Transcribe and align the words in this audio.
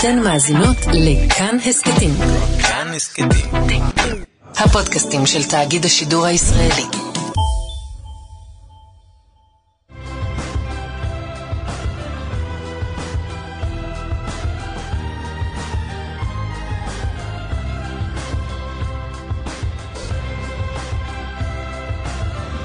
אתן 0.00 0.18
מאזינות 0.18 0.76
לכאן 0.92 1.56
הסכתים. 1.68 2.10
כאן 2.62 2.88
הסכתים. 2.96 3.28
הפודקאסטים 4.56 5.26
של 5.26 5.44
תאגיד 5.44 5.84
השידור 5.84 6.26
הישראלי. 6.26 6.82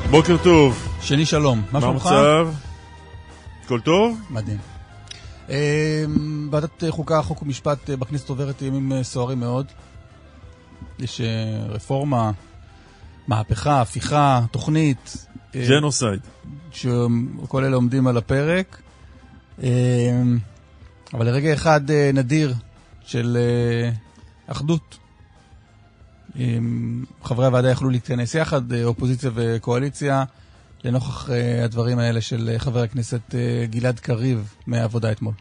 בוקר 0.10 0.38
טוב, 0.44 0.88
שני 1.02 1.26
שלום, 1.26 1.60
מה 1.60 1.66
מה 1.72 1.82
שלומך? 1.82 2.06
המצב? 2.06 2.48
הכל 3.66 3.80
טוב? 3.80 4.18
מדהים. 4.30 4.71
אה, 5.52 6.06
ועדת 6.52 6.84
חוקה, 6.90 7.22
חוק 7.22 7.42
ומשפט 7.42 7.90
אה, 7.90 7.98
בכנסת 7.98 8.30
עוברת 8.30 8.62
ימים 8.62 8.92
אה, 8.92 9.04
סוערים 9.04 9.40
מאוד. 9.40 9.66
יש 11.00 11.22
אה, 11.22 11.66
רפורמה, 11.70 12.32
מהפכה, 13.28 13.82
הפיכה, 13.82 14.42
תוכנית. 14.52 15.28
ג'נוסייד. 15.56 16.20
שכל 16.72 17.64
אלה 17.64 17.76
עומדים 17.76 18.08
על 18.08 18.18
הפרק. 18.18 18.82
אה, 19.64 19.70
אבל 21.14 21.26
לרגע 21.26 21.54
אחד 21.54 21.82
נדיר 22.14 22.54
של 23.06 23.38
אחדות. 24.48 24.98
אה, 26.40 26.58
חברי 27.24 27.46
הוועדה 27.46 27.72
יכלו 27.72 27.90
להתכנס 27.90 28.36
יחד, 28.36 28.74
אופוזיציה 28.84 29.32
וקואליציה, 29.34 30.24
לנוכח 30.84 31.30
אה, 31.30 31.64
הדברים 31.64 32.00
האלה 32.00 32.22
של 32.22 32.50
אה, 32.54 32.60
חבר 32.60 32.84
הכנסת 32.84 33.36
אה, 33.36 33.66
גלעד 33.66 34.00
קריב 34.00 34.54
מהעבודה 34.68 35.12
אתמול. 35.12 35.34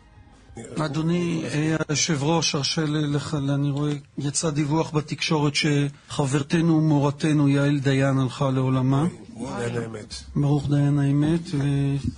אדוני 0.79 1.43
היושב-ראש, 1.89 2.55
הרשה 2.55 2.85
לי 2.85 3.07
לך, 3.07 3.37
אני 3.55 3.71
רואה, 3.71 3.93
יצא 4.19 4.51
דיווח 4.51 4.91
בתקשורת 4.95 5.53
שחברתנו 5.55 6.77
ומורתנו 6.77 7.49
יעל 7.49 7.79
דיין 7.79 8.19
הלכה 8.19 8.51
לעולמה. 8.51 9.07
ברוך 10.37 10.69
דיין 10.69 10.99
האמת. 10.99 11.41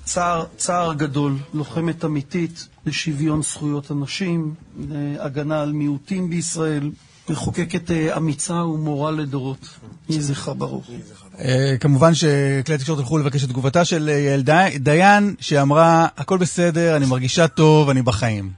וצער 0.03 0.45
צער 0.57 0.95
גדול, 0.95 1.37
לוחמת 1.55 2.05
אמיתית 2.05 2.69
לשוויון 2.87 3.43
זכויות 3.43 3.91
הנשים, 3.91 4.55
להגנה 4.89 5.63
על 5.63 5.73
מיעוטים 5.73 6.31
בישראל, 6.31 6.91
מחוקקת 7.29 7.91
אמיצה 7.91 8.65
ומורה 8.65 9.11
לדורות. 9.11 9.69
יהי 10.09 10.21
זכרה 10.21 10.55
ברוך. 10.55 10.91
אה, 11.39 11.75
כמובן 11.81 12.15
שכלי 12.15 12.75
התקשורת 12.75 12.99
הלכו 12.99 13.19
לבקש 13.19 13.45
את 13.45 13.49
תגובתה 13.49 13.85
של 13.85 14.09
אה, 14.09 14.19
יעל 14.19 14.43
די- 14.43 14.79
דיין, 14.79 15.35
שאמרה, 15.41 16.07
הכל 16.17 16.39
בסדר, 16.39 16.97
אני 16.97 17.07
מרגישה 17.07 17.49
טוב, 17.49 17.89
אני 17.91 18.03
בחיים. 18.03 18.51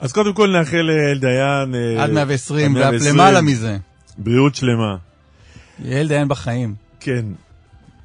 אז 0.00 0.12
קודם 0.12 0.34
כל 0.34 0.50
נאחל 0.58 0.90
דיין... 1.20 1.74
אה, 1.74 2.02
עד 2.04 2.10
120, 2.10 2.76
עד 2.76 2.82
ואף 2.82 2.90
120, 2.90 3.14
למעלה 3.14 3.40
מזה. 3.40 3.76
בריאות 4.18 4.54
שלמה. 4.54 4.96
יעל 5.84 6.08
דיין 6.08 6.28
בחיים. 6.28 6.74
כן. 7.00 7.24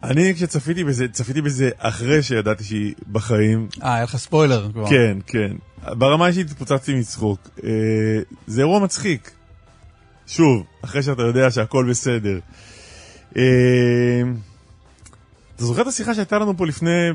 אני 0.03 0.33
כשצפיתי 0.35 0.83
בזה, 0.83 1.07
צפיתי 1.07 1.41
בזה 1.41 1.69
אחרי 1.77 2.23
שידעתי 2.23 2.63
שהיא 2.63 2.93
בחיים. 3.11 3.67
אה, 3.83 3.95
היה 3.95 4.03
לך 4.03 4.17
ספוילר 4.17 4.69
כבר. 4.73 4.89
כן, 4.89 5.17
כן. 5.27 5.51
ברמה 5.87 6.25
האישית 6.25 6.51
התפוצצתי 6.51 6.95
מצחוק. 6.95 7.49
אה, 7.63 7.69
זה 8.47 8.61
אירוע 8.61 8.79
מצחיק. 8.79 9.31
שוב, 10.27 10.63
אחרי 10.81 11.03
שאתה 11.03 11.21
יודע 11.21 11.51
שהכל 11.51 11.87
בסדר. 11.89 12.39
אה, 13.37 13.43
אתה 15.55 15.65
זוכר 15.65 15.81
את 15.81 15.87
השיחה 15.87 16.13
שהייתה 16.13 16.39
לנו 16.39 16.57
פה 16.57 16.67
לפני 16.67 17.09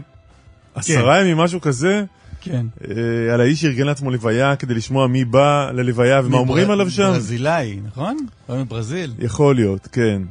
עשרה 0.74 1.20
ימים, 1.20 1.36
משהו 1.36 1.60
כזה? 1.60 2.04
כן. 2.40 2.66
אה, 2.90 3.34
על 3.34 3.40
האיש 3.40 3.60
שארגן 3.60 3.86
לעצמו 3.86 4.10
לוויה 4.10 4.56
כדי 4.56 4.74
לשמוע 4.74 5.06
מי 5.06 5.24
בא 5.24 5.70
ללוויה 5.70 6.20
ומה 6.24 6.38
אומרים 6.38 6.70
עליו 6.70 6.90
שם? 6.90 7.12
ברזילאי, 7.12 7.80
נכון? 7.84 8.16
הוא 8.46 8.56
מברזיל. 8.58 9.14
יכול 9.18 9.54
להיות, 9.54 9.88
כן. 9.92 10.22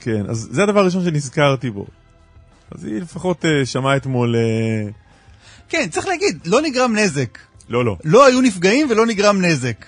כן, 0.00 0.22
אז 0.28 0.48
זה 0.50 0.62
הדבר 0.62 0.80
הראשון 0.80 1.04
שנזכרתי 1.04 1.70
בו. 1.70 1.86
אז 2.70 2.84
היא 2.84 3.00
לפחות 3.00 3.44
אה, 3.44 3.66
שמעה 3.66 3.96
אתמול... 3.96 4.34
כן, 5.68 5.88
צריך 5.90 6.06
להגיד, 6.06 6.38
לא 6.46 6.62
נגרם 6.62 6.96
נזק. 6.96 7.38
לא, 7.68 7.84
לא. 7.84 7.96
לא 8.04 8.26
היו 8.26 8.40
נפגעים 8.40 8.86
ולא 8.90 9.06
נגרם 9.06 9.44
נזק. 9.44 9.84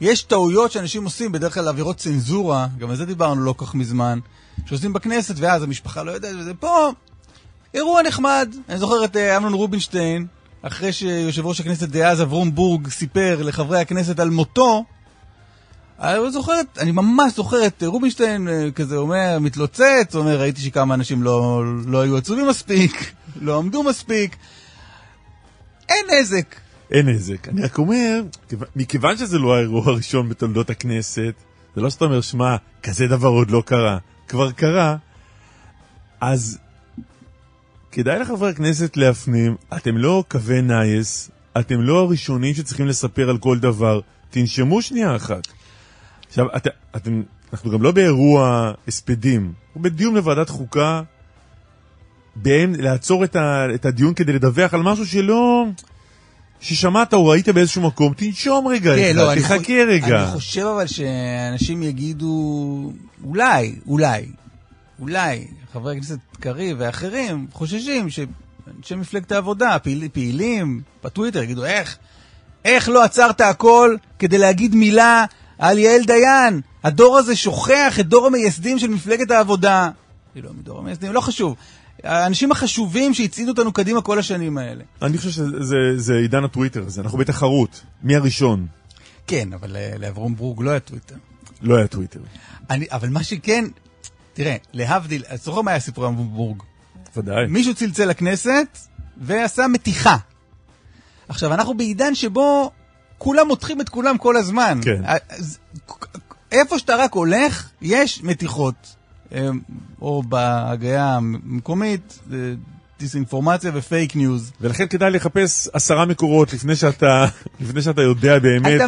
יש 0.00 0.22
טעויות 0.22 0.72
שאנשים 0.72 1.04
עושים, 1.04 1.32
בדרך 1.32 1.54
כלל 1.54 1.68
עבירות 1.68 1.96
צנזורה, 1.96 2.66
גם 2.78 2.90
על 2.90 2.96
זה 2.96 3.06
דיברנו 3.06 3.40
לא 3.40 3.54
כך 3.58 3.74
מזמן, 3.74 4.18
שעושים 4.66 4.92
בכנסת, 4.92 5.34
ואז 5.38 5.62
המשפחה 5.62 6.02
לא 6.02 6.10
יודעת, 6.10 6.34
וזה 6.38 6.54
פה 6.54 6.92
אירוע 7.74 8.02
נחמד. 8.02 8.54
אני 8.68 8.78
זוכר 8.78 9.04
את 9.04 9.16
אה, 9.16 9.36
אמנון 9.36 9.52
רובינשטיין, 9.52 10.26
אחרי 10.62 10.92
שיושב 10.92 11.46
ראש 11.46 11.60
הכנסת 11.60 11.88
דאז 11.88 12.22
אברום 12.22 12.54
בורג 12.54 12.88
סיפר 12.88 13.42
לחברי 13.42 13.80
הכנסת 13.80 14.18
על 14.20 14.30
מותו, 14.30 14.84
אני 16.00 16.30
זוכר, 16.32 16.60
את- 16.60 16.78
אני 16.78 16.90
ממש 16.92 17.32
זוכר 17.36 17.66
את 17.66 17.82
רובינשטיין 17.86 18.48
אה, 18.48 18.70
כזה 18.74 18.96
אומר, 18.96 19.38
מתלוצץ, 19.40 20.14
אומר, 20.14 20.40
ראיתי 20.40 20.60
שכמה 20.60 20.94
אנשים 20.94 21.22
לא, 21.22 21.62
לא 21.86 22.00
היו 22.00 22.16
עצובים 22.16 22.48
מספיק, 22.48 23.12
לא 23.40 23.58
עמדו 23.58 23.82
מספיק. 23.82 24.36
אין 25.88 26.04
נזק. 26.20 26.54
אין 26.90 27.08
נזק. 27.08 27.48
אני 27.48 27.62
רק 27.62 27.78
אומר, 27.78 28.20
כיו- 28.48 28.58
מכיוון 28.76 29.16
שזה 29.16 29.38
לא 29.38 29.56
האירוע 29.56 29.82
הראשון 29.86 30.28
בתולדות 30.28 30.70
הכנסת, 30.70 31.34
זה 31.76 31.80
לא 31.80 31.90
שאתה 31.90 32.04
אומר, 32.04 32.20
שמע, 32.20 32.56
כזה 32.82 33.06
דבר 33.06 33.28
עוד 33.28 33.50
לא 33.50 33.62
קרה. 33.66 33.98
כבר 34.28 34.50
קרה, 34.50 34.96
אז 36.20 36.58
כדאי 37.92 38.18
לחברי 38.18 38.50
הכנסת 38.50 38.96
להפנים, 38.96 39.56
אתם 39.76 39.96
לא 39.96 40.24
קווי 40.28 40.62
נייס, 40.62 41.30
אתם 41.58 41.80
לא 41.80 41.98
הראשונים 41.98 42.54
שצריכים 42.54 42.86
לספר 42.86 43.30
על 43.30 43.38
כל 43.38 43.58
דבר. 43.58 44.00
תנשמו 44.30 44.82
שנייה 44.82 45.16
אחת. 45.16 45.48
עכשיו, 46.28 46.46
את, 46.56 46.66
אתם, 46.96 47.22
אנחנו 47.52 47.70
גם 47.70 47.82
לא 47.82 47.92
באירוע 47.92 48.72
הספדים, 48.88 49.52
אנחנו 49.66 49.82
בדיון 49.82 50.14
בוועדת 50.14 50.48
חוקה, 50.48 51.02
באם, 52.36 52.72
לעצור 52.78 53.24
את, 53.24 53.36
ה, 53.36 53.66
את 53.74 53.86
הדיון 53.86 54.14
כדי 54.14 54.32
לדווח 54.32 54.74
על 54.74 54.82
משהו 54.82 55.06
שלא... 55.06 55.64
ששמעת 56.60 57.14
או 57.14 57.26
ראית 57.26 57.48
באיזשהו 57.48 57.82
מקום, 57.82 58.14
תנשום 58.16 58.66
רגע, 58.68 58.96
כן, 58.96 59.16
לא, 59.16 59.32
אני 59.32 59.40
תחכה 59.40 59.56
חו- 59.64 59.72
רגע. 59.88 60.22
אני 60.22 60.32
חושב 60.32 60.66
אבל 60.66 60.86
שאנשים 60.86 61.82
יגידו, 61.82 62.92
אולי, 63.24 63.74
אולי, 63.86 64.26
אולי, 65.00 65.46
חברי 65.72 65.96
הכנסת 65.96 66.18
קריב 66.40 66.76
ואחרים 66.80 67.46
חוששים 67.52 68.10
שאנשי 68.10 68.94
מפלגת 68.96 69.32
העבודה, 69.32 69.78
פעיל, 69.78 70.08
פעילים 70.12 70.80
בטוויטר, 71.04 71.42
יגידו, 71.42 71.64
איך, 71.64 71.96
איך 72.64 72.88
לא 72.88 73.04
עצרת 73.04 73.40
הכל 73.40 73.96
כדי 74.18 74.38
להגיד 74.38 74.74
מילה 74.74 75.24
על 75.58 75.78
יעל 75.78 76.04
דיין? 76.04 76.60
הדור 76.84 77.18
הזה 77.18 77.36
שוכח 77.36 78.00
את 78.00 78.06
דור 78.06 78.26
המייסדים 78.26 78.78
של 78.78 78.88
מפלגת 78.88 79.30
העבודה. 79.30 79.90
לא 80.36 80.50
מדור 80.58 80.78
המייסדים, 80.78 81.12
לא 81.12 81.20
חשוב. 81.20 81.54
האנשים 82.04 82.52
החשובים 82.52 83.14
שהצעידו 83.14 83.50
אותנו 83.50 83.72
קדימה 83.72 84.02
כל 84.02 84.18
השנים 84.18 84.58
האלה. 84.58 84.84
אני 85.02 85.18
חושב 85.18 85.30
שזה 85.30 85.62
זה- 85.64 85.74
זה 85.98 86.14
עידן 86.14 86.44
הטוויטר 86.44 86.84
הזה, 86.86 87.00
אנחנו 87.00 87.18
בתחרות. 87.18 87.80
מי 88.02 88.16
הראשון? 88.16 88.66
כן, 89.26 89.52
אבל 89.52 89.76
אה, 89.76 89.92
לאברום 89.98 90.36
ברוק 90.36 90.62
לא 90.62 90.70
היה 90.70 90.80
טוויטר. 90.80 91.14
לא 91.62 91.76
היה 91.76 91.86
טוויטר. 91.86 92.20
אני, 92.70 92.86
אבל 92.90 93.08
מה 93.08 93.22
שכן, 93.22 93.64
תראה, 94.32 94.56
להבדיל, 94.72 95.22
אז 95.28 95.44
זוכר 95.44 95.62
מה 95.62 95.70
היה 95.70 95.80
סיפור 95.80 96.06
המבורג? 96.06 96.62
ודאי. 97.16 97.46
מישהו 97.48 97.74
צלצל 97.74 98.04
לכנסת 98.04 98.78
ועשה 99.16 99.66
מתיחה. 99.68 100.16
עכשיו, 101.28 101.54
אנחנו 101.54 101.74
בעידן 101.76 102.14
שבו 102.14 102.70
כולם 103.18 103.46
מותחים 103.48 103.80
את 103.80 103.88
כולם 103.88 104.18
כל 104.18 104.36
הזמן. 104.36 104.80
כן. 104.82 105.02
אז, 105.04 105.58
איפה 106.52 106.78
שאתה 106.78 106.96
רק 106.96 107.12
הולך, 107.12 107.68
יש 107.82 108.22
מתיחות. 108.22 108.94
אה, 109.32 109.48
או 110.00 110.22
בהגיה 110.22 111.16
המקומית, 111.16 112.18
דיסאינפורמציה 112.98 113.70
ופייק 113.74 114.16
ניוז. 114.16 114.52
ולכן 114.60 114.88
כדאי 114.88 115.10
לחפש 115.10 115.68
עשרה 115.72 116.04
מקורות 116.04 116.52
לפני 116.52 116.76
שאתה, 116.76 117.26
לפני 117.60 117.82
שאתה 117.82 118.02
יודע 118.02 118.38
באמת. 118.38 118.80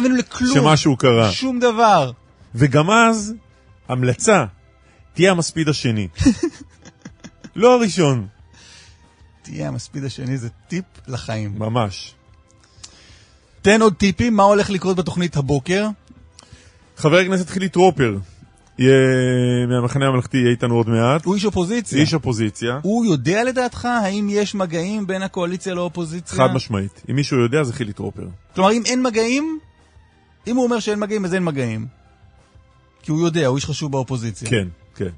שמשהו 0.53 0.97
קרה. 0.97 1.31
שום 1.31 1.59
דבר. 1.59 2.11
וגם 2.55 2.91
אז, 2.91 3.33
המלצה, 3.87 4.45
תהיה 5.13 5.31
המספיד 5.31 5.69
השני. 5.69 6.07
לא 7.55 7.75
הראשון, 7.75 8.27
תהיה 9.41 9.67
המספיד 9.67 10.03
השני, 10.03 10.37
זה 10.37 10.49
טיפ 10.67 10.85
לחיים. 11.07 11.53
ממש. 11.57 12.13
תן 13.61 13.81
עוד 13.81 13.93
טיפים, 13.93 14.35
מה 14.35 14.43
הולך 14.43 14.69
לקרות 14.69 14.97
בתוכנית 14.97 15.37
הבוקר? 15.37 15.87
חבר 16.97 17.17
הכנסת 17.17 17.49
חילי 17.49 17.69
טרופר, 17.69 18.17
יהיה 18.79 19.67
מהמחנה 19.67 20.07
הממלכתי, 20.07 20.37
יהיה 20.37 20.49
איתנו 20.51 20.75
עוד 20.75 20.89
מעט. 20.89 21.25
הוא 21.25 21.35
איש 21.35 21.45
אופוזיציה. 21.45 21.99
איש 21.99 22.13
אופוזיציה, 22.13 22.79
הוא 22.81 23.05
יודע 23.05 23.43
לדעתך 23.43 23.85
האם 23.85 24.27
יש 24.29 24.55
מגעים 24.55 25.07
בין 25.07 25.21
הקואליציה 25.21 25.73
לאופוזיציה? 25.73 26.37
חד 26.37 26.53
משמעית. 26.53 27.01
אם 27.09 27.15
מישהו 27.15 27.39
יודע, 27.39 27.63
זה 27.63 27.73
חילי 27.73 27.93
טרופר. 27.93 28.27
כלומר, 28.55 28.71
אם 28.71 28.83
אין 28.85 29.03
מגעים, 29.03 29.59
אם 30.47 30.55
הוא 30.55 30.63
אומר 30.63 30.79
שאין 30.79 30.99
מגעים, 30.99 31.25
אז 31.25 31.33
אין 31.33 31.43
מגעים. 31.43 31.85
כי 33.03 33.11
הוא 33.11 33.25
יודע, 33.25 33.47
הוא 33.47 33.55
איש 33.55 33.65
חשוב 33.65 33.91
באופוזיציה. 33.91 34.49
כן, 34.49 34.67
כן. 34.95 35.09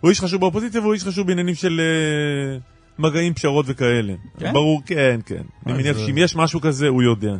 הוא 0.00 0.10
איש 0.10 0.20
חשוב 0.20 0.40
באופוזיציה 0.40 0.80
והוא 0.80 0.94
איש 0.94 1.04
חשוב 1.04 1.26
בעניינים 1.26 1.54
של 1.54 1.80
אה, 1.80 2.58
מגעים, 2.98 3.34
פשרות 3.34 3.66
וכאלה. 3.68 4.14
כן? 4.38 4.52
ברור, 4.52 4.82
כן, 4.86 5.20
כן. 5.26 5.42
אני 5.66 5.74
מניח 5.74 5.96
אה, 5.96 6.06
שאם 6.06 6.18
יש 6.18 6.36
משהו 6.36 6.60
כזה, 6.60 6.88
הוא 6.88 7.02
יודע. 7.02 7.36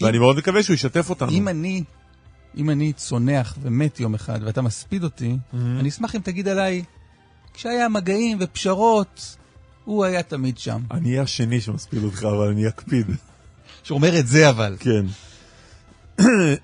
ואני 0.00 0.18
מאוד 0.18 0.36
מקווה 0.36 0.62
שהוא 0.62 0.74
ישתף 0.74 1.10
אותנו. 1.10 1.30
אם 1.30 1.48
אני, 1.48 1.82
אם 2.58 2.70
אני 2.70 2.92
צונח 2.92 3.54
ומת 3.62 4.00
יום 4.00 4.14
אחד 4.14 4.40
ואתה 4.42 4.62
מספיד 4.62 5.04
אותי, 5.04 5.36
אני 5.54 5.88
אשמח 5.88 6.14
אם 6.14 6.20
תגיד 6.20 6.48
עליי, 6.48 6.84
כשהיה 7.54 7.88
מגעים 7.88 8.38
ופשרות, 8.40 9.36
הוא 9.84 10.04
היה 10.04 10.22
תמיד 10.22 10.58
שם. 10.58 10.80
אני 10.90 11.10
אהיה 11.10 11.22
השני 11.22 11.60
שמספיד 11.60 12.04
אותך, 12.04 12.24
אבל 12.24 12.48
אני 12.48 12.68
אקפיד. 12.68 13.06
שאומר 13.82 14.18
את 14.18 14.26
זה 14.26 14.48
אבל. 14.48 14.76
כן. 14.80 15.06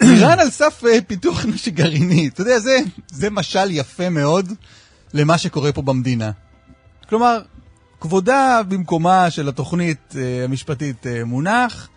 איראן 0.03 0.41
על 0.41 0.51
סף 0.51 0.83
אה, 0.85 0.99
פיתוח 1.07 1.45
נשק 1.47 1.73
גרעיני. 1.73 2.29
אתה 2.29 2.41
יודע, 2.41 2.59
זה, 2.59 2.79
זה 3.09 3.31
משל 3.31 3.71
יפה 3.71 4.11
מאוד 4.11 4.53
למה 5.15 5.39
שקורה 5.39 5.73
פה 5.73 5.83
במדינה. 5.83 6.31
כלומר, 7.09 7.43
כבודה 8.01 8.61
במקומה 8.69 9.31
של 9.31 9.49
התוכנית 9.49 10.15
אה, 10.17 10.45
המשפטית 10.45 11.07
אה, 11.07 11.25
מונח, 11.25 11.89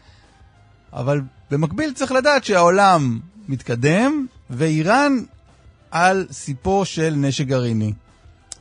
אבל 0.93 1.21
במקביל 1.51 1.93
צריך 1.93 2.11
לדעת 2.11 2.43
שהעולם 2.43 3.19
מתקדם, 3.47 4.25
ואיראן 4.49 5.13
על 5.91 6.25
סיפו 6.31 6.85
של 6.85 7.13
נשק 7.17 7.45
גרעיני. 7.45 7.93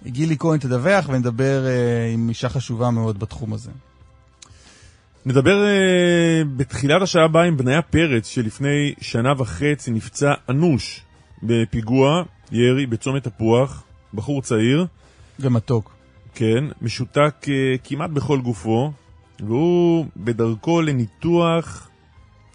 גילי 0.07 0.37
כהן 0.39 0.59
תדווח 0.59 1.09
ונדבר 1.09 1.67
אה, 1.67 2.13
עם 2.15 2.29
אישה 2.29 2.49
חשובה 2.49 2.91
מאוד 2.91 3.19
בתחום 3.19 3.53
הזה. 3.53 3.71
נדבר 5.27 5.65
uh, 5.65 6.49
בתחילת 6.57 7.03
השעה 7.03 7.25
הבאה 7.25 7.45
עם 7.45 7.57
בניה 7.57 7.83
פרץ, 7.83 8.29
שלפני 8.29 8.95
שנה 9.01 9.33
וחצי 9.39 9.91
נפצע 9.91 10.33
אנוש 10.49 11.01
בפיגוע 11.43 12.23
ירי 12.53 12.87
בצומת 12.87 13.25
תפוח, 13.25 13.83
בחור 14.15 14.43
צעיר, 14.43 14.87
ומתוק. 15.41 15.95
כן, 16.35 16.65
משותק 16.83 17.35
uh, 17.43 17.49
כמעט 17.85 18.11
בכל 18.11 18.41
גופו, 18.41 18.93
והוא 19.41 20.07
בדרכו 20.17 20.83
לניתוח 20.83 21.89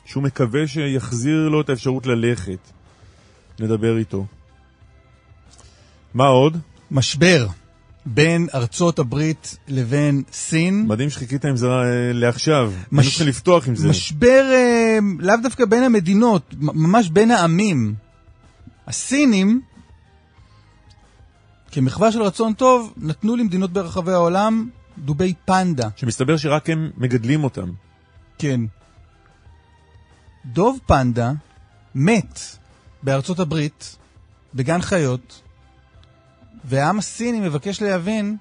שהוא 0.05 0.23
מקווה 0.23 0.67
שיחזיר 0.67 1.49
לו 1.49 1.61
את 1.61 1.69
האפשרות 1.69 2.05
ללכת. 2.05 2.59
נדבר 3.59 3.97
איתו. 3.97 4.25
מה 6.13 6.25
עוד? 6.27 6.57
משבר 6.91 7.47
בין 8.05 8.47
ארצות 8.53 8.99
הברית 8.99 9.57
לבין 9.67 10.23
סין. 10.31 10.85
מדהים 10.87 11.09
שחיכית 11.09 11.45
עם 11.45 11.55
זה 11.55 11.67
אה, 11.67 11.81
לעכשיו. 12.13 12.73
מש- 12.91 12.99
אני 13.05 13.13
רוצה 13.13 13.23
לפתוח 13.23 13.67
עם 13.67 13.75
זה. 13.75 13.89
משבר 13.89 14.43
אה, 14.53 14.97
לאו 15.19 15.35
דווקא 15.43 15.65
בין 15.65 15.83
המדינות, 15.83 16.53
ממש 16.59 17.09
בין 17.09 17.31
העמים. 17.31 17.93
הסינים, 18.87 19.61
כמחווה 21.71 22.11
של 22.11 22.21
רצון 22.21 22.53
טוב, 22.53 22.93
נתנו 22.97 23.35
למדינות 23.35 23.71
ברחבי 23.73 24.11
העולם 24.11 24.69
דובי 24.97 25.33
פנדה. 25.45 25.89
שמסתבר 25.95 26.37
שרק 26.37 26.69
הם 26.69 26.91
מגדלים 26.97 27.43
אותם. 27.43 27.69
כן. 28.37 28.61
דוב 30.45 30.79
פנדה 30.85 31.31
מת 31.95 32.39
בארצות 33.03 33.39
הברית, 33.39 33.97
בגן 34.53 34.81
חיות, 34.81 35.41
והעם 36.65 36.99
הסיני 36.99 37.39
מבקש 37.39 37.81
להבין 37.81 38.37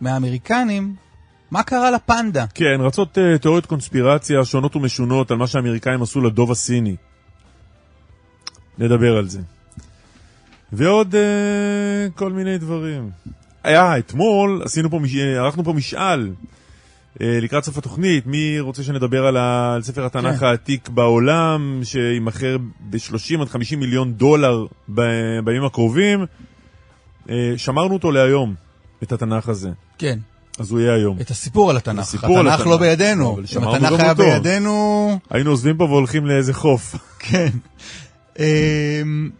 מהאמריקנים 0.00 0.94
מה 1.50 1.62
קרה 1.62 1.90
לפנדה. 1.90 2.46
כן, 2.54 2.80
רצות 2.80 3.18
uh, 3.18 3.38
תיאוריות 3.38 3.66
קונספירציה 3.66 4.44
שונות 4.44 4.76
ומשונות 4.76 5.30
על 5.30 5.36
מה 5.36 5.46
שהאמריקאים 5.46 6.02
עשו 6.02 6.20
לדוב 6.20 6.50
הסיני. 6.50 6.96
נדבר 8.78 9.16
על 9.16 9.28
זה. 9.28 9.40
ועוד 10.72 11.14
uh, 11.14 12.18
כל 12.18 12.32
מיני 12.32 12.58
דברים. 12.58 13.10
היה, 13.64 13.98
אתמול 13.98 14.62
עשינו 14.64 14.90
פה. 14.90 15.00
אה, 15.18 15.40
ערכנו 15.40 15.64
פה 15.64 15.72
משאל 15.72 16.30
לקראת 17.20 17.64
סוף 17.64 17.78
התוכנית, 17.78 18.26
מי 18.26 18.60
רוצה 18.60 18.82
שנדבר 18.82 19.26
על, 19.26 19.36
ה... 19.36 19.74
על 19.74 19.82
ספר 19.82 20.06
התנ"ך 20.06 20.40
כן. 20.40 20.46
העתיק 20.46 20.88
בעולם, 20.88 21.80
שימכר 21.84 22.56
ב-30 22.90 23.40
עד 23.40 23.48
50 23.48 23.80
מיליון 23.80 24.12
דולר 24.12 24.66
ב... 24.94 25.00
בימים 25.44 25.64
הקרובים. 25.64 26.26
Uh, 27.26 27.30
שמרנו 27.56 27.94
אותו 27.94 28.10
להיום, 28.10 28.54
את 29.02 29.12
התנ"ך 29.12 29.48
הזה. 29.48 29.70
כן, 29.98 30.18
אז 30.58 30.70
הוא 30.70 30.80
יהיה 30.80 30.94
היום. 30.94 31.20
את 31.20 31.30
הסיפור 31.30 31.70
על 31.70 31.76
התנ"ך. 31.76 31.98
הסיפור 31.98 32.38
על 32.38 32.46
התנ"ך 32.46 32.60
התנ"ך. 32.60 32.66
לא 32.66 32.76
בידינו. 32.76 33.32
אבל 33.32 33.44
אם 33.56 33.68
התנ"ך 33.68 34.00
היה 34.00 34.10
אותו. 34.10 34.22
בידינו... 34.22 35.18
היינו 35.30 35.50
עוזבים 35.50 35.76
פה 35.76 35.84
והולכים 35.84 36.26
לאיזה 36.26 36.54
חוף. 36.54 36.94
כן. 37.28 37.50
אמ, 38.38 39.30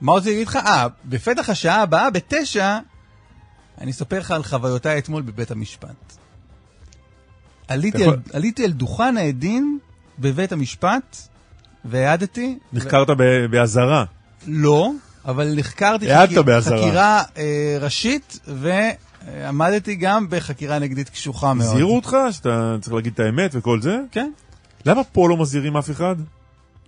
מה 0.00 0.12
רציתי 0.12 0.30
להגיד 0.30 0.48
לך? 0.48 0.56
אה, 0.56 0.86
בפתח 1.04 1.50
השעה 1.50 1.82
הבאה, 1.82 2.10
בתשע, 2.10 2.78
אני 3.80 3.90
אספר 3.90 4.18
לך 4.18 4.30
על 4.30 4.42
חוויותיי 4.42 4.98
אתמול 4.98 5.22
בבית 5.22 5.50
המשפט. 5.50 6.11
עליתי, 7.68 8.02
יכול- 8.02 8.14
על, 8.14 8.20
עליתי 8.32 8.64
על 8.64 8.72
דוכן 8.72 9.16
העדים 9.16 9.78
בבית 10.18 10.52
המשפט, 10.52 11.16
והעדתי... 11.84 12.58
נחקרת 12.72 13.10
ב- 13.10 13.46
באזהרה. 13.50 14.04
לא, 14.46 14.90
אבל 15.24 15.52
נחקרתי 15.56 16.06
באזהרה. 16.42 16.78
חקירה 16.78 17.22
אה, 17.36 17.76
ראשית, 17.80 18.38
ועמדתי 18.46 19.94
גם 19.94 20.26
בחקירה 20.30 20.78
נגדית 20.78 21.08
קשוחה 21.08 21.54
מאוד. 21.54 21.68
הזהירו 21.68 21.96
אותך 21.96 22.16
שאתה 22.30 22.76
צריך 22.80 22.94
להגיד 22.94 23.12
את 23.12 23.20
האמת 23.20 23.50
וכל 23.54 23.80
זה? 23.82 23.98
כן, 24.10 24.30
למה 24.86 25.04
פה 25.04 25.28
לא 25.28 25.36
מזהירים 25.36 25.76
אף 25.76 25.90
אחד? 25.90 26.16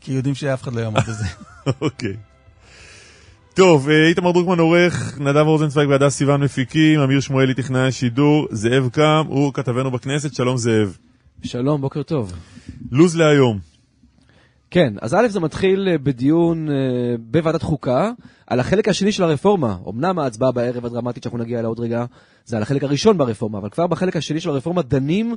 כי 0.01 0.13
יודעים 0.13 0.35
שאף 0.35 0.63
אחד 0.63 0.73
לא 0.73 0.81
יעמוד 0.81 1.03
בזה. 1.09 1.25
אוקיי. 1.81 2.17
טוב, 3.55 3.89
אה, 3.89 4.09
איתמר 4.09 4.33
דרוקמן 4.33 4.59
עורך, 4.59 5.19
נדב 5.21 5.37
רוזנצוויג 5.47 5.89
והדס 5.89 6.17
סיוון 6.17 6.43
מפיקים, 6.43 7.01
אמיר 7.01 7.21
שמואלי 7.21 7.55
טכנאי 7.55 7.89
השידור, 7.89 8.49
זאב 8.51 8.89
קם, 8.93 9.25
הוא 9.29 9.53
כתבנו 9.53 9.91
בכנסת, 9.91 10.35
שלום 10.35 10.57
זאב. 10.57 10.97
שלום, 11.43 11.81
בוקר 11.81 12.03
טוב. 12.03 12.33
לוז 12.93 13.17
להיום. 13.17 13.59
כן, 14.71 14.95
אז 15.01 15.15
א' 15.15 15.29
זה 15.29 15.41
מתחיל 15.41 15.89
אה, 15.89 15.99
בדיון 15.99 16.69
אה, 16.69 16.75
בוועדת 17.19 17.63
חוקה 17.63 18.11
על 18.47 18.61
החלק 18.61 18.89
השני 18.89 19.13
של 19.13 19.23
הרפורמה. 19.23 19.77
אמנם 19.89 20.19
ההצבעה 20.19 20.53
בערב 20.53 20.87
הדרמטית 20.87 21.23
שאנחנו 21.23 21.39
נגיע 21.39 21.59
אליה 21.59 21.69
עוד 21.69 21.81
רגע, 21.81 22.05
זה 22.45 22.57
על 22.57 22.63
החלק 22.63 22.85
הראשון 22.85 23.19
ברפורמה, 23.19 23.59
אבל 23.59 23.69
כבר 23.69 23.87
בחלק 23.87 24.17
השני 24.17 24.41
של 24.41 24.51
הרפורמה 24.51 24.83
דנים 24.83 25.35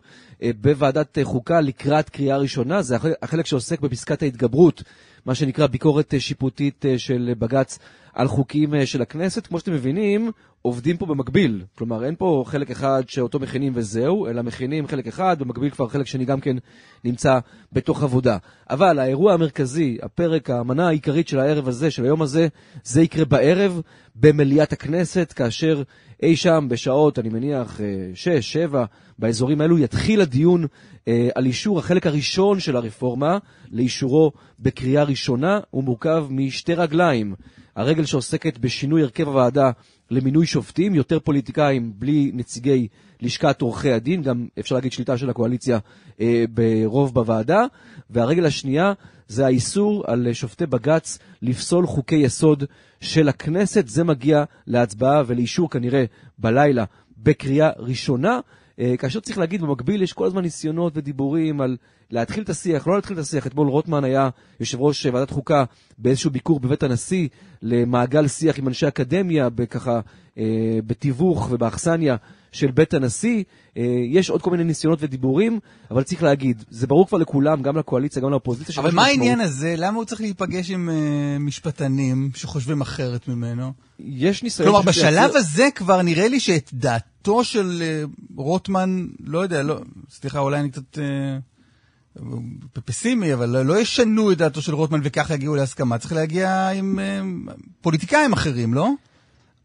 בוועדת 0.61 1.17
חוקה 1.23 1.61
לקראת 1.61 2.09
קריאה 2.09 2.37
ראשונה, 2.37 2.81
זה 2.81 2.97
החלק, 3.21 3.45
שעוסק 3.45 3.79
בפסקת 3.79 4.21
ההתגברות, 4.21 4.83
מה 5.25 5.35
שנקרא 5.35 5.67
ביקורת 5.67 6.13
שיפוטית 6.19 6.85
של 6.97 7.33
בג"ץ 7.39 7.79
על 8.17 8.27
חוקים 8.27 8.75
אה, 8.75 8.85
של 8.85 9.01
הכנסת. 9.01 9.47
כמו 9.47 9.59
שאתם 9.59 9.73
מבינים, 9.73 10.31
עובדים 10.61 10.97
פה 10.97 11.05
במקביל. 11.05 11.63
כלומר, 11.77 12.05
אין 12.05 12.15
פה 12.15 12.43
חלק 12.47 12.71
אחד 12.71 13.03
שאותו 13.07 13.39
מכינים 13.39 13.73
וזהו, 13.75 14.27
אלא 14.27 14.41
מכינים 14.41 14.87
חלק 14.87 15.07
אחד, 15.07 15.39
במקביל 15.39 15.69
כבר 15.69 15.87
חלק 15.87 16.07
שני 16.07 16.25
גם 16.25 16.39
כן 16.39 16.55
נמצא 17.03 17.39
בתוך 17.73 18.03
עבודה. 18.03 18.37
אבל 18.69 18.99
האירוע 18.99 19.33
המרכזי, 19.33 19.97
הפרק, 20.01 20.49
המנה 20.49 20.87
העיקרית 20.87 21.27
של 21.27 21.39
הערב 21.39 21.68
הזה, 21.68 21.92
של 21.92 22.03
היום 22.03 22.21
הזה, 22.21 22.47
זה 22.83 23.01
יקרה 23.01 23.25
בערב 23.25 23.81
במליאת 24.15 24.73
הכנסת, 24.73 25.33
כאשר 25.33 25.83
אי 26.23 26.35
שם 26.35 26.65
בשעות, 26.69 27.19
אני 27.19 27.30
מניח, 27.30 27.81
אה, 27.81 27.85
שש, 28.13 28.53
שבע, 28.53 28.85
באזורים 29.19 29.61
האלו, 29.61 29.80
יתחיל 29.80 30.21
הדיון 30.21 30.65
אה, 31.07 31.30
על 31.35 31.45
אישור 31.45 31.80
החלק 31.80 32.07
הראשון 32.07 32.59
של 32.59 32.75
הרפורמה, 32.75 33.37
לאישורו 33.71 34.31
בקריאה 34.59 35.03
ראשונה. 35.03 35.59
הוא 35.69 35.83
מורכב 35.83 36.25
משתי 36.30 36.73
רגליים. 36.73 37.35
הרגל 37.77 38.05
שעוסקת 38.05 38.57
בשינוי 38.57 39.01
הרכב 39.03 39.27
הוועדה 39.27 39.71
למינוי 40.11 40.45
שופטים, 40.45 40.95
יותר 40.95 41.19
פוליטיקאים 41.19 41.93
בלי 41.95 42.31
נציגי 42.33 42.87
לשכת 43.21 43.61
עורכי 43.61 43.91
הדין, 43.91 44.21
גם 44.21 44.47
אפשר 44.59 44.75
להגיד 44.75 44.91
שליטה 44.91 45.17
של 45.17 45.29
הקואליציה 45.29 45.79
אה, 46.21 46.45
ברוב 46.53 47.13
בוועדה, 47.13 47.61
והרגל 48.09 48.45
השנייה 48.45 48.93
זה 49.27 49.45
האיסור 49.45 50.03
על 50.07 50.33
שופטי 50.33 50.65
בג"ץ 50.65 51.19
לפסול 51.41 51.87
חוקי 51.87 52.15
יסוד 52.15 52.63
של 53.01 53.29
הכנסת. 53.29 53.87
זה 53.87 54.03
מגיע 54.03 54.43
להצבעה 54.67 55.23
ולאישור 55.27 55.69
כנראה 55.69 56.05
בלילה 56.37 56.85
בקריאה 57.17 57.69
ראשונה. 57.77 58.39
אה, 58.79 58.97
כאשר 58.97 59.19
צריך 59.19 59.37
להגיד, 59.37 59.61
במקביל 59.61 60.01
יש 60.01 60.13
כל 60.13 60.25
הזמן 60.25 60.41
ניסיונות 60.41 60.93
ודיבורים 60.95 61.61
על 61.61 61.77
להתחיל 62.11 62.44
את 62.44 62.49
השיח, 62.49 62.87
לא 62.87 62.95
להתחיל 62.95 63.19
את 63.19 63.21
השיח. 63.21 63.47
אתמול 63.47 63.68
רוטמן 63.68 64.04
היה 64.04 64.30
יושב 64.59 64.81
ראש 64.81 65.06
אה, 65.06 65.14
ועדת 65.14 65.30
חוקה 65.30 65.64
באיזשהו 65.97 66.31
ביקור 66.31 66.59
בבית 66.59 66.83
הנשיא 66.83 67.28
למעגל 67.61 68.28
שיח 68.28 68.59
עם 68.59 68.68
אנשי 68.68 68.87
אקדמיה, 68.87 69.47
ככה 69.69 69.99
אה, 70.37 70.80
בתיווך 70.87 71.47
ובאכסניה 71.52 72.16
של 72.52 72.71
בית 72.71 72.94
הנשיא. 72.94 73.44
אה, 73.78 73.83
יש 74.09 74.30
עוד 74.30 74.42
כל 74.42 74.52
מיני 74.52 74.64
ניסיונות 74.64 74.99
ודיבורים, 75.02 75.59
אבל 75.92 76.04
צריך 76.04 76.23
להגיד, 76.23 76.64
זה 76.69 76.87
ברור 76.87 77.07
כבר 77.07 77.18
לכולם, 77.18 77.61
גם 77.61 77.78
לקואליציה, 77.78 78.21
גם 78.21 78.31
לאופוזיציה. 78.31 78.76
אבל 78.78 78.92
מה. 78.92 79.06
העניין 79.06 79.42
הזה? 79.42 79.76
למה 79.78 79.97
הוא 79.97 80.06
צריך 80.06 80.21
להיפגש 80.21 80.71
עם 80.71 80.90
uh, 80.90 81.40
משפטנים 81.40 82.30
שחושבים 82.35 82.81
אחרת 82.81 83.28
ממנו? 83.28 83.73
יש 83.99 84.44
ניסיון... 84.44 84.69
כלומר, 84.69 84.81
בשלב 84.81 85.31
הזה 85.35 85.68
כבר 85.76 86.02
נראה 86.02 86.28
לי 86.28 86.40
שאת 86.40 86.69
דעתו 86.73 87.44
של 87.44 87.81
uh, 87.81 88.09
רוטמן, 88.35 89.07
לא 89.23 89.40
יודע, 89.40 89.64
לא, 89.64 89.80
סליחה, 90.09 90.40
אולי 90.40 90.59
אני 90.59 90.69
קצת 90.69 90.95
uh, 90.95 90.99
פסימי, 92.86 93.33
אבל 93.33 93.62
לא, 93.62 93.80
ישנו 93.80 94.31
את 94.31 94.38
דעתו 94.38 94.62
של 94.62 94.76
רוטמן 94.76 95.00
וככה 95.04 95.33
יגיעו 95.33 95.56
להסכמה. 95.56 95.97
צריך 95.97 96.14
להגיע 96.14 96.69
עם 96.69 97.00
uh, 97.00 97.52
פוליטיקאים 97.81 98.33
אחרים, 98.33 98.74
לא? 98.74 98.90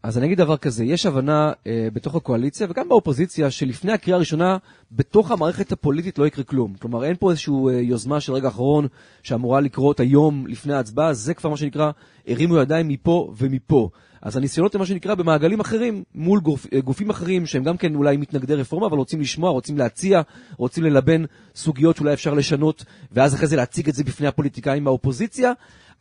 אז 0.03 0.17
אני 0.17 0.25
אגיד 0.25 0.37
דבר 0.37 0.57
כזה, 0.57 0.85
יש 0.85 1.05
הבנה 1.05 1.51
אה, 1.67 1.87
בתוך 1.93 2.15
הקואליציה 2.15 2.67
וגם 2.69 2.89
באופוזיציה 2.89 3.51
שלפני 3.51 3.91
הקריאה 3.91 4.15
הראשונה, 4.17 4.57
בתוך 4.91 5.31
המערכת 5.31 5.71
הפוליטית 5.71 6.19
לא 6.19 6.27
יקרה 6.27 6.43
כלום. 6.43 6.73
כלומר, 6.79 7.03
אין 7.03 7.15
פה 7.19 7.31
איזושהי 7.31 7.53
אה, 7.69 7.73
יוזמה 7.73 8.19
של 8.19 8.33
רגע 8.33 8.47
אחרון 8.47 8.87
שאמורה 9.23 9.61
לקרות 9.61 9.99
היום 9.99 10.47
לפני 10.47 10.73
ההצבעה, 10.73 11.13
זה 11.13 11.33
כבר 11.33 11.49
מה 11.49 11.57
שנקרא, 11.57 11.91
הרימו 12.27 12.57
ידיים 12.57 12.87
מפה 12.87 13.33
ומפה. 13.37 13.89
אז 14.23 14.37
הניסיונות 14.37 14.75
הם 14.75 14.79
מה 14.79 14.85
שנקרא 14.85 15.15
במעגלים 15.15 15.59
אחרים, 15.59 16.03
מול 16.15 16.39
גופ, 16.39 16.67
אה, 16.73 16.81
גופים 16.81 17.09
אחרים 17.09 17.45
שהם 17.45 17.63
גם 17.63 17.77
כן 17.77 17.95
אולי 17.95 18.17
מתנגדי 18.17 18.55
רפורמה, 18.55 18.87
אבל 18.87 18.97
רוצים 18.97 19.21
לשמוע, 19.21 19.49
רוצים 19.49 19.77
להציע, 19.77 20.21
רוצים 20.57 20.83
ללבן 20.83 21.23
סוגיות 21.55 21.95
שאולי 21.95 22.13
אפשר 22.13 22.33
לשנות, 22.33 22.85
ואז 23.11 23.35
אחרי 23.35 23.47
זה 23.47 23.55
להציג 23.55 23.89
את 23.89 23.95
זה 23.95 24.03
בפני 24.03 24.27
הפוליטיקאים 24.27 24.83
מהאופוזיציה. 24.83 25.51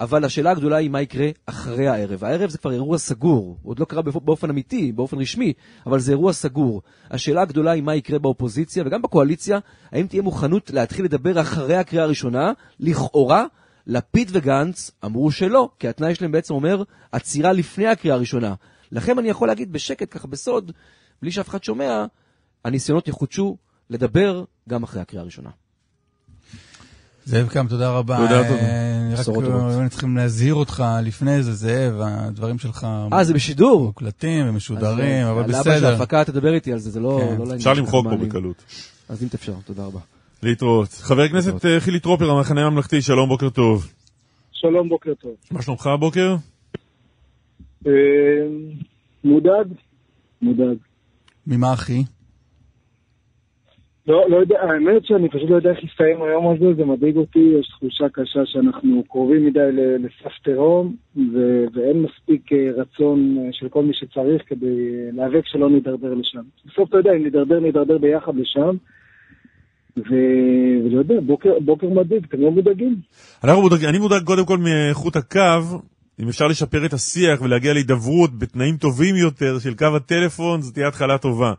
אבל 0.00 0.25
השאלה 0.25 0.50
הגדולה 0.50 0.76
היא 0.76 0.91
מה 0.91 1.02
יקרה 1.02 1.26
אחרי 1.47 1.88
הערב. 1.88 2.25
הערב 2.25 2.50
זה 2.50 2.59
כבר 2.59 2.73
אירוע 2.73 2.99
סגור, 2.99 3.57
עוד 3.62 3.79
לא 3.79 3.85
קרה 3.85 4.02
באופן 4.02 4.50
אמיתי, 4.50 4.93
באופן 4.93 5.19
רשמי, 5.19 5.52
אבל 5.87 5.99
זה 5.99 6.12
אירוע 6.12 6.33
סגור. 6.33 6.83
השאלה 7.11 7.43
הגדולה 7.43 7.71
היא 7.71 7.83
מה 7.83 7.95
יקרה 7.95 8.19
באופוזיציה 8.19 8.83
וגם 8.87 9.02
בקואליציה, 9.02 9.59
האם 9.93 10.07
תהיה 10.07 10.23
מוכנות 10.23 10.71
להתחיל 10.71 11.05
לדבר 11.05 11.41
אחרי 11.41 11.76
הקריאה 11.76 12.05
הראשונה, 12.05 12.52
לכאורה, 12.81 13.47
לפיד 13.87 14.31
וגנץ 14.33 14.91
אמרו 15.05 15.31
שלא, 15.31 15.71
כי 15.79 15.89
התנאי 15.89 16.15
שלהם 16.15 16.33
בעצם 16.33 16.55
אומר 16.55 16.83
עצירה 17.12 17.53
לפני 17.53 17.87
הקריאה 17.87 18.17
הראשונה. 18.17 18.55
לכם 18.93 19.19
אני 19.19 19.29
יכול 19.29 19.49
להגיד 19.49 19.73
בשקט, 19.73 20.09
ככה 20.11 20.29
בסוד, 20.29 20.73
בלי 21.23 21.31
שאף 21.31 21.49
אחד 21.49 21.65
שומע, 21.65 22.05
הניסיונות 22.65 23.09
יחודשו 23.09 23.57
לדבר 23.91 24.45
גם 24.69 24.83
אחרי 24.83 25.01
הקריאה 25.01 25.23
הראשונה. 25.23 25.51
זאב 27.25 27.49
קם, 27.49 27.67
תודה 27.69 27.91
רבה. 27.91 28.17
תודה 28.17 28.49
טוב. 28.49 28.57
אה, 28.57 29.15
רק 29.17 29.25
טובות. 29.25 29.45
היינו 29.45 29.91
צריכים 29.91 30.17
להזהיר 30.17 30.55
אותך 30.55 30.85
לפני 31.03 31.43
זה, 31.43 31.53
זאב, 31.53 31.95
הדברים 32.01 32.59
שלך 32.59 32.87
אה, 33.12 33.25
זה 33.25 33.35
בשידור? 33.35 33.85
מוקלטים 33.87 34.49
ומשודרים, 34.49 35.27
אז, 35.27 35.33
אבל 35.33 35.45
על 35.45 35.55
אבא 35.55 35.62
של 35.62 35.71
בסדר. 35.71 35.93
ההפקה 35.93 36.25
תדבר 36.25 36.55
איתי 36.55 36.73
על 36.73 36.79
זה, 36.79 36.91
זה 36.91 37.01
לא... 37.01 37.21
כן. 37.39 37.49
לא 37.49 37.55
אפשר 37.55 37.73
למחוק 37.73 38.07
פה. 38.11 38.17
בקלות. 38.17 38.65
אז 39.09 39.23
אם 39.23 39.29
תאפשר, 39.29 39.55
תודה 39.65 39.85
רבה. 39.85 40.01
להתראות. 40.43 40.89
חבר 40.89 41.23
הכנסת 41.23 41.65
אה, 41.67 41.81
חילי 41.81 42.01
טרופר, 42.01 42.31
המחנה 42.31 42.67
הממלכתי, 42.67 43.03
שלום, 43.03 43.29
בוקר 43.29 43.51
טוב. 43.51 43.93
שלום, 44.53 44.89
בוקר 44.89 45.15
טוב. 45.15 45.35
מה 45.51 45.63
שלומך 45.63 45.87
הבוקר? 45.87 46.35
אה, 47.87 47.93
מודאג? 49.25 49.67
מודאג. 50.43 50.77
ממה 51.47 51.73
אחי? 51.73 52.03
לא, 54.07 54.31
לא 54.31 54.37
יודע, 54.37 54.57
האמת 54.61 55.07
שאני 55.07 55.29
פשוט 55.29 55.51
לא 55.51 55.57
יודע 55.57 55.71
איך 55.71 55.85
יסתיים 55.85 56.23
היום 56.23 56.49
הזה, 56.49 56.75
זה 56.77 56.85
מדאיג 56.85 57.17
אותי, 57.17 57.53
יש 57.61 57.69
תחושה 57.69 58.05
קשה 58.13 58.41
שאנחנו 58.47 59.03
קרובים 59.09 59.47
מדי 59.47 59.59
ל- 59.73 59.97
לסף 59.97 60.33
תהום, 60.45 60.97
ו- 61.17 61.65
ואין 61.75 62.03
מספיק 62.03 62.53
אה, 62.53 62.83
רצון 62.83 63.37
של 63.53 63.69
כל 63.69 63.85
מי 63.85 63.95
שצריך 63.95 64.43
כדי 64.47 64.77
להיאבק 65.13 65.47
שלא 65.47 65.71
נידרדר 65.71 66.15
לשם. 66.15 66.43
בסוף 66.67 66.89
אתה 66.89 66.97
יודע, 66.97 67.13
אם 67.13 67.23
נידרדר, 67.25 67.61
נידרדר 67.61 67.99
ביחד 67.99 68.37
לשם, 68.37 68.77
ו- 69.97 70.03
ולא 70.87 70.99
יודע, 70.99 71.15
בוקר, 71.27 71.49
בוקר 71.65 71.87
מדאיג, 71.89 72.25
אתם 72.29 72.41
לא 72.41 72.51
מודאגים? 72.51 72.97
אנחנו 73.45 73.63
מודאג, 73.63 73.85
אני 73.85 73.99
מודאג 73.99 74.23
קודם 74.25 74.47
כל 74.47 74.59
מאיכות 74.59 75.17
הקו, 75.17 75.79
אם 76.21 76.29
אפשר 76.29 76.47
לשפר 76.47 76.87
את 76.87 76.93
השיח 76.93 77.43
ולהגיע 77.43 77.73
להידברות 77.73 78.39
בתנאים 78.39 78.77
טובים 78.77 79.17
יותר 79.17 79.59
של 79.59 79.75
קו 79.75 79.87
הטלפון, 79.97 80.61
זו 80.61 80.73
תהיה 80.73 80.89
התחלה 80.89 81.19
טובה. 81.19 81.53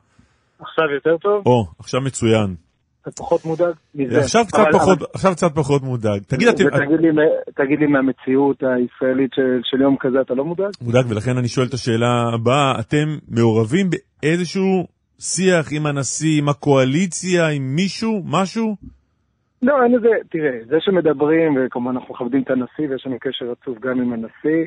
עכשיו 0.59 0.85
יותר 0.95 1.17
טוב? 1.17 1.43
או, 1.45 1.65
עכשיו 1.79 2.01
מצוין. 2.01 2.55
אתה 3.01 3.11
פחות 3.11 3.45
מודאג? 3.45 3.73
מזה. 3.95 4.19
עכשיו 4.19 4.45
קצת 4.47 4.59
אבל- 4.59 4.71
פחות, 4.71 4.97
עכשיו 5.13 5.31
קצת 5.31 5.55
פחות 5.55 5.81
מודאג. 5.83 6.21
תגיד, 6.27 6.47
אתם, 6.47 6.63
ותגיד 6.65 6.99
לי, 7.01 7.07
תגיד 7.55 7.79
לי 7.79 7.87
מהמציאות 7.87 8.63
הישראלית 8.63 9.31
של, 9.35 9.59
של 9.63 9.81
יום 9.81 9.95
כזה, 9.99 10.17
אתה 10.21 10.33
לא 10.33 10.45
מודאג? 10.45 10.69
מודאג, 10.81 11.05
ולכן 11.09 11.37
אני 11.37 11.47
שואל 11.47 11.65
את 11.67 11.73
השאלה 11.73 12.07
הבאה, 12.33 12.79
אתם 12.79 13.17
מעורבים 13.27 13.89
באיזשהו 13.89 14.87
שיח 15.19 15.65
עם 15.71 15.85
הנשיא, 15.85 16.41
עם 16.41 16.49
הקואליציה, 16.49 17.47
עם 17.47 17.75
מישהו, 17.75 18.23
משהו? 18.25 18.75
לא, 19.61 19.83
אין 19.83 19.91
לזה, 19.91 20.09
תראה, 20.29 20.59
זה 20.65 20.77
שמדברים, 20.79 21.57
וכמובן 21.57 21.97
אנחנו 21.97 22.13
מכבדים 22.13 22.41
את 22.41 22.49
הנשיא 22.49 22.89
ויש 22.89 23.05
לנו 23.05 23.17
קשר 23.19 23.45
רצוף 23.45 23.79
גם 23.79 24.01
עם 24.01 24.13
הנשיא, 24.13 24.65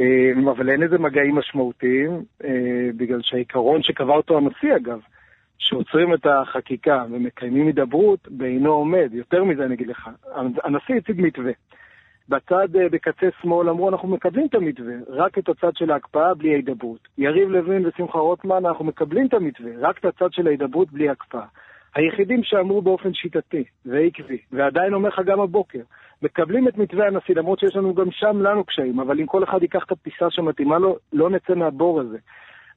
אה, 0.00 0.50
אבל 0.50 0.70
אין 0.70 0.80
לזה 0.80 0.98
מגעים 0.98 1.34
משמעותיים, 1.34 2.24
אה, 2.44 2.88
בגלל 2.96 3.20
שהעיקרון 3.22 3.82
שקבע 3.82 4.14
אותו 4.14 4.36
הנשיא 4.36 4.76
אגב, 4.76 5.00
שעוצרים 5.58 6.14
את 6.14 6.26
החקיקה 6.26 7.04
ומקיימים 7.10 7.66
הידברות, 7.66 8.28
בעינו 8.30 8.72
עומד. 8.72 9.10
יותר 9.12 9.44
מזה 9.44 9.64
אני 9.64 9.74
אגיד 9.74 9.88
לך, 9.88 10.08
הנשיא 10.64 10.94
הציג 10.94 11.20
מתווה. 11.20 11.52
בצד, 12.28 12.76
אה, 12.76 12.88
בקצה 12.88 13.26
שמאל, 13.42 13.68
אמרו, 13.68 13.88
אנחנו 13.88 14.08
מקבלים 14.08 14.46
את 14.46 14.54
המתווה, 14.54 14.94
רק 15.08 15.38
את 15.38 15.48
הצד 15.48 15.76
של 15.76 15.90
ההקפאה 15.90 16.34
בלי 16.34 16.52
ההידברות. 16.52 17.08
יריב 17.18 17.48
לוין 17.48 17.86
ושמחה 17.86 18.18
רוטמן, 18.18 18.66
אנחנו 18.66 18.84
מקבלים 18.84 19.26
את 19.26 19.34
המתווה, 19.34 19.70
רק 19.78 19.98
את 19.98 20.04
הצד 20.04 20.32
של 20.32 20.46
ההידברות 20.46 20.92
בלי 20.92 21.08
הקפאה. 21.08 21.44
היחידים 21.94 22.42
שאמרו 22.42 22.82
באופן 22.82 23.14
שיטתי 23.14 23.64
ועקבי, 23.86 24.38
ועדיין 24.52 24.94
אומר 24.94 25.08
לך 25.08 25.20
גם 25.26 25.40
הבוקר, 25.40 25.80
מקבלים 26.22 26.68
את 26.68 26.78
מתווה 26.78 27.06
הנשיא, 27.06 27.34
למרות 27.34 27.58
שיש 27.58 27.76
לנו 27.76 27.94
גם 27.94 28.10
שם 28.10 28.42
לנו 28.42 28.64
קשיים, 28.64 29.00
אבל 29.00 29.20
אם 29.20 29.26
כל 29.26 29.44
אחד 29.44 29.62
ייקח 29.62 29.84
את 29.86 29.92
הפיסה 29.92 30.30
שמתאימה 30.30 30.78
לו, 30.78 30.96
לא 31.12 31.30
נצא 31.30 31.54
מהבור 31.54 32.00
הזה. 32.00 32.18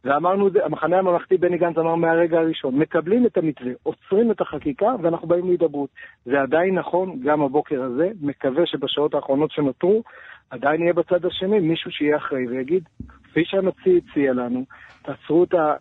ואמרנו 0.08 0.50
המחנה 0.66 0.98
הממלכתי 0.98 1.38
בני 1.38 1.58
גנץ 1.58 1.78
אמר 1.78 1.96
מהרגע 1.96 2.40
הראשון, 2.40 2.76
מקבלים 2.76 3.26
את 3.26 3.38
המתווה, 3.38 3.72
עוצרים 3.84 4.32
את 4.32 4.42
החקיקה 4.42 4.96
ואנחנו 5.02 5.28
באים 5.28 5.48
להידברות. 5.48 5.90
זה 6.26 6.42
עדיין 6.42 6.76
נכון 6.76 7.20
גם 7.24 7.42
הבוקר 7.42 7.84
הזה, 7.84 8.10
מקווה 8.22 8.64
שבשעות 8.66 9.14
האחרונות 9.14 9.52
שנותרו, 9.52 10.04
עדיין 10.50 10.82
יהיה 10.82 10.94
בצד 10.94 11.26
השני 11.26 11.60
מישהו 11.60 11.92
שיהיה 11.92 12.18
אחראי 12.18 12.48
ויגיד, 12.48 12.84
כפי 13.24 13.42
שהנשיא 13.46 14.02
הציע 14.12 14.34
לנו, 14.34 14.66
תעצרו 15.02 15.44
את, 15.44 15.54
ה, 15.54 15.74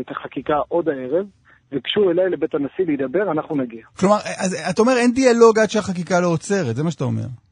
את 0.00 0.10
החקיקה 0.10 0.56
עוד 0.68 0.88
הערב, 0.88 1.26
וגשו 1.72 2.10
אליי 2.10 2.30
לבית 2.30 2.54
הנשיא 2.54 2.86
להידבר, 2.86 3.32
אנחנו 3.32 3.56
נגיע. 3.56 3.82
כלומר, 3.98 4.16
אז 4.44 4.70
אתה 4.70 4.82
אומר 4.82 4.92
אין 4.96 5.12
דיאלוג 5.12 5.58
עד 5.58 5.70
שהחקיקה 5.70 6.20
לא 6.20 6.26
עוצרת, 6.26 6.76
זה 6.76 6.84
מה 6.84 6.90
שאתה 6.90 7.04
אומר. 7.04 7.47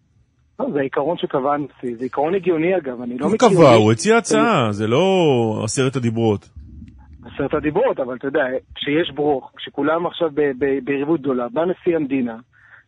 לא, 0.60 0.66
זה 0.72 0.78
העיקרון 0.78 1.16
שקבע 1.18 1.54
הנשיא, 1.54 1.96
זה 1.98 2.04
עיקרון 2.04 2.34
הגיוני 2.34 2.76
אגב, 2.76 3.02
אני 3.02 3.18
לא 3.18 3.26
הוא 3.26 3.34
מכיר... 3.34 3.48
קבע, 3.48 3.74
הוא 3.74 3.92
הציע 3.92 4.16
הצעה, 4.16 4.68
זה 4.70 4.86
לא 4.86 5.00
עשרת 5.64 5.96
הדיברות. 5.96 6.48
עשרת 7.24 7.54
הדיברות, 7.54 8.00
אבל 8.00 8.16
אתה 8.16 8.26
יודע, 8.26 8.44
כשיש 8.74 9.10
ברוך, 9.14 9.52
כשכולם 9.56 10.06
עכשיו 10.06 10.30
ביריבות 10.84 11.20
גדולה, 11.20 11.48
בא 11.48 11.64
נשיא 11.64 11.96
המדינה, 11.96 12.36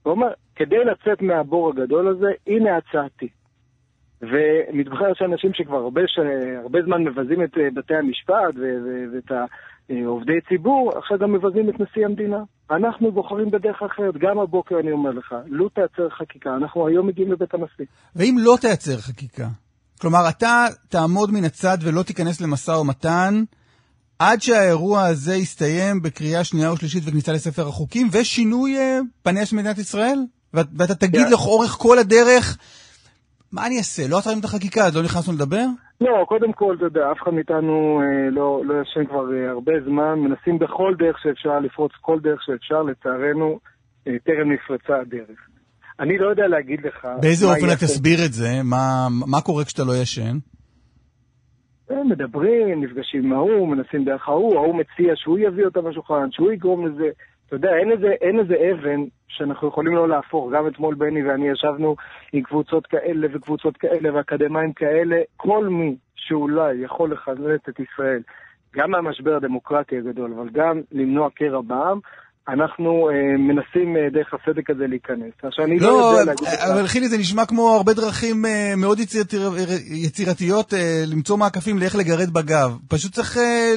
ואומר, 0.06 0.28
כדי 0.56 0.84
לצאת 0.84 1.22
מהבור 1.22 1.68
הגדול 1.68 2.08
הזה, 2.08 2.28
הנה 2.46 2.76
הצעתי. 2.76 3.28
ומתבחר 4.22 5.14
שאנשים 5.14 5.54
שכבר 5.54 5.76
הרבה. 5.76 6.00
הרבה 6.62 6.82
זמן 6.82 7.04
מבזים 7.04 7.42
את 7.42 7.58
אה, 7.58 7.68
בתי 7.75 7.94
המשפט. 7.94 8.54
ואת 9.12 9.32
העובדי 9.90 10.40
ציבור, 10.49 10.92
עכשיו 10.99 11.18
גם 11.18 11.33
מבזים 11.33 11.68
את 11.68 11.75
נשיא 11.80 12.04
המדינה. 12.04 12.38
אנחנו 12.71 13.12
בוחרים 13.12 13.50
בדרך 13.50 13.83
אחרת, 13.83 14.14
גם 14.18 14.38
הבוקר 14.38 14.80
אני 14.80 14.92
אומר 14.92 15.11
לך, 15.11 15.35
לו 15.47 15.68
תייצר 15.68 16.09
חקיקה, 16.09 16.57
אנחנו 16.57 16.87
היום 16.87 17.07
מגיעים 17.07 17.33
לבית 17.33 17.54
הנשיא. 17.54 17.85
ואם 18.16 18.37
לא 18.38 18.57
תייצר 18.61 18.97
חקיקה? 18.97 19.49
כלומר, 20.00 20.28
אתה 20.28 20.66
תעמוד 20.88 21.30
מן 21.30 21.45
הצד 21.45 21.78
ולא 21.83 22.02
תיכנס 22.02 22.40
למשא 22.40 22.71
ומתן 22.71 23.45
עד 24.18 24.42
שהאירוע 24.42 25.04
הזה 25.04 25.35
יסתיים 25.35 26.02
בקריאה 26.02 26.45
שנייה 26.45 26.73
ושלישית 26.73 27.02
וכניסה 27.07 27.33
לספר 27.33 27.68
החוקים 27.68 28.09
ושינוי 28.12 28.78
אה, 28.78 28.99
פניה 29.23 29.47
של 29.47 29.57
מדינת 29.57 29.78
ישראל? 29.78 30.18
ואת, 30.54 30.66
ואתה 30.76 30.95
תגיד 30.95 31.25
כן. 31.25 31.30
לאורך 31.30 31.71
כל 31.71 31.99
הדרך, 31.99 32.59
מה 33.52 33.67
אני 33.67 33.78
אעשה? 33.78 34.02
לא 34.09 34.19
עצרנו 34.19 34.40
את 34.40 34.45
החקיקה, 34.45 34.87
אז 34.87 34.97
לא 34.97 35.02
נכנסנו 35.02 35.35
לדבר? 35.35 35.64
לא, 36.00 36.25
קודם 36.28 36.52
כל, 36.52 36.75
אתה 36.76 36.85
יודע, 36.85 37.12
אף 37.12 37.23
אחד 37.23 37.31
מאיתנו 37.35 38.00
אה, 38.02 38.31
לא, 38.31 38.62
לא 38.64 38.75
ישן 38.83 39.05
כבר 39.05 39.33
אה, 39.35 39.50
הרבה 39.50 39.73
זמן, 39.87 40.14
מנסים 40.19 40.59
בכל 40.59 40.95
דרך 40.99 41.17
שאפשר 41.23 41.59
לפרוץ 41.59 41.93
כל 42.00 42.21
דרך 42.21 42.43
שאפשר, 42.43 42.83
לצערנו, 42.83 43.59
אה, 44.09 44.12
טרם 44.25 44.52
נפרצה 44.52 45.00
הדרך. 45.00 45.38
אני 46.00 46.19
לא 46.19 46.31
יודע 46.31 46.49
להגיד 46.49 46.81
לך... 46.87 47.09
באיזה 47.21 47.47
אופן 47.47 47.67
רק 47.67 47.78
תסביר 47.78 48.19
את 48.26 48.33
זה? 48.33 48.49
מה, 48.64 49.09
מה 49.26 49.40
קורה 49.40 49.64
כשאתה 49.64 49.85
לא 49.85 49.93
ישן? 50.02 50.37
הם 51.90 52.09
מדברים, 52.09 52.85
נפגשים 52.85 53.25
עם 53.25 53.33
ההוא, 53.33 53.69
מנסים 53.69 54.05
דרך 54.05 54.28
ההוא, 54.28 54.55
ההוא 54.57 54.75
מציע 54.75 55.12
שהוא 55.17 55.38
יביא 55.38 55.64
אותם 55.64 55.88
לשולחן, 55.88 56.28
שהוא 56.31 56.52
יגרום 56.52 56.87
לזה. 56.87 57.09
אתה 57.49 57.57
יודע, 57.57 57.69
אין 57.81 57.93
איזה, 57.93 58.09
אין 58.21 58.38
איזה 58.40 58.55
אבן 58.55 59.05
שאנחנו 59.28 59.69
יכולים 59.69 59.95
לא 59.95 60.09
להפוך. 60.09 60.52
גם 60.52 60.67
אתמול 60.67 60.95
בני 60.95 61.23
ואני 61.23 61.49
ישבנו 61.49 61.97
עם 62.33 62.43
קבוצות 62.43 62.87
כאלה 62.87 63.26
וקבוצות 63.33 63.76
כאלה 63.76 64.14
ואקדמאים 64.14 64.73
כאלה. 64.73 65.17
כל 65.37 65.69
מי 65.69 65.97
שאולי 66.14 66.75
יכול 66.75 67.12
לחזק 67.12 67.69
את 67.69 67.81
ישראל, 67.81 68.23
גם 68.75 68.90
מהמשבר 68.90 69.37
הדמוקרטי 69.37 69.99
הגדול, 69.99 70.33
אבל 70.37 70.49
גם 70.52 70.81
למנוע 70.93 71.31
קרע 71.31 71.61
בעם, 71.61 71.99
אנחנו 72.49 73.11
אה, 73.11 73.37
מנסים 73.38 73.97
אה, 73.97 74.11
דרך 74.12 74.35
הסדק 74.35 74.71
הזה 74.71 74.87
להיכנס. 74.87 75.33
עכשיו, 75.43 75.64
אני 75.64 75.78
לא, 75.78 75.88
לא, 75.88 76.05
יודע 76.05 76.25
להגיד 76.25 76.49
לך... 76.49 76.55
אבל 76.73 76.87
חילי, 76.87 77.09
זה 77.09 77.19
נשמע 77.19 77.47
כמו 77.47 77.69
הרבה 77.76 77.93
דרכים 77.93 78.47
אה, 78.47 78.75
מאוד 78.76 78.99
יציר, 79.00 79.25
יצירתיות 79.90 80.75
אה, 80.75 81.02
למצוא 81.07 81.37
מעקפים 81.37 81.78
לאיך 81.78 81.97
לגרד 81.97 82.31
בגב. 82.31 82.76
פשוט 82.88 83.12
צריך 83.12 83.37
אה, 83.37 83.75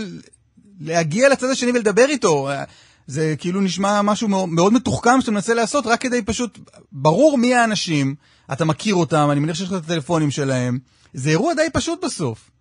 להגיע 0.81 1.29
לצד 1.29 1.47
השני 1.51 1.71
ולדבר 1.71 2.05
איתו. 2.09 2.49
זה 3.07 3.35
כאילו 3.39 3.61
נשמע 3.61 4.01
משהו 4.03 4.27
מאוד 4.27 4.73
מתוחכם 4.73 5.21
שאתה 5.21 5.31
מנסה 5.31 5.53
לעשות, 5.53 5.85
רק 5.87 6.01
כדי 6.01 6.25
פשוט... 6.25 6.59
ברור 6.91 7.37
מי 7.37 7.55
האנשים, 7.55 8.15
אתה 8.53 8.65
מכיר 8.65 8.95
אותם, 8.95 9.27
אני 9.31 9.39
מניח 9.39 9.55
שיש 9.55 9.71
לך 9.71 9.77
את 9.77 9.83
הטלפונים 9.83 10.29
שלהם. 10.29 10.77
זה 11.13 11.29
אירוע 11.29 11.53
די 11.53 11.69
פשוט 11.73 12.05
בסוף. 12.05 12.51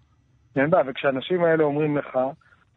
אין 0.56 0.70
בעיה, 0.70 0.84
וכשהאנשים 0.86 1.44
האלה 1.44 1.64
אומרים 1.64 1.96
לך, 1.96 2.18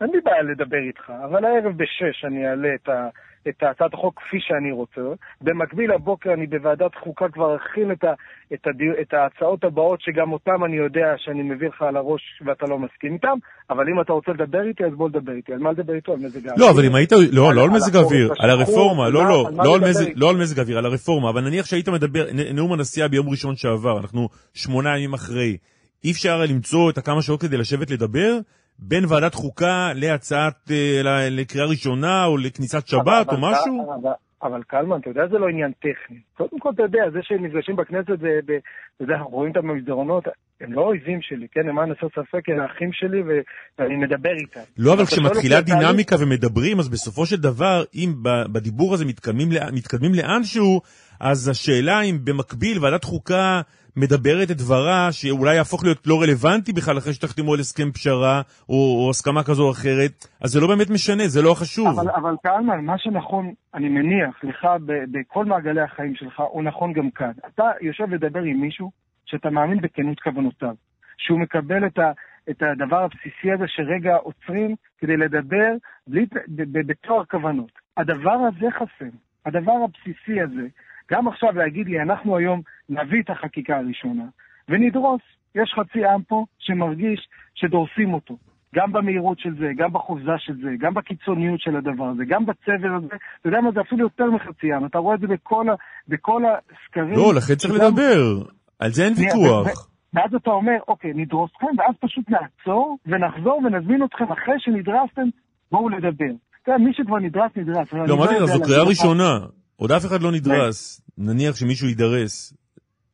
אין 0.01 0.09
לי 0.13 0.21
בעיה 0.23 0.41
לדבר 0.41 0.83
איתך, 0.87 1.09
אבל 1.25 1.45
הערב 1.45 1.77
בשש 1.77 2.25
אני 2.25 2.47
אעלה 2.47 2.67
את, 2.75 2.89
ה, 2.89 3.07
את 3.47 3.63
הצעת 3.63 3.93
החוק 3.93 4.19
כפי 4.19 4.37
שאני 4.39 4.71
רוצה. 4.71 5.01
במקביל 5.41 5.91
הבוקר 5.91 6.33
אני 6.33 6.47
בוועדת 6.47 6.95
חוקה 7.03 7.29
כבר 7.29 7.55
אכין 7.55 7.91
את, 7.91 8.03
ה, 8.03 8.13
את, 8.53 8.67
הדי, 8.67 9.01
את 9.01 9.13
ההצעות 9.13 9.63
הבאות, 9.63 10.01
שגם 10.01 10.31
אותן 10.31 10.63
אני 10.65 10.77
יודע 10.77 11.07
שאני 11.17 11.43
מביא 11.43 11.67
לך 11.67 11.81
על 11.81 11.95
הראש 11.97 12.21
ואתה 12.45 12.65
לא 12.65 12.79
מסכים 12.79 13.13
איתן, 13.13 13.37
אבל 13.69 13.89
אם 13.89 14.01
אתה 14.01 14.13
רוצה 14.13 14.31
לדבר 14.31 14.63
איתי, 14.67 14.85
אז 14.85 14.93
בוא 14.93 15.09
לדבר 15.09 15.31
איתי. 15.31 15.53
על 15.53 15.59
מה 15.59 15.71
לדבר 15.71 15.93
איתו? 15.93 16.13
על 16.13 16.19
מזג 16.19 16.47
האוויר? 16.47 16.65
לא, 16.65 16.71
אבל 16.71 16.85
אם 16.85 16.95
היית, 16.95 17.11
לא, 17.31 17.53
לא 17.53 17.63
על 17.63 17.69
מזג 17.69 17.95
האוויר, 17.95 18.33
על 18.39 18.49
הרפורמה, 18.49 19.09
לא, 19.09 19.25
לא, 19.25 19.49
לא 19.63 19.75
על 19.75 19.81
מזג-? 19.81 20.11
לא 20.15 20.29
על 20.29 20.35
מזג 20.35 20.59
האוויר, 20.59 20.77
על 20.77 20.85
הרפורמה, 20.85 21.29
אבל 21.29 21.41
נניח 21.41 21.65
שהיית 21.65 21.89
מדבר, 21.89 22.25
נאום 22.53 22.73
הנשיאה 22.73 23.07
ביום 23.07 23.29
ראשון 23.29 23.55
שעבר, 23.55 23.99
אנחנו 23.99 24.29
שמונה 24.53 24.97
ימים 24.97 25.13
אחרי, 25.13 25.57
אי 26.03 26.11
אפשר 26.11 26.41
למצוא 26.49 26.89
את 26.89 26.97
הכמה 26.97 27.21
שעות 27.21 27.41
כדי 27.41 27.57
לשבת 27.57 27.91
לדבר? 27.91 28.39
בין 28.79 29.03
ועדת 29.09 29.33
חוקה 29.35 29.91
להצעת, 29.95 30.71
אה, 30.71 31.01
לקריאה 31.31 31.65
ראשונה, 31.65 32.25
או 32.25 32.37
לכניסת 32.37 32.87
שבת, 32.87 33.27
או 33.29 33.33
אבל- 33.33 33.39
משהו? 33.41 33.95
אבל- 34.01 34.11
אבל 34.43 34.61
קלמן, 34.67 34.99
אתה 34.99 35.09
יודע, 35.09 35.21
זה 35.31 35.37
לא 35.37 35.47
עניין 35.49 35.71
טכני. 35.79 36.17
קודם 36.37 36.59
כל, 36.59 36.69
אתה 36.75 36.83
יודע, 36.83 36.99
זה 37.13 37.19
שהם 37.21 37.45
נפגשים 37.45 37.75
בכנסת, 37.75 38.19
זה, 38.21 38.27
ב- 38.45 38.51
אתה 38.95 39.03
יודע, 39.03 39.13
אנחנו 39.15 39.29
רואים 39.31 39.53
אותם 39.55 39.67
במסדרונות, 39.67 40.23
הם 40.61 40.73
לא 40.73 40.81
אויבים 40.81 41.19
שלי, 41.21 41.47
כן? 41.51 41.61
למען 41.67 41.91
הסר 41.91 42.07
ספק, 42.09 42.49
הם 42.49 42.59
האחים 42.59 42.89
שלי, 42.93 43.21
ו- 43.21 43.41
ואני 43.79 43.95
מדבר 43.95 44.29
איתם. 44.41 44.59
לא, 44.77 44.93
אבל 44.93 45.05
כשמתחילה 45.05 45.61
תהליך- 45.61 45.79
דינמיקה 45.85 46.15
ומדברים, 46.19 46.79
אז 46.79 46.89
בסופו 46.89 47.25
של 47.25 47.35
דבר, 47.41 47.83
אם 47.95 48.13
בדיבור 48.51 48.93
הזה 48.93 49.05
מתקדמים, 49.05 49.49
מתקדמים 49.73 50.11
לאנשהו, 50.13 50.81
אז 51.19 51.47
השאלה 51.47 52.01
אם 52.01 52.17
במקביל 52.23 52.79
ועדת 52.83 53.03
חוקה 53.03 53.61
מדברת 53.97 54.51
את 54.51 54.57
דברה, 54.57 55.11
שאולי 55.11 55.55
יהפוך 55.55 55.83
להיות 55.83 56.07
לא 56.07 56.21
רלוונטי 56.21 56.73
בכלל 56.73 56.97
אחרי 56.97 57.13
שתחתמו 57.13 57.53
על 57.53 57.59
הסכם 57.59 57.91
פשרה, 57.91 58.41
או, 58.69 58.75
או 58.75 59.09
הסכמה 59.09 59.43
כזו 59.43 59.63
או 59.63 59.71
אחרת, 59.71 60.27
אז 60.41 60.49
זה 60.49 60.59
לא 60.61 60.67
באמת 60.67 60.89
משנה, 60.89 61.27
זה 61.27 61.41
לא 61.41 61.51
החשוב. 61.51 61.87
אבל, 61.99 62.09
אבל 62.09 62.35
קלמן, 62.43 62.85
מה 62.85 62.97
שנכון, 62.97 63.53
אני 63.73 63.89
מניח, 63.89 64.43
לך 64.43 64.67
ב- 64.85 65.03
בכל 65.11 65.45
מעגלי 65.45 65.81
החיים 65.81 66.15
שלך, 66.15 66.39
הוא 66.51 66.63
נכון 66.63 66.93
גם 66.93 67.09
כאן. 67.09 67.31
אתה 67.47 67.63
יושב 67.81 68.13
לדבר 68.13 68.41
עם 68.41 68.61
מישהו 68.61 68.91
שאתה 69.25 69.49
מאמין 69.49 69.81
בכנות 69.81 70.19
כוונותיו, 70.19 70.75
שהוא 71.17 71.39
מקבל 71.39 71.85
את, 71.87 71.99
ה, 71.99 72.11
את 72.49 72.63
הדבר 72.63 73.03
הבסיסי 73.03 73.51
הזה 73.51 73.65
שרגע 73.67 74.15
עוצרים 74.15 74.75
כדי 74.97 75.17
לדבר 75.17 75.71
בלי, 76.07 76.25
ב- 76.25 76.63
ב- 76.77 76.87
בטוהר 76.87 77.25
כוונות. 77.25 77.71
הדבר 77.97 78.37
הזה 78.47 78.67
חסר, 78.71 79.11
הדבר 79.45 79.73
הבסיסי 79.83 80.41
הזה. 80.41 80.67
גם 81.11 81.27
עכשיו 81.27 81.51
להגיד 81.51 81.87
לי, 81.87 82.01
אנחנו 82.01 82.37
היום 82.37 82.61
נביא 82.89 83.21
את 83.21 83.29
החקיקה 83.29 83.77
הראשונה 83.77 84.23
ונדרוס. 84.69 85.21
יש 85.55 85.73
חצי 85.79 86.05
עם 86.05 86.21
פה 86.23 86.45
שמרגיש 86.59 87.27
שדורסים 87.55 88.13
אותו. 88.13 88.37
גם 88.75 88.91
במהירות 88.91 89.39
של 89.39 89.49
זה, 89.59 89.65
גם 89.77 89.93
בחופזה 89.93 90.31
של 90.37 90.53
זה, 90.55 90.69
גם 90.79 90.93
בקיצוניות 90.93 91.59
של 91.59 91.75
הדבר 91.75 92.05
הזה, 92.05 92.23
גם 92.27 92.45
בצבר 92.45 92.93
הזה. 92.97 93.07
אתה 93.39 93.47
יודע 93.49 93.61
מה, 93.61 93.71
זה 93.71 93.81
אפילו 93.81 94.01
יותר 94.01 94.25
מחצי 94.31 94.73
עם. 94.73 94.85
אתה 94.85 94.97
רואה 94.97 95.15
את 95.15 95.19
זה 95.19 95.27
בכל, 95.27 95.69
ה, 95.69 95.73
בכל 96.07 96.41
הסקרים. 96.45 97.13
לא, 97.15 97.33
לכן 97.35 97.55
צריך 97.55 97.73
וגם- 97.73 97.85
לדבר, 97.87 98.43
על 98.79 98.91
זה 98.91 99.05
אין 99.05 99.13
ויכוח. 99.17 99.87
ואז 100.13 100.35
אתה 100.35 100.49
אומר, 100.49 100.77
אוקיי, 100.87 101.11
נדרוס 101.15 101.51
אתכם, 101.51 101.67
ואז 101.77 101.95
פשוט 101.99 102.25
נעצור 102.29 102.97
ונחזור 103.05 103.61
ונזמין 103.65 104.03
אתכם 104.03 104.31
אחרי 104.31 104.55
שנדרסתם, 104.59 105.27
בואו 105.71 105.89
לדבר. 105.89 106.33
אתה 106.63 106.71
יודע, 106.71 106.83
מי 106.83 106.93
שכבר 106.93 107.19
נדרס, 107.19 107.51
נדרס. 107.55 107.93
לא, 107.93 108.03
לך, 108.25 108.31
יודע 108.31 108.45
זו 108.45 108.61
קריאה 108.63 108.83
ראשונה, 108.83 109.39
עוד 109.75 109.91
אף 109.91 110.05
אחד 110.05 110.21
לא 110.21 110.31
נדרס, 110.31 111.01
נניח 111.17 111.55
שמישהו 111.55 111.87
יידרס. 111.87 112.53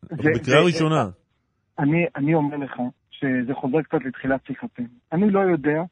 זה- 0.02 0.16
בקריאה 0.16 0.62
זה- 0.62 0.66
ראשונה. 0.66 1.06
אני, 1.80 2.06
אני 2.16 2.34
אומר 2.34 2.58
לך 2.58 2.82
שזה 3.12 3.54
חוזר 3.54 3.82
קצת 3.82 4.06
לתחילת 4.06 4.46
שיחתנו. 4.48 4.86
אני 5.12 5.30
לא 5.30 5.40
יודע 5.40 5.84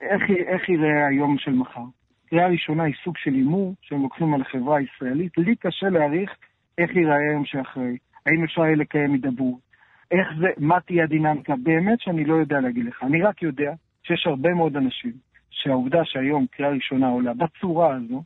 איך, 0.00 0.22
איך 0.46 0.68
יראה 0.68 1.06
היום 1.06 1.36
של 1.38 1.50
מחר. 1.52 1.84
קריאה 2.26 2.46
ראשונה 2.48 2.82
היא 2.82 2.94
סוג 3.04 3.16
של 3.16 3.30
הימור 3.34 3.74
שהם 3.82 4.02
לוקחים 4.02 4.34
על 4.34 4.40
החברה 4.40 4.78
הישראלית. 4.78 5.38
לי 5.38 5.56
קשה 5.56 5.88
להעריך 5.88 6.30
איך 6.78 6.90
ייראה 6.96 7.16
היום 7.30 7.44
שאחרי. 7.44 7.96
האם 8.26 8.44
אפשר 8.44 8.64
יהיה 8.64 8.76
לקיים 8.76 9.12
הידברות? 9.12 9.60
איך 10.10 10.28
זה, 10.40 10.46
מה 10.58 10.80
תהיה 10.80 11.04
הדינמיקה? 11.04 11.54
באמת 11.62 12.00
שאני 12.00 12.24
לא 12.24 12.34
יודע 12.34 12.60
להגיד 12.60 12.84
לך. 12.84 13.02
אני 13.02 13.22
רק 13.22 13.42
יודע 13.42 13.72
שיש 14.02 14.26
הרבה 14.26 14.54
מאוד 14.54 14.76
אנשים 14.76 15.12
שהעובדה 15.50 15.98
שהיום 16.04 16.46
קריאה 16.50 16.70
ראשונה 16.70 17.08
עולה 17.08 17.32
בצורה 17.34 17.94
הזו, 17.96 18.22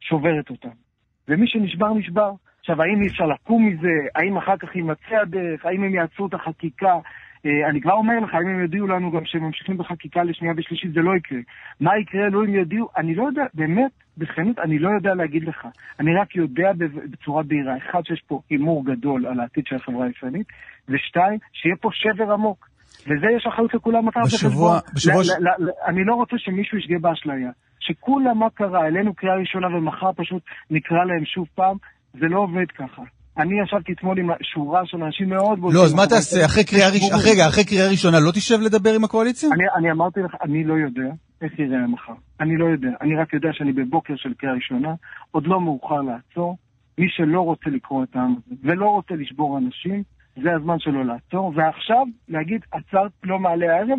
שוברת 0.00 0.50
אותם. 0.50 0.68
ומי 1.28 1.46
שנשבר, 1.48 1.94
נשבר. 1.94 2.32
עכשיו, 2.70 2.82
האם 2.82 3.02
אי 3.02 3.06
אפשר 3.06 3.26
לקום 3.26 3.66
מזה? 3.66 3.94
האם 4.14 4.36
אחר 4.36 4.56
כך 4.56 4.76
יימצא 4.76 5.16
הדרך? 5.22 5.66
האם 5.66 5.84
הם 5.84 5.94
יעצרו 5.94 6.26
את 6.26 6.34
החקיקה? 6.34 6.94
אה, 7.46 7.68
אני 7.70 7.80
כבר 7.80 7.92
אומר 7.92 8.20
לך, 8.20 8.34
אם 8.34 8.48
הם 8.48 8.62
יודיעו 8.62 8.86
לנו 8.86 9.10
גם 9.10 9.20
שהם 9.24 9.44
ממשיכים 9.44 9.78
בחקיקה 9.78 10.22
לשנייה 10.22 10.54
ושלישית, 10.56 10.92
זה 10.92 11.00
לא 11.00 11.16
יקרה. 11.16 11.38
מה 11.80 11.90
יקרה 11.98 12.28
לו 12.28 12.44
אם 12.44 12.54
יודיעו? 12.54 12.88
אני 12.96 13.14
לא 13.14 13.26
יודע, 13.26 13.42
באמת, 13.54 13.90
בכנות, 14.18 14.58
אני 14.58 14.78
לא 14.78 14.90
יודע 14.90 15.14
להגיד 15.14 15.44
לך. 15.44 15.66
אני 16.00 16.14
רק 16.20 16.36
יודע 16.36 16.70
בצורה 17.10 17.42
בהירה, 17.42 17.76
אחד, 17.76 18.00
שיש 18.04 18.22
פה 18.26 18.40
הימור 18.50 18.84
גדול 18.84 19.26
על 19.26 19.40
העתיד 19.40 19.66
של 19.66 19.76
החברה 19.76 20.06
הישראלית, 20.06 20.46
ושתיים, 20.88 21.38
שיהיה 21.52 21.76
פה 21.80 21.88
שבר 21.92 22.32
עמוק. 22.32 22.68
וזה 23.02 23.26
יש 23.36 23.46
אחריות 23.46 23.74
לכולם 23.74 24.08
לקחת 24.08 24.22
בחשבון. 24.22 24.78
בשבוע 24.94 25.24
ש- 25.24 25.30
אני 25.86 26.04
לא 26.04 26.14
רוצה 26.14 26.36
שמישהו 26.38 26.78
ישגה 26.78 26.98
באשליה. 27.00 27.50
שכולם 27.80 28.38
מה 28.38 28.50
קרה, 28.50 28.82
העלינו 28.82 29.14
קריאה 29.14 29.36
ראשונה 29.36 29.66
ומחר 29.76 30.12
פשוט 30.16 30.42
נקרא 30.70 31.04
להם 31.04 31.24
שוב 31.24 31.46
פעם, 31.54 31.76
זה 32.14 32.26
לא 32.28 32.38
עובד 32.38 32.66
ככה. 32.78 33.02
אני 33.38 33.54
ישבתי 33.62 33.92
אתמול 33.92 34.18
עם 34.18 34.30
שורה 34.42 34.82
של 34.86 35.02
אנשים 35.02 35.28
מאוד 35.28 35.58
לא, 35.72 35.84
אז 35.84 35.94
מה 35.94 36.06
תעשה? 36.06 36.44
אחרי 36.44 36.64
קריאה 36.64 36.88
ראשונה, 36.88 37.22
רגע, 37.32 37.48
אחרי 37.48 37.64
קריאה 37.64 37.88
ראשונה 37.88 38.20
לא 38.20 38.30
תשב 38.30 38.60
לדבר 38.60 38.94
עם 38.94 39.04
הקואליציה? 39.04 39.48
אני, 39.52 39.64
אני 39.76 39.90
אמרתי 39.90 40.20
לך, 40.20 40.34
אני 40.42 40.64
לא 40.64 40.74
יודע 40.74 41.10
איך 41.42 41.58
יראה 41.58 41.86
מחר. 41.86 42.12
אני 42.40 42.56
לא 42.56 42.64
יודע. 42.64 42.88
אני 43.00 43.16
רק 43.16 43.32
יודע 43.32 43.48
שאני 43.52 43.72
בבוקר 43.72 44.14
של 44.16 44.34
קריאה 44.38 44.54
ראשונה, 44.54 44.94
עוד 45.30 45.46
לא 45.46 45.60
מאוחר 45.60 46.00
לעצור. 46.00 46.56
מי 46.98 47.06
שלא 47.08 47.40
רוצה 47.40 47.70
לקרוא 47.70 48.04
את 48.04 48.16
העם 48.16 48.34
הזה 48.46 48.54
ולא 48.62 48.86
רוצה 48.86 49.14
לשבור 49.14 49.58
אנשים, 49.58 50.02
זה 50.42 50.48
הזמן 50.56 50.78
שלו 50.78 51.04
לעצור. 51.04 51.52
ועכשיו 51.56 52.04
להגיד, 52.28 52.60
עצרת 52.72 53.12
לא 53.24 53.38
מעלה 53.38 53.66
הערב, 53.74 53.98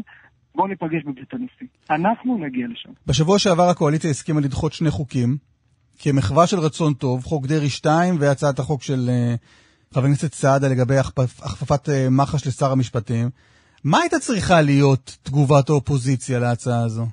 בואו 0.56 0.68
ניפגש 0.68 1.04
בבית 1.04 1.34
הנשיא. 1.34 1.68
אנחנו 1.90 2.38
נגיע 2.38 2.68
לשם. 2.68 2.90
בשבוע 3.08 3.40
שעבר 3.40 3.70
הקואליציה 3.70 4.10
הסכימה 4.10 4.42
לדחות 4.42 4.74
שני 4.74 4.90
חוקים, 4.90 5.38
כמחווה 6.00 6.48
של 6.48 6.60
רצון 6.60 6.94
טוב, 6.94 7.24
חוק 7.24 7.46
דרעי 7.46 7.70
2 7.70 8.16
והצעת 8.20 8.60
החוק 8.60 8.84
של 8.84 9.10
אה, 9.10 9.36
חבר 9.94 10.06
הכנסת 10.06 10.34
סעדה 10.34 10.68
לגבי 10.68 11.00
הכפפ- 11.00 11.46
הכפפת 11.46 11.90
אה, 11.90 12.08
מח"ש 12.12 12.48
לשר 12.48 12.72
המשפטים. 12.72 13.30
מה 13.84 13.98
הייתה 13.98 14.20
צריכה 14.20 14.62
להיות 14.62 15.18
תגובת 15.24 15.70
האופוזיציה 15.70 16.40
להצעה 16.40 16.84
הזו, 16.84 17.06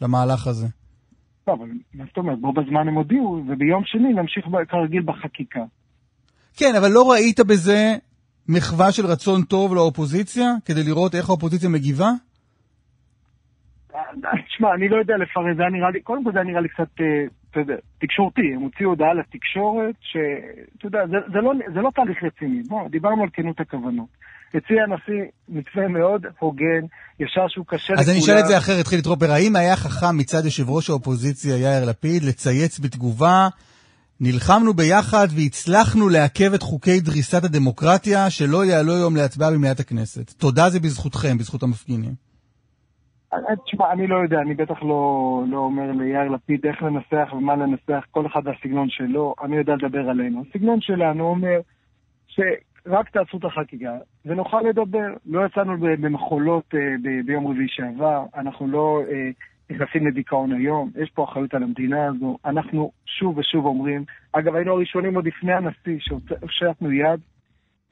למהלך 0.00 0.46
הזה? 0.46 0.66
לא, 1.48 1.52
אבל 1.54 1.68
מה 1.94 2.04
זאת 2.08 2.16
אומרת? 2.16 2.40
בו 2.40 2.52
בזמן 2.52 2.88
הם 2.88 2.94
הודיעו, 2.94 3.44
וביום 3.48 3.82
שני 3.86 4.12
נמשיך 4.12 4.44
כרגיל 4.68 5.02
בחקיקה. 5.02 5.60
כן, 6.56 6.72
אבל 6.78 6.88
לא 6.90 7.10
ראית 7.10 7.40
בזה 7.40 7.96
מחווה 8.48 8.92
של 8.92 9.06
רצון 9.06 9.42
טוב 9.42 9.74
לאופוזיציה, 9.74 10.52
כדי 10.64 10.84
לראות 10.84 11.14
איך 11.14 11.28
האופוזיציה 11.28 11.68
מגיבה? 11.68 12.10
תשמע, 14.48 14.74
אני 14.74 14.88
לא 14.88 14.96
יודע 14.96 15.14
לפרט, 15.16 15.56
זה 15.56 15.62
היה 15.62 15.70
נראה 15.70 15.90
לי, 15.90 16.00
קודם 16.00 16.24
כל 16.24 16.32
זה 16.32 16.38
היה 16.38 16.48
נראה 16.48 16.60
לי 16.60 16.68
קצת, 16.68 17.00
אה, 17.00 17.24
אתה 17.50 17.60
יודע, 17.60 17.74
תקשורתי, 17.98 18.54
הם 18.54 18.60
הוציאו 18.60 18.88
הודעה 18.88 19.14
לתקשורת, 19.14 19.94
שאתה 20.00 20.86
יודע, 20.86 21.06
זה, 21.06 21.16
זה, 21.32 21.38
לא, 21.38 21.52
זה 21.74 21.80
לא 21.80 21.90
תהליך 21.94 22.18
רציני, 22.22 22.62
בוא, 22.68 22.88
דיברנו 22.88 23.22
על 23.22 23.28
כנות 23.32 23.60
הכוונות. 23.60 24.08
הציע 24.54 24.82
הנשיא 24.82 25.22
מתווה 25.48 25.88
מאוד 25.88 26.26
הוגן, 26.38 26.82
ישר 27.20 27.48
שהוא 27.48 27.66
קשה 27.68 27.94
אז 27.98 28.10
אני 28.10 28.18
אשאל 28.18 28.38
את 28.38 28.46
זה 28.46 28.58
אחרת, 28.58 28.86
חילי 28.86 29.02
טרופר, 29.02 29.32
האם 29.32 29.56
היה 29.56 29.76
חכם 29.76 30.16
מצד 30.16 30.44
יושב 30.44 30.70
ראש 30.70 30.90
האופוזיציה 30.90 31.56
יאיר 31.56 31.84
לפיד 31.90 32.22
לצייץ 32.22 32.78
בתגובה, 32.78 33.48
נלחמנו 34.20 34.74
ביחד 34.74 35.28
והצלחנו 35.36 36.08
לעכב 36.08 36.54
את 36.54 36.62
חוקי 36.62 37.00
דריסת 37.00 37.44
הדמוקרטיה 37.44 38.30
שלא 38.30 38.64
יעלו 38.64 38.94
היום 38.96 39.16
להצבעה 39.16 39.50
במליאת 39.50 39.80
הכנסת. 39.80 40.30
תודה 40.30 40.70
זה 40.70 40.80
בזכותכם, 40.80 41.38
בזכות 41.38 41.62
המפגינים. 41.62 42.29
אה, 43.34 43.56
תשמע, 43.64 43.92
אני 43.92 44.06
לא 44.06 44.16
יודע, 44.16 44.40
אני 44.40 44.54
בטח 44.54 44.82
לא, 44.82 45.42
לא 45.48 45.56
אומר 45.58 45.92
ליאיר 45.92 46.28
לפיד 46.28 46.66
איך 46.66 46.82
לנסח 46.82 47.32
ומה 47.32 47.56
לנסח, 47.56 48.06
כל 48.10 48.26
אחד 48.26 48.40
והסגנון 48.44 48.88
שלו, 48.88 49.34
אני 49.42 49.56
יודע 49.56 49.74
לדבר 49.74 50.10
עלינו. 50.10 50.44
הסגנון 50.48 50.80
שלנו 50.80 51.24
אומר 51.24 51.60
שרק 52.26 53.08
תעשו 53.10 53.38
את 53.38 53.44
החקיקה 53.44 53.92
ונוכל 54.24 54.60
לדבר. 54.60 55.14
לא 55.26 55.46
יצאנו 55.46 55.78
במחולות 55.78 56.74
אה, 56.74 56.94
ב- 57.02 57.26
ביום 57.26 57.46
רביעי 57.46 57.68
שעבר, 57.68 58.24
אנחנו 58.34 58.68
לא 58.68 59.02
אה, 59.10 59.30
נכנסים 59.70 60.06
לדיכאון 60.06 60.52
היום, 60.52 60.90
יש 61.02 61.10
פה 61.10 61.24
אחריות 61.24 61.54
על 61.54 61.62
המדינה 61.62 62.06
הזו. 62.06 62.38
אנחנו 62.44 62.92
שוב 63.06 63.38
ושוב 63.38 63.66
אומרים, 63.66 64.04
אגב, 64.32 64.54
היינו 64.54 64.72
הראשונים 64.72 65.14
עוד 65.14 65.26
לפני 65.26 65.52
הנשיא 65.52 65.98
שהושטנו 65.98 66.92
יד 66.92 67.20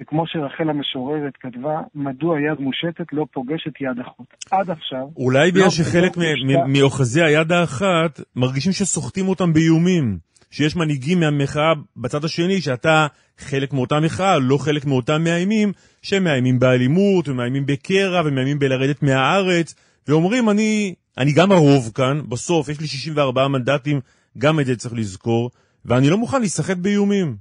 וכמו 0.03 0.27
שרחל 0.27 0.71
המשוררת 0.71 1.37
כתבה, 1.41 1.81
מדוע 1.95 2.41
יד 2.41 2.61
מושטת 2.61 3.13
לא 3.13 3.27
פוגשת 3.33 3.81
יד 3.81 3.99
אחות. 4.07 4.27
עד 4.51 4.71
עכשיו... 4.71 5.07
אולי 5.17 5.51
בגלל 5.51 5.65
לא 5.65 5.71
שחלק 5.71 6.15
פוגשת 6.15 6.45
מ- 6.45 6.71
מ- 6.71 6.73
מאוחזי 6.73 7.23
היד 7.23 7.53
האחת 7.53 8.21
מרגישים 8.37 8.73
שסוחטים 8.73 9.29
אותם 9.29 9.53
באיומים. 9.53 10.19
שיש 10.51 10.77
מנהיגים 10.77 11.21
מהמחאה 11.21 11.73
בצד 11.97 12.25
השני, 12.25 12.61
שאתה 12.61 13.07
חלק 13.39 13.73
מאותה 13.73 14.01
מחאה, 14.01 14.39
לא 14.39 14.59
חלק 14.59 14.85
מאותם 14.85 15.25
מאיימים, 15.25 15.73
שמאיימים 16.03 16.59
באלימות, 16.59 17.29
ומאיימים 17.29 17.67
בקרע, 17.67 18.23
ומאיימים 18.25 18.59
בלרדת 18.59 19.03
מהארץ, 19.03 19.75
ואומרים, 20.09 20.51
אני, 20.51 20.95
אני 21.19 21.33
גם 21.33 21.53
הרוב 21.53 21.93
כאן, 21.95 22.21
בסוף 22.29 22.69
יש 22.69 22.81
לי 22.81 22.87
64 22.87 23.49
מנדטים, 23.49 24.01
גם 24.39 24.61
את 24.61 24.67
זה 24.67 24.77
צריך 24.77 24.95
לזכור, 24.95 25.51
ואני 25.85 26.11
לא 26.11 26.19
מוכן 26.19 26.41
להיסחט 26.41 26.77
באיומים. 26.77 27.37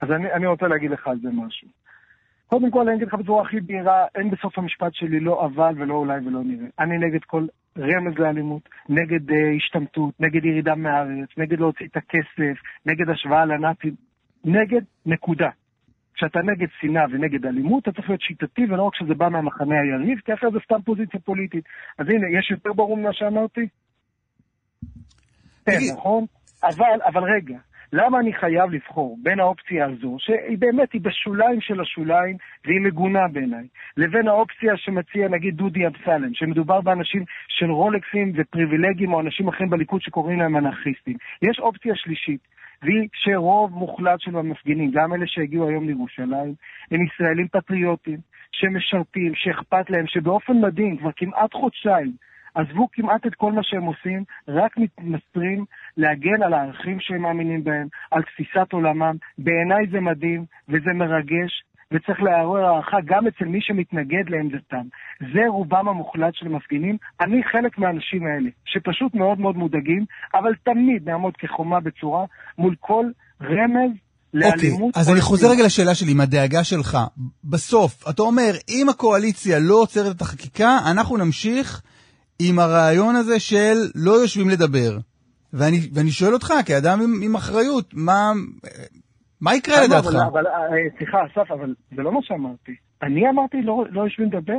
אז 0.00 0.08
אני, 0.10 0.32
אני 0.32 0.46
רוצה 0.46 0.66
להגיד 0.66 0.90
לך 0.90 1.06
על 1.06 1.18
זה 1.22 1.28
משהו. 1.28 1.68
קודם 2.52 2.70
כל, 2.70 2.88
אני 2.88 2.96
אגיד 2.96 3.08
לך 3.08 3.14
בצורה 3.14 3.42
הכי 3.42 3.60
בהירה, 3.60 4.06
אין 4.14 4.30
בסוף 4.30 4.58
המשפט 4.58 4.94
שלי 4.94 5.20
לא 5.20 5.46
אבל 5.46 5.82
ולא 5.82 5.94
אולי 5.94 6.20
ולא 6.26 6.40
נראה. 6.44 6.66
אני 6.78 6.98
נגד 6.98 7.24
כל 7.24 7.46
רמז 7.78 8.18
לאלימות, 8.18 8.68
נגד 8.88 9.30
uh, 9.30 9.34
השתמטות, 9.56 10.20
נגד 10.20 10.44
ירידה 10.44 10.74
מהארץ, 10.74 11.28
נגד 11.36 11.60
להוציא 11.60 11.86
את 11.86 11.96
הכסף, 11.96 12.62
נגד 12.86 13.10
השוואה 13.10 13.44
לנאצים, 13.44 13.94
נגד 14.44 14.80
נקודה. 15.06 15.48
כשאתה 16.14 16.38
נגד 16.42 16.66
שנאה 16.80 17.04
ונגד 17.10 17.46
אלימות, 17.46 17.82
אתה 17.82 17.92
צריך 17.92 18.08
להיות 18.08 18.20
שיטתי, 18.20 18.64
ולא 18.64 18.82
רק 18.82 18.94
שזה 18.94 19.14
בא 19.14 19.28
מהמחנה 19.28 19.80
היריב, 19.80 20.18
כי 20.18 20.34
אחרי 20.34 20.50
זה 20.52 20.58
סתם 20.64 20.82
פוזיציה 20.84 21.20
פוליטית. 21.20 21.64
אז 21.98 22.06
הנה, 22.08 22.38
יש 22.38 22.50
יותר 22.50 22.72
ברור 22.72 22.96
ממה 22.96 23.12
שאמרתי? 23.12 23.68
כן, 25.66 25.78
נכון? 25.92 26.24
אבל, 26.62 26.98
אבל 27.06 27.22
רגע, 27.36 27.58
למה 27.92 28.20
אני 28.20 28.32
חייב 28.32 28.70
לבחור 28.70 29.18
בין 29.22 29.40
האופציה 29.40 29.86
הזו, 29.86 30.16
שהיא 30.18 30.58
באמת, 30.58 30.92
היא 30.92 31.00
בשוליים 31.00 31.60
של 31.60 31.80
השוליים, 31.80 32.36
והיא 32.64 32.80
מגונה 32.80 33.28
בעיניי, 33.28 33.66
לבין 33.96 34.28
האופציה 34.28 34.76
שמציע 34.76 35.28
נגיד 35.28 35.56
דודי 35.56 35.86
אמסלם, 35.86 36.34
שמדובר 36.34 36.80
באנשים 36.80 37.24
של 37.48 37.70
רולקסים 37.70 38.32
ופריבילגים 38.34 39.12
או 39.12 39.20
אנשים 39.20 39.48
אחרים 39.48 39.70
בליכוד 39.70 40.02
שקוראים 40.02 40.38
להם 40.38 40.56
אנרכיסטים. 40.56 41.16
יש 41.42 41.58
אופציה 41.58 41.96
שלישית, 41.96 42.40
והיא 42.82 43.08
שרוב 43.14 43.72
מוחלט 43.72 44.20
של 44.20 44.36
המפגינים, 44.36 44.90
גם 44.90 45.14
אלה 45.14 45.26
שהגיעו 45.26 45.68
היום 45.68 45.86
לירושלים, 45.86 46.54
הם 46.90 47.06
ישראלים 47.06 47.48
פטריוטים, 47.48 48.18
שמשרתים, 48.52 49.34
שאכפת 49.34 49.90
להם, 49.90 50.06
שבאופן 50.06 50.52
מדהים, 50.60 50.96
כבר 50.96 51.10
כמעט 51.16 51.54
חודשיים, 51.54 52.12
עזבו 52.54 52.88
כמעט 52.92 53.26
את 53.26 53.34
כל 53.34 53.52
מה 53.52 53.60
שהם 53.62 53.82
עושים, 53.82 54.24
רק 54.48 54.76
מתמסרים 54.76 55.64
להגן 55.96 56.42
על 56.42 56.54
הערכים 56.54 57.00
שהם 57.00 57.22
מאמינים 57.22 57.64
בהם, 57.64 57.86
על 58.10 58.22
תפיסת 58.22 58.72
עולמם. 58.72 59.16
בעיניי 59.38 59.86
זה 59.92 60.00
מדהים 60.00 60.44
וזה 60.68 60.92
מרגש, 60.94 61.64
וצריך 61.92 62.22
לעורר 62.22 62.64
הערכה 62.64 62.96
גם 63.04 63.26
אצל 63.26 63.44
מי 63.44 63.58
שמתנגד 63.62 64.24
לעמדתם. 64.28 64.86
זה 65.20 65.40
רובם 65.48 65.88
המוחלט 65.88 66.34
של 66.34 66.46
המפגינים. 66.46 66.96
אני 67.20 67.42
חלק 67.52 67.78
מהאנשים 67.78 68.26
האלה, 68.26 68.50
שפשוט 68.64 69.14
מאוד 69.14 69.40
מאוד 69.40 69.56
מודאגים, 69.56 70.04
אבל 70.34 70.54
תמיד 70.64 71.08
נעמוד 71.08 71.36
כחומה 71.36 71.80
בצורה 71.80 72.24
מול 72.58 72.74
כל 72.80 73.06
רמז 73.42 73.92
אוקיי, 74.34 74.50
לאלימות. 74.50 74.96
אז 74.96 75.10
אני 75.10 75.20
חוזר. 75.20 75.50
רגע 75.50 75.64
לשאלה 75.66 75.94
שלי, 75.94 76.12
עם 76.12 76.20
הדאגה 76.20 76.64
שלך. 76.64 76.98
בסוף, 77.44 78.08
אתה 78.10 78.22
אומר, 78.22 78.52
אם 78.68 78.86
הקואליציה 78.88 79.58
לא 79.58 79.74
עוצרת 79.74 80.16
את 80.16 80.20
החקיקה, 80.20 80.78
אנחנו 80.90 81.16
נמשיך 81.16 81.82
עם 82.48 82.58
הרעיון 82.58 83.16
הזה 83.16 83.40
של 83.40 83.74
לא 83.94 84.12
יושבים 84.12 84.48
לדבר. 84.48 84.98
ואני, 85.52 85.76
ואני 85.94 86.10
שואל 86.10 86.32
אותך, 86.34 86.52
כאדם 86.66 87.00
עם, 87.02 87.20
עם 87.22 87.34
אחריות, 87.34 87.94
מה, 87.94 88.32
מה 89.40 89.54
יקרה 89.54 89.84
לדעתך? 89.84 90.06
אבל, 90.06 90.16
אבל, 90.16 90.46
אה, 90.46 90.98
סליחה, 90.98 91.18
אסף, 91.26 91.50
אבל 91.50 91.74
זה 91.96 92.02
לא 92.02 92.12
מה 92.12 92.20
שאמרתי. 92.22 92.72
אני 93.02 93.28
אמרתי 93.28 93.56
לא, 93.62 93.84
לא 93.90 94.02
יושבים 94.02 94.28
לדבר. 94.28 94.58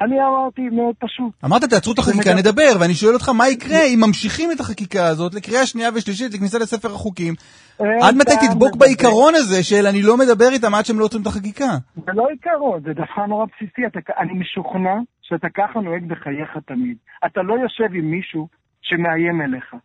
אני 0.00 0.16
אמרתי 0.28 0.62
מאוד 0.62 0.94
פשוט. 0.98 1.32
אמרת 1.44 1.64
תעצרו 1.64 1.92
את 1.92 1.98
החקיקה, 1.98 2.22
זה 2.22 2.34
נדבר, 2.34 2.72
ואני 2.80 2.94
שואל 2.94 3.14
אותך 3.14 3.28
מה 3.28 3.48
יקרה 3.48 3.84
אם 3.84 4.00
ממשיכים 4.06 4.52
את 4.52 4.60
החקיקה 4.60 5.06
הזאת 5.06 5.34
לקריאה 5.34 5.66
שנייה 5.66 5.90
ושלישית, 5.94 6.34
לכניסה 6.34 6.58
לספר 6.58 6.88
החוקים. 6.88 7.34
עד 7.78 8.14
מתי 8.16 8.32
אתה 8.32 8.40
תדבוק 8.46 8.68
מדבר- 8.68 8.78
בעיקרון 8.78 9.34
הזה 9.34 9.62
של 9.62 9.86
אני 9.86 10.02
לא 10.02 10.16
מדבר 10.16 10.48
איתם 10.52 10.74
עד 10.74 10.84
שהם 10.84 10.98
לא 10.98 11.04
עוצרים 11.04 11.22
את 11.22 11.26
החקיקה? 11.26 11.70
זה 11.96 12.12
לא 12.14 12.26
עיקרון, 12.30 12.80
זה 12.84 12.92
דבר 12.92 13.26
נורא 13.28 13.44
בסיסי. 13.46 13.86
אתה, 13.86 13.98
אני 14.18 14.32
משוכנע 14.32 14.94
שאתה 15.28 15.48
ככה 15.48 15.80
נוהג 15.80 16.04
בחייך 16.04 16.58
תמיד. 16.66 16.96
אתה 17.26 17.42
לא 17.42 17.54
יושב 17.54 17.94
עם 17.94 18.10
מישהו 18.10 18.48
שמאיים 18.82 19.40
אליך, 19.42 19.76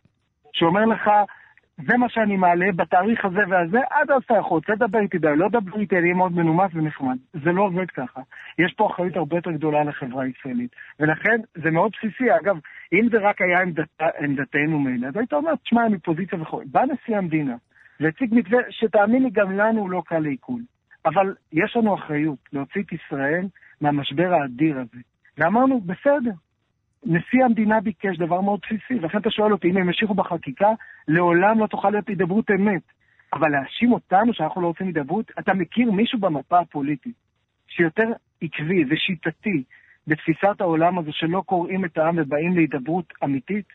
שאומר 0.52 0.84
לך, 0.84 1.10
זה 1.88 1.96
מה 1.96 2.08
שאני 2.08 2.36
מעלה 2.36 2.72
בתאריך 2.76 3.24
הזה 3.24 3.40
והזה, 3.48 3.78
עד 3.90 4.10
אז 4.10 4.22
אתה 4.26 4.34
יכול, 4.34 4.60
לדבר 4.68 4.98
איתי, 4.98 5.18
די, 5.18 5.36
לא 5.36 5.46
לדבר 5.46 5.80
איתי, 5.80 5.96
אני 5.96 6.04
אהיה 6.04 6.14
מאוד 6.14 6.32
מנומס 6.32 6.70
ונחמד. 6.74 7.16
זה 7.32 7.52
לא 7.52 7.62
עובד 7.62 7.90
ככה. 7.90 8.20
יש 8.58 8.74
פה 8.76 8.86
אחריות 8.86 9.16
הרבה 9.16 9.36
יותר 9.36 9.50
גדולה 9.50 9.84
לחברה 9.84 10.24
הישראלית. 10.24 10.76
ולכן, 11.00 11.40
זה 11.54 11.70
מאוד 11.70 11.92
בסיסי. 11.96 12.36
אגב, 12.36 12.58
אם 12.92 13.08
זה 13.12 13.18
רק 13.18 13.40
היה 13.42 13.60
עמדת, 13.60 13.88
עמדתנו 14.20 14.78
מילא, 14.78 15.06
אז 15.06 15.16
היית 15.16 15.32
אומר, 15.32 15.54
תשמע, 15.54 15.86
אני 15.86 15.98
פוזיציה 15.98 16.42
וכו'. 16.42 16.62
בא 16.66 16.82
נשיא 16.84 17.16
המדינה 17.16 17.54
והציג 18.00 18.34
מתווה 18.34 18.58
שתאמין 18.70 19.22
לי, 19.22 19.30
גם 19.30 19.52
לנו 19.52 19.80
הוא 19.80 19.90
לא 19.90 20.02
קל 20.06 20.18
לעיכול. 20.18 20.60
אבל 21.04 21.34
יש 21.52 21.76
לנו 21.76 21.94
אחריות 21.94 22.38
להוציא 22.52 22.82
את 22.82 22.92
ישראל 22.92 23.46
מהמשבר 23.80 24.32
האדיר 24.32 24.78
הזה. 24.78 25.00
ואמרנו, 25.38 25.80
בסדר, 25.80 26.30
נשיא 27.04 27.44
המדינה 27.44 27.80
ביקש 27.80 28.18
דבר 28.18 28.40
מאוד 28.40 28.60
בסיסי, 28.62 28.94
ולכן 29.00 29.18
אתה 29.18 29.30
שואל 29.30 29.52
אותי, 29.52 29.70
אם 29.70 29.76
הם 29.76 29.86
ימשיכו 29.86 30.14
בחקיקה, 30.14 30.68
לעולם 31.08 31.58
לא 31.58 31.66
תוכל 31.66 31.90
להיות 31.90 32.08
הידברות 32.08 32.50
אמת. 32.50 32.82
אבל 33.32 33.48
להאשים 33.48 33.92
אותנו 33.92 34.34
שאנחנו 34.34 34.60
לא 34.60 34.66
רוצים 34.66 34.86
הידברות, 34.86 35.30
אתה 35.38 35.54
מכיר 35.54 35.92
מישהו 35.92 36.18
במפה 36.18 36.58
הפוליטית 36.58 37.14
שיותר 37.68 38.08
עקבי 38.42 38.84
ושיטתי 38.90 39.62
בתפיסת 40.06 40.60
העולם 40.60 40.98
הזו 40.98 41.12
שלא 41.12 41.42
קוראים 41.46 41.84
את 41.84 41.98
העם 41.98 42.14
ובאים 42.18 42.54
להידברות 42.54 43.12
אמיתית? 43.24 43.66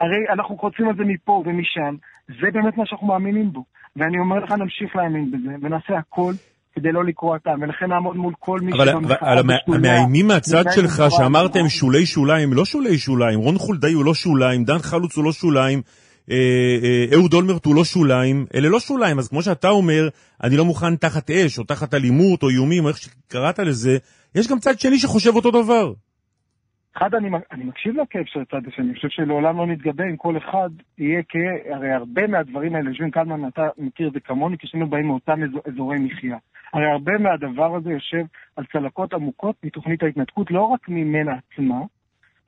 הרי 0.00 0.28
אנחנו 0.32 0.58
חוצים 0.58 0.88
על 0.88 0.96
זה 0.96 1.04
מפה 1.04 1.42
ומשם, 1.46 1.96
זה 2.28 2.50
באמת 2.52 2.76
מה 2.76 2.86
שאנחנו 2.86 3.06
מאמינים 3.06 3.52
בו. 3.52 3.64
ואני 3.96 4.18
אומר 4.18 4.38
לך, 4.38 4.52
נמשיך 4.52 4.96
להאמין 4.96 5.30
בזה, 5.30 5.56
ונעשה 5.60 5.98
הכל 5.98 6.32
כדי 6.74 6.92
לא 6.92 7.04
לקרוע 7.04 7.36
העם, 7.46 7.62
ולכן 7.62 7.86
נעמוד 7.86 8.16
מול 8.16 8.34
כל 8.38 8.60
מי 8.60 8.72
שבמחאה 8.72 9.32
אבל 9.32 9.54
המאיימים 9.66 10.26
מהצד 10.26 10.64
שלך 10.70 11.02
שאמרתם. 11.10 11.68
שולי 11.68 12.06
שוליים, 12.06 12.52
לא 12.52 12.64
שולי 12.64 12.98
שוליים, 12.98 13.38
רון 13.38 13.58
חולדאי 13.58 13.92
הוא 13.92 14.04
לא 14.04 14.14
שוליים, 14.14 14.64
דן 14.64 14.78
חלוץ 14.78 15.16
הוא 15.16 15.24
לא 15.24 15.32
שוליים, 15.32 15.82
אה, 16.30 16.36
אה, 16.82 17.04
אהוד 17.14 17.34
אולמרט 17.34 17.64
הוא 17.64 17.74
לא 17.74 17.84
שוליים, 17.84 18.46
אלה 18.54 18.68
לא 18.68 18.80
שוליים, 18.80 19.18
אז 19.18 19.28
כמו 19.28 19.42
שאתה 19.42 19.68
אומר, 19.68 20.08
אני 20.42 20.56
לא 20.56 20.64
מוכן 20.64 20.96
תחת 20.96 21.30
אש, 21.30 21.58
או 21.58 21.64
תחת 21.64 21.94
אלימות, 21.94 22.42
או 22.42 22.48
איומים, 22.48 22.84
או 22.84 22.88
איך 22.88 22.96
שקראת 22.96 23.58
לזה, 23.58 23.98
יש 24.34 24.48
גם 24.48 24.58
צד 24.58 24.78
שני 24.78 24.98
שחושב 24.98 25.36
אותו 25.36 25.50
דבר. 25.50 25.92
אחד, 26.96 27.14
אני, 27.14 27.28
אני 27.52 27.64
מקשיב 27.64 27.94
לכאב 28.00 28.24
של 28.26 28.40
הצד 28.40 28.68
השני, 28.68 28.84
אני 28.84 28.94
חושב 28.94 29.08
שלעולם 29.10 29.56
לא 29.58 29.66
נתגבה 29.66 30.04
אם 30.04 30.16
כל 30.16 30.36
אחד 30.36 30.70
יהיה 30.98 31.22
כ... 31.28 31.36
הרי 31.74 31.92
הרבה 31.92 32.26
מהדברים 32.26 32.74
האלה, 32.74 32.90
יושבים 32.90 33.10
קלמן, 33.10 33.48
אתה 33.48 33.68
מכיר 33.78 34.08
את 34.08 34.12
זה 34.12 34.20
כמוני, 34.20 34.58
כי 34.58 34.66
שנינו 34.66 34.86
באים 34.86 35.06
מאותם 35.06 35.42
אזור, 35.42 35.60
אזורי 35.66 35.98
מחיה. 35.98 36.36
הרי 36.72 36.86
הרבה 36.86 37.18
מהדבר 37.18 37.76
הזה 37.76 37.90
יושב 37.90 38.24
על 38.56 38.64
צלקות 38.72 39.14
עמוקות 39.14 39.56
מתוכנית 39.64 40.02
ההתנתקות, 40.02 40.50
לא 40.50 40.62
רק 40.62 40.88
ממנה 40.88 41.32
עצמה, 41.32 41.80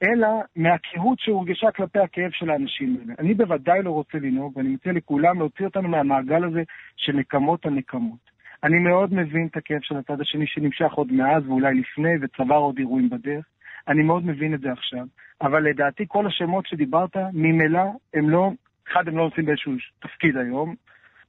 אלא 0.03 0.29
מהקהות 0.57 1.19
שהורגשה 1.19 1.71
כלפי 1.71 1.99
הכאב 1.99 2.31
של 2.31 2.51
האנשים 2.51 2.97
האלה. 3.01 3.15
אני 3.19 3.35
בוודאי 3.35 3.83
לא 3.83 3.91
רוצה 3.91 4.19
לנהוג, 4.19 4.57
ואני 4.57 4.69
מציע 4.69 4.93
לכולם 4.93 5.39
להוציא 5.39 5.65
אותנו 5.65 5.89
מהמעגל 5.89 6.45
הזה 6.45 6.63
של 6.97 7.13
נקמות 7.13 7.67
על 7.67 7.73
נקמות. 7.73 8.35
אני 8.65 8.79
מאוד 8.79 9.15
מבין 9.15 9.47
את 9.47 9.57
הכאב 9.57 9.81
של 9.83 9.97
הצד 9.97 10.21
השני 10.21 10.47
שנמשך 10.47 10.93
עוד 10.93 11.13
מאז 11.13 11.47
ואולי 11.47 11.75
לפני, 11.75 12.13
וצבר 12.21 12.55
עוד 12.55 12.79
אירועים 12.79 13.11
בדרך. 13.11 13.45
אני 13.89 14.03
מאוד 14.03 14.27
מבין 14.27 14.55
את 14.55 14.61
זה 14.61 14.73
עכשיו, 14.73 15.07
אבל 15.43 15.63
לדעתי 15.63 16.05
כל 16.09 16.27
השמות 16.27 16.67
שדיברת, 16.67 17.17
ממילא 17.33 17.85
הם 18.15 18.31
לא, 18.31 18.51
אחד, 18.89 19.09
הם 19.09 19.17
לא 19.17 19.25
נמצאים 19.25 19.47
באיזשהו 19.47 19.73
תפקיד 20.01 20.37
היום, 20.37 20.75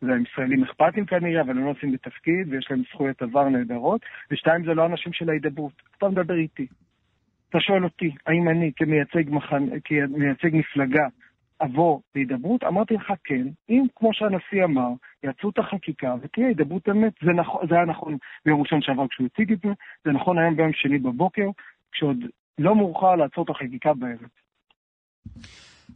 זה 0.01 0.11
ישראלים 0.31 0.63
אכפתים 0.63 1.05
כנראה, 1.05 1.41
אבל 1.41 1.49
הם 1.49 1.65
לא 1.65 1.67
נמצאים 1.67 1.91
בתפקיד, 1.91 2.47
ויש 2.49 2.67
להם 2.69 2.81
זכויות 2.91 3.21
עבר 3.21 3.49
נהדרות, 3.49 4.01
ושתיים, 4.31 4.65
זה 4.65 4.73
לא 4.73 4.85
אנשים 4.85 5.13
של 5.13 5.29
ההידברות. 5.29 5.81
אתה 5.97 6.09
מדבר 6.09 6.35
איתי. 6.35 6.67
אתה 7.49 7.59
שואל 7.59 7.83
אותי, 7.83 8.11
האם 8.27 8.49
אני 8.49 8.71
כמייצג, 8.75 9.29
מחנ... 9.29 9.63
כמייצג 9.85 10.49
מפלגה 10.53 11.07
אבוא 11.61 11.99
להידברות? 12.15 12.63
אמרתי 12.63 12.93
לך 12.93 13.13
כן, 13.23 13.47
אם 13.69 13.85
כמו 13.95 14.09
שהנשיא 14.13 14.63
אמר, 14.63 14.89
יעצו 15.23 15.49
את 15.49 15.57
החקיקה 15.59 16.15
ותהיה 16.21 16.47
הידברות 16.47 16.89
אמת. 16.89 17.13
זה, 17.25 17.31
נכון, 17.31 17.67
זה 17.69 17.75
היה 17.75 17.85
נכון 17.85 18.17
ביום 18.45 18.61
ראשון 18.61 18.81
שעבר 18.81 19.07
כשהוא 19.07 19.27
הציג 19.33 19.51
את 19.51 19.59
זה, 19.63 19.69
זה 20.05 20.11
נכון 20.11 20.37
היום 20.37 20.55
ביום 20.55 20.71
שני 20.73 20.99
בבוקר, 20.99 21.49
כשעוד 21.91 22.17
לא 22.59 22.75
מאוחר 22.75 23.15
לעצור 23.15 23.43
את 23.43 23.49
החקיקה 23.49 23.93
בערב. 23.93 24.29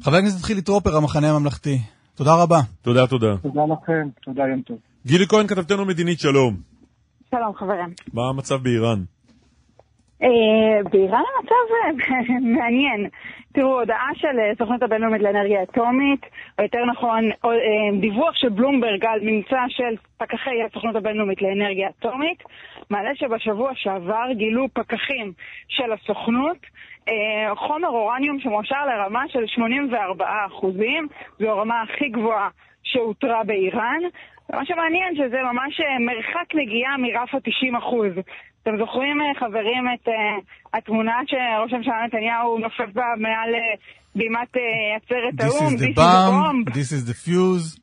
חבר 0.02 0.16
הכנסת 0.16 0.46
חילי 0.46 0.62
טרופר, 0.62 0.90
המחנה 0.98 1.28
הממלכתי. 1.30 1.99
תודה 2.20 2.44
רבה. 2.44 2.60
תודה, 2.82 3.08
תודה. 3.08 3.38
תודה 3.42 3.62
לכם, 3.66 4.08
תודה, 4.22 4.44
יום 4.48 4.62
טוב. 4.62 4.78
גילי 5.06 5.28
כהן, 5.28 5.48
כתבתנו 5.48 5.86
מדינית, 5.86 6.20
שלום. 6.20 6.58
שלום 7.32 7.56
חברים. 7.56 7.94
מה 8.14 8.22
המצב 8.30 8.56
באיראן? 8.64 9.04
אה, 10.24 10.84
באיראן 10.92 11.24
המצב 11.38 11.66
אה, 11.76 12.40
מעניין. 12.58 13.10
תראו, 13.54 13.80
הודעה 13.80 14.10
של 14.16 14.40
אה, 14.40 14.52
סוכנות 14.58 14.84
הבינלאומית 14.84 15.22
לאנרגיה 15.22 15.64
אטומית, 15.64 16.22
או 16.60 16.64
יותר 16.64 16.86
נכון, 16.86 17.30
דיווח 18.00 18.36
של 18.36 18.50
בלומברג 18.50 19.06
על 19.06 19.20
ממצא 19.24 19.62
של 19.68 19.96
פקחי 20.18 20.64
הסוכנות 20.64 20.96
הבינלאומית 20.96 21.42
לאנרגיה 21.42 21.90
אטומית, 21.90 22.44
מעלה 22.90 23.16
שבשבוע 23.16 23.72
שעבר 23.76 24.26
גילו 24.34 24.68
פקחים 24.74 25.32
של 25.68 25.92
הסוכנות 25.92 26.58
חומר 27.56 27.88
אורניום 27.88 28.40
שמאושר 28.40 28.86
לרמה 28.86 29.24
של 29.28 29.48
84 29.48 30.26
אחוזים, 30.48 31.08
זו 31.40 31.50
הרמה 31.50 31.82
הכי 31.82 32.10
גבוהה 32.10 32.50
שאותרה 32.84 33.44
באיראן. 33.44 34.00
מה 34.54 34.66
שמעניין 34.66 35.16
שזה 35.16 35.38
ממש 35.44 35.82
מרחק 36.00 36.56
נגיעה 36.56 36.98
מרף 36.98 37.36
ה-90 37.36 37.78
אחוז. 37.78 38.14
אתם 38.64 38.78
זוכרים, 38.78 39.22
אה, 39.22 39.40
חברים, 39.40 39.84
את 39.94 40.08
uh, 40.08 40.12
התמונה 40.74 41.20
שראש 41.28 41.74
הממשלה 41.74 42.06
נתניהו 42.06 42.58
נופף 42.58 42.94
בה 42.94 43.04
מעל 43.18 43.56
uh, 43.56 43.78
בימת 44.16 44.56
uh, 44.56 44.60
עצרת 44.96 45.42
האו"ם? 45.42 45.76
This 45.76 45.80
is 45.80 45.82
the 45.82 45.96
bomb, 45.96 46.74
this 46.74 46.92
is 46.92 47.10
the 47.10 47.28
fuse. 47.28 47.80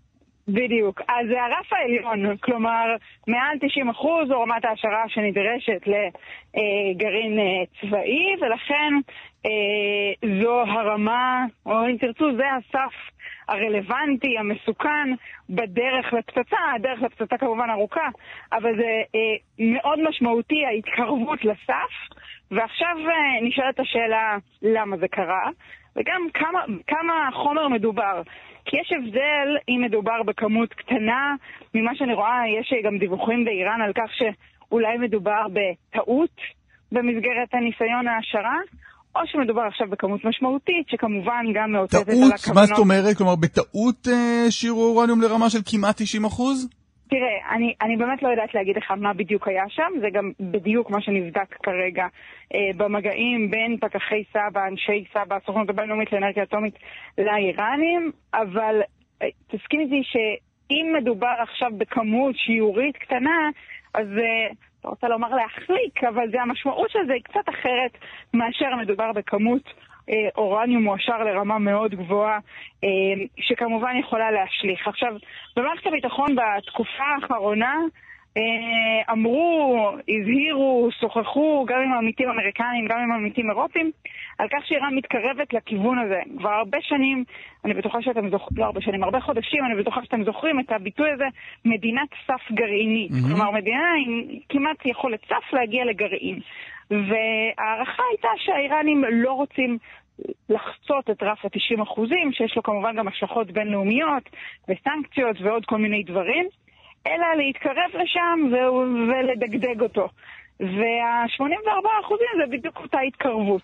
בדיוק. 0.49 1.01
אז 1.09 1.27
זה 1.29 1.43
הרף 1.43 1.73
העליון, 1.73 2.37
כלומר, 2.37 2.85
מעל 3.27 3.59
90 3.61 3.89
אחוז 3.89 4.29
זו 4.29 4.41
רמת 4.41 4.65
ההשערה 4.65 5.05
שנדרשת 5.09 5.83
לגרעין 5.87 7.39
צבאי, 7.81 8.27
ולכן 8.41 8.93
זו 10.43 10.61
הרמה, 10.61 11.45
או 11.67 11.87
אם 11.87 11.97
תרצו, 11.97 12.37
זה 12.37 12.45
הסף 12.59 12.95
הרלוונטי, 13.49 14.39
המסוכן, 14.39 15.09
בדרך 15.51 16.13
לפצצה. 16.13 16.57
הדרך 16.75 17.03
לפצצה 17.03 17.39
כמובן 17.39 17.71
ארוכה, 17.71 18.09
אבל 18.53 18.77
זה 18.77 19.03
אה, 19.15 19.37
מאוד 19.59 20.09
משמעותי, 20.09 20.67
ההתקרבות 20.67 21.45
לסף. 21.45 22.17
ועכשיו 22.51 22.97
אה, 23.09 23.41
נשאלת 23.43 23.81
השאלה 23.81 24.37
למה 24.63 24.97
זה 24.97 25.09
קרה, 25.09 25.51
וגם 25.97 26.27
כמה, 26.35 26.61
כמה 26.87 27.29
חומר 27.33 27.69
מדובר. 27.69 28.23
כי 28.65 28.77
יש 28.81 28.93
הבדל 28.93 29.57
אם 29.69 29.83
מדובר 29.85 30.23
בכמות 30.23 30.75
קטנה, 30.75 31.35
ממה 31.75 31.95
שאני 31.95 32.15
רואה, 32.15 32.43
יש 32.61 32.73
גם 32.85 32.99
דיווחים 32.99 33.45
באיראן 33.45 33.81
על 33.81 33.93
כך 33.93 34.11
שאולי 34.15 34.99
מדובר 34.99 35.47
בטעות 35.53 36.41
במסגרת 36.93 37.55
הניסיון 37.55 38.09
ההשערה, 38.09 38.59
או 39.21 39.27
שמדובר 39.27 39.63
עכשיו 39.63 39.87
בכמות 39.91 40.25
משמעותית, 40.25 40.89
שכמובן 40.89 41.45
גם 41.55 41.73
מאותתת 41.73 41.95
על 41.95 42.03
הכוונות. 42.03 42.41
טעות? 42.45 42.57
מה 42.57 42.67
זאת 42.67 42.79
אומרת? 42.79 43.17
כלומר, 43.17 43.37
בטעות 43.37 44.09
אה, 44.09 44.51
שירו 44.51 44.85
אורניום 44.85 45.21
לרמה 45.23 45.51
של 45.51 45.59
כמעט 45.67 46.03
90 46.03 46.25
אחוז? 46.25 46.69
תראה, 47.09 47.55
אני, 47.57 47.75
אני 47.83 47.97
באמת 47.97 48.23
לא 48.23 48.29
יודעת 48.29 48.55
להגיד 48.55 48.77
לך 48.77 48.91
מה 48.91 49.13
בדיוק 49.13 49.49
היה 49.49 49.65
שם, 49.69 49.93
זה 50.01 50.07
גם 50.13 50.31
בדיוק 50.41 50.91
מה 50.91 51.01
שנבדק 51.01 51.55
כרגע 51.63 52.07
אה, 52.55 52.71
במגעים 52.77 53.51
בין 53.51 53.77
פקחי 53.81 54.25
סבא, 54.33 54.67
אנשי 54.69 55.05
סבא, 55.13 55.37
הסוכנות 55.37 55.69
הבינלאומית 55.71 56.13
לאנרגיה 56.13 56.43
אטומית 56.43 56.75
לאיראנים, 57.19 58.11
אבל 58.35 58.81
אה, 59.23 59.29
תסכים 59.47 59.81
איתי 59.81 60.03
שאם 60.05 60.87
מדובר 60.99 61.35
עכשיו 61.43 61.71
בכמות 61.79 62.35
שיעורית 62.37 62.97
קטנה, 62.97 63.51
אז 63.95 64.07
אה, 64.07 64.55
לא 64.87 64.91
רוצה 64.91 65.09
לומר 65.09 65.29
להחליק, 65.29 66.05
אבל 66.05 66.31
זה 66.31 66.43
המשמעות 66.43 66.91
של 66.91 66.99
זה 67.07 67.13
היא 67.13 67.23
קצת 67.23 67.49
אחרת 67.49 67.99
מאשר 68.35 68.77
מדובר 68.77 69.13
בכמות 69.13 69.63
אה, 70.11 70.29
אורניום 70.37 70.83
מועשר 70.83 71.19
לרמה 71.19 71.59
מאוד 71.59 71.95
גבוהה, 71.95 72.39
אה, 72.85 72.89
שכמובן 73.41 73.97
יכולה 73.97 74.31
להשליך. 74.31 74.89
עכשיו, 74.89 75.15
במערכת 75.57 75.87
הביטחון 75.87 76.37
בתקופה 76.37 77.05
האחרונה, 77.15 77.75
אמרו, 79.13 79.91
הזהירו, 80.09 80.89
שוחחו, 81.01 81.65
גם 81.69 81.81
עם 81.81 81.93
עמיתים 81.93 82.29
אמריקאים, 82.29 82.87
גם 82.89 82.99
עם 82.99 83.13
עמיתים 83.13 83.51
אירופים, 83.51 83.91
על 84.39 84.49
כך 84.49 84.67
שאיראן 84.67 84.95
מתקרבת 84.95 85.53
לכיוון 85.53 85.99
הזה. 85.99 86.21
כבר 86.39 86.51
הרבה 86.51 86.79
שנים, 86.81 87.25
אני 87.65 87.75
בטוחה 87.75 88.03
שאתם 88.03 88.31
זוכרים, 88.31 88.59
לא 88.59 88.65
הרבה 88.65 88.81
שנים, 88.81 89.05
הרבה 89.05 89.21
חודשים, 89.21 89.65
אני 89.65 89.83
בטוחה 89.83 90.05
שאתם 90.05 90.25
זוכרים 90.25 90.61
את 90.61 90.73
הביטוי 90.73 91.11
הזה, 91.11 91.25
מדינת 91.65 92.09
סף 92.27 92.53
גרעינית. 92.53 93.11
Mm-hmm. 93.11 93.29
כלומר, 93.29 93.51
מדינה 93.51 93.93
עם 94.07 94.23
כמעט 94.49 94.87
יכולת 94.87 95.21
סף 95.25 95.53
להגיע 95.53 95.85
לגרעין. 95.85 96.41
וההערכה 96.91 98.03
הייתה 98.11 98.29
שהאיראנים 98.37 99.05
לא 99.13 99.33
רוצים 99.33 99.79
לחצות 100.49 101.11
את 101.11 101.23
רף 101.23 101.45
ה-90 101.45 101.83
אחוזים, 101.83 102.33
שיש 102.33 102.57
לו 102.57 102.63
כמובן 102.63 102.97
גם 102.97 103.09
השלכות 103.09 103.51
בינלאומיות 103.51 104.31
וסנקציות 104.69 105.37
ועוד 105.41 105.65
כל 105.67 105.79
מיני 105.79 106.03
דברים. 106.03 106.49
אלא 107.07 107.35
להתקרב 107.37 107.91
לשם 107.95 108.41
ולדגדג 109.09 109.81
אותו. 109.81 110.09
וה-84% 110.61 112.15
זה 112.37 112.47
בדיוק 112.51 112.77
אותה 112.77 113.01
התקרבות. 113.01 113.63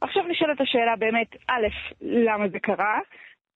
עכשיו 0.00 0.22
נשאלת 0.28 0.60
השאלה 0.60 0.96
באמת, 0.96 1.36
א', 1.48 1.66
למה 2.00 2.48
זה 2.48 2.58
קרה? 2.58 2.98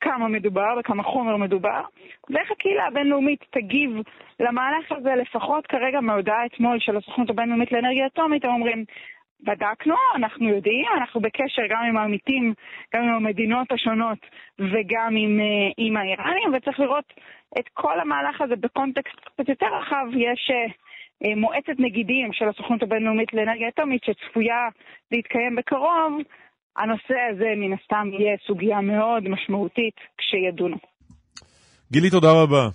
כמה 0.01 0.29
מדובר 0.29 0.75
וכמה 0.81 1.03
חומר 1.03 1.37
מדובר, 1.37 1.81
ואיך 2.31 2.51
הקהילה 2.51 2.87
הבינלאומית 2.87 3.45
תגיב 3.51 3.91
למהלך 4.41 4.93
הזה, 4.93 5.15
לפחות 5.15 5.67
כרגע 5.67 6.01
מההודעה 6.01 6.47
אתמול 6.47 6.79
של 6.81 6.97
הסוכנות 6.97 7.31
הבינלאומית 7.31 7.73
לאנרגיה 7.73 8.07
אטומית, 8.07 8.45
הם 8.45 8.51
אומרים, 8.51 8.85
בדקנו, 9.43 9.95
אנחנו 10.17 10.49
יודעים, 10.49 10.87
אנחנו 11.01 11.21
בקשר 11.21 11.63
גם 11.71 11.83
עם 11.89 11.97
העמיתים, 11.97 12.55
גם 12.95 13.03
עם 13.03 13.15
המדינות 13.15 13.73
השונות 13.73 14.19
וגם 14.59 15.17
עם, 15.17 15.41
אה, 15.41 15.71
עם 15.77 15.97
האיראנים, 15.97 16.55
וצריך 16.55 16.81
לראות 16.81 17.05
את 17.59 17.65
כל 17.75 18.01
המהלך 18.01 18.41
הזה 18.41 18.57
בקונטקסט 18.57 19.21
קצת 19.25 19.49
יותר 19.49 19.67
רחב. 19.81 20.07
יש 20.17 20.51
uh, 20.51 21.37
מועצת 21.37 21.77
נגידים 21.79 22.33
של 22.33 22.49
הסוכנות 22.49 22.83
הבינלאומית 22.83 23.33
לאנרגיה 23.33 23.69
אטומית 23.69 24.03
שצפויה 24.05 24.69
להתקיים 25.13 25.57
בקרוב. 25.57 26.13
הנושא 26.77 27.19
הזה 27.31 27.53
מן 27.57 27.73
הסתם 27.73 28.09
יהיה 28.13 28.37
סוגיה 28.47 28.81
מאוד 28.81 29.29
משמעותית 29.29 29.95
כשידונו. 30.19 30.77
גילי, 31.93 32.11
תודה 32.11 32.33
רבה. 32.43 32.69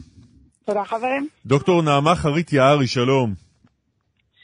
תודה 0.66 0.84
חברים. 0.84 1.28
דוקטור 1.46 1.82
נעמה 1.82 2.16
חרית 2.16 2.54
יערי, 2.54 2.88
שלום. 2.88 3.47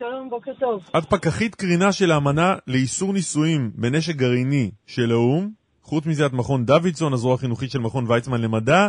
שלום, 0.10 0.30
בוקר 0.30 0.54
טוב. 0.54 0.90
את 0.98 1.04
פקחית 1.04 1.56
קרינה 1.56 1.92
של 1.92 2.12
האמנה 2.12 2.56
לאיסור 2.68 3.14
ניסויים 3.14 3.72
בנשק 3.76 4.16
גרעיני 4.16 4.72
של 4.88 5.12
האו"ם. 5.12 5.50
חוץ 5.82 6.06
מזה 6.08 6.26
את 6.26 6.34
מכון 6.34 6.66
דוידסון, 6.66 7.14
הזרוע 7.14 7.34
החינוכית 7.34 7.72
של 7.72 7.80
מכון 7.80 8.06
ויצמן 8.08 8.42
למדע. 8.42 8.88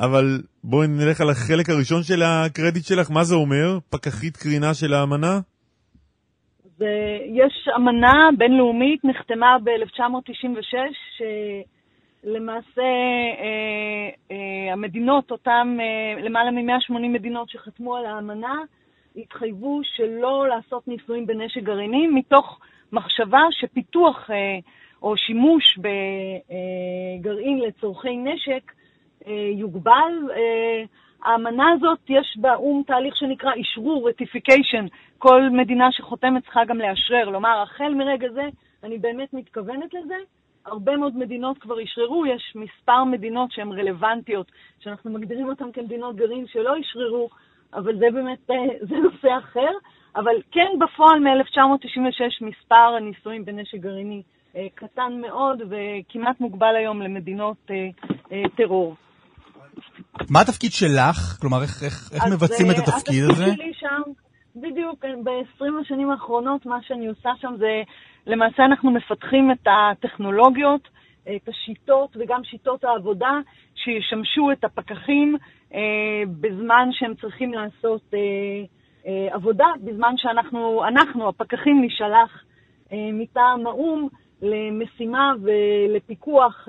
אבל 0.00 0.24
בואי 0.64 0.86
נלך 0.88 1.20
על 1.20 1.30
החלק 1.30 1.68
הראשון 1.68 2.02
של 2.02 2.22
הקרדיט 2.22 2.84
שלך, 2.84 3.10
מה 3.10 3.24
זה 3.24 3.34
אומר? 3.34 3.78
פקחית 3.90 4.36
קרינה 4.36 4.74
של 4.74 4.94
האמנה? 4.94 5.40
יש 7.40 7.68
אמנה 7.76 8.28
בינלאומית, 8.38 9.04
נחתמה 9.04 9.56
ב-1996, 9.64 10.74
שלמעשה 12.24 12.90
אה, 13.42 14.08
אה, 14.30 14.72
המדינות, 14.72 15.30
אותן 15.30 15.76
אה, 15.80 16.22
למעלה 16.22 16.50
מ-180 16.50 17.08
מדינות 17.08 17.48
שחתמו 17.48 17.96
על 17.96 18.06
האמנה, 18.06 18.54
התחייבו 19.16 19.80
שלא 19.82 20.48
לעשות 20.48 20.88
ניסויים 20.88 21.26
בנשק 21.26 21.62
גרעיני, 21.62 22.06
מתוך 22.06 22.60
מחשבה 22.92 23.40
שפיתוח 23.50 24.30
אה, 24.30 24.58
או 25.02 25.16
שימוש 25.16 25.78
בגרעין 25.78 27.58
לצורכי 27.58 28.16
נשק 28.16 28.72
אה, 29.26 29.50
יוגבל. 29.54 30.30
אה, 30.36 30.84
האמנה 31.24 31.70
הזאת, 31.70 31.98
יש 32.08 32.36
באו"ם 32.40 32.82
תהליך 32.86 33.16
שנקרא 33.16 33.52
אשרור, 33.60 34.08
רטיפיקיישן. 34.08 34.86
כל 35.18 35.42
מדינה 35.50 35.92
שחותמת 35.92 36.42
צריכה 36.44 36.64
גם 36.64 36.78
לאשרר. 36.78 37.28
לומר, 37.28 37.62
החל 37.62 37.94
מרגע 37.94 38.32
זה, 38.32 38.48
אני 38.82 38.98
באמת 38.98 39.34
מתכוונת 39.34 39.94
לזה. 39.94 40.16
הרבה 40.66 40.96
מאוד 40.96 41.16
מדינות 41.16 41.58
כבר 41.58 41.82
אשררו, 41.82 42.26
יש 42.26 42.56
מספר 42.56 43.04
מדינות 43.04 43.52
שהן 43.52 43.72
רלוונטיות, 43.72 44.52
שאנחנו 44.80 45.10
מגדירים 45.10 45.48
אותן 45.48 45.72
כמדינות 45.72 46.16
גרעין 46.16 46.46
שלא 46.46 46.80
אשררו, 46.80 47.28
אבל 47.74 47.98
זה 47.98 48.06
באמת, 48.12 48.50
אה, 48.50 48.56
זה 48.88 48.96
נושא 48.96 49.28
אחר. 49.38 49.70
אבל 50.16 50.34
כן, 50.52 50.68
בפועל 50.80 51.20
מ-1996 51.20 52.44
מספר 52.44 52.96
הניסויים 52.96 53.44
בנשק 53.44 53.78
גרעיני 53.78 54.22
קטן 54.74 55.12
מאוד 55.20 55.62
וכמעט 55.62 56.40
מוגבל 56.40 56.76
היום 56.76 57.02
למדינות 57.02 57.70
טרור. 58.56 58.94
מה 60.30 60.40
התפקיד 60.40 60.72
שלך? 60.72 61.38
כלומר, 61.40 61.62
איך, 61.62 61.82
איך, 61.82 62.10
איך 62.12 62.22
מבצעים 62.32 62.70
את 62.70 62.76
התפקיד 62.78 63.24
הזה? 63.24 63.44
התפקיד 63.44 63.56
שלי 63.56 63.72
שם, 63.74 64.02
בדיוק, 64.56 65.04
ב-20 65.24 65.64
השנים 65.80 66.10
האחרונות, 66.10 66.66
מה 66.66 66.78
שאני 66.82 67.06
עושה 67.06 67.30
שם 67.40 67.54
זה, 67.58 67.82
למעשה 68.26 68.64
אנחנו 68.64 68.90
מפתחים 68.90 69.50
את 69.50 69.66
הטכנולוגיות, 69.66 70.88
את 71.36 71.48
השיטות 71.48 72.16
וגם 72.20 72.44
שיטות 72.44 72.84
העבודה 72.84 73.38
שישמשו 73.74 74.52
את 74.52 74.64
הפקחים 74.64 75.36
אה, 75.74 75.80
בזמן 76.40 76.88
שהם 76.92 77.14
צריכים 77.20 77.52
לעשות 77.52 78.02
אה, 78.14 78.18
אה, 79.06 79.34
עבודה, 79.34 79.66
בזמן 79.84 80.14
שאנחנו, 80.16 80.84
אנחנו, 80.88 81.28
הפקחים, 81.28 81.84
נשלח 81.84 82.44
מטעם 82.92 83.66
האו"ם 83.66 84.08
למשימה 84.42 85.32
ולפיקוח 85.42 86.68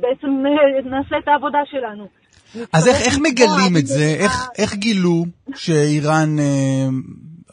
בעצם 0.00 0.28
נעשה 0.90 1.18
את 1.18 1.28
העבודה 1.28 1.58
שלנו. 1.70 2.08
אז 2.72 2.88
איך, 2.88 2.96
איך 3.06 3.18
מגלים 3.18 3.76
את 3.78 3.86
זה? 3.86 4.16
איך, 4.18 4.32
איך 4.58 4.74
גילו 4.74 5.24
שאיראן, 5.54 6.36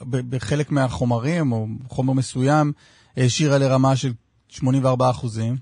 בחלק 0.09 0.71
מהחומרים, 0.71 1.51
או 1.51 1.65
חומר 1.87 2.13
מסוים, 2.13 2.71
העשירה 3.17 3.57
לרמה 3.57 3.95
של 3.95 4.09
84 4.49 5.09
אחוזים. 5.09 5.53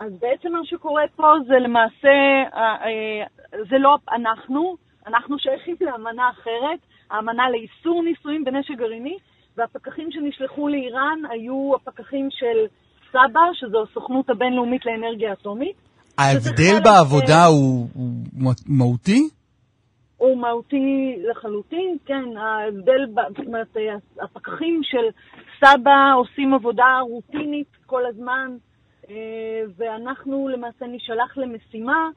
אז 0.00 0.12
בעצם 0.20 0.52
מה 0.52 0.64
שקורה 0.64 1.02
פה 1.16 1.26
זה 1.46 1.54
למעשה, 1.54 2.16
אה, 2.54 2.60
אה, 2.60 3.26
זה 3.70 3.76
לא 3.78 3.96
אנחנו, 4.12 4.76
אנחנו 5.06 5.38
שייכים 5.38 5.76
לאמנה 5.80 6.30
אחרת, 6.30 6.80
האמנה 7.10 7.50
לאיסור 7.50 8.02
ניסויים 8.02 8.44
בנשק 8.44 8.74
גרעיני, 8.78 9.16
והפקחים 9.56 10.08
שנשלחו 10.10 10.68
לאיראן 10.68 11.18
היו 11.30 11.72
הפקחים 11.76 12.28
של 12.30 12.66
סבא, 13.10 13.40
שזו 13.52 13.82
הסוכנות 13.82 14.30
הבינלאומית 14.30 14.86
לאנרגיה 14.86 15.32
אטומית. 15.32 15.76
ההבדל 16.18 16.80
בעבודה 16.84 17.40
אה, 17.40 17.46
הוא 17.46 17.88
הוא 17.94 18.52
מהותי? 18.66 19.28
הוא 20.16 20.38
מהותי 20.38 21.16
לחלוטין, 21.30 21.96
כן, 22.06 22.36
ההבדל, 22.36 23.06
זאת 23.28 23.46
אומרת, 23.46 23.76
אה, 23.76 24.24
הפקחים 24.24 24.80
של 24.82 25.06
סבא 25.60 26.12
עושים 26.16 26.54
עבודה 26.54 26.98
רוטינית 27.00 27.76
כל 27.86 28.06
הזמן, 28.06 28.56
אה, 29.10 29.62
ואנחנו 29.76 30.48
למעשה 30.48 30.86
נשלח 30.86 31.38
למשימה 31.38 32.08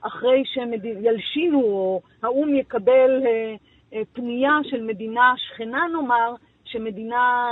אחרי 0.00 0.42
שילשינו, 0.44 1.60
או 1.60 2.00
האו"ם 2.22 2.54
יקבל 2.54 3.22
אה, 3.26 3.54
אה, 3.94 4.02
פנייה 4.12 4.52
של 4.62 4.82
מדינה 4.82 5.34
שכנה 5.36 5.86
נאמר, 5.92 6.34
שמדינה 6.64 7.46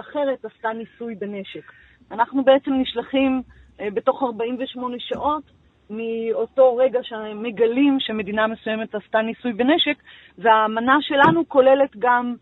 אחרת 0.00 0.44
עשתה 0.44 0.72
ניסוי 0.72 1.14
בנשק. 1.14 1.72
אנחנו 2.10 2.44
בעצם 2.44 2.72
נשלחים 2.72 3.42
בתוך 3.78 4.22
48 4.22 4.96
שעות 4.98 5.42
מאותו 5.90 6.76
רגע 6.76 7.02
שמגלים 7.02 7.96
שמדינה 8.00 8.46
מסוימת 8.46 8.94
עשתה 8.94 9.22
ניסוי 9.22 9.52
בנשק, 9.52 9.96
והאמנה 10.38 10.96
שלנו 11.00 11.48
כוללת 11.48 11.90
גם 11.98 12.34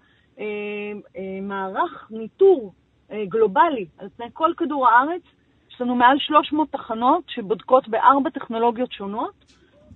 מערך 1.42 2.09
ניטור 2.11 2.72
אה, 3.12 3.24
גלובלי 3.29 3.87
על 3.98 4.09
פני 4.16 4.27
כל 4.33 4.53
כדור 4.57 4.88
הארץ. 4.88 5.22
יש 5.70 5.81
לנו 5.81 5.94
מעל 5.94 6.16
300 6.18 6.72
תחנות 6.72 7.24
שבודקות 7.29 7.88
בארבע 7.88 8.31
טכנולוגיות 8.31 8.92
שונות 8.92 9.44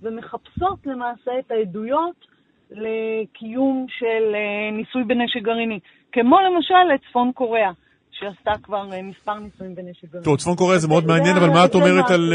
ומחפשות 0.01 0.85
למעשה 0.85 1.31
את 1.39 1.51
העדויות 1.51 2.25
לקיום 2.71 3.85
של 3.89 4.35
אה, 4.35 4.71
ניסוי 4.77 5.03
בנשק 5.03 5.41
גרעיני, 5.41 5.79
כמו 6.11 6.37
למשל 6.41 6.95
את 6.95 6.99
צפון 7.09 7.31
קוריאה. 7.35 7.71
שעשתה 8.11 8.51
כבר 8.63 8.93
אה, 8.93 9.01
מספר 9.01 9.39
ניסויים 9.39 9.75
בנשק 9.75 10.05
גרעיני. 10.05 10.25
טוב, 10.25 10.37
צפון 10.37 10.55
קוריאה 10.55 10.79
זה 10.79 10.87
מאוד 10.87 11.05
מעניין, 11.05 11.37
אבל 11.37 11.49
מה 11.49 11.65
את 11.65 11.75
אומרת. 11.75 12.09
על, 12.11 12.33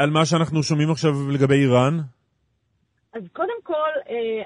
אה, 0.00 0.06
מה 0.06 0.24
שאנחנו 0.24 0.62
שומעים 0.62 0.90
עכשיו 0.90 1.10
לגבי 1.32 1.54
איראן? 1.54 1.98
אז 3.16 3.22
קודם 3.32 3.60
כל, 3.62 3.90
אה, 4.08 4.14
אה, 4.14 4.42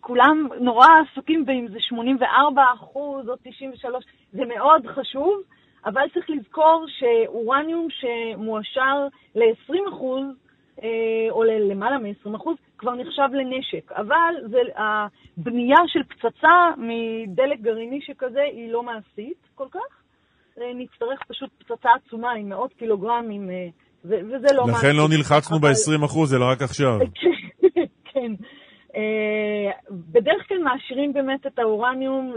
כולם 0.00 0.48
נורא 0.60 0.86
עסוקים 1.12 1.44
באם 1.46 1.66
זה 1.68 1.80
84 1.80 2.62
אחוז 2.74 3.28
או 3.28 3.34
93, 3.44 4.04
זה 4.32 4.44
מאוד 4.44 4.86
חשוב, 4.86 5.40
אבל 5.86 6.02
צריך 6.14 6.30
לזכור 6.30 6.86
שאורניום 6.88 7.88
שמועשר 7.90 9.06
ל-20 9.34 9.88
אחוז, 9.88 10.24
אה, 10.82 10.88
או 11.30 11.42
ללמעלה 11.42 11.98
מ-20 11.98 12.36
אחוז, 12.36 12.56
כבר 12.78 12.94
נחשב 12.94 13.28
לנשק. 13.32 13.92
אבל 13.92 14.34
זה, 14.50 14.58
הבנייה 14.76 15.78
של 15.86 16.02
פצצה 16.02 16.70
מדלק 16.76 17.60
גרעיני 17.60 18.00
שכזה 18.02 18.42
היא 18.42 18.72
לא 18.72 18.82
מעשית 18.82 19.48
כל 19.54 19.66
כך. 19.70 20.02
אה, 20.60 20.72
נצטרך 20.74 21.20
פשוט 21.28 21.50
פצצה 21.58 21.88
עצומה 22.06 22.32
עם 22.32 22.48
מאות 22.48 22.72
קילוגרמים, 22.72 23.50
אה, 23.50 23.66
וזה 24.04 24.54
לא 24.54 24.66
מעשי. 24.66 24.78
לכן 24.86 24.96
לא 24.96 25.08
נלחצנו 25.08 25.56
אבל- 25.56 25.68
ב-20%, 25.68 26.36
אלא 26.36 26.44
רק 26.52 26.62
עכשיו. 26.62 26.98
כן. 28.04 28.32
אה, 28.96 29.70
בדרך 29.90 30.48
כלל 30.48 30.58
מעשירים 30.58 31.12
באמת 31.12 31.46
את 31.46 31.58
האורניום 31.58 32.34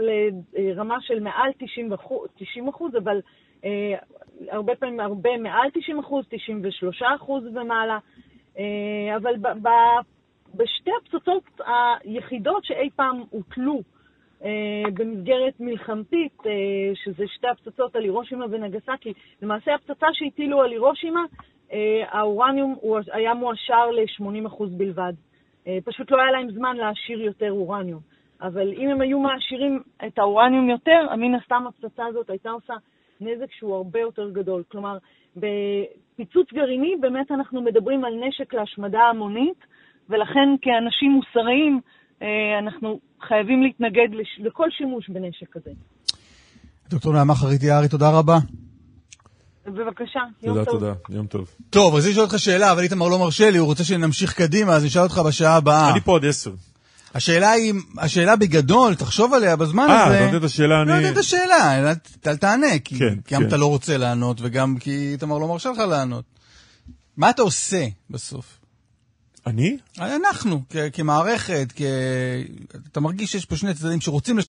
לרמה 0.52 1.00
של 1.00 1.20
מעל 1.20 1.50
90 1.58 1.92
אחוז, 1.92 2.28
90 2.36 2.68
אחוז 2.68 2.96
אבל 2.96 3.20
אה, 3.64 3.94
הרבה 4.50 4.74
פעמים 4.76 5.00
הרבה 5.00 5.36
מעל 5.36 5.70
90 5.74 5.98
אחוז, 5.98 6.24
93 6.28 7.02
אחוז 7.16 7.46
ומעלה. 7.46 7.98
אה, 8.58 9.16
אבל 9.16 9.36
ב- 9.36 9.68
ב- 9.68 10.02
בשתי 10.54 10.90
הפצצות 11.02 11.42
היחידות 12.04 12.64
שאי 12.64 12.90
פעם 12.96 13.22
הוטלו 13.30 13.82
במסגרת 14.94 15.60
מלחמתית, 15.60 16.38
שזה 16.94 17.24
שתי 17.28 17.48
הפצצות 17.48 17.96
על 17.96 18.02
הירושימה 18.02 18.46
ונגסקי, 18.50 19.12
למעשה 19.42 19.74
הפצצה 19.74 20.06
שהטילו 20.12 20.62
על 20.62 20.70
הירושימה, 20.70 21.24
האורניום 22.08 22.74
היה 23.12 23.34
מועשר 23.34 23.90
ל-80% 23.90 24.64
בלבד. 24.70 25.12
אה, 25.66 25.78
פשוט 25.84 26.10
לא 26.10 26.16
היה 26.22 26.30
להם 26.30 26.50
זמן 26.52 26.76
להעשיר 26.76 27.20
יותר 27.20 27.50
אורניום. 27.50 28.00
אבל 28.42 28.72
אם 28.72 28.88
הם 28.88 29.00
היו 29.00 29.18
מעשירים 29.18 29.82
את 30.06 30.18
האורניום 30.18 30.70
יותר, 30.70 31.14
מן 31.16 31.34
הסתם 31.34 31.64
הפצצה 31.68 32.06
הזאת 32.06 32.30
הייתה 32.30 32.50
עושה 32.50 32.74
נזק 33.20 33.52
שהוא 33.58 33.74
הרבה 33.74 34.00
יותר 34.00 34.30
גדול. 34.30 34.62
כלומר, 34.68 34.98
בפיצוץ 35.36 36.52
גרעיני 36.52 36.96
באמת 37.00 37.30
אנחנו 37.30 37.62
מדברים 37.62 38.04
על 38.04 38.12
נשק 38.28 38.54
להשמדה 38.54 39.00
המונית, 39.00 39.64
ולכן 40.08 40.48
כאנשים 40.62 41.10
מוסריים 41.10 41.80
אה, 42.22 42.58
אנחנו 42.58 43.00
חייבים 43.20 43.62
להתנגד 43.62 44.08
לכל 44.38 44.70
שימוש 44.70 45.08
בנשק 45.08 45.48
כזה. 45.48 45.70
דוקטור 46.90 47.12
נעמה 47.12 47.34
חריט 47.34 47.62
יערי, 47.62 47.88
תודה 47.88 48.10
רבה. 48.18 48.38
בבקשה, 49.66 50.20
יום 50.42 50.54
תודה, 50.54 50.64
טוב. 50.64 50.80
תודה, 50.80 50.92
יום 51.08 51.26
טוב. 51.26 51.50
טוב, 51.70 51.94
רציתי 51.94 52.10
לשאול 52.10 52.24
אותך 52.24 52.38
שאלה, 52.38 52.72
אבל 52.72 52.82
איתמר 52.82 53.08
לא 53.08 53.18
מרשה 53.18 53.50
לי, 53.50 53.58
הוא 53.58 53.66
רוצה 53.66 53.84
שנמשיך 53.84 54.32
קדימה, 54.32 54.72
אז 54.72 54.84
נשאל 54.84 55.02
אותך 55.02 55.18
בשעה 55.18 55.56
הבאה. 55.56 55.90
אני 55.90 56.00
פה 56.00 56.16
עד 56.16 56.24
עשר. 56.24 56.54
השאלה 57.14 57.50
היא, 57.50 57.74
השאלה 57.98 58.36
בגדול, 58.36 58.94
תחשוב 58.94 59.34
עליה 59.34 59.56
בזמן 59.56 59.86
אה, 59.90 60.04
הזה. 60.04 60.16
אתה 60.16 60.24
יודע 60.24 60.36
את 60.38 60.44
השאלה, 60.44 60.84
לא 60.84 60.92
אני... 60.92 60.98
יודע 60.98 61.10
את 61.12 61.16
השאלה, 61.16 61.80
אל 62.26 62.36
תענה, 62.36 62.78
כי 62.84 62.98
כן, 62.98 63.14
גם 63.32 63.40
כן. 63.42 63.48
אתה 63.48 63.56
לא 63.56 63.66
רוצה 63.66 63.96
לענות 63.96 64.38
וגם 64.40 64.76
כי 64.80 65.12
איתמר 65.12 65.38
לא 65.38 65.48
מרשה 65.48 65.70
לך 65.70 65.78
לענות. 65.78 66.24
מה 67.16 67.30
אתה 67.30 67.42
עושה 67.42 67.86
בסוף? 68.10 68.58
אני? 69.46 69.76
אנחנו, 69.98 70.62
כ- 70.70 70.76
כמערכת, 70.92 71.72
כ... 71.76 71.82
אתה 72.92 73.00
מרגיש 73.00 73.32
שיש 73.32 73.44
פה 73.44 73.56
שני 73.56 73.74
צדדים 73.74 74.00
שרוצים 74.00 74.38
לש... 74.38 74.44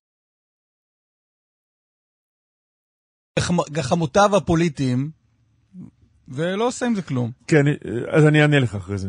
גחמותיו 3.72 4.36
הפוליטיים, 4.36 5.08
ולא 6.28 6.66
עושה 6.66 6.86
עם 6.86 6.94
זה 6.94 7.02
כלום. 7.02 7.30
כן, 7.48 7.62
אז 8.08 8.26
אני 8.26 8.42
אענה 8.42 8.58
לך 8.58 8.74
אחרי 8.74 8.98
זה. 8.98 9.08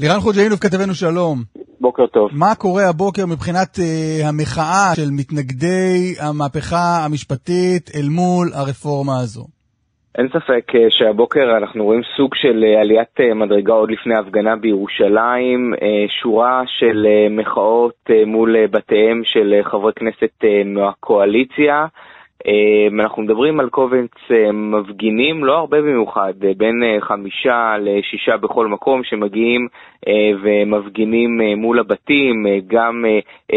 לירן 0.00 0.20
חוג'אינוב 0.20 0.58
כתבנו 0.58 0.94
שלום. 0.94 1.42
בוקר 1.80 2.06
טוב. 2.06 2.30
מה 2.32 2.54
קורה 2.54 2.88
הבוקר 2.88 3.26
מבחינת 3.26 3.76
uh, 3.76 4.26
המחאה 4.26 4.94
של 4.96 5.10
מתנגדי 5.10 6.14
המהפכה 6.20 7.04
המשפטית 7.04 7.90
אל 7.94 8.08
מול 8.08 8.50
הרפורמה 8.54 9.20
הזו? 9.20 9.46
אין 10.18 10.28
ספק 10.28 10.74
אה, 10.74 10.86
שהבוקר 10.90 11.56
אנחנו 11.56 11.84
רואים 11.84 12.02
סוג 12.16 12.34
של 12.34 12.64
אה, 12.64 12.80
עליית 12.80 13.20
אה, 13.20 13.34
מדרגה 13.34 13.72
עוד 13.72 13.90
לפני 13.90 14.14
ההפגנה 14.14 14.56
בירושלים, 14.56 15.74
אה, 15.82 16.04
שורה 16.22 16.62
של 16.66 17.06
אה, 17.06 17.28
מחאות 17.30 17.94
אה, 18.10 18.24
מול 18.26 18.56
אה, 18.56 18.66
בתיהם 18.66 19.22
של 19.24 19.54
אה, 19.54 19.64
חברי 19.70 19.92
כנסת 19.92 20.44
אה, 20.44 20.62
מהקואליציה. 20.64 21.86
אה, 22.46 23.04
אנחנו 23.04 23.22
מדברים 23.22 23.60
על 23.60 23.68
קובץ 23.68 24.10
אה, 24.30 24.52
מפגינים, 24.52 25.44
לא 25.44 25.58
הרבה 25.58 25.82
במיוחד, 25.82 26.32
אה, 26.44 26.52
בין 26.56 26.82
אה, 26.82 27.00
חמישה 27.00 27.76
לשישה 27.80 28.36
בכל 28.36 28.66
מקום 28.66 29.04
שמגיעים 29.04 29.68
אה, 30.08 30.30
ומפגינים 30.42 31.40
מול 31.56 31.78
הבתים, 31.78 32.46
גם 32.66 33.04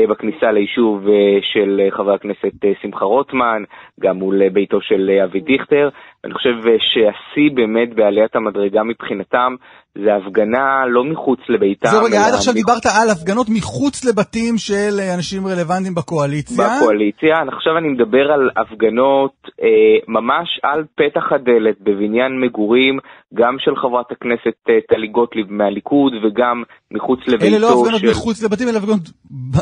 בכניסה 0.09 0.51
ליישוב 0.51 1.07
של 1.41 1.87
חבר 1.91 2.13
הכנסת 2.13 2.51
שמחה 2.81 3.05
רוטמן, 3.05 3.63
גם 3.99 4.17
מול 4.17 4.49
ביתו 4.49 4.81
של 4.81 5.19
אבי 5.23 5.39
דיכטר. 5.39 5.89
אני 6.23 6.33
חושב 6.33 6.55
שהשיא 6.79 7.51
באמת 7.53 7.93
בעליית 7.93 8.35
המדרגה 8.35 8.83
מבחינתם 8.83 9.55
זה 10.03 10.15
הפגנה 10.15 10.85
לא 10.87 11.03
מחוץ 11.03 11.39
לביתם. 11.49 11.87
זהו 11.87 12.03
רגע, 12.03 12.17
עד 12.25 12.33
עכשיו 12.33 12.53
מחוץ 12.53 12.65
דיברת 12.65 12.85
על 12.85 13.09
הפגנות 13.09 13.47
מחוץ 13.49 14.05
לבתים 14.05 14.57
של 14.57 14.99
אה, 14.99 15.15
אנשים 15.15 15.47
רלוונטיים 15.47 15.95
בקואליציה. 15.95 16.65
בקואליציה. 16.65 17.35
עכשיו 17.55 17.77
אני 17.77 17.87
מדבר 17.87 18.31
על 18.31 18.49
הפגנות 18.57 19.35
אה, 19.63 19.97
ממש 20.07 20.47
על 20.63 20.83
פתח 20.95 21.25
הדלת 21.31 21.75
בבניין 21.81 22.31
מגורים, 22.41 22.99
גם 23.33 23.55
של 23.59 23.75
חברת 23.75 24.11
הכנסת 24.11 24.57
אה, 24.69 24.79
טלי 24.89 25.07
גוטליב 25.07 25.47
מהליכוד 25.53 26.13
וגם 26.23 26.63
מחוץ 26.91 27.19
לביתו 27.27 27.45
אלה 27.45 27.59
לא 27.59 27.81
הפגנות 27.81 27.99
של... 27.99 28.09
מחוץ 28.09 28.43
לבתים, 28.43 28.67
אלא 28.69 28.77
הפגנות 28.77 29.05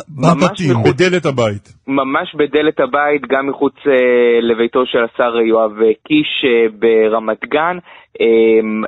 בבתים. 0.09 0.71
מחוץ. 0.71 0.87
בדלת 0.87 1.25
הבית. 1.25 1.65
ממש 1.87 2.35
בדלת 2.35 2.79
הבית, 2.79 3.21
גם 3.29 3.47
מחוץ 3.47 3.73
אה, 3.87 4.41
לביתו 4.41 4.85
של 4.85 4.99
השר 5.03 5.37
יואב 5.39 5.71
קיש 6.07 6.45
אה, 6.45 6.65
ברמת 6.79 7.45
גן. 7.45 7.77
אה, 8.21 8.87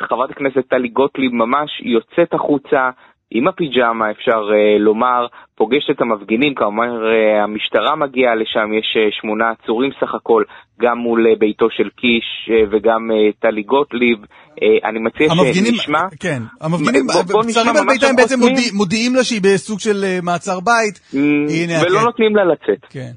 חברת 0.00 0.30
הכנסת 0.30 0.68
טלי 0.70 0.88
גוטליב 0.88 1.32
ממש 1.34 1.70
יוצאת 1.84 2.34
החוצה 2.34 2.90
עם 3.30 3.48
הפיג'מה, 3.48 4.10
אפשר 4.10 4.40
uh, 4.50 4.80
לומר, 4.80 5.26
פוגשת 5.56 5.90
את 5.90 6.00
המפגינים, 6.00 6.54
כמובן 6.54 6.88
uh, 6.88 7.44
המשטרה 7.44 7.96
מגיעה 7.96 8.34
לשם, 8.34 8.72
יש 8.78 8.96
uh, 8.96 9.20
שמונה 9.20 9.44
עצורים 9.50 9.90
סך 10.00 10.14
הכל, 10.14 10.42
גם 10.80 10.98
מול 10.98 11.26
uh, 11.26 11.38
ביתו 11.38 11.66
של 11.70 11.88
קיש 11.96 12.28
uh, 12.48 12.52
וגם 12.70 13.10
uh, 13.10 13.40
טלי 13.40 13.62
גוטליב. 13.62 14.18
Uh, 14.24 14.88
אני 14.88 14.98
מציע 14.98 15.26
המפגינים, 15.32 15.74
שנשמע... 15.74 16.00
כן, 16.20 16.42
המפגינים, 16.60 17.06
שרים 17.50 17.76
על 17.76 17.86
ביתם 17.88 18.16
בעצם. 18.16 18.38
מודיע- 18.40 18.72
מודיעים 18.74 19.14
לה 19.14 19.24
שהיא 19.24 19.40
בסוג 19.44 19.80
של 19.80 20.04
אה, 20.04 20.18
מעצר 20.22 20.60
בית. 20.60 20.96
Mm, 21.12 21.16
הנה, 21.52 21.72
ולא 21.82 21.98
כן. 21.98 22.04
נותנים 22.04 22.36
לה 22.36 22.44
לצאת. 22.44 22.84
כן. 22.90 23.10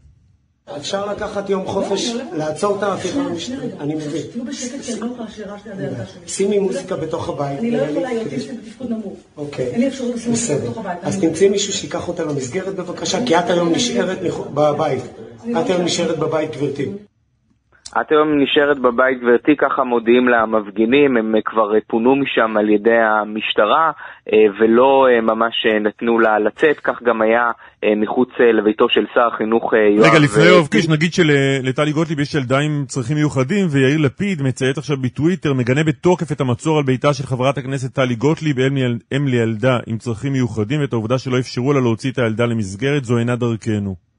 אפשר 0.78 1.06
לקחת 1.12 1.50
יום 1.50 1.66
חופש, 1.68 2.12
לעצור 2.38 2.78
את 2.78 2.84
ההפיכה 2.84 3.20
המשטרית, 3.20 3.72
אני 3.80 3.96
מבין. 3.96 4.22
תהיו 4.32 4.46
בשקט 4.46 4.82
כי 4.82 4.92
אני 4.94 5.02
לא 5.02 5.06
יכולה 5.06 5.28
ליד 5.66 5.80
הילדה 5.80 6.06
שלי. 6.06 6.22
שימי 6.28 6.60
מוזיקה 6.60 6.96
בתוך 6.96 7.30
הבית. 7.30 7.60
אני 7.60 7.72
לא 7.72 7.78
לי, 7.86 7.92
יכולה, 7.92 8.12
ילדים 8.12 8.28
כדי- 8.30 8.42
שלי 8.42 8.58
בתפקוד 8.58 8.90
נמוך. 8.90 9.14
אוקיי. 9.38 9.66
אין 9.66 9.82
לי 9.82 9.88
אפשרות 9.88 10.16
לשים 10.16 10.32
בסדר. 10.34 10.58
בתוך 10.66 10.78
הבית. 10.78 10.98
אז 11.02 11.20
תמצאי 11.20 11.50
מישהו 11.50 11.74
שייקח 11.74 12.08
אותה 12.08 12.24
למסגרת 12.24 12.76
בבקשה, 12.76 13.26
כי 13.26 13.36
את 13.40 13.50
היום 13.50 13.72
נשארת 13.72 14.18
בבית. 14.54 15.04
את 15.62 15.70
היום 15.70 15.82
נשארת 15.82 16.20
בבית, 16.20 16.56
גברתי. 16.58 16.86
את 18.00 18.12
היום 18.12 18.42
נשארת 18.42 18.80
בבית, 18.80 19.22
גברתי, 19.22 19.56
ככה 19.58 19.84
מודיעים 19.84 20.28
למפגינים, 20.28 21.18
הם 21.18 21.36
כבר 21.46 21.76
אה, 21.76 21.80
פונו 21.88 22.16
משם 22.16 22.58
על 22.58 22.70
ידי 22.70 22.98
המשטרה, 22.98 23.92
אה, 24.34 24.38
ולא 24.60 25.08
אה, 25.10 25.22
ממש 25.22 25.66
נתנו 25.82 26.20
לה 26.20 26.40
לצאת, 26.40 26.80
כך 26.80 27.04
גם 27.04 27.22
היה 27.22 27.52
מחוץ 27.98 28.30
לביתו 28.40 28.90
של 28.90 29.06
שר 29.14 29.28
החינוך 29.34 29.74
יואב. 29.74 30.10
רגע, 30.10 30.20
לפני 30.20 30.44
יואב 30.44 30.68
קיש, 30.68 30.90
נגיד 30.90 31.14
שלטלי 31.14 31.92
גוטליב 31.92 32.20
יש 32.20 32.36
ילדה 32.36 32.60
עם 32.60 32.86
צרכים 32.88 33.18
מיוחדים, 33.18 33.68
ויאיר 33.70 33.98
לפיד 33.98 34.42
מצייץ 34.42 34.78
עכשיו 34.78 34.98
בטוויטר, 34.98 35.54
מגנה 35.54 35.84
בתוקף 35.84 36.32
את 36.32 36.42
המצור 36.42 36.78
על 36.78 36.84
ביתה 36.84 37.14
של 37.14 37.24
חברת 37.24 37.58
הכנסת 37.58 37.96
טלי 37.96 38.16
גוטליב, 38.16 38.60
אם 39.16 39.28
לילדה 39.28 39.78
עם 39.88 39.98
צרכים 39.98 40.32
מיוחדים, 40.34 40.82
ואת 40.82 40.94
העובדה 40.94 41.18
שלא 41.18 41.40
אפשרו 41.40 41.74
לה 41.74 41.80
להוציא 41.80 42.12
את 42.12 42.18
הילדה 42.18 42.46
למסגרת, 42.46 43.04
זו 43.04 43.18
אינה 43.18 43.36
דרכנו. 43.36 44.11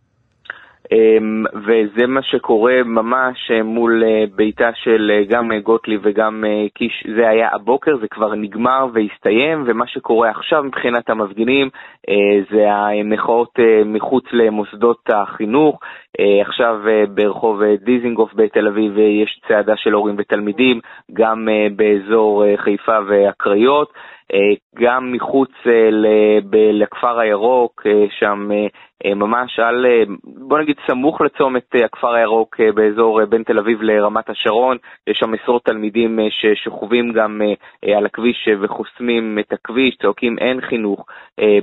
אמ, 0.91 1.45
וזה 1.55 2.07
מה 2.07 2.23
שקורה 2.23 2.83
ממש 2.85 3.51
אה, 3.51 3.63
מול 3.63 4.05
אה, 4.05 4.25
ביתה 4.35 4.71
של 4.75 5.11
אה, 5.15 5.25
גם 5.29 5.51
גוטליב 5.63 6.01
וגם 6.05 6.45
קיש, 6.75 7.05
זה 7.17 7.29
היה 7.29 7.49
הבוקר, 7.53 7.97
זה 8.01 8.07
כבר 8.11 8.35
נגמר 8.35 8.87
והסתיים, 8.93 9.65
ומה 9.67 9.87
שקורה 9.87 10.31
עכשיו 10.31 10.63
מבחינת 10.63 11.11
המפגינים 11.11 11.69
זה 12.51 12.73
המחאות 12.73 13.59
מחוץ 13.85 14.25
למוסדות 14.33 15.11
החינוך. 15.13 15.81
עכשיו 16.41 16.81
ברחוב 17.15 17.63
דיזינגוף 17.85 18.35
בתל 18.35 18.67
אביב 18.67 18.99
יש 18.99 19.41
צעדה 19.49 19.77
של 19.77 19.93
הורים 19.93 20.15
ותלמידים, 20.19 20.81
גם 21.13 21.49
באזור 21.77 22.45
חיפה 22.57 22.99
והקריות. 23.07 23.93
אה, 24.35 24.55
גם 24.75 25.13
מחוץ 25.13 25.51
אה, 25.67 25.89
לכפר 26.73 27.19
הירוק, 27.19 27.83
אה, 27.87 28.05
שם 28.19 28.49
ממש 29.17 29.59
על, 29.59 29.87
בוא 30.25 30.59
נגיד 30.59 30.77
סמוך 30.87 31.21
לצומת 31.21 31.75
הכפר 31.85 32.15
הירוק 32.15 32.61
באזור 32.75 33.25
בין 33.25 33.43
תל 33.43 33.59
אביב 33.59 33.83
לרמת 33.83 34.31
השרון, 34.31 34.77
יש 35.07 35.19
שם 35.19 35.35
עשרות 35.35 35.65
תלמידים 35.65 36.19
ששוכבים 36.31 37.13
גם 37.13 37.41
על 37.97 38.07
הכביש 38.07 38.49
וחוסמים 38.61 39.39
את 39.39 39.53
הכביש, 39.53 39.97
צועקים 40.03 40.39
אין 40.39 40.61
חינוך 40.61 41.07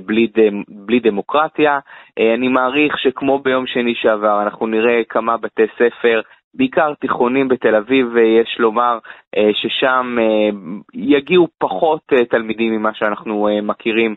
בלי, 0.06 0.26
בלי 0.68 1.00
דמוקרטיה. 1.00 1.78
אני 2.18 2.48
מעריך 2.48 2.98
שכמו 2.98 3.38
ביום 3.38 3.66
שני 3.66 3.94
שעבר, 3.94 4.42
אנחנו 4.42 4.66
נראה 4.66 5.04
כמה 5.08 5.36
בתי 5.36 5.66
ספר 5.74 6.20
בעיקר 6.54 6.94
תיכונים 7.00 7.48
בתל 7.48 7.74
אביב, 7.74 8.06
יש 8.16 8.56
לומר 8.58 8.98
אה, 9.36 9.50
ששם 9.54 10.16
אה, 10.20 10.58
יגיעו 10.94 11.48
פחות 11.58 12.00
אה, 12.12 12.24
תלמידים 12.24 12.72
ממה 12.72 12.90
שאנחנו 12.94 13.48
מכירים 13.62 14.14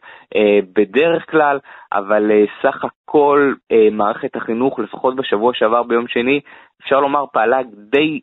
בדרך 0.76 1.32
כלל, 1.32 1.60
אבל 1.94 2.32
סך 2.62 2.86
הכל 2.86 3.54
מערכת 3.92 4.36
החינוך, 4.36 4.80
לפחות 4.80 5.16
בשבוע 5.16 5.52
שעבר 5.54 5.84
ביום 5.84 6.08
שני, 6.08 6.40
אפשר 6.84 7.00
לומר 7.00 7.26
פעלה 7.34 7.58
די 7.92 8.20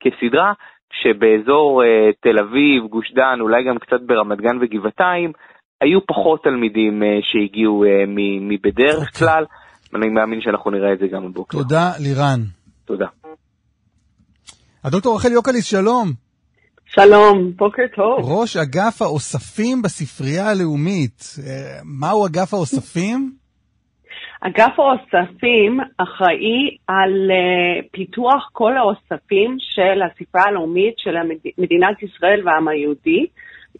כסדרה, 0.00 0.52
כשבאזור 0.90 1.82
אה, 1.84 2.10
תל 2.20 2.38
אביב, 2.38 2.84
גוש 2.84 3.12
דן, 3.14 3.38
אולי 3.40 3.64
גם 3.64 3.78
קצת 3.78 4.00
ברמת 4.06 4.40
גן 4.40 4.56
וגבעתיים, 4.60 5.32
היו 5.80 6.06
פחות 6.06 6.42
תלמידים 6.42 7.02
שהגיעו 7.22 7.84
מבדרך 8.40 9.18
כלל. 9.18 9.44
אני 9.94 10.08
מאמין 10.08 10.40
שאנחנו 10.40 10.70
נראה 10.70 10.92
את 10.92 10.98
זה 10.98 11.06
גם 11.06 11.24
הבוקר. 11.24 11.58
תודה, 11.58 11.90
לירן. 12.00 12.61
תודה. 12.92 13.06
הדוקטור 14.84 15.16
רחל 15.16 15.32
יוקליס, 15.32 15.70
שלום. 15.70 16.08
שלום, 16.86 17.52
בוקר 17.56 17.82
טוב. 17.94 18.18
ראש 18.20 18.56
אגף 18.56 19.02
האוספים 19.02 19.82
בספרייה 19.82 20.50
הלאומית. 20.50 21.20
אה, 21.38 21.80
מהו 21.84 22.26
אגף 22.26 22.54
האוספים? 22.54 23.32
אגף 24.40 24.74
האוספים 24.78 25.80
אחראי 25.98 26.76
על 26.88 27.30
uh, 27.30 27.88
פיתוח 27.92 28.48
כל 28.52 28.76
האוספים 28.76 29.56
של 29.58 30.02
הספרייה 30.02 30.46
הלאומית 30.48 30.94
של. 30.98 31.14
מדינת 31.58 32.02
ישראל 32.02 32.48
והעם 32.48 32.68
היהודי. 32.68 33.26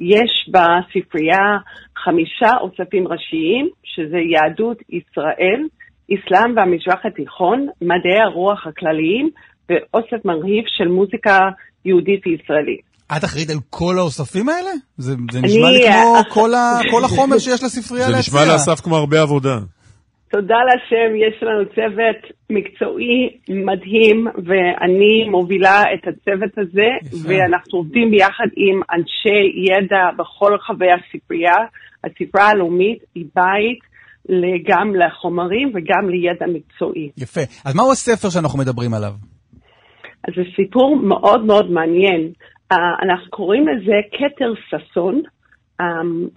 יש 0.00 0.50
בספרייה 0.52 1.58
חמישה 1.96 2.50
אוספים 2.60 3.08
ראשיים, 3.08 3.68
שזה 3.84 4.18
יהדות 4.18 4.78
ישראל, 4.88 5.62
אסלאם 6.10 6.56
והמזרח 6.56 7.06
התיכון, 7.06 7.68
מדעי 7.82 8.20
הרוח 8.24 8.66
הכלליים 8.66 9.30
ואוסף 9.68 10.24
מרהיב 10.24 10.64
של 10.66 10.88
מוזיקה 10.88 11.38
יהודית 11.84 12.26
וישראלית. 12.26 12.80
את 13.16 13.24
אחראית 13.24 13.50
על 13.50 13.56
כל 13.70 13.94
האוספים 13.98 14.48
האלה? 14.48 14.70
זה, 14.96 15.14
זה 15.32 15.38
אני, 15.38 15.48
נשמע 15.48 15.70
לי 15.70 15.80
כמו 15.86 16.16
אה, 16.16 16.24
כל, 16.24 16.54
ה, 16.54 16.78
כל 16.92 17.04
החומר 17.04 17.38
שיש 17.38 17.62
לספרייה 17.62 18.06
זה 18.06 18.12
להציע. 18.12 18.40
נשמע 18.40 18.52
לאסף 18.52 18.80
כמו 18.80 18.96
הרבה 18.96 19.20
עבודה. 19.20 19.58
תודה 20.30 20.56
לשם, 20.74 21.16
יש 21.16 21.42
לנו 21.42 21.64
צוות 21.74 22.32
מקצועי 22.50 23.38
מדהים, 23.48 24.26
ואני 24.46 25.28
מובילה 25.30 25.82
את 25.94 26.08
הצוות 26.08 26.58
הזה, 26.58 26.88
יפה. 27.02 27.28
ואנחנו 27.28 27.78
עובדים 27.78 28.10
ביחד 28.10 28.46
עם 28.56 28.80
אנשי 28.92 29.42
ידע 29.70 30.04
בכל 30.18 30.54
רחבי 30.54 30.86
הספרייה. 30.90 31.56
הספרייה 32.04 32.48
הלאומית 32.48 32.98
היא 33.14 33.24
בית 33.34 33.91
גם 34.66 34.94
לחומרים 34.94 35.68
וגם 35.74 36.10
לידע 36.10 36.46
מקצועי. 36.46 37.10
יפה. 37.18 37.40
אז 37.64 37.76
מהו 37.76 37.92
הספר 37.92 38.28
שאנחנו 38.30 38.58
מדברים 38.58 38.94
עליו? 38.94 39.12
אז 40.28 40.34
זה 40.36 40.42
סיפור 40.56 40.96
מאוד 40.96 41.44
מאוד 41.44 41.70
מעניין. 41.70 42.32
אנחנו 43.02 43.30
קוראים 43.30 43.68
לזה 43.68 43.94
כתר 44.12 44.52
ששון, 44.68 45.22
um, 45.82 45.84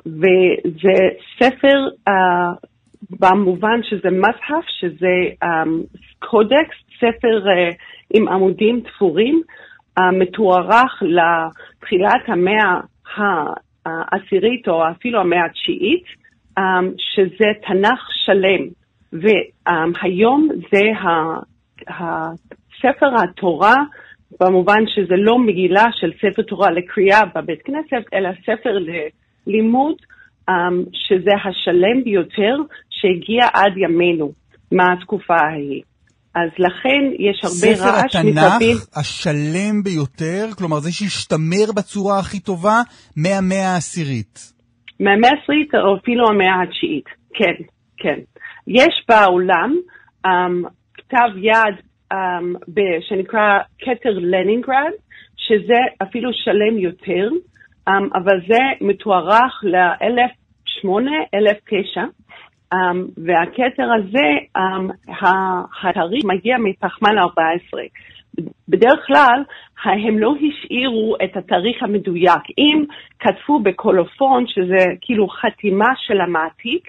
וזה 0.05 0.97
ספר 1.39 1.77
במובן 3.09 3.79
שזה 3.83 4.09
מסהף, 4.11 4.65
שזה 4.79 5.15
um, 5.43 5.97
קודקס, 6.19 6.75
ספר 6.97 7.45
uh, 7.45 7.75
עם 8.13 8.27
עמודים 8.27 8.81
תפורים, 8.81 9.41
uh, 9.99 10.01
מתוארך 10.19 11.03
לתחילת 11.03 12.21
המאה 12.27 12.79
העשירית 13.85 14.67
או 14.67 14.83
אפילו 14.91 15.19
המאה 15.19 15.45
התשיעית, 15.45 16.24
שזה 16.97 17.47
תנ"ך 17.67 17.99
שלם. 18.25 18.67
והיום 19.13 20.49
זה 20.71 20.81
ספר 22.81 23.09
התורה, 23.23 23.75
במובן 24.39 24.83
שזה 24.87 25.15
לא 25.17 25.39
מגילה 25.39 25.85
של 25.91 26.11
ספר 26.21 26.41
תורה 26.41 26.71
לקריאה 26.71 27.21
בבית 27.35 27.61
כנסת, 27.61 28.13
אלא 28.13 28.29
ספר 28.41 28.77
ללימוד, 29.47 29.95
um, 30.49 30.53
שזה 30.93 31.31
השלם 31.45 32.03
ביותר 32.03 32.55
שהגיע 32.89 33.45
עד 33.53 33.77
ימינו 33.77 34.31
מהתקופה 34.71 35.35
ההיא. 35.35 35.81
אז 36.35 36.49
לכן 36.59 37.01
יש 37.19 37.41
הרבה 37.43 37.75
ספר 37.75 37.89
רעש 37.89 38.15
התנ"ך 38.15 38.53
מסביב. 38.53 38.77
השלם 38.95 39.83
ביותר, 39.83 40.47
כלומר 40.57 40.79
זה 40.79 40.91
שהשתמר 40.91 41.71
בצורה 41.75 42.19
הכי 42.19 42.39
טובה 42.39 42.81
מהמאה 43.15 43.73
העשירית. 43.73 44.54
מהמאה 44.99 45.29
העשירית 45.29 45.75
או 45.75 45.97
אפילו 45.97 46.29
המאה 46.29 46.61
התשיעית, 46.61 47.05
כן, 47.33 47.53
כן. 47.97 48.19
יש 48.67 49.05
בעולם 49.09 49.75
um, 50.27 50.69
כתב 50.93 51.29
יד 51.37 51.75
um, 52.13 52.15
ב- 52.73 52.99
שנקרא 53.01 53.59
כתר 53.79 54.09
לנינגרד, 54.09 54.91
שזה 55.37 55.79
אפילו 56.03 56.29
שלם 56.33 56.77
יותר, 56.77 57.29
um, 57.89 57.91
אבל 58.15 58.39
זה 58.47 58.59
מתוארך 58.81 59.63
ל-1008, 59.63 60.87
1009, 61.33 62.01
um, 62.73 62.77
והכתר 63.17 63.87
הזה, 63.99 64.57
um, 64.57 65.13
התאריך 65.83 66.25
מגיע 66.25 66.57
מפחמן 66.57 67.17
14. 67.17 67.81
בדרך 68.69 68.99
כלל 69.07 69.43
הם 69.85 70.19
לא 70.19 70.33
השאירו 70.35 71.15
את 71.23 71.37
התאריך 71.37 71.83
המדויק. 71.83 72.43
אם 72.57 72.83
כתבו 73.19 73.59
בקולופון, 73.59 74.45
שזה 74.47 74.85
כאילו 75.01 75.27
חתימה 75.27 75.89
של 76.07 76.21
המעתיק, 76.21 76.87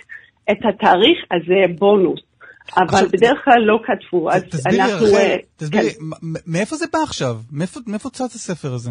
את 0.50 0.58
התאריך 0.68 1.18
הזה 1.30 1.74
בונוס. 1.78 2.20
אבל 2.76 2.84
עכשיו, 2.84 3.08
בדרך 3.12 3.44
כלל 3.44 3.62
לא 3.64 3.78
כתבו, 3.84 4.30
אז 4.30 4.44
תסבירי, 4.44 4.82
אנחנו... 4.82 5.06
אה, 5.06 5.36
תסבירי, 5.56 5.90
כן. 5.90 6.04
מ- 6.04 6.52
מאיפה 6.52 6.76
זה 6.76 6.86
בא 6.92 6.98
עכשיו? 6.98 7.34
מאיפה 7.52 7.80
מאיפה 7.86 8.08
צץ 8.10 8.34
הספר 8.34 8.68
הזה? 8.74 8.90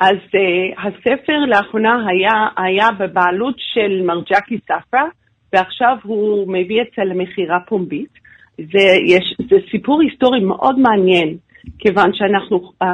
אז 0.00 0.16
uh, 0.16 0.80
הספר 0.86 1.38
לאחרונה 1.48 2.06
היה, 2.08 2.66
היה 2.66 2.88
בבעלות 2.98 3.54
של 3.58 4.02
מר 4.06 4.20
ג'קי 4.20 4.58
ספרה, 4.64 5.04
ועכשיו 5.52 5.96
הוא 6.02 6.52
מביא 6.52 6.80
את 6.82 6.86
זה 6.96 7.02
למכירה 7.04 7.58
פומבית. 7.68 8.20
זה, 8.56 8.86
יש, 9.06 9.36
זה 9.50 9.56
סיפור 9.70 10.00
היסטורי 10.00 10.40
מאוד 10.40 10.78
מעניין, 10.78 11.36
כיוון 11.78 12.10
שאנחנו 12.14 12.72
um, 12.84 12.86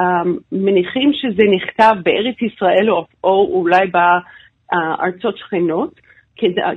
um, 0.00 0.28
מניחים 0.52 1.10
שזה 1.12 1.42
נכתב 1.56 1.94
בארץ 2.02 2.42
ישראל 2.42 2.90
או, 2.90 3.06
או 3.24 3.48
אולי 3.52 3.86
בארצות 3.86 5.38
שכנות, 5.38 6.00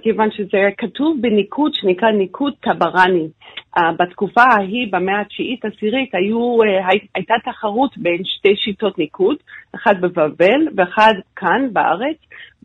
כיוון 0.02 0.32
שזה 0.32 0.70
כתוב 0.78 1.18
בניקוד 1.22 1.72
שנקרא 1.74 2.12
ניקוד 2.12 2.54
טברני. 2.62 3.28
Uh, 3.78 3.82
בתקופה 4.00 4.42
ההיא, 4.42 4.88
במאה 4.92 5.22
התשיעית 5.22 5.66
עשירית, 5.66 6.16
היו, 6.16 6.58
uh, 6.64 6.98
הייתה 7.16 7.34
תחרות 7.46 7.98
בין 7.98 8.22
שתי 8.24 8.56
שיטות 8.56 8.98
ניקוד, 8.98 9.38
אחת 9.76 9.98
בבבל 10.02 10.68
ואחד 10.76 11.14
כאן 11.36 11.68
בארץ, 11.74 12.18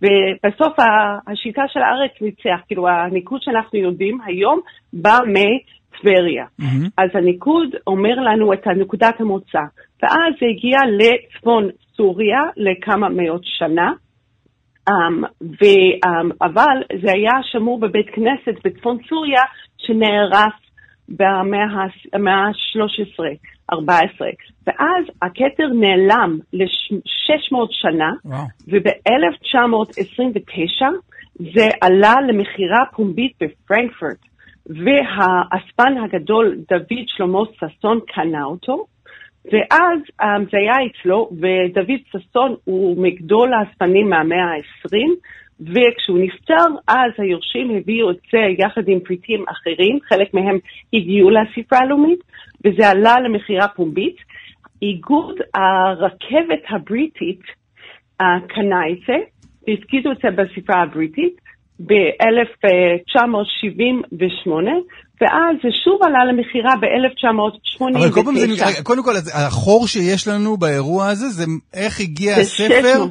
ובסוף 0.03 0.73
השיטה 1.27 1.63
של 1.69 1.81
הארץ 1.81 2.11
ניצח, 2.21 2.61
כאילו 2.67 2.89
הניקוד 2.89 3.43
שאנחנו 3.43 3.79
יודעים 3.79 4.19
היום 4.25 4.61
בא 4.93 5.19
מטבריה. 6.03 6.45
Mm-hmm. 6.61 6.89
אז 6.99 7.11
הניקוד 7.15 7.69
אומר 7.87 8.15
לנו 8.15 8.53
את 8.53 8.67
נקודת 8.67 9.21
המוצא, 9.21 9.61
ואז 10.03 10.35
זה 10.41 10.47
הגיע 10.51 10.79
לצפון 10.99 11.69
סוריה 11.97 12.41
לכמה 12.57 13.09
מאות 13.09 13.43
שנה. 13.45 13.93
Um, 14.91 14.93
ו, 15.43 15.65
um, 16.07 16.33
אבל 16.41 16.83
זה 17.03 17.13
היה 17.13 17.33
שמור 17.43 17.81
בבית 17.81 18.07
כנסת 18.15 18.55
בצפון 18.65 18.99
סוריה 19.09 19.43
שנהרס 19.79 20.53
במאה 21.09 21.65
ה-13-14, 22.25 23.77
ואז 24.67 25.05
הכתר 25.23 25.69
נעלם 25.81 26.39
ל-600 26.53 27.57
שנה, 27.71 28.13
וואו. 28.25 28.45
וב-1929 28.69 30.83
זה 31.39 31.69
עלה 31.81 32.15
למכירה 32.29 32.85
פומבית 32.97 33.33
בפרנקפורט, 33.41 34.19
והאספן 34.67 35.99
הגדול 36.05 36.57
דוד 36.69 37.05
שלמה 37.07 37.41
ששון 37.57 38.01
קנה 38.07 38.45
אותו, 38.45 38.87
ואז 39.45 39.99
um, 40.23 40.51
זה 40.53 40.59
היה 40.59 40.87
אצלו, 40.87 41.31
ודוד 41.33 42.01
ששון 42.13 42.55
הוא 42.65 43.03
מגדול 43.03 43.51
האספנים 43.55 44.11
מהמאה 44.11 44.45
ה-20, 44.45 44.97
וכשהוא 45.61 46.19
נפטר, 46.19 46.65
אז 46.89 47.13
היורשים 47.19 47.71
הביאו 47.77 48.11
את 48.11 48.17
זה 48.33 48.39
יחד 48.59 48.89
עם 48.89 49.01
פריטים 49.01 49.45
אחרים, 49.49 49.99
חלק 50.09 50.35
מהם 50.35 50.59
הגיעו 50.93 51.31
לספרה 51.31 51.79
הלאומית, 51.79 52.21
וזה 52.65 52.89
עלה 52.89 53.21
למכירה 53.21 53.69
פומבית. 53.69 54.17
איגוד 54.83 55.41
הרכבת 55.55 56.63
הבריטית 56.71 57.41
uh, 58.23 58.25
קנה 58.49 58.81
את 58.93 58.99
זה, 59.07 59.17
והפקידו 59.69 60.13
את 60.13 60.17
זה 60.23 60.31
בספרה 60.31 60.83
הבריטית 60.83 61.42
ב-1978, 61.81 64.51
ואז 65.21 65.57
זה 65.63 65.69
שוב 65.85 66.03
עלה 66.03 66.25
למכירה 66.25 66.75
ב-1989. 66.81 67.99
אבל 67.99 68.13
כל 68.13 68.23
פעם 68.25 68.39
זה 68.39 68.47
נראה, 68.47 68.83
קודם 68.83 69.05
כל, 69.05 69.13
החור 69.35 69.87
שיש 69.87 70.29
לנו 70.29 70.57
באירוע 70.57 71.09
הזה, 71.09 71.29
זה 71.29 71.45
איך 71.75 72.01
הגיע 72.01 72.37
הספר, 72.37 73.07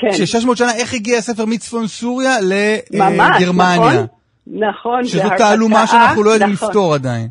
כן. 0.00 0.26
ש-600 0.26 0.56
שנה, 0.56 0.74
איך 0.74 0.94
הגיע 0.94 1.18
הספר 1.18 1.46
מצפון 1.46 1.86
סוריה 1.86 2.36
לגרמניה. 2.40 3.52
ממש, 3.52 3.78
נכון. 3.78 4.06
נכון. 4.46 5.04
שזו 5.04 5.28
תעלומה 5.38 5.86
שאנחנו 5.86 6.22
לא 6.22 6.30
יודעים 6.30 6.52
נכון. 6.52 6.68
לפתור 6.68 6.94
עדיין. 6.94 7.28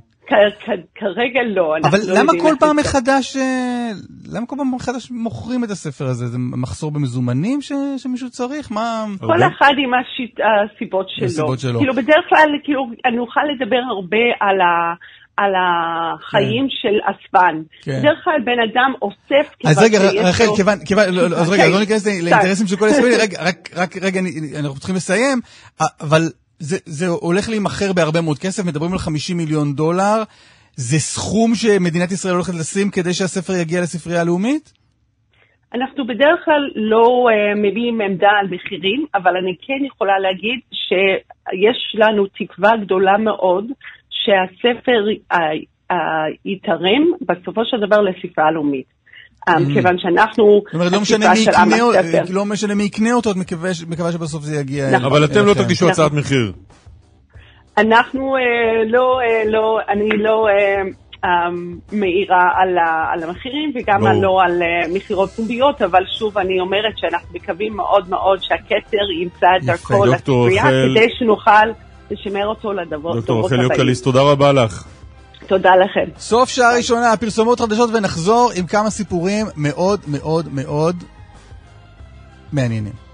כרגע 0.96 1.40
לא. 1.56 1.76
אבל 1.84 2.00
לא 2.08 2.20
למה 2.20 2.32
כל 2.42 2.54
פעם 2.60 2.76
מחדש, 2.78 3.38
למה 4.34 4.46
כל 4.46 4.56
פעם 4.58 4.76
מחדש 4.76 5.12
מוכרים 5.12 5.64
את 5.64 5.70
הספר 5.70 6.06
הזה? 6.06 6.28
זה 6.28 6.38
מחסור 6.40 6.92
במזומנים 6.92 7.62
ש, 7.62 7.72
שמישהו 7.98 8.30
צריך? 8.30 8.72
מה... 8.72 9.06
כל 9.20 9.44
אחד 9.44 9.74
עם 9.78 9.92
הסיבות 9.94 11.10
שלו. 11.10 11.26
הסיבות 11.26 11.60
שלו. 11.60 11.80
כאילו 11.80 11.94
בדרך 11.94 12.26
כלל, 12.30 12.50
כאילו, 12.64 12.86
אני 13.06 13.20
אוכל 13.20 13.42
לדבר 13.56 13.82
הרבה 13.90 14.26
על 14.40 14.62
ה... 14.62 14.94
על 15.38 15.52
החיים 15.56 16.68
כן. 16.70 16.76
של 16.82 16.98
אספן. 17.12 17.62
כן. 17.82 18.00
בדרך 18.00 18.18
כלל 18.24 18.34
בן 18.46 18.60
אדם 18.72 18.94
אוסף 19.02 19.54
אז 19.66 19.84
רגע, 19.84 20.00
רחל, 20.30 20.46
לו... 20.46 20.56
כיוון, 20.56 20.78
כיוון, 20.86 21.14
לא, 21.14 21.30
לא, 21.30 21.36
אז 21.36 21.50
רגע, 21.50 21.64
אז 21.64 21.74
לא 21.74 21.80
ניכנס 21.80 22.08
לאינטרסים 22.08 22.68
של 22.68 22.76
כל 22.76 22.88
הישראלים, 22.88 23.20
רגע, 23.26 23.44
רק, 23.44 23.70
רק, 23.76 23.98
רגע, 24.02 24.20
אנחנו 24.60 24.76
צריכים 24.76 24.96
לסיים, 24.96 25.40
אבל 26.02 26.22
זה, 26.60 26.78
זה 26.86 27.08
הולך 27.08 27.50
להימכר 27.50 27.94
בהרבה 27.94 28.22
מאוד 28.22 28.38
כסף, 28.38 28.66
מדברים 28.66 28.92
על 28.92 28.98
50 28.98 29.38
מיליון 29.38 29.74
דולר. 29.74 30.24
זה 30.76 31.00
סכום 31.00 31.56
שמדינת 31.56 32.12
ישראל 32.12 32.34
הולכת 32.34 32.54
לשים 32.54 32.90
כדי 32.92 33.14
שהספר 33.14 33.54
יגיע 33.54 33.82
לספרייה 33.82 34.22
הלאומית? 34.22 34.74
אנחנו 35.74 36.08
בדרך 36.08 36.46
כלל 36.46 36.72
לא 36.76 37.28
uh, 37.30 37.56
מביאים 37.56 38.02
עמדה 38.02 38.30
על 38.40 38.48
מחירים, 38.48 39.06
אבל 39.16 39.38
אני 39.38 39.56
כן 39.62 39.86
יכולה 39.86 40.20
להגיד 40.20 40.60
שיש 40.72 41.96
לנו 41.96 42.28
תקווה 42.28 42.72
גדולה 42.82 43.18
מאוד 43.18 43.66
שהספר 44.10 45.06
uh, 45.34 45.38
uh, 45.92 45.96
יתרם 46.46 47.04
בסופו 47.22 47.66
של 47.66 47.78
דבר 47.86 48.02
לספרייה 48.02 48.50
הלאומית. 48.50 48.95
Mm. 49.50 49.74
כיוון 49.74 49.98
שאנחנו... 49.98 50.62
זאת 50.66 50.74
אומרת, 50.74 50.92
לא 50.92 51.02
משנה 51.02 51.34
מי 51.34 51.40
יקנה, 51.40 52.22
לא 52.30 52.46
משנה 52.46 52.76
מי 52.76 52.84
יקנה 52.84 53.14
אותו, 53.14 53.32
את 53.32 53.36
מקווה 53.88 54.12
שבסוף 54.12 54.44
זה 54.44 54.56
יגיע... 54.56 54.92
נכון. 54.92 55.06
אבל 55.06 55.26
אתם 55.26 55.46
לא 55.46 55.54
תרגישו 55.54 55.90
הצעת 55.90 56.12
מחיר. 56.14 56.52
אנחנו 57.78 58.36
אה, 58.36 58.42
לא, 58.90 59.20
אה, 59.22 59.44
לא, 59.52 59.80
אני 59.90 60.10
לא 60.18 60.48
אה, 60.48 61.50
מעירה 61.92 62.50
על 63.14 63.24
המחירים 63.24 63.72
וגם 63.76 64.22
לא 64.22 64.42
על 64.42 64.62
מכירות 64.94 65.30
פומביות, 65.30 65.82
אבל 65.82 66.04
שוב 66.20 66.38
אני 66.38 66.60
אומרת 66.60 66.94
שאנחנו 66.98 67.28
מקווים 67.34 67.76
מאוד 67.76 68.10
מאוד 68.10 68.40
שהכתר 68.42 69.12
ימצא 69.22 69.48
את 69.58 69.66
דרכו 69.66 70.06
לספרייה, 70.06 70.64
כדי 70.64 71.08
שנוכל 71.20 71.66
לשמר 72.12 72.48
אותו 72.48 72.74
לדברות 72.74 72.96
הבאים. 72.96 73.20
דוקטור 73.20 73.46
רחל 73.46 73.62
יוקליס, 73.62 74.02
תודה 74.02 74.22
רבה 74.22 74.52
לך. 74.52 74.95
תודה 75.48 75.70
לכם. 75.76 76.12
סוף 76.20 76.50
שעה 76.50 76.76
ראשונה, 76.76 77.18
פרסומות 77.18 77.60
חדשות 77.60 77.90
ונחזור 77.94 78.52
עם 78.56 78.68
כמה 78.68 78.90
סיפורים 78.90 79.46
מאוד 79.56 80.00
מאוד 80.08 80.48
מאוד 80.54 81.04
מעניינים. 82.52 83.05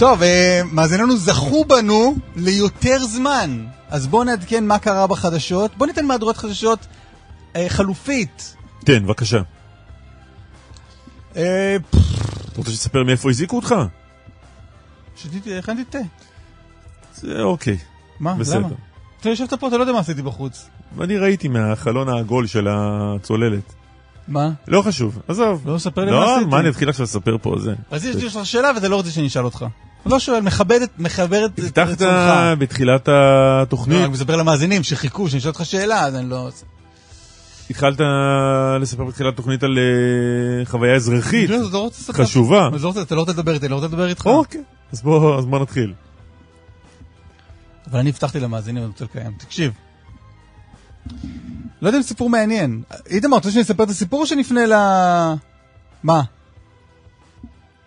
טוב, 0.00 0.22
אה, 0.22 0.60
מאזיננו 0.72 1.16
זכו 1.16 1.64
בנו 1.64 2.16
ליותר 2.36 3.04
זמן. 3.04 3.66
אז 3.88 4.06
בואו 4.06 4.24
נעדכן 4.24 4.66
מה 4.66 4.78
קרה 4.78 5.06
בחדשות. 5.06 5.70
בואו 5.76 5.88
ניתן 5.88 6.06
מהדורת 6.06 6.36
חדשות 6.36 6.86
אה, 7.56 7.66
חלופית. 7.68 8.56
כן, 8.86 9.04
בבקשה. 9.04 9.40
אה, 11.36 11.76
אתה 11.76 12.56
רוצה 12.56 12.70
שתספר 12.70 13.04
מאיפה 13.04 13.30
הזיקו 13.30 13.56
אותך? 13.56 13.74
שתיתי, 15.16 15.58
הכנתי 15.58 15.84
תה. 15.84 15.98
זה 17.14 17.42
אוקיי. 17.42 17.78
מה? 18.20 18.34
בסדר. 18.34 18.58
למה? 18.58 18.68
אתה 19.20 19.28
יושבת 19.28 19.54
פה, 19.54 19.68
אתה 19.68 19.76
לא 19.76 19.82
יודע 19.82 19.92
מה 19.92 19.98
עשיתי 19.98 20.22
בחוץ. 20.22 20.68
אני 21.00 21.18
ראיתי 21.18 21.48
מהחלון 21.48 22.08
העגול 22.08 22.46
של 22.46 22.68
הצוללת. 22.70 23.72
מה? 24.28 24.50
לא 24.68 24.82
חשוב, 24.82 25.18
עזוב. 25.28 25.62
לא, 25.68 25.78
ספר 25.78 26.04
לי 26.04 26.10
לא, 26.10 26.20
מה 26.20 26.34
עשיתי. 26.34 26.50
מה 26.50 26.60
אני 26.60 26.68
אתחיל 26.68 26.88
עכשיו 26.88 27.04
לספר 27.04 27.36
פה, 27.42 27.56
זה. 27.58 27.74
אז 27.90 28.04
יש 28.04 28.36
לך 28.36 28.46
שאלה 28.46 28.70
ואתה 28.74 28.88
לא 28.88 28.96
רוצה 28.96 29.10
שאני 29.10 29.26
אשאל 29.26 29.44
אותך. 29.44 29.66
לא 30.06 30.18
שואל, 30.18 30.40
מכבד 30.40 30.80
את 30.82 30.90
רצונך. 30.98 31.78
הבטחת 31.78 32.02
בתחילת 32.58 33.08
התוכנית. 33.12 33.98
לא, 33.98 34.04
אני 34.04 34.12
מספר 34.12 34.36
למאזינים 34.36 34.82
שחיכו, 34.82 35.28
שאני 35.28 35.38
אשאל 35.38 35.50
אותך 35.50 35.64
שאלה, 35.64 36.00
אז 36.04 36.14
אני 36.14 36.30
לא... 36.30 36.48
התחלת 37.70 38.00
לספר 38.80 39.04
בתחילת 39.04 39.36
תוכנית 39.36 39.62
על 39.62 39.78
אה, 39.78 40.64
חוויה 40.64 40.94
אזרחית 40.94 41.50
לא, 41.50 41.56
לא. 41.72 41.90
חשובה. 42.12 42.68
לא 42.80 42.86
רוצה- 42.88 43.02
אתה 43.02 43.14
לא 43.14 43.20
רוצה 43.20 43.32
לדבר 43.32 43.54
איתי, 43.54 43.66
אני 43.66 43.70
לא 43.70 43.76
רוצה 43.76 43.86
לדבר 43.88 44.06
איתך. 44.08 44.26
אוקיי, 44.26 44.62
אז 44.92 45.02
בוא 45.02 45.38
אז 45.38 45.46
בוא 45.46 45.58
נתחיל. 45.58 45.94
אבל 47.90 47.98
אני 47.98 48.10
הבטחתי 48.10 48.40
למאזינים, 48.40 48.82
אני 48.82 48.88
רוצה 48.90 49.04
לקיים. 49.04 49.32
תקשיב. 49.38 49.72
לא 51.82 51.88
יודע 51.88 51.98
אם 51.98 52.02
סיפור 52.02 52.30
מעניין. 52.30 52.82
איתמר, 53.10 53.36
רוצה 53.36 53.50
שאני 53.50 53.62
אספר 53.62 53.84
את 53.84 53.90
הסיפור 53.90 54.20
או 54.20 54.26
שנפנה 54.26 54.66
ל... 54.66 54.72
מה? 56.02 56.22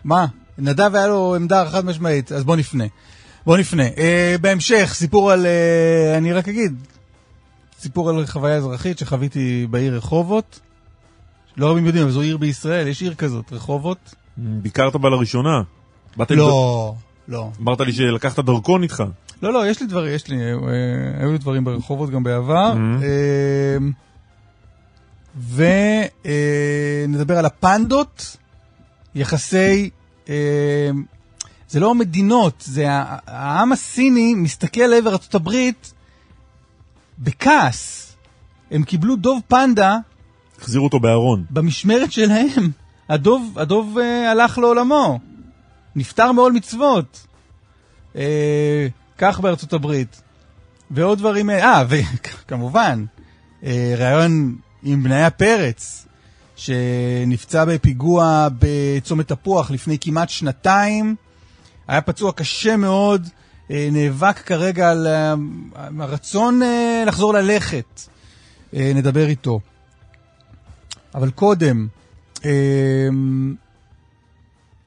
מה? 0.04 0.26
נדב 0.58 0.94
היה 0.94 1.06
לו 1.06 1.34
עמדה 1.34 1.68
חד 1.70 1.84
משמעית, 1.84 2.32
אז 2.32 2.44
בוא 2.44 2.56
נפנה. 2.56 2.84
בוא 3.46 3.58
נפנה. 3.58 3.88
Uh, 3.88 3.98
בהמשך, 4.40 4.90
סיפור 4.94 5.30
על... 5.32 5.46
Uh, 5.46 6.18
אני 6.18 6.32
רק 6.32 6.48
אגיד, 6.48 6.74
סיפור 7.78 8.10
על 8.10 8.26
חוויה 8.26 8.56
אזרחית 8.56 8.98
שחוויתי 8.98 9.66
בעיר 9.70 9.96
רחובות. 9.96 10.60
לא 11.56 11.70
רבים 11.70 11.86
יודעים, 11.86 12.04
אבל 12.04 12.12
זו 12.12 12.20
עיר 12.20 12.36
בישראל, 12.36 12.88
יש 12.88 13.02
עיר 13.02 13.14
כזאת, 13.14 13.52
רחובות. 13.52 14.14
ביקרת 14.36 14.96
בה 14.96 15.08
לראשונה. 15.08 15.62
לא, 16.30 16.94
לא. 17.28 17.50
אמרת 17.60 17.80
לי 17.80 17.92
שלקחת 17.92 18.38
דרכון 18.38 18.82
איתך. 18.82 19.04
לא, 19.42 19.52
לא, 19.52 19.68
יש 19.68 19.80
לי 19.80 19.86
דברים, 19.86 20.14
יש 20.14 20.28
לי, 20.28 20.36
אה, 20.36 21.20
היו 21.20 21.32
לי 21.32 21.38
דברים 21.38 21.64
ברחובות 21.64 22.10
גם 22.10 22.22
בעבר. 22.22 22.74
ונדבר 27.04 27.38
על 27.38 27.46
הפנדות, 27.46 28.36
יחסי, 29.14 29.90
זה 31.68 31.80
לא 31.80 31.90
המדינות, 31.90 32.64
זה 32.66 32.86
העם 33.26 33.72
הסיני 33.72 34.34
מסתכל 34.34 34.80
לעבר 34.80 35.14
הברית 35.34 35.92
בכעס. 37.18 38.12
הם 38.70 38.84
קיבלו 38.84 39.16
דוב 39.16 39.42
פנדה 39.48 39.98
החזירו 40.58 40.84
אותו 40.84 41.00
בארון. 41.00 41.44
במשמרת 41.50 42.12
שלהם. 42.12 42.70
הדוב, 43.08 43.58
הדוב 43.58 43.98
אה, 43.98 44.30
הלך 44.30 44.58
לעולמו. 44.58 45.18
נפטר 45.96 46.32
מעול 46.32 46.52
מצוות. 46.52 47.26
אה, 48.16 48.86
כך 49.18 49.40
בארצות 49.40 49.72
הברית. 49.72 50.22
ועוד 50.90 51.18
דברים, 51.18 51.50
אה, 51.50 51.84
וכמובן, 51.88 53.04
אה, 53.64 53.94
ראיון 53.96 54.56
עם 54.82 55.02
בניה 55.02 55.30
פרץ, 55.30 56.03
שנפצע 56.56 57.64
בפיגוע 57.64 58.48
בצומת 58.58 59.28
תפוח 59.28 59.70
לפני 59.70 59.98
כמעט 60.00 60.28
שנתיים. 60.28 61.14
היה 61.88 62.00
פצוע 62.00 62.32
קשה 62.32 62.76
מאוד, 62.76 63.28
אה, 63.70 63.88
נאבק 63.92 64.38
כרגע 64.38 64.90
על 64.90 65.06
אה, 65.06 65.34
הרצון 65.98 66.62
אה, 66.62 67.04
לחזור 67.06 67.34
ללכת. 67.34 68.00
נדבר 68.76 69.26
איתו. 69.26 69.60
אבל 71.14 71.30
קודם, 71.30 71.86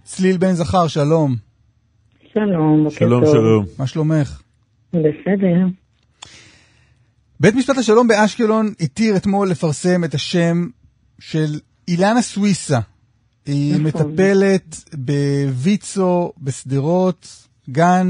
צליל 0.03 0.37
בן 0.37 0.53
זכר, 0.53 0.87
שלום. 0.87 1.35
שלום, 2.33 2.83
בוקר 2.83 2.95
שלום, 2.99 3.23
טוב. 3.23 3.33
שלום. 3.33 3.65
מה 3.79 3.87
שלומך? 3.87 4.41
בסדר. 4.93 5.67
בית 7.39 7.55
משפט 7.55 7.77
השלום 7.77 8.07
באשקלון 8.07 8.73
התיר 8.79 9.15
אתמול 9.15 9.49
לפרסם 9.49 10.03
את 10.03 10.13
השם 10.13 10.67
של 11.19 11.59
אילנה 11.87 12.21
סוויסה. 12.21 12.79
היא 13.45 13.73
נכון. 13.73 14.11
מטפלת 14.11 14.75
בוויצו, 14.93 16.31
בשדרות, 16.37 17.47
גן, 17.69 18.07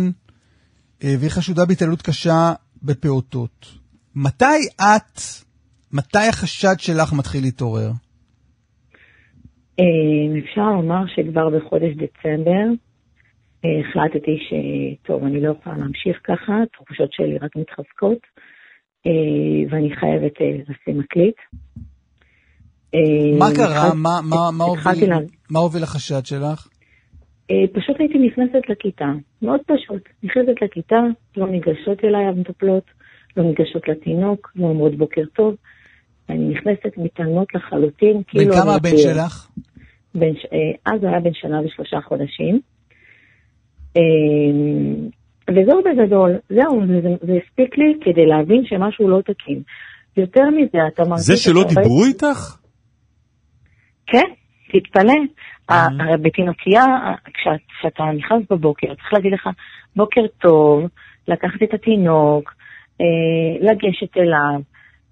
אה, 1.03 1.13
והיא 1.19 1.31
חשודה 1.31 1.65
בהתעללות 1.65 2.01
קשה 2.01 2.53
בפעוטות. 2.83 3.65
מתי 4.15 4.59
את, 4.75 5.19
מתי 5.93 6.27
החשד 6.29 6.75
שלך 6.79 7.13
מתחיל 7.13 7.41
להתעורר? 7.41 7.89
אה, 9.79 10.39
אפשר 10.39 10.61
לומר 10.61 11.03
שכבר 11.07 11.49
בחודש 11.49 11.93
דצמבר 11.95 12.65
אה, 13.65 13.69
החלטתי 13.79 14.37
שטוב, 14.47 15.23
אני 15.23 15.41
לא 15.41 15.55
יכולה 15.59 15.77
להמשיך 15.77 16.17
ככה, 16.23 16.53
התחושות 16.63 17.13
שלי 17.13 17.37
רק 17.37 17.55
מתחזקות, 17.55 18.19
ואני 19.69 19.95
חייבת 19.95 20.33
לשים 20.67 20.99
מקליט. 20.99 21.35
אה, 22.95 22.99
מה 23.39 23.45
קרה? 23.55 23.93
מה- 23.93 24.19
מה- 24.23 24.49
מה 24.57 24.63
הוביל- 24.63 25.09
לה- 25.09 25.17
מה 25.49 25.59
הוביל 25.59 25.83
לחשד 25.83 26.25
שלך? 26.25 26.67
אה, 27.51 27.55
פשוט 27.73 27.95
הייתי 27.99 28.17
נכנסת 28.17 28.69
לכיתה, 28.69 29.05
מאוד 29.41 29.59
פשוט. 29.65 30.01
נכנסת 30.23 30.61
לכיתה, 30.61 30.95
לא 31.37 31.47
ניגשות 31.47 32.03
אליי 32.03 32.25
המטפלות, 32.25 32.83
לא 33.37 33.43
ניגשות 33.43 33.87
לתינוק, 33.87 34.51
לא 34.55 34.65
אומרות 34.67 34.95
בוקר 34.97 35.21
טוב. 35.35 35.55
אני 36.29 36.47
נכנסת 36.53 36.97
מתעלמות 36.97 37.47
לחלוטין, 37.55 38.13
בן 38.17 38.21
כאילו... 38.27 38.53
כמה 38.53 38.63
אני 38.63 38.75
הבן. 38.75 38.97
שלך? 38.97 39.47
בן, 40.15 40.27
אה, 40.27 40.93
אז 40.93 41.01
הוא 41.01 41.09
היה 41.09 41.19
בן 41.19 41.33
שנה 41.33 41.61
ושלושה 41.65 41.97
חודשים. 42.07 42.59
וזהו 45.49 45.79
בגדול, 45.85 46.31
זהו, 46.49 46.81
זה, 46.87 47.01
זה, 47.01 47.09
זה 47.27 47.33
הספיק 47.43 47.77
לי 47.77 47.93
כדי 48.01 48.25
להבין 48.25 48.61
שמשהו 48.65 49.07
לא 49.09 49.21
תקין. 49.21 49.61
יותר 50.17 50.49
מזה, 50.49 50.77
אתה 50.93 51.03
מרגיש... 51.09 51.25
זה 51.25 51.37
שלא 51.37 51.61
שאתה- 51.69 51.81
דיברו 51.81 52.05
איתך? 52.05 52.57
כן, 54.07 54.25
תתפלא. 54.71 55.13
ה- 55.69 55.87
הרי 55.99 56.17
בתינוקייה, 56.21 56.85
כשאת- 57.33 57.67
כשאתה 57.79 58.03
נכנס 58.17 58.41
בבוקר, 58.49 58.87
צריך 58.87 59.13
להגיד 59.13 59.33
לך, 59.33 59.49
בוקר 59.95 60.21
טוב, 60.41 60.83
לקחת 61.27 61.63
את 61.63 61.73
התינוק, 61.73 62.53
אה, 63.01 63.05
לגשת 63.71 64.17
אליו, 64.17 64.59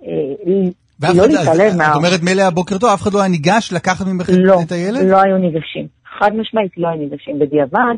אה, 0.04 0.72
לא 1.02 1.26
אחד- 1.26 1.32
להתעלם 1.32 1.78
מה... 1.78 1.92
את 1.92 1.96
אומרת 1.96 2.20
מילא 2.24 2.42
הבוקר 2.42 2.78
טוב, 2.78 2.90
אף 2.94 3.02
אחד 3.02 3.14
לא 3.14 3.20
היה 3.20 3.30
ניגש 3.30 3.74
לקחת 3.74 4.06
ממך 4.08 4.30
לא, 4.38 4.56
את 4.68 4.72
הילד? 4.72 5.02
לא 5.10 5.22
היו 5.22 5.38
ניגשים. 5.38 5.88
חד 6.20 6.36
משמעית 6.36 6.72
לא 6.78 6.88
היו 6.88 6.98
ניגשים. 6.98 7.40
בדיעבד, 7.40 7.98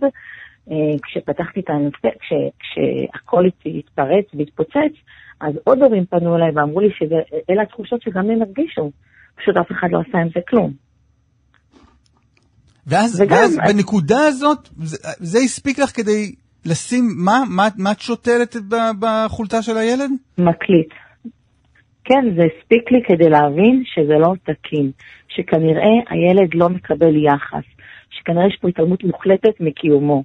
אה, 0.71 0.75
כשפתחתי 1.03 1.59
את 1.59 1.69
הנושא, 1.69 2.07
כש- 2.19 2.51
כשהכל 2.59 3.45
התפרץ 3.65 4.25
והתפוצץ, 4.33 4.93
אז 5.41 5.53
עוד 5.63 5.77
הורים 5.83 6.05
פנו 6.05 6.35
אליי 6.35 6.49
ואמרו 6.55 6.79
לי 6.79 6.89
שאלה 6.97 7.61
התחושות 7.63 8.01
שגם 8.01 8.29
הם 8.29 8.41
הרגישו. 8.41 8.91
פשוט 9.35 9.57
אף 9.57 9.71
אחד 9.71 9.87
לא 9.91 9.99
עשה 10.09 10.17
עם 10.17 10.27
זה 10.35 10.39
כלום. 10.49 10.86
ואז, 12.87 13.21
וגם- 13.21 13.37
ואז 13.37 13.57
בנקודה 13.67 14.19
הזאת, 14.27 14.69
זה, 14.77 14.97
זה 15.19 15.37
הספיק 15.39 15.79
לך 15.79 15.95
כדי 15.95 16.31
לשים, 16.65 17.03
מה? 17.17 17.43
מה, 17.49 17.67
מה 17.77 17.91
את 17.91 17.99
שותלת 17.99 18.55
בחולצה 18.99 19.61
של 19.61 19.77
הילד? 19.77 20.09
מקליט. 20.37 20.87
כן, 22.03 22.25
זה 22.35 22.41
הספיק 22.43 22.91
לי 22.91 22.99
כדי 23.07 23.29
להבין 23.29 23.83
שזה 23.85 24.13
לא 24.19 24.33
תקין, 24.43 24.91
שכנראה 25.29 25.93
הילד 26.09 26.49
לא 26.53 26.69
מקבל 26.69 27.15
יחס, 27.25 27.63
שכנראה 28.09 28.47
יש 28.47 28.57
פה 28.61 28.67
התעלמות 28.67 29.03
מוחלטת 29.03 29.53
מקיומו. 29.59 30.23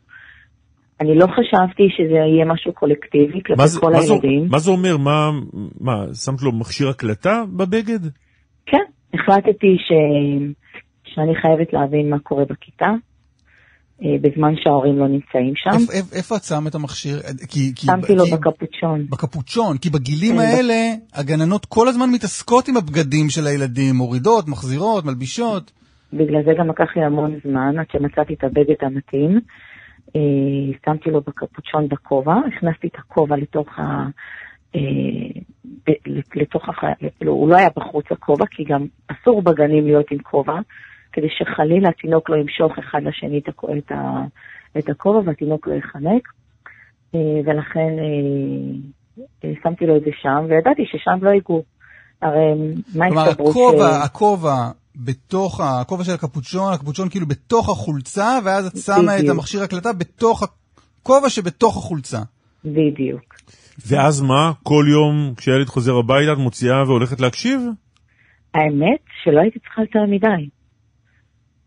אני 1.00 1.14
לא 1.18 1.26
חשבתי 1.26 1.82
שזה 1.96 2.14
יהיה 2.14 2.44
משהו 2.44 2.72
קולקטיבי 2.72 3.40
כלפי 3.46 3.54
מה 3.62 3.66
זה- 3.66 3.80
כל 3.80 3.92
מה 3.92 4.00
זה- 4.00 4.12
הילדים. 4.12 4.46
מה 4.50 4.58
זה 4.58 4.70
אומר? 4.70 4.96
מה, 4.96 5.30
מה, 5.80 6.04
שמת 6.14 6.42
לו 6.42 6.52
מכשיר 6.52 6.88
הקלטה 6.88 7.42
בבגד? 7.56 8.00
כן, 8.66 8.84
החלטתי 9.14 9.76
ש... 9.78 9.92
שאני 11.14 11.34
חייבת 11.34 11.72
להבין 11.72 12.10
מה 12.10 12.18
קורה 12.18 12.44
בכיתה, 12.44 12.90
אה, 14.02 14.16
בזמן 14.20 14.54
שההורים 14.56 14.98
לא 14.98 15.08
נמצאים 15.08 15.52
שם. 15.56 15.70
איפה, 15.70 15.92
איפה, 15.92 16.16
איפה 16.16 16.36
את 16.36 16.42
שם 16.42 16.66
את 16.66 16.74
המכשיר? 16.74 17.16
כי, 17.48 17.74
כי, 17.74 17.86
שמתי 17.86 18.14
לו 18.14 18.24
כי, 18.24 18.30
בקפוצ'ון. 18.32 19.06
בקפוצ'ון, 19.10 19.78
כי 19.78 19.90
בגילים 19.90 20.34
כן, 20.34 20.40
האלה 20.40 20.94
הגננות 21.14 21.66
כל 21.66 21.88
הזמן 21.88 22.10
מתעסקות 22.10 22.68
עם 22.68 22.76
הבגדים 22.76 23.28
של 23.28 23.46
הילדים, 23.46 23.94
מורידות, 23.94 24.48
מחזירות, 24.48 25.04
מלבישות. 25.04 25.72
בגלל 26.12 26.42
זה 26.44 26.50
גם 26.58 26.68
לקח 26.68 26.96
לי 26.96 27.04
המון 27.04 27.38
זמן 27.44 27.78
עד 27.78 27.86
שמצאתי 27.92 28.34
את 28.34 28.44
הבגד 28.44 28.74
המתאים. 28.80 29.40
אה, 30.16 30.78
שמתי 30.86 31.10
לו 31.10 31.20
בקפוצ'ון 31.20 31.88
בכובע, 31.88 32.34
הכנסתי 32.46 32.86
את 32.86 32.98
הכובע 32.98 33.36
לתוך 33.36 33.78
ה... 33.78 33.82
אה, 34.76 35.40
ב- 35.86 36.18
לתוך 36.34 36.68
הח... 36.68 36.80
כאילו, 37.18 37.32
הוא 37.32 37.48
לא 37.48 37.56
היה 37.56 37.68
בחוץ 37.76 38.04
הכובע, 38.10 38.44
כי 38.50 38.64
גם 38.64 38.86
אסור 39.08 39.42
בגנים 39.42 39.86
להיות 39.86 40.10
עם 40.10 40.18
כובע, 40.18 40.58
כדי 41.12 41.26
שחלילה 41.38 41.88
התינוק 41.88 42.30
לא 42.30 42.36
ימשוך 42.36 42.78
אחד 42.78 43.02
לשני 43.02 43.40
את 44.78 44.88
הכובע 44.88 45.20
והתינוק 45.24 45.66
לא 45.66 45.74
יחנק. 45.74 46.28
אה, 47.14 47.20
ולכן 47.44 47.98
אה, 47.98 49.24
אה, 49.44 49.52
שמתי 49.62 49.86
לו 49.86 49.96
את 49.96 50.02
זה 50.04 50.10
שם, 50.22 50.46
וידעתי 50.48 50.82
ששם 50.86 51.18
לא 51.24 51.30
ייגעו. 51.30 51.62
הרי 52.22 52.54
מה 52.94 53.06
כלומר, 53.08 53.28
הסתברות 53.28 53.50
הכובע, 53.50 54.02
הכובע 54.04 54.70
בתוך, 54.96 55.60
הכובע 55.60 56.04
של 56.04 56.12
הקפוצ'ון, 56.12 56.72
הקפוצ'ון 56.72 57.08
כאילו 57.08 57.26
בתוך 57.26 57.68
החולצה, 57.68 58.38
ואז 58.44 58.66
את 58.66 58.76
שמה 58.76 59.18
את. 59.18 59.28
המכשיר 59.28 59.62
הקלטה 59.62 59.92
בתוך 59.92 60.42
הכובע 60.42 61.28
שבתוך 61.28 61.76
החולצה. 61.76 62.18
בדיוק. 62.64 63.34
ואז 63.86 64.20
מה? 64.20 64.52
כל 64.62 64.84
יום 64.88 65.34
כשהילד 65.36 65.66
חוזר 65.66 65.96
הביתה 65.96 66.32
את 66.32 66.38
מוציאה 66.38 66.82
והולכת 66.82 67.20
להקשיב? 67.20 67.60
האמת 68.54 69.00
שלא 69.24 69.40
הייתי 69.40 69.58
צריכה 69.58 69.82
יותר 69.82 70.06
מדי. 70.08 70.48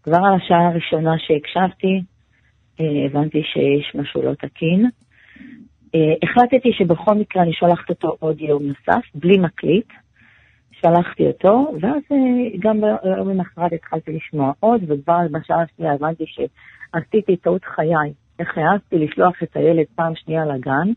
כבר 0.05 0.17
על 0.17 0.33
השעה 0.33 0.67
הראשונה 0.67 1.11
שהקשבתי, 1.17 2.01
אה, 2.79 3.05
הבנתי 3.05 3.41
שיש 3.43 3.95
משהו 3.95 4.21
לא 4.21 4.33
תקין. 4.33 4.89
אה, 5.95 6.13
החלטתי 6.23 6.69
שבכל 6.77 7.15
מקרה 7.15 7.43
אני 7.43 7.53
שולחת 7.53 7.89
אותו 7.89 8.15
עוד 8.19 8.41
יום 8.41 8.63
נוסף, 8.63 9.05
בלי 9.15 9.37
מקליט. 9.37 9.87
שלחתי 10.71 11.27
אותו, 11.27 11.73
ואז 11.81 12.01
אה, 12.11 12.57
גם 12.59 12.81
ביום 12.81 13.29
למחרת 13.29 13.73
התחלתי 13.73 14.11
לשמוע 14.11 14.51
עוד, 14.59 14.81
וכבר 14.87 15.19
בשעה 15.31 15.61
השנייה 15.61 15.93
הבנתי 15.93 16.23
שעשיתי 16.27 17.37
טעות 17.37 17.65
חיי. 17.65 18.13
איך 18.39 18.57
העזתי 18.57 18.97
לשלוח 18.97 19.43
את 19.43 19.55
הילד 19.55 19.85
פעם 19.95 20.13
שנייה 20.15 20.45
לגן, 20.45 20.91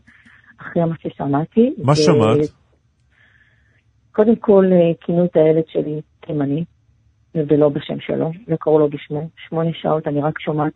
אחרי 0.61 0.83
מה 0.85 0.95
ששמעתי. 0.99 1.73
מה 1.83 1.91
ו- 1.91 1.95
שמעת? 1.95 2.49
קודם 4.11 4.35
כל 4.35 4.65
כינו 5.01 5.25
את 5.25 5.35
הילד 5.35 5.63
שלי 5.67 6.01
תימני, 6.19 6.63
ולא 7.35 7.69
בשם 7.69 7.99
שלו, 7.99 8.31
לא 8.47 8.55
קראו 8.55 8.79
לו 8.79 8.89
בשמו. 8.89 9.29
שמונה 9.47 9.69
שעות 9.73 10.07
אני 10.07 10.21
רק 10.21 10.39
שומעת 10.39 10.73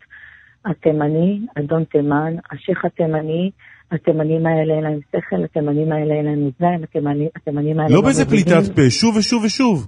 התימני, 0.65 1.39
אדון 1.59 1.83
תימן, 1.83 2.33
השייח 2.51 2.85
התימני, 2.85 3.51
התימנים 3.91 4.45
האלה 4.45 4.73
אין 4.73 4.83
להם 4.83 4.99
שכל, 5.11 5.43
התימנים 5.43 5.91
האלה 5.91 6.13
אין 6.13 6.25
להם 6.25 6.45
אוזניים, 6.45 6.83
התימנים, 6.83 7.27
התימנים 7.35 7.79
האלה 7.79 7.95
לא 7.95 8.01
באיזה 8.01 8.25
מבינים. 8.25 8.45
פליטת 8.45 8.75
פה, 8.75 8.89
שוב 8.89 9.15
ושוב 9.15 9.43
ושוב. 9.43 9.87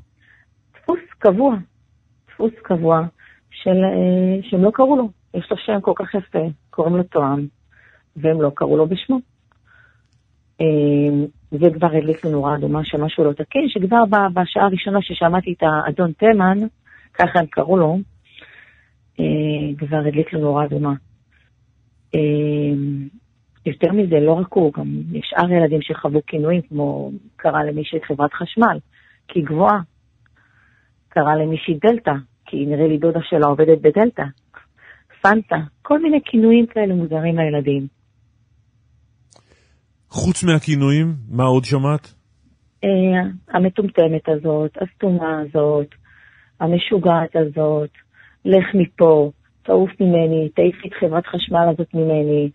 דפוס 0.75 0.99
קבוע, 1.19 1.55
דפוס 2.27 2.53
קבוע 2.63 3.01
של, 3.51 3.69
אה, 3.69 4.49
שהם 4.49 4.63
לא 4.63 4.71
קראו 4.73 4.95
לו. 4.95 5.09
יש 5.33 5.47
לו 5.51 5.57
שם 5.57 5.81
כל 5.81 5.93
כך 5.95 6.15
יפה, 6.15 6.47
קוראים 6.69 6.95
לו 6.95 7.03
תואם, 7.03 7.45
והם 8.15 8.41
לא 8.41 8.51
קראו 8.55 8.77
לו 8.77 8.87
בשמו. 8.87 9.19
זה 11.59 11.69
כבר 11.73 11.87
הדליק 11.87 12.25
לי 12.25 12.31
נורה 12.31 12.55
אדומה 12.55 12.85
שמשהו 12.85 13.23
לא 13.23 13.33
תקין, 13.33 13.69
שכבר 13.69 14.03
בשעה 14.33 14.65
הראשונה 14.65 15.01
ששמעתי 15.01 15.53
את 15.57 15.63
האדון 15.63 16.11
תימן, 16.11 16.59
ככה 17.13 17.39
הם 17.39 17.45
קראו 17.45 17.77
לו, 17.77 17.97
אה, 19.19 19.25
כבר 19.77 19.97
הדליק 19.97 20.33
לי 20.33 20.39
נורה 20.39 20.65
אדומה. 20.65 20.93
יותר 23.65 23.91
מזה, 23.91 24.19
לא 24.19 24.33
רק 24.33 24.53
הוא, 24.53 24.73
גם 24.73 24.85
שאר 25.21 25.51
ילדים 25.51 25.81
שחוו 25.81 26.19
כינויים, 26.27 26.61
כמו 26.61 27.11
קרא 27.35 27.63
למישהי 27.63 27.99
חברת 28.07 28.33
חשמל, 28.33 28.77
כי 29.27 29.39
היא 29.39 29.45
גבוהה. 29.45 29.79
קרא 31.09 31.35
למישהי 31.35 31.77
דלתא, 31.81 32.13
כי 32.45 32.65
נראה 32.65 32.87
לי 32.87 32.97
דודה 32.97 33.19
שלה 33.23 33.47
עובדת 33.47 33.77
בדלתא. 33.81 34.23
פנטה, 35.21 35.57
כל 35.81 36.01
מיני 36.01 36.19
כינויים 36.25 36.65
כאלה 36.65 36.93
מוזרים 36.93 37.37
לילדים. 37.37 37.87
חוץ 40.15 40.43
מהכינויים, 40.43 41.13
מה 41.29 41.43
עוד 41.43 41.65
שמעת? 41.65 42.13
אה, 42.83 42.89
המטומטמת 43.49 44.29
הזאת, 44.29 44.71
הסתומה 44.81 45.39
הזאת, 45.41 45.87
המשוגעת 46.59 47.35
הזאת, 47.35 47.89
לך 48.45 48.65
מפה, 48.73 49.31
תעוף 49.63 49.89
ממני, 49.99 50.49
תעיף 50.55 50.75
את 50.85 50.93
חברת 50.99 51.25
חשמל 51.27 51.67
הזאת 51.73 51.93
ממני, 51.93 52.49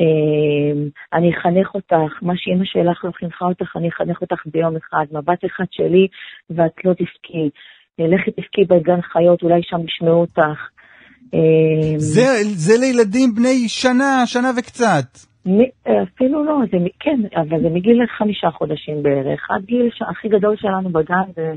אה, 0.00 0.72
אני 1.12 1.30
אחנך 1.34 1.74
אותך, 1.74 2.12
מה 2.22 2.32
שאימא 2.36 2.64
שלך 2.64 3.04
לא 3.04 3.10
חינכה 3.18 3.44
אותך, 3.44 3.76
אני 3.76 3.88
אחנך 3.88 4.20
אותך 4.20 4.42
ביום 4.46 4.76
אחד, 4.76 5.04
מבט 5.12 5.44
אחד 5.44 5.64
שלי 5.70 6.06
ואת 6.50 6.84
לא 6.84 6.92
תבכי. 6.92 7.50
אה, 8.00 8.06
לכי 8.06 8.30
תבכי 8.30 8.64
בגן 8.64 9.00
חיות, 9.02 9.42
אולי 9.42 9.60
שם 9.62 9.80
ישמעו 9.84 10.20
אותך. 10.20 10.68
זה, 11.96 12.26
זה 12.44 12.72
לילדים 12.80 13.34
בני 13.34 13.68
שנה, 13.68 14.22
שנה 14.26 14.50
וקצת. 14.58 15.31
מ- 15.46 15.90
אפילו 16.02 16.44
לא, 16.44 16.58
זה, 16.72 16.78
כן, 17.00 17.20
אבל 17.36 17.60
זה 17.62 17.68
מגיל 17.68 18.06
חמישה 18.18 18.50
חודשים 18.50 19.02
בערך. 19.02 19.50
עד 19.50 19.64
גיל 19.64 19.90
הכי 20.10 20.28
גדול 20.28 20.56
שלנו 20.56 20.90
בגן 20.90 21.32
זה 21.36 21.52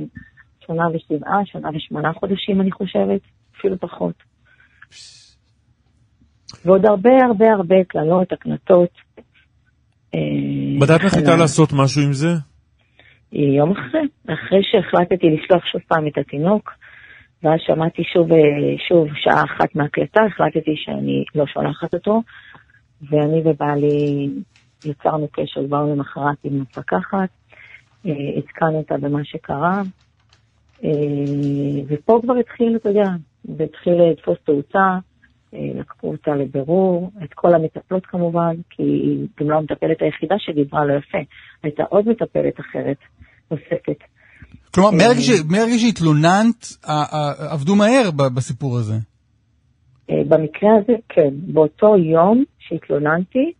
שנה 0.67 0.83
ושבעה, 0.93 1.45
שנה 1.45 1.69
ושמונה 1.75 2.13
חודשים, 2.13 2.61
אני 2.61 2.71
חושבת, 2.71 3.21
אפילו 3.57 3.79
פחות. 3.79 4.15
ועוד 6.65 6.85
הרבה 6.85 7.25
הרבה 7.25 7.53
הרבה 7.53 7.75
קללות, 7.87 8.31
הקנטות. 8.31 8.89
אה, 10.15 10.95
את 10.95 11.03
מחליטה 11.05 11.31
חנה. 11.31 11.35
לעשות 11.35 11.69
משהו 11.73 12.01
עם 12.01 12.13
זה? 12.13 12.27
יום 13.31 13.71
אחרי, 13.71 14.01
אחרי 14.27 14.61
שהחלטתי 14.63 15.27
לשלוח 15.29 15.65
שוב 15.65 15.81
פעם 15.87 16.07
את 16.07 16.17
התינוק, 16.17 16.71
ואז 17.43 17.59
שמעתי 17.65 18.03
שוב, 18.13 18.31
אה, 18.31 18.37
שוב 18.87 19.07
שעה 19.15 19.43
אחת 19.43 19.75
מהקלטה, 19.75 20.21
החלטתי 20.27 20.75
שאני 20.75 21.23
לא 21.35 21.45
שולחת 21.47 21.93
אותו, 21.93 22.21
ואני 23.01 23.41
ובעלי 23.45 24.29
יצרנו 24.85 25.27
קשר 25.31 25.67
כבר 25.67 25.83
למחרת 25.83 26.37
עם 26.43 26.59
המפקחת, 26.59 27.29
אה, 28.05 28.11
עדכנו 28.37 28.77
אותה 28.77 28.97
במה 28.97 29.23
שקרה, 29.23 29.81
אה, 30.83 30.89
ופה 31.87 32.19
כבר 32.23 32.33
התחיל, 32.35 32.75
אתה 32.75 32.89
יודע, 32.89 33.09
התחיל 33.63 33.93
לתפוס 33.93 34.37
תאוצה, 34.45 34.97
אה, 35.53 35.59
לקחו 35.75 36.11
אותה 36.11 36.35
לבירור, 36.35 37.11
את 37.23 37.33
כל 37.33 37.55
המטפלות 37.55 38.05
כמובן, 38.05 38.55
כי 38.69 38.83
היא 38.83 39.27
גם 39.39 39.49
לא 39.49 39.57
המטפלת 39.57 40.01
היחידה 40.01 40.35
שדיברה 40.39 40.85
לא 40.85 40.93
יפה, 40.93 41.17
הייתה 41.63 41.83
עוד 41.83 42.07
מטפלת 42.07 42.59
אחרת, 42.59 42.97
נוספת. 43.51 43.97
כלומר, 44.73 44.89
מהרגע 45.49 45.77
שהתלוננת, 45.77 46.65
עבדו 47.49 47.75
מהר 47.75 48.11
בסיפור 48.35 48.77
הזה. 48.77 48.95
אה, 50.09 50.21
במקרה 50.27 50.69
הזה, 50.75 50.95
כן. 51.09 51.29
באותו 51.31 51.97
יום 51.97 52.43
שהתלוננתי, 52.59 53.51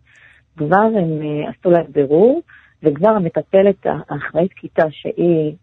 כבר 0.58 0.78
הם 0.78 1.22
אה, 1.22 1.50
עשו 1.50 1.72
להם 1.72 1.86
בירור, 1.89 2.41
וכבר 2.84 3.10
המטפלת 3.10 3.86
האחראית 3.86 4.54
כיתה 4.54 4.84
שהיא, 4.91 5.56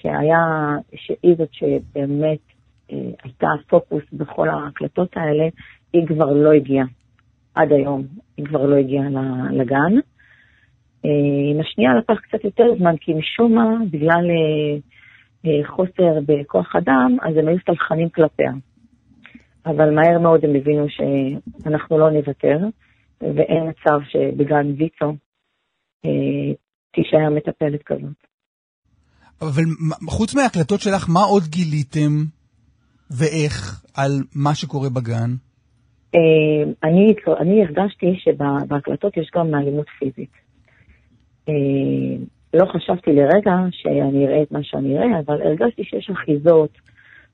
שהיה, 0.00 0.76
שהיא 0.94 1.34
זאת 1.38 1.48
שבאמת 1.52 2.38
אה, 2.92 2.98
הייתה 3.22 3.46
הפוקוס 3.60 4.02
בכל 4.12 4.48
ההקלטות 4.48 5.16
האלה, 5.16 5.44
היא 5.92 6.06
כבר 6.06 6.32
לא 6.32 6.52
הגיעה. 6.52 6.86
עד 7.54 7.72
היום 7.72 8.02
היא 8.36 8.46
כבר 8.46 8.66
לא 8.66 8.76
הגיעה 8.76 9.08
לגן. 9.50 9.92
עם 11.50 11.60
השנייה 11.60 11.94
לקח 11.94 12.20
קצת 12.20 12.44
יותר 12.44 12.64
זמן, 12.78 12.96
כי 12.96 13.14
משום 13.14 13.54
מה, 13.54 13.76
בגלל 13.90 14.24
חוסר 15.64 16.18
בכוח 16.26 16.76
אדם, 16.76 17.16
אז 17.22 17.36
הם 17.36 17.48
היו 17.48 17.58
סלחנים 17.66 18.08
כלפיה. 18.08 18.52
אבל 19.66 19.90
מהר 19.94 20.18
מאוד 20.18 20.44
הם 20.44 20.54
הבינו 20.56 20.86
שאנחנו 20.88 21.98
לא 21.98 22.10
נוותר, 22.10 22.58
ואין 23.20 23.68
מצב 23.68 23.98
שבגן 24.08 24.66
ויצו 24.78 25.16
אה, 26.04 26.54
תישאר 26.92 27.30
מטפלת 27.30 27.82
כזאת. 27.82 28.16
אבל 29.42 29.62
חוץ 30.08 30.34
מההקלטות 30.34 30.80
שלך, 30.80 31.08
מה 31.08 31.20
עוד 31.20 31.42
גיליתם 31.42 32.24
ואיך 33.10 33.84
על 33.96 34.10
מה 34.34 34.54
שקורה 34.54 34.88
בגן? 34.90 35.30
אה, 36.14 36.72
אני, 36.84 37.14
אני 37.40 37.62
הרגשתי 37.64 38.06
שבהקלטות 38.18 39.16
יש 39.16 39.30
גם 39.34 39.54
אלימות 39.54 39.86
פיזית. 39.98 40.32
אה, 41.48 41.54
לא 42.54 42.64
חשבתי 42.72 43.10
לרגע 43.12 43.52
שאני 43.70 44.26
אראה 44.26 44.42
את 44.42 44.52
מה 44.52 44.58
שאני 44.62 44.98
אראה, 44.98 45.20
אבל 45.26 45.42
הרגשתי 45.42 45.84
שיש 45.84 46.10
אחיזות, 46.10 46.70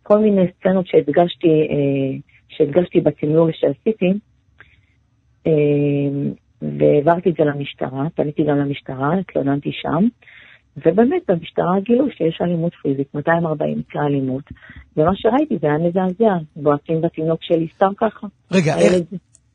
כל 0.02 0.18
מיני 0.18 0.42
סצנות 0.58 0.86
שהדגשתי, 0.86 1.48
אה, 1.48 2.18
שהדגשתי 2.48 3.00
בתמלול 3.00 3.50
שעשיתי, 3.54 4.12
אה, 5.46 5.52
והעברתי 6.62 7.30
את 7.30 7.34
זה 7.38 7.44
למשטרה, 7.44 8.06
פניתי 8.14 8.42
גם 8.44 8.56
למשטרה, 8.58 9.18
התלוננתי 9.18 9.70
שם, 9.72 10.04
ובאמת 10.76 11.22
במשטרה 11.28 11.80
גילו 11.80 12.06
שיש 12.10 12.38
אלימות 12.42 12.72
פיזית, 12.82 13.14
240 13.14 13.78
מקרי 13.78 14.00
אלימות, 14.02 14.44
ומה 14.96 15.10
שראיתי 15.14 15.58
זה 15.60 15.66
היה 15.66 15.78
מזעזע, 15.78 16.34
בועטים 16.56 17.00
בתינוק 17.00 17.38
שלי 17.42 17.68
סתם 17.76 17.92
ככה. 17.96 18.26
רגע, 18.52 18.74
איך, 18.78 18.92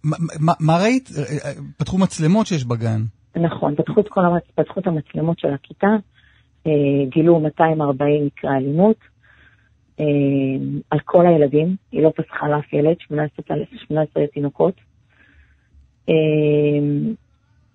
מה- 0.03 0.17
מה- 0.39 0.53
מה 0.59 0.77
ראית? 0.83 1.09
אה, 1.17 1.51
פתחו 1.77 1.97
מצלמות 1.97 2.47
שיש 2.47 2.65
בגן. 2.65 3.01
נכון, 3.35 3.75
פתחו 3.75 4.01
את, 4.01 4.07
כל 4.09 4.21
המצ... 4.25 4.43
פתחו 4.55 4.79
את 4.79 4.87
המצלמות 4.87 5.39
של 5.39 5.53
הכיתה, 5.53 5.87
גילו 7.09 7.39
240 7.39 8.25
מקרי 8.25 8.49
אלימות 8.49 8.95
על 10.89 10.99
כל 11.05 11.27
הילדים, 11.27 11.75
היא 11.91 12.01
לא 12.03 12.11
פסחה 12.15 12.47
לאף 12.47 12.73
ילד, 12.73 12.95
18, 12.99 13.45
18 13.87 14.27
תינוקות. 14.27 14.73
אה, 16.09 16.13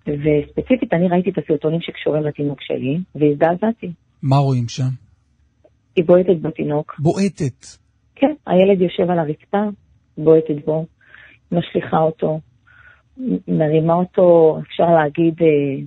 וספציפית 0.07 0.93
אני 0.93 1.07
ראיתי 1.07 1.29
את 1.29 1.37
הסרטונים 1.37 1.81
שקשורים 1.81 2.23
לתינוק 2.23 2.61
שלי, 2.61 2.97
והזדעזעתי. 3.15 3.91
מה 4.23 4.37
רואים 4.37 4.67
שם? 4.67 4.89
היא 5.95 6.05
בועטת 6.05 6.41
בתינוק. 6.41 6.95
בועטת. 6.99 7.65
כן, 8.15 8.33
הילד 8.47 8.81
יושב 8.81 9.09
על 9.09 9.19
הרצפה, 9.19 9.63
בועטת 10.17 10.65
בו, 10.65 10.85
משליכה 11.51 11.97
אותו, 11.97 12.39
מרימה 13.47 13.93
אותו, 13.93 14.59
אפשר 14.67 14.85
להגיד, 14.85 15.33
אה, 15.41 15.83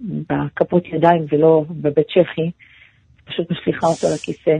בכפות 0.00 0.86
ידיים 0.86 1.24
ולא 1.32 1.64
בבית 1.70 2.06
צ'כי, 2.06 2.50
פשוט 3.24 3.50
משליכה 3.50 3.86
אותו 3.86 4.06
לכיסא, 4.14 4.56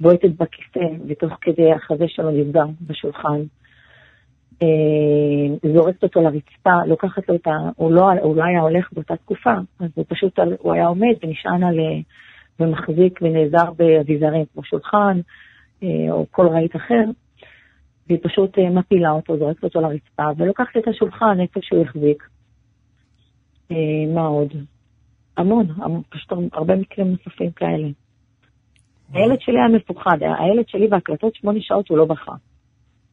בועטת 0.00 0.30
בכיסא, 0.30 0.86
ותוך 1.08 1.32
כדי 1.40 1.72
החזה 1.72 2.04
שלו 2.08 2.30
נפגע 2.30 2.64
בשולחן. 2.80 3.40
אה, 4.62 5.70
זורקת 5.74 6.02
אותו 6.02 6.22
לרצפה, 6.22 6.84
לוקחת 6.86 7.28
לו 7.28 7.34
את 7.34 7.46
ה... 7.46 7.50
הוא 7.76 7.92
לא, 7.92 8.12
הוא 8.22 8.36
לא 8.36 8.44
היה 8.44 8.60
הולך 8.60 8.92
באותה 8.92 9.16
תקופה, 9.16 9.54
אז 9.80 9.90
הוא 9.94 10.04
פשוט, 10.08 10.38
הוא 10.58 10.72
היה 10.72 10.86
עומד 10.86 11.14
ונשען 11.22 11.62
על... 11.64 11.80
אה, 11.80 12.00
ומחזיק 12.60 13.20
ונעזר 13.22 13.72
באביזרים 13.72 14.44
כמו 14.52 14.64
שולחן, 14.64 15.20
אה, 15.82 15.88
או 16.10 16.26
כל 16.30 16.48
רהיט 16.48 16.76
אחר, 16.76 17.04
והיא 18.06 18.18
פשוט 18.22 18.58
מפילה 18.58 19.10
אותו, 19.10 19.38
זורקת 19.38 19.64
אותו 19.64 19.80
לרצפה, 19.80 20.22
ולוקחת 20.36 20.76
את 20.76 20.88
השולחן 20.88 21.40
איפה 21.40 21.60
שהוא 21.62 21.82
החזיק. 21.82 22.28
מה 24.14 24.26
עוד? 24.26 24.52
המון, 25.36 25.66
המון, 25.76 26.02
פשוט 26.08 26.32
הרבה 26.52 26.76
מקרים 26.76 27.10
נוספים 27.10 27.50
כאלה. 27.50 27.88
הילד 29.12 29.40
שלי 29.40 29.54
היה 29.54 29.68
מפוחד, 29.68 30.18
הילד 30.20 30.68
שלי 30.68 30.88
בהקלטות 30.88 31.34
שמונה 31.34 31.58
שעות 31.62 31.88
הוא 31.88 31.98
לא 31.98 32.04
בכה. 32.04 32.32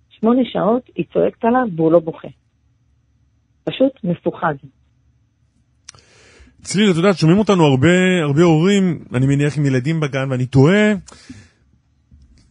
שמונה 0.09 0.41
שעות 0.53 0.89
היא 0.95 1.05
צועקת 1.13 1.45
עליו 1.45 1.67
והוא 1.75 1.91
לא 1.91 1.99
בוכה. 1.99 2.27
פשוט 3.63 3.91
מפוחד. 4.03 4.53
צליל, 6.61 6.91
את 6.91 6.95
יודעת, 6.95 7.17
שומעים 7.17 7.39
אותנו 7.39 7.65
הרבה, 7.65 8.23
הרבה 8.23 8.43
הורים, 8.43 9.03
אני 9.13 9.25
מניח 9.27 9.57
עם 9.57 9.65
ילדים 9.65 9.99
בגן, 9.99 10.31
ואני 10.31 10.45
תוהה, 10.45 10.93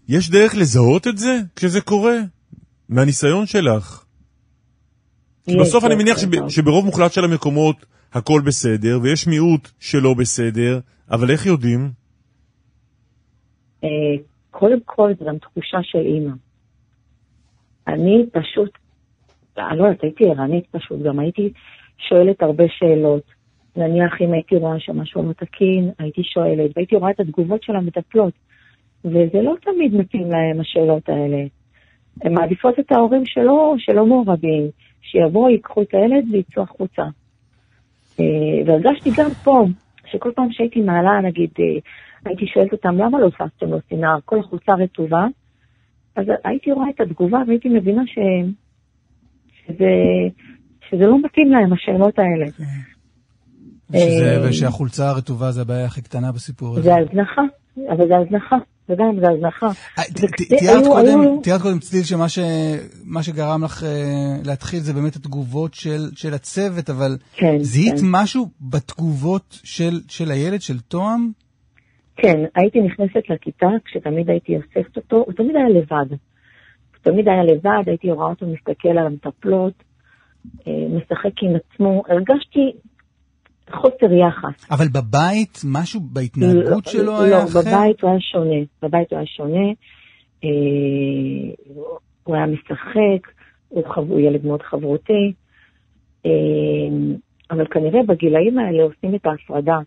יש 0.09 0.31
דרך 0.31 0.55
לזהות 0.55 1.07
את 1.07 1.19
זה 1.19 1.41
כשזה 1.57 1.81
קורה? 1.81 2.17
מהניסיון 2.89 3.47
שלך. 3.47 4.05
כי 5.45 5.57
בסוף 5.61 5.85
אני 5.85 5.95
מניח 5.95 6.19
שב. 6.19 6.49
שברוב 6.49 6.85
מוחלט 6.85 7.13
של 7.13 7.25
המקומות 7.25 7.87
הכל 8.13 8.41
בסדר, 8.41 8.99
ויש 9.03 9.27
מיעוט 9.27 9.69
שלא 9.81 10.15
בסדר, 10.15 10.81
אבל 11.11 11.31
איך 11.31 11.47
יודעים? 11.47 12.00
אה, 13.85 13.89
קודם 14.51 14.79
כל 14.85 15.13
זו 15.19 15.25
גם 15.25 15.39
תחושה 15.39 15.79
של 15.83 15.99
אימא. 15.99 16.33
אני 17.87 18.25
פשוט, 18.33 18.71
אני 19.59 19.79
לא 19.79 19.85
יודעת, 19.85 20.03
הייתי 20.03 20.25
ערנית 20.31 20.67
פשוט, 20.71 21.03
גם 21.03 21.19
הייתי 21.19 21.53
שואלת 22.09 22.43
הרבה 22.43 22.65
שאלות. 22.69 23.23
נניח 23.77 24.21
אם 24.21 24.33
הייתי 24.33 24.57
רואה 24.57 24.81
שמשהו 24.81 25.23
לא 25.23 25.33
תקין, 25.33 25.91
הייתי 25.99 26.23
שואלת, 26.25 26.71
והייתי 26.77 26.97
רואה 26.97 27.11
את 27.11 27.21
התגובות 27.21 27.63
של 27.63 27.77
המטפלות. 27.77 28.33
וזה 29.05 29.43
לא 29.43 29.55
תמיד 29.63 29.95
מתאים 29.95 30.31
להם 30.31 30.61
השאלות 30.61 31.09
האלה. 31.09 31.45
הן 32.23 32.35
מעדיפות 32.35 32.79
את 32.79 32.93
ההורים 32.93 33.27
שלא, 33.27 33.75
שלא 33.79 34.07
מעורבים, 34.07 34.71
שיבואו, 35.03 35.51
ייקחו 35.51 35.83
את 35.83 35.95
הילד 35.95 36.25
ויצאו 36.33 36.63
החוצה. 36.63 37.03
אה, 38.21 38.25
והרגשתי 38.67 39.11
גם 39.17 39.31
פה, 39.45 39.65
שכל 40.13 40.31
פעם 40.37 40.49
שהייתי 40.51 40.81
מעלה, 40.81 41.21
נגיד, 41.29 41.51
אה, 41.59 41.65
הייתי 42.25 42.47
שואלת 42.47 42.73
אותם, 42.73 42.95
למה 42.99 43.21
לא 43.21 43.25
הוספתם 43.25 43.67
לו 43.67 43.79
סינר? 43.89 44.17
כל 44.25 44.39
החולצה 44.41 44.73
רטובה. 44.73 45.27
אז 46.17 46.27
הייתי 46.45 46.73
רואה 46.73 46.91
את 46.91 47.01
התגובה 47.01 47.39
והייתי 47.47 47.69
מבינה 47.69 48.03
ש... 48.07 48.19
שזה, 49.67 49.91
שזה 50.89 51.07
לא 51.07 51.19
מתאים 51.25 51.53
להם, 51.53 51.73
השאלות 51.73 52.19
האלה. 52.19 52.47
שזה, 53.93 54.37
אה, 54.37 54.49
ושהחולצה 54.49 55.09
הרטובה 55.09 55.51
זה 55.51 55.61
הבעיה 55.63 55.85
הכי 55.85 56.03
קטנה 56.03 56.33
בסיפור 56.33 56.73
הזה. 56.73 56.83
זה 56.83 56.97
הזנחה, 56.97 57.43
אבל 57.77 58.09
זה 58.09 58.17
הזנחה, 58.17 58.57
זה 58.91 58.97
גם, 58.97 59.21
זה 59.21 59.31
הזנחה. 59.31 59.67
תיארת 61.43 61.63
קודם, 61.63 61.79
צליל 61.79 62.03
שמה 62.03 63.23
שגרם 63.23 63.65
לך 63.65 63.85
אה, 63.85 63.89
להתחיל 64.45 64.81
זה 64.81 64.93
באמת 64.93 65.17
התגובות 65.17 65.75
של, 65.75 66.35
הצוות, 66.35 66.91
אבל 66.91 67.17
כן, 67.37 67.59
זיהית 67.59 68.01
כן. 68.01 68.07
משהו 68.11 68.47
בתגובות 68.61 69.59
של, 69.65 70.01
של 70.09 70.31
הילד, 70.31 70.61
של 70.61 70.81
תואם? 70.81 71.31
כן, 72.17 72.39
הייתי 72.55 72.81
נכנסת 72.81 73.31
לכיתה 73.31 73.69
כשתמיד 73.85 74.31
הייתי 74.31 74.57
אוספת 74.57 74.97
אותו, 74.97 75.17
הוא 75.17 75.33
תמיד 75.33 75.57
היה 75.57 75.69
לבד. 75.69 76.11
הוא 76.11 77.13
תמיד 77.13 77.29
היה 77.29 77.45
לבד, 77.45 77.83
הייתי 77.89 78.11
רואה 78.11 78.31
אותו 78.31 78.47
מסתכל 78.47 78.89
על 78.89 79.07
המטפלות, 79.07 79.75
אה, 80.67 80.73
משחק 80.91 81.43
עם 81.43 81.53
עצמו, 81.57 82.03
הרגשתי 82.09 82.73
חוסר 83.73 84.13
יחס. 84.13 84.71
אבל 84.71 84.87
בבית, 84.89 85.59
משהו 85.65 86.01
בהתנהגות 86.01 86.87
לא, 86.87 86.93
שלו 86.93 87.05
לא, 87.05 87.23
היה 87.23 87.45
אחר? 87.45 87.61
בבית 87.61 88.03
הוא 88.03 88.11
היה 88.11 88.21
שונה, 88.21 88.61
בבית 88.83 89.11
הוא 89.11 89.19
היה 89.19 89.27
שונה, 89.27 89.67
אה, 90.45 90.51
הוא 92.25 92.37
היה 92.37 92.47
משחק, 92.47 93.33
הוא, 93.69 93.85
חב... 93.95 94.11
הוא 94.11 94.21
ילד 94.21 94.47
מאוד 94.47 94.63
חברותי, 94.63 95.33
אה, 96.27 96.31
אבל 97.51 97.67
כנראה 97.71 98.01
בגילאים 98.09 98.59
האלה 98.59 98.83
עושים 98.83 99.15
את 99.15 99.27
ההפרדה 99.27 99.79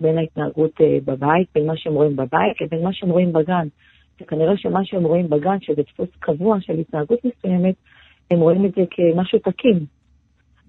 בין 0.00 0.18
ההתנהגות 0.18 0.80
אה, 0.80 0.98
בבית, 1.04 1.48
בין 1.54 1.66
מה 1.66 1.72
שהם 1.76 1.94
רואים 1.94 2.16
בבית 2.16 2.60
לבין 2.60 2.84
מה 2.84 2.92
שהם 2.92 3.10
רואים 3.10 3.32
בגן. 3.32 3.68
וכנראה 4.22 4.56
שמה 4.56 4.80
שהם 4.84 5.04
רואים 5.04 5.30
בגן, 5.30 5.56
שזה 5.60 5.82
דפוס 5.82 6.08
קבוע 6.18 6.56
של 6.60 6.78
התנהגות 6.78 7.18
מסוימת, 7.24 7.74
הם 8.30 8.40
רואים 8.40 8.66
את 8.66 8.70
זה 8.76 8.82
כמשהו 8.90 9.38
תקין. 9.38 9.84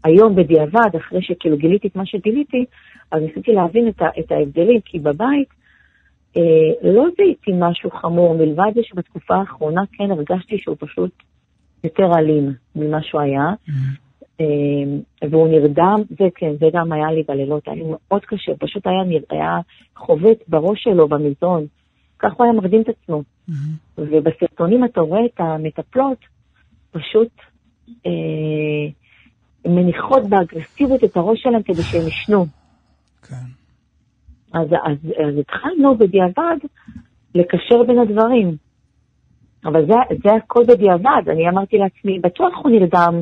היום 0.04 0.36
בדיעבד, 0.36 0.96
אחרי 0.98 1.22
שכאילו 1.22 1.58
גיליתי 1.58 1.88
את 1.88 1.96
מה 1.96 2.06
שגיליתי, 2.06 2.66
אז 3.12 3.22
ניסיתי 3.22 3.52
להבין 3.52 3.88
את, 3.88 4.02
ה- 4.02 4.20
את 4.20 4.32
ההבדלים, 4.32 4.82
כי 4.86 5.00
בבית 5.00 5.48
אה, 6.38 6.92
לא 6.92 7.06
זיהיתי 7.18 7.52
משהו 7.60 7.92
חמור, 7.92 8.38
מלבד 8.38 8.72
זה 8.76 8.82
שבתקופה 8.84 9.36
האחרונה 9.36 9.82
כן 9.92 10.12
הרגשתי 10.12 10.58
שהוא 10.60 10.76
פשוט 10.80 11.12
יותר 11.84 12.12
אלים 12.18 12.54
ממה 12.76 13.04
שהוא 13.04 13.22
היה, 13.22 13.54
אה, 14.42 15.28
והוא 15.30 15.48
נרדם, 15.48 15.96
זה 16.10 16.26
כן, 16.36 16.52
זה 16.60 16.66
גם 16.74 16.92
היה 16.92 17.12
לי 17.12 17.24
בלילות, 17.28 17.68
היה 17.68 17.76
לי 17.76 17.84
מאוד 17.86 18.26
קשה, 18.26 18.52
פשוט 18.60 18.88
היה, 18.88 19.20
היה 19.30 19.60
חובט 19.96 20.38
בראש 20.48 20.84
שלו 20.84 21.08
במזרון, 21.08 21.66
כך 22.20 22.34
הוא 22.34 22.44
היה 22.44 22.54
מרדים 22.54 22.82
את 22.82 22.90
עצמו. 22.90 23.24
ובסרטונים 23.98 24.86
אתה 24.86 25.02
רואה 25.02 25.26
את 25.26 25.40
המטפלות 25.40 26.18
פשוט 26.92 27.32
אה, 28.06 28.90
מניחות 29.66 30.30
באגרסיביות 30.30 31.04
את 31.04 31.18
הראש 31.18 31.42
שלהם 31.42 31.64
כדי 31.64 31.82
שהם 31.82 32.08
ישנו. 32.08 32.46
אז, 34.54 34.68
אז, 34.68 34.98
אז 35.06 35.40
התחלנו 35.40 35.98
בדיעבד 35.98 36.58
לקשר 37.36 37.84
בין 37.88 38.00
הדברים. 38.00 38.58
אבל 39.66 39.86
זה, 39.86 39.94
זה 40.24 40.30
הכל 40.44 40.64
בדיעבד, 40.68 41.22
אני 41.28 41.50
אמרתי 41.50 41.78
לעצמי, 41.78 42.20
בטוח 42.20 42.54
הוא 42.64 42.72
נרדם, 42.72 43.22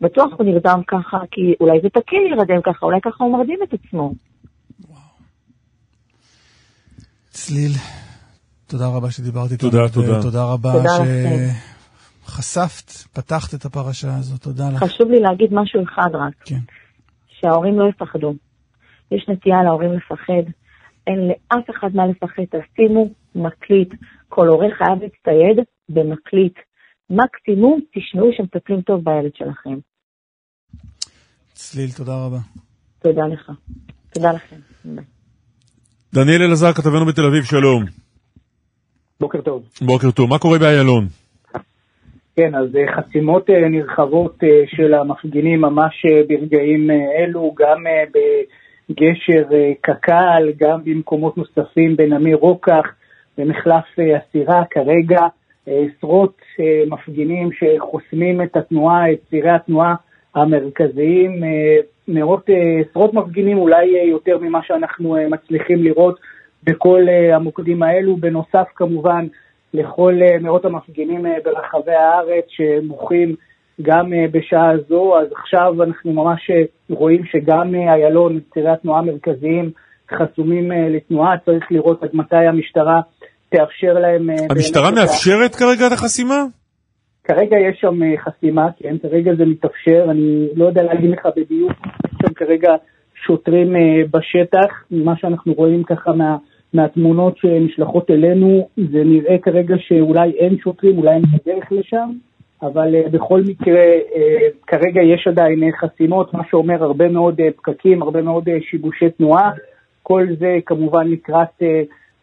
בטוח 0.00 0.32
הוא 0.38 0.46
נרדם 0.46 0.80
ככה, 0.88 1.18
כי 1.30 1.54
אולי 1.60 1.80
זה 1.82 1.88
תקין 1.88 2.22
להירדם 2.22 2.62
ככה, 2.62 2.86
אולי 2.86 3.00
ככה 3.02 3.24
הוא 3.24 3.38
מרדים 3.38 3.58
את 3.62 3.74
עצמו. 3.74 4.12
צליל, 7.30 7.72
תודה 8.66 8.88
רבה 8.88 9.10
שדיברת 9.10 9.52
איתנו. 9.52 9.70
תודה, 9.70 9.88
תודה. 9.88 10.22
תודה 10.22 10.44
רבה 10.44 10.72
תודה 10.72 10.98
לכם. 10.98 11.67
שחשפת, 12.28 12.90
פתחת 13.12 13.54
את 13.54 13.64
הפרשה 13.64 14.16
הזאת, 14.18 14.42
תודה 14.42 14.64
לך. 14.70 14.84
חשוב 14.84 15.10
לי 15.10 15.20
להגיד 15.20 15.50
משהו 15.52 15.82
אחד 15.82 16.10
רק. 16.14 16.34
כן. 16.44 16.60
שההורים 17.28 17.78
לא 17.78 17.88
יפחדו. 17.88 18.34
יש 19.10 19.26
נטייה 19.28 19.62
להורים 19.62 19.92
לפחד, 19.92 20.52
אין 21.06 21.18
לאף 21.28 21.70
אחד 21.70 21.88
מה 21.94 22.06
לפחד, 22.06 22.42
תשימו 22.42 23.10
מקליט. 23.34 23.94
כל 24.28 24.48
הורה 24.48 24.66
חייב 24.78 25.02
להצטייד 25.02 25.66
במקליט. 25.88 26.54
מקסימום 27.10 27.80
תשמעו 27.94 28.30
שמטפלים 28.36 28.82
טוב 28.82 29.04
בילד 29.04 29.34
שלכם. 29.34 29.78
צליל, 31.52 31.90
תודה 31.96 32.12
רבה. 32.26 32.38
תודה 32.98 33.22
לך. 33.26 33.52
תודה 34.14 34.32
לכם. 34.32 34.56
ביי. 34.84 35.04
דניאל 36.14 36.42
אלעזר, 36.42 36.72
כתבנו 36.72 37.06
בתל 37.06 37.24
אביב, 37.24 37.44
שלום. 37.44 37.84
בוקר 39.20 39.40
טוב. 39.40 39.68
בוקר 39.82 40.10
טוב, 40.10 40.30
מה 40.30 40.38
קורה 40.38 40.58
באיילון? 40.58 41.08
כן, 42.38 42.54
אז 42.54 42.76
אה, 42.76 42.92
חסימות 42.96 43.50
אה, 43.50 43.68
נרחבות 43.68 44.44
אה, 44.44 44.62
של 44.66 44.94
המפגינים 44.94 45.60
ממש 45.60 46.06
ברגעים 46.28 46.90
אלו, 46.90 47.54
גם 47.58 47.84
בגשר 48.90 49.42
קק"ל, 49.80 50.52
גם 50.56 50.84
במקומות 50.84 51.36
נוספים 51.38 51.96
בנמיר 51.96 52.36
רוקח, 52.36 52.84
במחלף 53.38 53.84
הסירה, 53.98 54.62
כרגע 54.70 55.20
עשרות 55.66 56.36
מפגינים 56.90 57.50
שחוסמים 57.52 58.42
את 58.42 58.56
התנועה, 58.56 59.12
את 59.12 59.18
צירי 59.30 59.50
התנועה 59.50 59.94
המרכזיים, 60.34 61.42
מאות, 62.08 62.50
עשרות 62.90 63.14
מפגינים, 63.14 63.58
אולי 63.58 63.86
יותר 63.86 64.38
ממה 64.38 64.60
שאנחנו 64.62 65.16
מצליחים 65.30 65.82
לראות 65.82 66.20
בכל 66.64 67.02
המוקדים 67.32 67.82
האלו, 67.82 68.16
בנוסף 68.16 68.66
כמובן 68.74 69.26
לכל 69.74 70.14
אה, 70.22 70.38
מאות 70.40 70.64
המפגינים 70.64 71.26
אה, 71.26 71.32
ברחבי 71.44 71.92
הארץ 71.92 72.44
שמוחים 72.48 73.34
גם 73.82 74.12
אה, 74.12 74.24
בשעה 74.30 74.72
זו, 74.88 75.18
אז 75.20 75.26
עכשיו 75.32 75.82
אנחנו 75.82 76.12
ממש 76.12 76.50
רואים 76.90 77.22
שגם 77.24 77.74
איילון, 77.74 78.40
צירי 78.54 78.70
התנועה 78.70 78.98
המרכזיים 78.98 79.70
חסומים 80.10 80.72
לתנועה, 80.72 81.38
צריך 81.44 81.64
לראות 81.70 82.02
עד 82.02 82.10
מתי 82.12 82.36
המשטרה 82.36 83.00
תאפשר 83.48 83.92
להם... 83.92 84.30
המשטרה 84.50 84.90
מאפשרת 84.90 85.54
כרגע 85.54 85.86
את 85.86 85.92
החסימה? 85.92 86.44
כרגע 87.24 87.56
יש 87.58 87.78
שם 87.80 88.00
חסימה, 88.24 88.66
כן, 88.78 88.96
כרגע 89.02 89.34
זה 89.34 89.44
מתאפשר, 89.44 90.06
אני 90.10 90.48
לא 90.56 90.66
יודע 90.66 90.82
להגיד 90.82 91.10
לך 91.10 91.28
בדיוק, 91.36 91.72
יש 92.04 92.12
שם 92.22 92.34
כרגע 92.34 92.72
שוטרים 93.14 93.72
בשטח, 94.10 94.84
ממה 94.90 95.12
שאנחנו 95.16 95.52
רואים 95.52 95.82
ככה 95.84 96.12
מה, 96.12 96.36
מהתמונות 96.72 97.38
שנשלחות 97.38 98.10
אלינו, 98.10 98.68
זה 98.76 99.04
נראה 99.04 99.38
כרגע 99.38 99.74
שאולי 99.78 100.30
אין 100.30 100.58
שוטרים, 100.58 100.98
אולי 100.98 101.10
אין 101.14 101.22
בדרך 101.22 101.72
לשם, 101.72 102.10
אבל 102.62 102.94
אה, 102.94 103.08
בכל 103.10 103.40
מקרה, 103.48 103.84
אה, 104.16 104.48
כרגע 104.66 105.02
יש 105.02 105.26
עדיין 105.26 105.62
אה, 105.62 105.68
חסימות, 105.72 106.34
מה 106.34 106.42
שאומר 106.50 106.84
הרבה 106.84 107.08
מאוד 107.08 107.40
פקקים, 107.56 108.02
הרבה 108.02 108.22
מאוד 108.22 108.44
שיבושי 108.70 109.10
תנועה, 109.10 109.50
כל 110.02 110.26
זה 110.38 110.56
כמובן 110.66 111.08
לקראת 111.08 111.62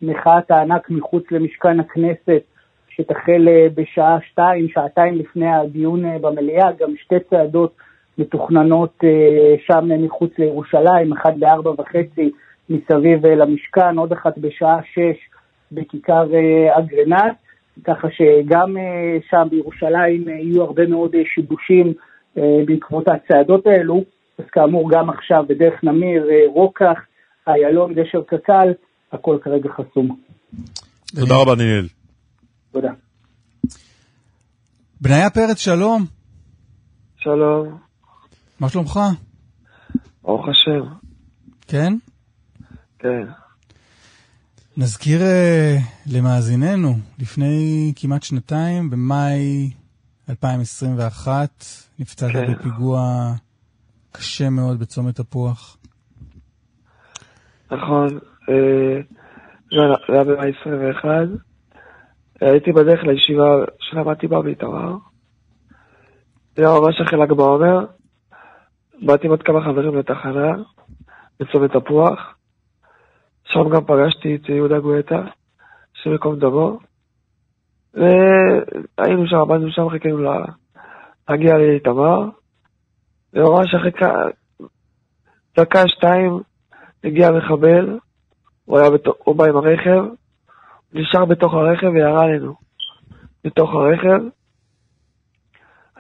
מחאת 0.02 0.52
הענק 0.52 0.90
מחוץ 0.90 1.24
למשכן 1.32 1.80
הכנסת, 1.80 2.42
שתחל 2.90 3.48
בשעה 3.76 4.18
שתיים, 4.22 4.68
שעתיים 4.70 5.16
לפני 5.16 5.48
הדיון 5.48 6.06
אה, 6.06 6.18
במליאה, 6.22 6.72
גם 6.80 6.90
שתי 6.98 7.20
צעדות 7.30 7.76
מתוכננות 8.18 9.04
שם 9.68 10.04
מחוץ 10.06 10.32
לירושלים, 10.38 11.14
אחת 11.14 11.34
בארבע 11.40 11.72
וחצי 11.72 12.32
מסביב 12.70 13.26
אה, 13.26 13.36
למשכן, 13.36 13.98
עוד 13.98 14.12
אחת 14.12 14.38
בשעה 14.38 14.78
שש 14.94 15.30
בכיכר 15.72 16.28
אה, 16.34 16.80
אגרנט, 16.80 17.36
ככה 17.84 18.08
שגם 18.12 18.78
אה, 18.78 19.18
שם 19.30 19.48
בירושלים 19.50 20.28
יהיו 20.30 20.64
הרבה 20.64 20.88
מאוד 20.88 21.16
שיבושים 21.34 21.94
בעקבות 22.66 23.08
הצעדות 23.08 23.68
האלו. 23.68 24.04
אז 24.40 24.46
כאמור, 24.52 24.92
גם 24.92 25.10
עכשיו 25.10 25.44
בדרך 25.50 25.84
נמיר, 25.84 26.28
רוקח, 26.48 27.00
איילון, 27.48 27.94
גשר 27.94 28.22
קק"ל, 28.28 28.74
הכל 29.12 29.38
כרגע 29.44 29.70
חסום. 29.70 30.18
תודה 31.16 31.36
רבה, 31.42 31.56
דניאל. 31.56 31.88
תודה. 32.72 32.92
בניה 35.02 35.30
פרץ, 35.30 35.58
שלום. 35.58 36.06
שלום, 37.18 37.78
מה 38.60 38.70
שלומך? 38.70 39.00
ברוך 40.24 40.48
השם. 40.48 40.82
כן? 41.68 41.94
כן. 43.06 43.28
נזכיר 44.78 45.20
uh, 45.22 46.14
למאזיננו, 46.14 46.90
לפני 47.20 47.94
כמעט 47.96 48.24
שנתיים, 48.24 48.90
במאי 48.90 49.70
2021, 50.30 51.66
נפצעת 52.00 52.32
כן. 52.32 52.54
בפיגוע 52.54 53.32
קשה 54.12 54.50
מאוד 54.50 54.80
בצומת 54.80 55.16
תפוח. 55.16 55.78
נכון, 57.72 58.08
אה, 58.50 59.02
זה 59.72 59.82
היה- 59.82 59.96
זה 60.08 60.14
היה 60.14 60.24
במאי 60.24 60.52
21. 60.62 61.10
הייתי 62.42 62.72
בדרך 62.72 63.04
לישיבה 63.04 63.46
שלמדתי 63.80 64.28
בה 64.28 64.42
באיתמר. 64.42 64.96
זה 66.56 66.68
היה 66.70 66.80
ממש 66.80 67.02
אחרי 67.02 67.20
ל"ג 67.20 67.34
בעומר. 67.34 67.86
באתי 69.06 69.26
עם 69.28 69.32
עוד 69.32 69.44
כמה 69.44 69.62
חברים 69.62 69.96
לתחנה, 69.98 70.52
בצומת 71.40 71.72
תפוח. 71.72 72.35
שם 73.56 73.70
גם 73.70 73.86
פגשתי 73.86 74.36
את 74.36 74.50
יהודה 74.50 74.80
גואטה, 74.80 75.22
השם 75.96 76.12
ייקום 76.12 76.40
דמו. 76.40 76.80
והיינו 77.94 79.28
שם, 79.28 79.36
עמדנו 79.38 79.72
שם, 79.72 79.90
חיכינו 79.90 80.18
לה- 80.18 80.46
להגיע 81.30 81.58
לאיתמר. 81.58 82.30
וממש 83.34 83.76
אחרי 83.76 83.92
דקה, 85.60 85.88
שתיים, 85.88 86.40
הגיע 87.04 87.32
מחבל, 87.32 88.00
הוא, 88.66 88.80
היה 88.80 88.90
בתוך, 88.90 89.16
הוא 89.24 89.36
בא 89.36 89.46
עם 89.46 89.58
הרכב, 89.58 90.04
הוא 90.92 91.02
נשאר 91.02 91.26
בתוך 91.26 91.54
הרכב 91.54 91.88
וירה 91.94 92.24
עלינו. 92.24 92.56
בתוך 93.44 93.70
הרכב. 93.74 94.24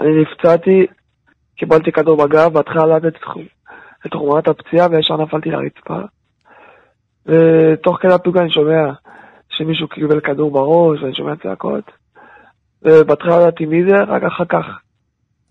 אני 0.02 0.10
נפצעתי, 0.22 0.86
קיבלתי 1.56 1.92
כדור 1.92 2.26
בגב, 2.26 2.54
בהתחלה 2.54 2.98
חומ- 3.24 3.48
את 4.06 4.14
חומרת 4.14 4.48
הפציעה 4.48 4.88
וישר 4.92 5.18
נפלתי 5.18 5.50
לרצפה. 5.50 6.00
ותוך 7.26 7.98
כדי 8.02 8.14
הפיגוע 8.14 8.42
אני 8.42 8.52
שומע 8.52 8.92
שמישהו 9.50 9.88
קיבל 9.88 10.20
כדור 10.20 10.52
בראש 10.52 11.02
ואני 11.02 11.16
שומע 11.16 11.36
צעקות. 11.36 11.92
ובהתחלה 12.82 13.38
לא 13.38 13.42
ידעתי 13.42 13.66
מי 13.66 13.84
זה, 13.84 14.04
רק 14.04 14.24
אחר 14.24 14.46
כך 14.46 14.66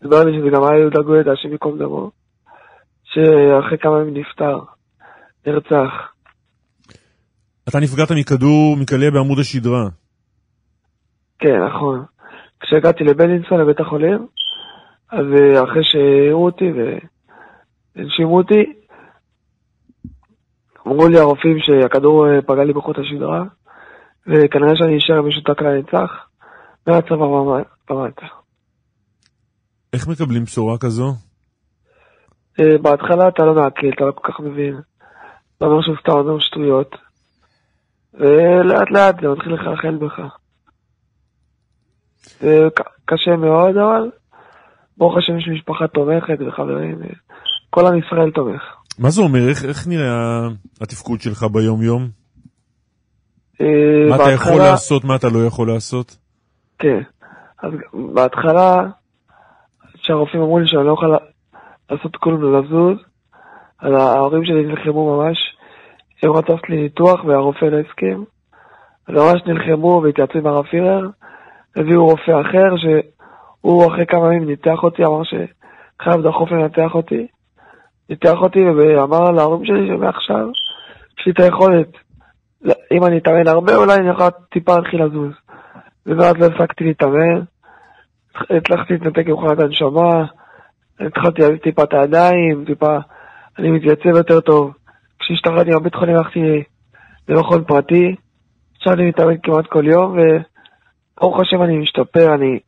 הסבר 0.02 0.24
לי 0.24 0.38
שזה 0.38 0.50
גם 0.50 0.64
היה 0.64 0.78
יהודה 0.78 1.00
גואטה, 1.02 1.32
השם 1.32 1.52
ייקום 1.52 1.78
דמו, 1.78 2.10
שאחרי 3.04 3.78
כמה 3.78 4.00
ימים 4.00 4.14
נפטר, 4.16 4.58
נרצח. 5.46 6.12
אתה 7.68 7.80
נפגעת 7.80 8.10
מכדור 8.10 8.76
מקלע 8.76 9.10
בעמוד 9.10 9.38
השדרה. 9.38 9.88
כן, 11.38 11.62
נכון. 11.66 12.04
כשהגעתי 12.60 13.04
לבלינסון, 13.04 13.60
לבית 13.60 13.80
החולים, 13.80 14.26
אז 15.10 15.26
אה, 15.34 15.64
אחרי 15.64 15.82
שהעירו 15.84 16.44
אותי 16.44 16.64
והנשימו 17.96 18.36
אותי, 18.36 18.72
אמרו 20.86 21.08
לי 21.08 21.18
הרופאים 21.18 21.58
שהכדור 21.58 22.26
אה, 22.26 22.42
פגע 22.42 22.64
לי 22.64 22.72
בחוט 22.72 22.98
השדרה, 22.98 23.44
וכנראה 24.26 24.76
שאני 24.76 24.98
אשאר 24.98 25.22
משותק 25.22 25.62
לנצח, 25.62 26.10
מהצבא 26.86 27.24
ומטה. 27.90 28.26
איך 29.92 30.08
מקבלים 30.08 30.44
בשורה 30.44 30.78
כזו? 30.78 31.12
אה, 32.60 32.78
בהתחלה 32.82 33.28
אתה 33.28 33.44
לא 33.44 33.54
מעכל, 33.54 33.88
אתה 33.96 34.04
לא 34.04 34.12
כל 34.12 34.32
כך 34.32 34.40
מבין. 34.40 34.80
אתה 35.56 35.64
אומר 35.64 35.82
שהוא 35.82 35.96
סתם 36.00 36.12
אומר 36.12 36.38
שטויות. 36.38 36.96
ולאט 38.14 38.90
לאט 38.90 39.20
זה 39.20 39.28
מתחיל 39.28 39.54
לחלחל 39.54 39.96
בך. 39.96 40.20
זה 42.40 42.68
קשה 43.04 43.36
מאוד, 43.36 43.76
אבל 43.76 44.10
ברוך 44.98 45.16
השם 45.16 45.38
יש 45.38 45.48
משפחה 45.48 45.86
תומכת 45.86 46.38
וחברים, 46.46 46.98
כל 47.70 47.86
עם 47.86 47.98
ישראל 47.98 48.30
תומך. 48.30 48.62
מה 48.98 49.10
זה 49.10 49.22
אומר? 49.22 49.48
איך, 49.48 49.64
איך 49.64 49.88
נראה 49.88 50.48
התפקוד 50.80 51.20
שלך 51.20 51.42
ביום-יום? 51.42 52.08
אה, 53.60 54.08
מה 54.08 54.16
אתה 54.16 54.32
יכול 54.32 54.58
לעשות, 54.58 55.04
מה 55.04 55.16
אתה 55.16 55.28
לא 55.28 55.46
יכול 55.46 55.68
לעשות? 55.68 56.16
כן. 56.78 57.02
אז 57.62 57.72
בהתחלה, 58.14 58.86
כשהרופאים 60.02 60.42
אמרו 60.42 60.58
לי 60.58 60.68
שאני 60.68 60.86
לא 60.86 60.92
יכול 60.92 61.18
לעשות 61.90 62.16
כלום 62.16 62.44
ולזוז, 62.44 62.98
אז 63.80 63.92
ההורים 63.92 64.44
שלי 64.44 64.66
נלחמו 64.66 65.16
ממש, 65.16 65.38
הם 66.22 66.32
רצו 66.32 66.56
לי 66.68 66.82
ניתוח 66.82 67.24
והרופא 67.24 67.64
לא 67.64 67.78
הסכים. 67.78 68.24
אז 69.08 69.14
ממש 69.14 69.42
נלחמו 69.46 70.00
והתייעצו 70.04 70.38
עם 70.38 70.46
הרב 70.46 70.64
פירר, 70.64 71.08
הביאו 71.76 72.06
רופא 72.06 72.40
אחר 72.40 72.76
שהוא 72.76 73.86
אחרי 73.86 74.06
כמה 74.06 74.26
ימים 74.26 74.48
ניתח 74.48 74.82
אותי, 74.82 75.04
אמר 75.04 75.22
שחייב 75.24 76.26
דחוף 76.26 76.50
לנתח 76.50 76.94
אותי. 76.94 77.26
ניתח 78.10 78.34
אותי 78.40 78.64
ואמר 78.64 79.30
להורים 79.30 79.64
שלי 79.64 79.88
שמעכשיו 79.88 80.50
יש 81.18 81.26
לי 81.26 81.32
את 81.32 81.40
היכולת, 81.40 81.88
אם 82.92 83.04
אני 83.04 83.18
אתאמן 83.18 83.48
הרבה 83.48 83.76
אולי 83.76 83.94
אני 83.94 84.10
יכול 84.10 84.26
טיפה 84.50 84.76
להתחיל 84.76 85.04
לזוז. 85.04 85.32
ומאז 86.06 86.34
לא 86.36 86.46
הפסקתי 86.46 86.84
להתאמן, 86.84 87.40
הצלחתי 88.50 88.92
להתנתק 88.92 89.26
עם 89.26 89.36
חולת 89.36 89.58
הנשמה, 89.58 90.24
התחלתי 91.00 91.42
להביא 91.42 91.58
טיפה 91.58 91.82
את 91.82 91.94
הידיים, 91.94 92.64
טיפה, 92.66 92.98
אני 93.58 93.70
מתייצב 93.70 94.16
יותר 94.16 94.40
טוב. 94.40 94.74
כשהשתחררתי 95.18 95.70
מהבית 95.70 95.94
חולים 95.94 96.16
הלכתי 96.16 96.62
למכון 97.28 97.64
פרטי, 97.64 98.14
עכשיו 98.76 98.92
אני 98.92 99.08
מתאמן 99.08 99.36
כמעט 99.42 99.66
כל 99.66 99.86
יום, 99.86 100.18
וברוך 100.18 101.40
השם 101.40 101.62
אני 101.62 101.78
משתפר, 101.78 102.34
אני 102.34 102.58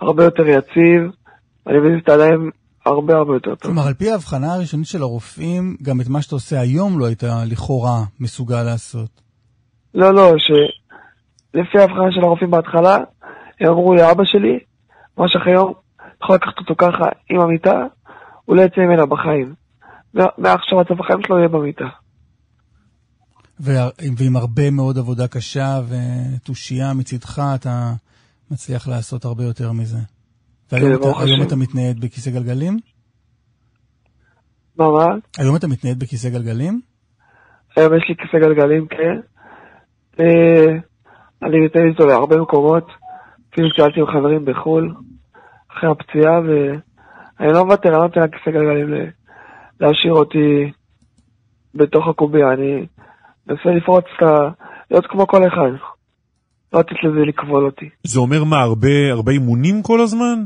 הרבה 0.00 0.24
יותר 0.24 0.48
יציב, 0.48 1.10
אני 1.66 1.78
מזיז 1.78 2.00
את 2.02 2.08
הידיים 2.08 2.50
הרבה 2.86 3.16
הרבה 3.16 3.34
יותר 3.34 3.54
טוב. 3.54 3.62
כלומר, 3.62 3.86
על 3.86 3.94
פי 3.94 4.10
ההבחנה 4.10 4.54
הראשונית 4.54 4.86
של 4.86 5.02
הרופאים, 5.02 5.76
גם 5.82 6.00
את 6.00 6.08
מה 6.08 6.22
שאתה 6.22 6.34
עושה 6.34 6.60
היום 6.60 6.98
לא 6.98 7.06
היית 7.06 7.22
לכאורה 7.46 8.04
מסוגל 8.20 8.62
לעשות. 8.62 9.20
לא, 9.94 10.14
לא, 10.14 10.32
שלפי 10.38 11.78
ההבחנה 11.78 12.12
של 12.12 12.20
הרופאים 12.20 12.50
בהתחלה, 12.50 12.96
הם 13.60 13.68
אמרו 13.68 13.94
לאבא 13.94 14.24
שלי, 14.24 14.58
מה 15.18 15.24
שאחרי 15.28 15.52
יום, 15.52 15.72
אתה 15.96 16.04
יכול 16.24 16.36
לקחת 16.36 16.58
אותו 16.58 16.74
ככה 16.78 17.04
עם 17.30 17.40
המיטה, 17.40 17.82
הוא 18.44 18.56
לא 18.56 18.62
יצא 18.62 18.80
ממנה 18.80 19.06
בחיים. 19.06 19.54
מע- 20.14 20.24
מעכשיו 20.38 20.78
סוף 20.88 21.00
החיים 21.00 21.22
שלו 21.26 21.38
יהיה 21.38 21.48
במיטה. 21.48 21.84
ועם 23.60 24.36
הרבה 24.36 24.70
מאוד 24.70 24.98
עבודה 24.98 25.28
קשה 25.28 25.80
ותושייה 25.88 26.94
מצידך, 26.94 27.42
אתה 27.54 27.92
מצליח 28.50 28.88
לעשות 28.88 29.24
הרבה 29.24 29.44
יותר 29.44 29.72
מזה. 29.72 29.98
והיום 30.72 30.94
אתה, 30.94 31.06
היום. 31.20 31.42
אתה 31.42 31.56
מתנייד 31.56 32.00
בכיסא 32.00 32.30
גלגלים? 32.30 32.78
מה, 34.78 34.90
מה? 34.90 35.06
היום 35.38 35.56
אתה 35.56 35.66
מתנייד 35.66 35.98
בכיסא 35.98 36.28
גלגלים? 36.28 36.80
היום 37.76 37.94
יש 37.94 38.04
לי 38.08 38.14
כיסא 38.16 38.38
גלגלים, 38.38 38.86
כן. 38.86 39.20
אה, 40.20 40.66
אני 41.42 41.60
מתנהל 41.64 41.88
איתו 41.88 42.06
להרבה 42.06 42.36
מקומות. 42.36 42.86
אפילו 43.52 43.68
שאלתי 43.76 44.00
עם 44.00 44.06
חברים 44.06 44.44
בחו"ל, 44.44 44.94
אחרי 45.72 45.90
הפציעה, 45.90 46.40
ואני 46.40 47.52
לא 47.52 47.64
מוותר, 47.64 47.88
אני 47.88 47.96
לא 47.96 48.02
נותן 48.02 48.20
לכיסא 48.20 48.50
גלגלים 48.50 48.88
להשאיר 49.80 50.12
אותי 50.12 50.72
בתוך 51.74 52.08
הקובייה. 52.08 52.52
אני 52.52 52.86
מנסה 53.46 53.70
לפרוץ 53.76 54.04
את 54.16 54.22
ה... 54.22 54.48
להיות 54.90 55.06
כמו 55.06 55.26
כל 55.26 55.46
אחד. 55.46 55.86
לא 56.72 56.80
לתת 56.80 57.04
לזה 57.04 57.20
לכבול 57.28 57.64
אותי. 57.66 57.88
זה 58.02 58.20
אומר 58.20 58.44
מה, 58.44 58.60
הרבה, 58.60 59.10
הרבה 59.10 59.32
אימונים 59.32 59.82
כל 59.82 60.00
הזמן? 60.00 60.44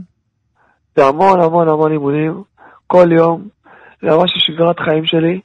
זה 0.96 1.06
המון 1.06 1.40
המון 1.40 1.68
המון 1.68 1.92
אימונים, 1.92 2.42
כל 2.86 3.12
יום, 3.12 3.48
זה 4.02 4.08
ממש 4.16 4.32
השגרת 4.36 4.80
חיים 4.80 5.04
שלי, 5.04 5.40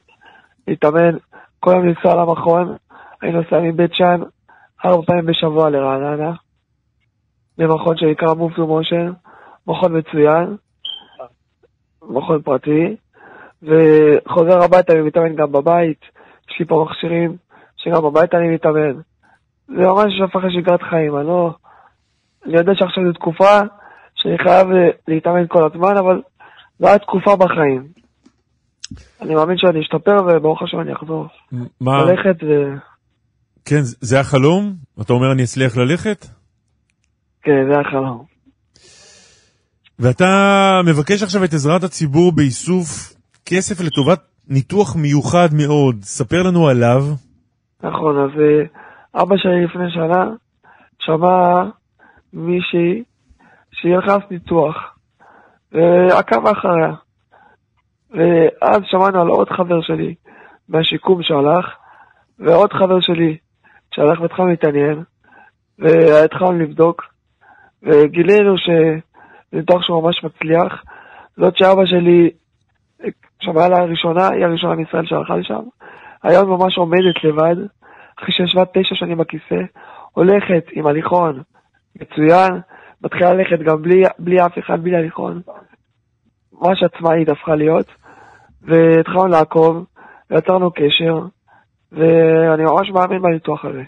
להתאמן, 0.68 1.16
כל 1.60 1.70
יום 1.70 1.86
לנסוע 1.86 2.14
למכון, 2.14 2.76
אני 3.22 3.32
נוסע 3.32 3.60
מבית 3.60 3.94
שאן 3.94 4.20
ארבע 4.84 5.02
פעמים 5.06 5.26
בשבוע 5.26 5.70
לרעננה, 5.70 6.32
למכון 7.58 7.96
שנקרא 7.96 8.32
to 8.32 8.58
Motion, 8.58 9.12
מכון 9.66 9.98
מצוין, 9.98 10.56
מכון 12.02 12.42
פרטי, 12.42 12.96
וחוזר 13.62 14.62
הביתה 14.64 14.92
ומתאמן 14.96 15.36
גם 15.36 15.52
בבית, 15.52 16.00
יש 16.50 16.58
לי 16.58 16.64
פה 16.66 16.86
מכשירים 16.88 17.36
שגם 17.76 18.02
בבית 18.02 18.34
אני 18.34 18.48
מתאמן. 18.48 19.00
זה 19.66 19.82
ממש 19.82 20.20
הפך 20.24 20.44
לשגרת 20.44 20.82
חיים, 20.82 21.16
אני 21.16 21.26
לא... 21.26 21.50
אני 22.46 22.56
יודע 22.56 22.72
שעכשיו 22.74 23.04
זו 23.06 23.12
תקופה 23.12 23.60
שאני 24.26 24.38
חייב 24.38 24.66
אה, 24.70 24.88
להתאמן 25.08 25.46
כל 25.48 25.66
הזמן, 25.66 25.96
אבל 25.96 26.22
זו 26.78 26.86
הייתה 26.88 27.04
תקופה 27.04 27.36
בחיים. 27.36 27.86
אני 29.22 29.34
מאמין 29.34 29.56
שאני 29.58 29.80
אשתפר 29.80 30.16
וברוך 30.26 30.62
השם 30.62 30.80
אני 30.80 30.92
אחזור. 30.92 31.26
מה, 31.80 32.04
ללכת 32.04 32.42
ו... 32.42 32.74
כן, 33.64 33.80
זה- 33.82 34.20
החלום? 34.20 34.72
אתה 35.00 35.12
אומר 35.12 35.32
אני 35.32 35.42
אצליח 35.42 35.76
ללכת? 35.76 36.26
כן, 37.42 37.72
זה 37.72 37.80
החלום. 37.80 38.24
ואתה 39.98 40.26
מבקש 40.86 41.22
עכשיו 41.22 41.44
את 41.44 41.52
עזרת 41.52 41.84
הציבור 41.84 42.32
באיסוף 42.32 43.14
כסף 43.46 43.80
לטובת 43.84 44.20
ניתוח 44.48 44.96
מיוחד 44.96 45.48
מאוד. 45.52 45.96
ספר 46.02 46.42
לנו 46.42 46.68
עליו. 46.68 47.02
נכון, 47.82 48.16
אז 48.18 48.30
אה, 48.40 49.22
אבא 49.22 49.36
שלי 49.36 49.64
לפני 49.64 49.90
שנה 49.94 50.24
שמע 50.98 51.62
מישהי 52.32 53.02
שהיא 53.80 53.94
הלכה 53.94 54.06
לעשות 54.06 54.30
ניתוח, 54.30 54.96
ועקב 55.72 56.46
אחריה. 56.46 56.92
ואז 58.10 58.80
שמענו 58.84 59.20
על 59.20 59.28
עוד 59.28 59.48
חבר 59.48 59.80
שלי 59.80 60.14
מהשיקום 60.68 61.22
שהלך, 61.22 61.66
ועוד 62.38 62.72
חבר 62.72 63.00
שלי 63.00 63.36
שהלך 63.94 64.20
והתחלנו 64.20 64.48
להתעניין, 64.48 65.02
והתחלנו 65.78 66.58
לבדוק, 66.58 67.02
וגילינו 67.82 68.58
שזה 68.58 68.98
ניתוח 69.52 69.82
שהוא 69.82 70.02
ממש 70.02 70.24
מצליח. 70.24 70.82
זאת 71.36 71.56
שאבא 71.56 71.86
שלי 71.86 72.30
שמעה 73.42 73.68
לה 73.68 73.76
הראשונה, 73.76 74.28
היא 74.28 74.44
הראשונה 74.44 74.74
מישראל 74.74 75.06
שהלכה 75.06 75.36
לשם. 75.36 75.62
היום 76.22 76.50
ממש 76.50 76.78
עומדת 76.78 77.24
לבד, 77.24 77.56
אחרי 78.18 78.34
שישבה 78.34 78.64
תשע 78.64 78.94
שנים 78.94 79.18
בכיסא, 79.18 79.62
הולכת 80.12 80.64
עם 80.72 80.86
הליכון 80.86 81.42
מצוין, 82.00 82.60
מתחילה 83.04 83.34
ללכת 83.34 83.64
גם 83.66 83.82
בלי, 83.82 84.02
בלי 84.18 84.46
אף 84.46 84.58
אחד, 84.58 84.82
בלי 84.82 84.96
הליכון. 84.96 85.40
ממש 86.52 86.82
עצמאית 86.82 87.28
הפכה 87.28 87.54
להיות, 87.54 87.86
והתחלנו 88.62 89.26
לעקוב, 89.26 89.84
ויצרנו 90.30 90.70
קשר, 90.70 91.26
ואני 91.92 92.62
ממש 92.62 92.90
מאמין 92.94 93.22
בניתוח 93.22 93.64
הזה. 93.64 93.82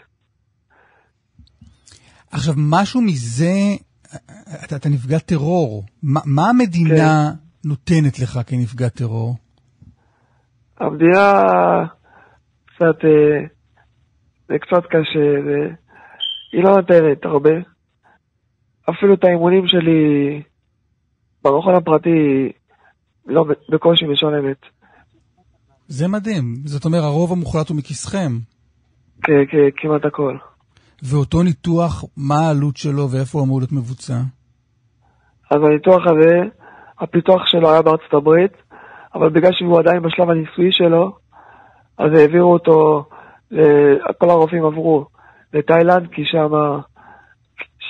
עכשיו, 2.30 2.54
משהו 2.56 3.00
מזה, 3.00 3.54
אתה, 4.64 4.76
אתה 4.76 4.88
נפגע 4.88 5.18
טרור. 5.18 5.84
מה, 6.02 6.20
מה 6.26 6.50
המדינה 6.50 7.30
כן. 7.32 7.68
נותנת 7.68 8.18
לך 8.18 8.38
כנפגע 8.46 8.88
טרור? 8.88 9.34
המדינה 10.80 11.42
קצת, 12.66 13.04
אה, 13.04 13.46
זה 14.48 14.54
קצת 14.58 14.86
קשה, 14.86 15.28
והיא 15.44 16.64
לא 16.64 16.70
נותנת 16.76 17.24
הרבה. 17.24 17.50
אפילו 18.90 19.14
את 19.14 19.24
האימונים 19.24 19.66
שלי 19.66 20.42
במכון 21.44 21.74
הפרטי 21.74 22.52
לא 23.26 23.44
בקושי 23.70 24.06
משלמת. 24.06 24.56
זה 25.88 26.08
מדהים. 26.08 26.54
זאת 26.64 26.84
אומרת, 26.84 27.02
הרוב 27.02 27.32
המוחלט 27.32 27.68
הוא 27.68 27.76
מכיסכם. 27.76 28.32
כ- 29.22 29.46
כ- 29.50 29.72
כמעט 29.76 30.04
הכל. 30.04 30.36
ואותו 31.02 31.42
ניתוח, 31.42 32.04
מה 32.16 32.34
העלות 32.34 32.76
שלו 32.76 33.10
ואיפה 33.10 33.38
הוא 33.38 33.46
אמור 33.46 33.58
להיות 33.60 33.72
מבוצע? 33.72 34.20
אז 35.50 35.58
הניתוח 35.62 36.02
הזה, 36.06 36.40
הפיתוח 36.98 37.40
שלו 37.46 37.70
היה 37.70 37.82
בארצות 37.82 38.14
הברית, 38.14 38.52
אבל 39.14 39.28
בגלל 39.28 39.52
שהוא 39.52 39.78
עדיין 39.78 40.02
בשלב 40.02 40.30
הניסויי 40.30 40.72
שלו, 40.72 41.16
אז 41.98 42.18
העבירו 42.18 42.52
אותו, 42.52 43.04
כל 44.18 44.30
הרופאים 44.30 44.64
עברו 44.64 45.06
לתאילנד, 45.52 46.08
כי 46.12 46.22
שם 46.24 46.50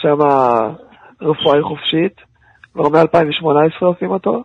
שם 0.03 0.19
הרפואה 1.21 1.55
היא 1.55 1.63
חופשית, 1.63 2.17
כבר 2.73 2.89
מ-2018 2.89 3.85
עושים 3.85 4.11
אותו, 4.11 4.45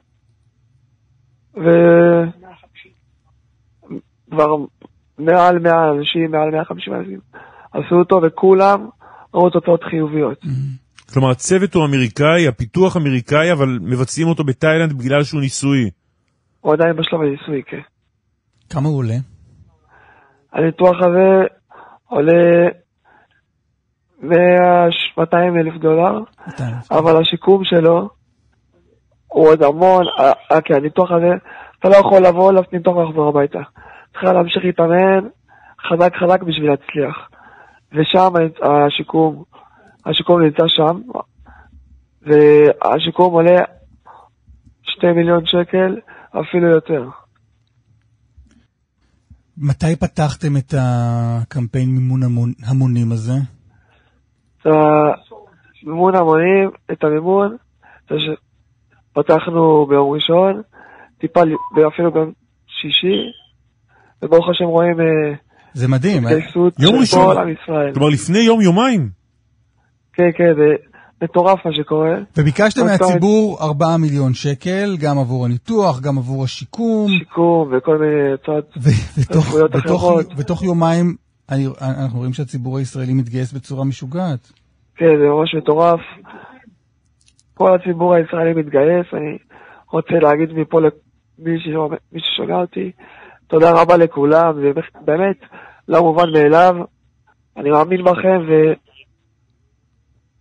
וכבר 4.32 4.56
מעל 5.18 5.60
100 5.60 5.92
אנשים, 5.92 6.32
מעל 6.32 6.50
150 6.52 6.94
אנשים 6.94 7.20
עשו 7.72 7.96
אותו, 7.96 8.22
וכולם 8.24 8.88
ראו 9.34 9.50
תוצאות 9.50 9.84
חיוביות. 9.84 10.42
כלומר, 11.14 11.30
הצוות 11.30 11.74
הוא 11.74 11.86
אמריקאי, 11.86 12.48
הפיתוח 12.48 12.98
אמריקאי, 12.98 13.52
אבל 13.52 13.80
מבצעים 13.82 14.28
אותו 14.28 14.44
בתאילנד 14.44 14.94
בגלל 14.94 15.24
שהוא 15.24 15.42
ניסויי. 15.42 15.90
הוא 16.62 16.74
עדיין 16.74 16.96
בשלב 16.96 17.22
הניסוי, 17.22 17.64
כן. 17.66 17.82
כמה 18.70 18.90
הוא 18.90 18.98
עולה? 18.98 19.16
הניתוח 20.54 20.96
הזה 21.00 21.48
עולה 22.06 22.68
200 24.24 25.58
אלף 25.58 25.74
דולר, 25.82 26.20
אבל 26.92 27.22
השיקום 27.22 27.64
שלו 27.64 28.10
הוא 29.28 29.48
עוד 29.48 29.64
המון, 29.64 30.06
אה, 30.20 30.32
אה, 30.52 30.62
כן, 30.62 30.74
הניתוח 30.74 31.12
הזה, 31.12 31.34
אתה 31.80 31.90
לא 31.90 31.96
יכול 31.96 32.22
לבוא, 32.22 32.52
לעשות 32.52 32.74
ניתוח 32.74 32.96
ולחזור 32.96 33.30
הביתה. 33.30 33.60
צריך 34.14 34.24
להמשיך 34.24 34.64
להתאמן 34.64 35.28
חזק 35.90 36.14
חזק 36.16 36.44
בשביל 36.44 36.70
להצליח. 36.70 37.30
ושם 37.94 38.34
השיקום, 38.64 39.44
השיקום 40.06 40.42
נמצא 40.42 40.64
שם, 40.68 41.02
והשיקום 42.22 43.34
עולה 43.34 43.62
2 44.84 45.16
מיליון 45.16 45.46
שקל, 45.46 45.98
אפילו 46.42 46.68
יותר. 46.68 47.10
מתי 49.58 49.96
פתחתם 49.96 50.58
את 50.58 50.74
הקמפיין 50.78 51.90
מימון 51.90 52.22
המונים 52.66 53.12
הזה? 53.12 53.34
את 54.68 54.72
המימון 55.84 56.16
המונים, 56.16 56.70
את 56.92 57.04
המימון, 57.04 57.56
זה 58.10 58.16
שפתחנו 58.20 59.86
ביום 59.90 60.12
ראשון, 60.12 60.62
טיפה 61.20 61.42
אפילו 61.88 62.12
ביום 62.12 62.32
שישי, 62.68 63.32
וברוך 64.22 64.50
השם 64.50 64.66
רואים 64.66 65.00
אה, 65.02 65.34
זה 65.74 65.88
מדהים. 65.88 66.28
התגייסות 66.28 66.74
יום 66.80 66.96
ראשון. 66.96 67.36
כלומר 67.94 68.10
לפני 68.10 68.40
יום-יומיים. 68.40 69.10
כן, 70.14 70.30
כן, 70.38 70.54
זה 70.56 70.76
מטורף 71.24 71.66
מה 71.66 71.72
שקורה. 71.74 72.16
וביקשתם 72.38 72.86
מהציבור 72.86 73.58
4 73.62 73.98
מיליון 73.98 74.34
שקל, 74.34 74.98
גם 75.00 75.20
עבור 75.20 75.46
הניתוח, 75.46 76.00
גם 76.00 76.18
עבור 76.18 76.44
השיקום. 76.44 77.08
שיקום 77.20 77.74
וכל 77.78 77.98
מיני 77.98 78.32
הוצאות 78.32 78.66
ותוך, 79.18 79.48
רפואיות 79.48 79.72
בתוך, 79.72 80.04
אחרות. 80.04 80.36
בתוך 80.36 80.64
יומיים 80.64 81.16
אני, 81.54 81.68
אנחנו 81.82 82.20
רואים 82.20 82.34
שהציבור 82.34 82.78
הישראלי 82.78 83.14
מתגייס 83.14 83.54
בצורה 83.54 83.86
משוגעת. 83.86 84.52
כן, 84.96 85.06
זה 85.20 85.26
ממש 85.30 85.56
מטורף. 85.56 86.00
כל 87.54 87.76
הציבור 87.76 88.14
הישראלי 88.14 88.54
מתגייס, 88.54 89.06
אני 89.14 89.38
רוצה 89.92 90.14
להגיד 90.22 90.54
מפה 90.54 90.80
למי 90.82 91.60
ששומע- 91.60 92.56
אותי, 92.56 92.92
תודה 93.48 93.82
רבה 93.82 93.98
לכולם, 93.98 94.62
זה 94.62 94.82
באמת 95.06 95.38
לא 95.88 96.02
מובן 96.04 96.30
מאליו, 96.34 96.76
אני 97.58 97.70
מאמין 97.70 98.04
בכם 98.04 98.40
ו... 98.50 98.74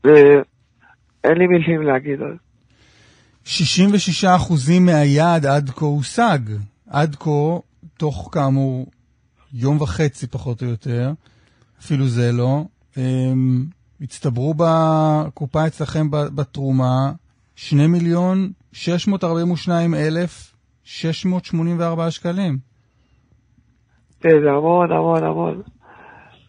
ואין 0.04 1.38
לי 1.38 1.46
מילים 1.46 1.82
להגיד 1.82 2.22
על 2.22 2.32
זה. 2.32 2.38
66% 3.44 4.80
מהיעד 4.80 5.46
עד 5.46 5.70
כה 5.70 5.84
הושג. 5.84 6.38
עד 6.90 7.16
כה, 7.16 7.30
תוך 7.96 8.28
כאמור 8.32 8.86
יום 9.54 9.80
וחצי 9.80 10.26
פחות 10.26 10.62
או 10.62 10.66
יותר, 10.66 11.10
אפילו 11.80 12.04
זה 12.04 12.32
לא, 12.32 12.64
הם, 12.96 13.64
הצטברו 14.00 14.54
בקופה 14.54 15.66
אצלכם 15.66 16.10
בתרומה 16.10 17.12
2 17.56 17.92
מיליון 17.92 18.50
642 18.72 19.94
אלף 19.94 20.54
684 20.84 22.10
שקלים. 22.10 22.58
כן, 24.20 24.40
זה 24.44 24.50
המון 24.50 24.92
המון 24.92 25.24
המון. 25.24 25.62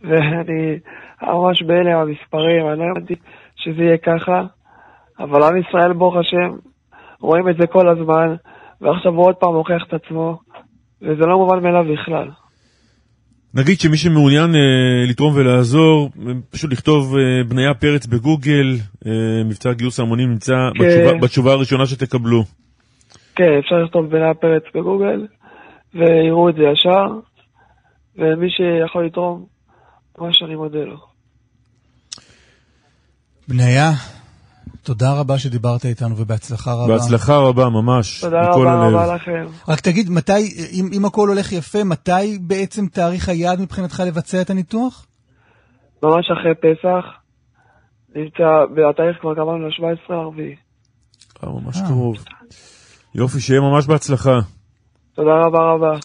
ואני 0.02 0.80
ממש 1.22 1.64
בהלם 1.64 1.98
המספרים, 1.98 2.68
אני 2.68 2.80
לא 2.80 2.86
הבנתי 2.92 3.16
שזה 3.56 3.84
יהיה 3.84 3.98
ככה, 3.98 4.42
אבל 5.20 5.44
עם 5.44 5.58
ישראל, 5.58 5.94
ברוך 5.94 6.16
השם, 6.16 6.58
רואים 7.20 7.50
את 7.50 7.56
זה 7.60 7.68
כל 7.68 7.90
הזמן, 7.90 8.36
ועכשיו 8.82 9.12
הוא 9.12 9.26
עוד 9.26 9.36
פעם 9.36 9.54
הוכיח 9.54 9.84
את 9.88 9.94
עצמו, 9.94 10.40
וזה 11.02 11.26
לא 11.26 11.38
מובן 11.38 11.64
מאליו 11.64 11.94
בכלל. 11.94 12.30
נגיד 13.54 13.80
שמי 13.80 13.98
שמעוניין 13.98 14.56
אה, 14.56 14.60
לתרום 15.10 15.34
ולעזור, 15.36 16.10
אה, 16.28 16.34
פשוט 16.50 16.72
לכתוב 16.72 17.16
אה, 17.18 17.44
בניה 17.48 17.74
פרץ 17.74 18.06
בגוגל, 18.06 18.78
אה, 19.06 19.12
מבצע 19.46 19.74
גיוס 19.74 20.00
ההמונים 20.00 20.30
נמצא 20.30 20.54
כן. 20.76 20.84
בתשובה, 20.84 21.18
בתשובה 21.22 21.52
הראשונה 21.52 21.86
שתקבלו. 21.86 22.44
כן, 23.36 23.58
אפשר 23.60 23.76
לכתוב 23.76 24.06
בנה 24.06 24.34
פרץ 24.34 24.64
בגוגל, 24.76 25.28
ויראו 25.94 26.50
את 26.50 26.56
זה 26.56 26.62
ישר, 26.74 27.08
ומי 28.18 28.48
שיכול 28.50 29.06
לתרום, 29.06 29.46
ממש 30.20 30.44
אני 30.44 30.56
מודה 30.56 30.80
לו. 30.80 30.98
בניה, 33.48 33.92
תודה 34.84 35.20
רבה 35.20 35.38
שדיברת 35.38 35.86
איתנו 35.86 36.18
ובהצלחה 36.18 36.74
רבה. 36.74 36.94
בהצלחה 36.94 37.38
רבה 37.38 37.70
ממש, 37.70 38.22
תודה 38.22 38.42
רבה 38.42 38.72
הלב. 38.72 38.96
רבה 38.96 39.16
לכם. 39.16 39.46
רק 39.68 39.80
תגיד, 39.80 40.10
מתי, 40.10 40.70
אם, 40.72 40.90
אם 40.94 41.06
הכל 41.06 41.28
הולך 41.30 41.52
יפה, 41.52 41.84
מתי 41.84 42.38
בעצם 42.42 42.88
תאריך 42.88 43.30
היעד 43.30 43.62
מבחינתך 43.62 44.04
לבצע 44.08 44.42
את 44.42 44.50
הניתוח? 44.50 45.06
ממש 46.04 46.26
אחרי 46.32 46.56
פסח, 46.56 47.06
נמצא, 48.16 48.44
והתאריך 48.76 49.18
כבר 49.22 49.34
קבענו 49.34 49.68
ל-17 49.68 50.14
לערביי. 50.14 50.56
אה, 51.44 51.50
ממש 51.50 51.78
קרוב. 51.88 52.16
יופי, 53.16 53.40
שיהיה 53.40 53.62
ממש 53.62 53.88
בהצלחה. 53.88 54.40
תודה 55.16 55.32
רבה 55.46 55.60
רבה. 55.60 56.00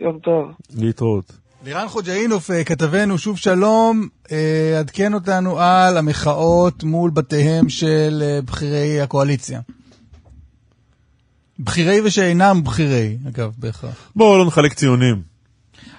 יום 0.00 0.18
טוב. 0.18 0.52
להתראות. 0.76 1.47
לירן 1.68 1.88
חוג'אינוף, 1.88 2.50
אה, 2.50 2.64
כתבנו, 2.64 3.18
שוב 3.18 3.38
שלום, 3.38 4.08
אה, 4.32 4.78
עדכן 4.78 5.14
אותנו 5.14 5.60
על 5.60 5.96
המחאות 5.96 6.84
מול 6.84 7.10
בתיהם 7.10 7.68
של 7.68 8.22
אה, 8.26 8.38
בכירי 8.42 9.00
הקואליציה. 9.00 9.60
בכירי 11.58 12.00
ושאינם 12.04 12.60
בכירי, 12.64 13.16
אגב, 13.28 13.52
בהכרח. 13.58 14.10
בואו 14.16 14.38
לא 14.38 14.46
נחלק 14.46 14.72
ציונים. 14.72 15.22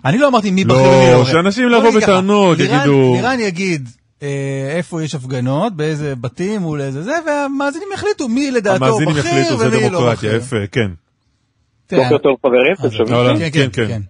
אני 0.05 0.17
לא 0.17 0.27
אמרתי 0.27 0.51
מי 0.51 0.63
לא, 0.63 0.73
בכיר 0.75 0.87
ומי 0.87 1.11
לא. 1.11 1.25
שאנשים 1.25 1.69
בוא 1.69 1.77
לבוא 1.77 1.89
נגיד 1.89 2.01
ככה, 2.01 2.11
בטענות, 2.11 2.59
יגידו- 2.59 3.13
לירן 3.15 3.39
יגיד 3.39 3.89
איפה 4.69 5.03
יש 5.03 5.15
הפגנות, 5.15 5.75
באיזה 5.75 6.15
בתים, 6.15 6.61
מול 6.61 6.81
איזה 6.81 7.03
זה, 7.03 7.13
והמאזינים 7.27 7.87
יחליטו 7.93 8.27
מי 8.27 8.51
לדעתו 8.51 8.85
המאזינים 8.85 9.15
בכיר 9.15 9.31
יחליטו, 9.31 9.57
זה 9.57 9.67
ומי 9.67 9.81
לא 9.81 9.89
דמוקרטיה, 9.89 10.29
בכיר. 10.29 10.35
יפה, 10.35 10.67
כן. 10.71 10.91
בוקר 11.91 12.17
טוב 12.17 12.35
חברים, 12.41 12.73
אתם 12.79 12.91
שומעים? 12.97 13.15
אהלן, 13.15 13.33
אותי? 13.45 13.51
כן, 13.51 13.69
כן. 13.87 14.01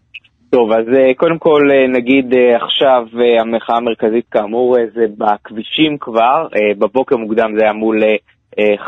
טוב, 0.50 0.72
אז 0.72 0.86
אה, 0.98 1.14
קודם 1.14 1.38
כל 1.38 1.62
אה, 1.72 1.88
נגיד 1.88 2.34
אה, 2.34 2.56
עכשיו 2.64 3.04
אה, 3.22 3.42
המחאה 3.42 3.78
המרכזית 3.78 4.26
כאמור 4.32 4.76
זה 4.94 5.06
בכבישים 5.18 5.98
כבר, 6.00 6.48
בבוקר 6.80 7.18
מוקדם 7.18 7.52
זה 7.58 7.64
היה 7.64 7.74
מול 7.74 8.04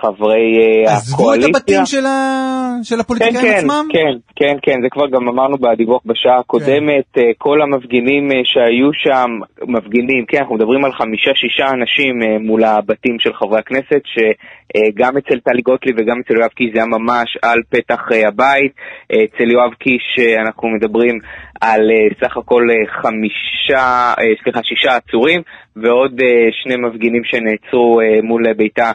חברי 0.01 0.47
אה, 0.59 0.93
עזבו 0.93 1.15
את 1.15 1.19
הקואליציה. 1.19 1.49
הבתים 1.49 1.85
של 1.85 2.05
ה- 2.05 2.77
של 2.83 2.95
כן, 2.95 3.01
הפוליטיקאים 3.01 3.41
כן, 3.41 3.57
עצמם? 3.57 3.87
כן, 3.93 4.13
כן, 4.35 4.55
כן, 4.61 4.77
זה 4.83 4.87
כבר 4.91 5.07
גם 5.07 5.27
אמרנו 5.27 5.57
בדיווח 5.57 6.01
בשעה 6.05 6.39
הקודמת, 6.39 7.05
כן. 7.13 7.21
כל 7.37 7.61
המפגינים 7.61 8.29
שהיו 8.43 8.89
שם, 8.93 9.29
מפגינים, 9.67 10.25
כן, 10.27 10.37
אנחנו 10.37 10.55
מדברים 10.55 10.85
על 10.85 10.91
חמישה-שישה 10.91 11.65
אנשים 11.73 12.13
מול 12.47 12.63
הבתים 12.63 13.19
של 13.19 13.33
חברי 13.33 13.59
הכנסת, 13.59 14.01
שגם 14.13 15.17
אצל 15.17 15.39
טלי 15.39 15.61
גוטליב 15.61 15.95
וגם 15.99 16.15
אצל 16.25 16.33
יואב 16.39 16.49
קיש 16.49 16.69
זה 16.73 16.79
היה 16.79 16.87
ממש 16.87 17.37
על 17.41 17.59
פתח 17.69 18.01
הבית, 18.27 18.71
אצל 19.05 19.51
יואב 19.51 19.73
קיש 19.73 20.05
אנחנו 20.45 20.67
מדברים 20.69 21.19
על 21.61 21.91
אה, 21.91 22.27
סך 22.27 22.37
הכל 22.37 22.67
אה, 22.71 23.01
חמישה, 23.01 24.13
אה, 24.19 24.43
סליחה, 24.43 24.59
שישה 24.63 24.95
עצורים, 24.95 25.41
ועוד 25.75 26.21
שני 26.63 26.75
מפגינים 26.75 27.23
שנעצרו 27.23 27.99
מול 28.23 28.53
ביתה, 28.53 28.91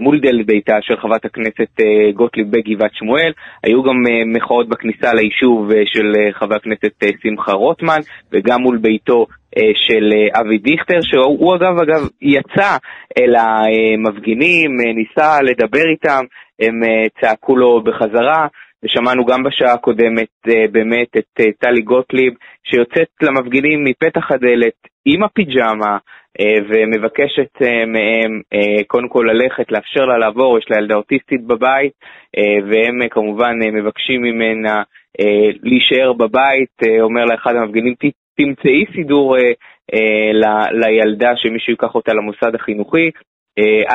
מול 0.00 0.20
דלת 0.20 0.46
ביתה 0.46 0.76
של 0.80 0.96
חברת 0.96 1.24
הכנסת 1.24 1.80
גוטליב 2.14 2.50
בגבעת 2.50 2.90
שמואל. 2.94 3.32
היו 3.64 3.82
גם 3.82 3.96
מחאות 4.26 4.68
בכניסה 4.68 5.14
ליישוב 5.14 5.70
של 5.84 6.12
חבר 6.32 6.54
הכנסת 6.54 7.04
שמחה 7.22 7.52
רוטמן, 7.52 7.98
וגם 8.32 8.60
מול 8.60 8.78
ביתו 8.78 9.26
של 9.74 10.12
אבי 10.40 10.58
דיכטר, 10.58 10.98
שהוא 11.02 11.38
הוא, 11.38 11.54
אגב, 11.56 11.78
אגב, 11.78 12.08
יצא 12.22 12.76
אל 13.18 13.34
המפגינים, 13.36 14.70
ניסה 14.94 15.42
לדבר 15.42 15.90
איתם, 15.92 16.24
הם 16.60 16.80
צעקו 17.20 17.56
לו 17.56 17.82
בחזרה. 17.82 18.46
ושמענו 18.84 19.24
גם 19.24 19.42
בשעה 19.42 19.72
הקודמת 19.72 20.28
אה, 20.48 20.64
באמת 20.72 21.16
את 21.16 21.40
אה, 21.40 21.44
טלי 21.58 21.82
גוטליב 21.82 22.32
שיוצאת 22.64 23.08
למפגינים 23.22 23.84
מפתח 23.84 24.30
הדלת 24.30 24.74
עם 25.04 25.22
הפיג'מה 25.22 25.98
אה, 26.40 26.54
ומבקשת 26.68 27.60
מהם 27.86 28.40
קודם 28.86 29.08
כל 29.08 29.26
ללכת, 29.32 29.72
לאפשר 29.72 30.00
לה 30.04 30.18
לעבור, 30.18 30.58
יש 30.58 30.64
לה 30.70 30.76
ילדה 30.78 30.94
אוטיסטית 30.94 31.44
בבית 31.46 31.92
והם 32.70 33.08
כמובן 33.10 33.58
מבקשים 33.72 34.22
ממנה 34.22 34.82
להישאר 35.62 36.12
בבית, 36.12 37.00
אומר 37.00 37.24
לה 37.24 37.34
אחד 37.34 37.56
המפגינים 37.56 37.94
"ת- 37.94 38.14
תמצאי 38.36 38.84
סידור 38.94 39.36
לילדה 40.72 41.32
שמישהו 41.36 41.70
ייקח 41.72 41.94
אותה 41.94 42.12
למוסד 42.12 42.54
החינוכי 42.54 43.10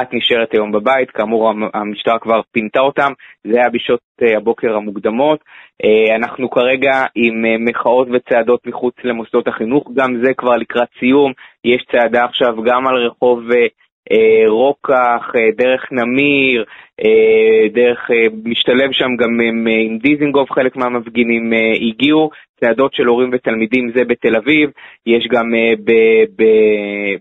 את 0.01 0.13
נשארת 0.13 0.53
היום 0.53 0.71
בבית, 0.71 1.11
כאמור 1.11 1.49
המ- 1.49 1.69
המשטרה 1.73 2.19
כבר 2.19 2.41
פינתה 2.51 2.79
אותם, 2.79 3.11
זה 3.43 3.57
היה 3.59 3.69
בשעות 3.69 3.99
אה, 4.21 4.37
הבוקר 4.37 4.75
המוקדמות. 4.75 5.39
אה, 5.83 6.15
אנחנו 6.15 6.49
כרגע 6.49 6.91
עם 7.15 7.45
אה, 7.45 7.55
מחאות 7.59 8.07
וצעדות 8.11 8.67
מחוץ 8.67 8.95
למוסדות 9.03 9.47
החינוך, 9.47 9.91
גם 9.93 10.21
זה 10.25 10.33
כבר 10.33 10.55
לקראת 10.55 10.87
סיום, 10.99 11.31
יש 11.65 11.85
צעדה 11.91 12.23
עכשיו 12.25 12.63
גם 12.63 12.87
על 12.87 12.95
רחוב 12.95 13.51
אה, 13.51 13.67
אה, 14.11 14.49
רוקח, 14.49 15.31
אה, 15.35 15.49
דרך 15.57 15.91
נמיר, 15.91 16.65
אה, 17.05 17.67
דרך, 17.73 18.11
אה, 18.11 18.25
משתלב 18.45 18.91
שם 18.91 19.15
גם 19.19 19.29
עם, 19.41 19.67
אה, 19.67 19.81
עם 19.85 19.97
דיזינגוף, 19.97 20.51
חלק 20.51 20.75
מהמפגינים 20.75 21.53
אה, 21.53 21.71
הגיעו, 21.87 22.29
צעדות 22.59 22.93
של 22.93 23.05
הורים 23.05 23.29
ותלמידים 23.33 23.91
זה 23.95 24.03
בתל 24.03 24.35
אביב, 24.35 24.69
יש 25.05 25.27
גם 25.27 25.55
אה, 25.55 25.73
ב, 25.83 25.91
ב, 26.41 26.43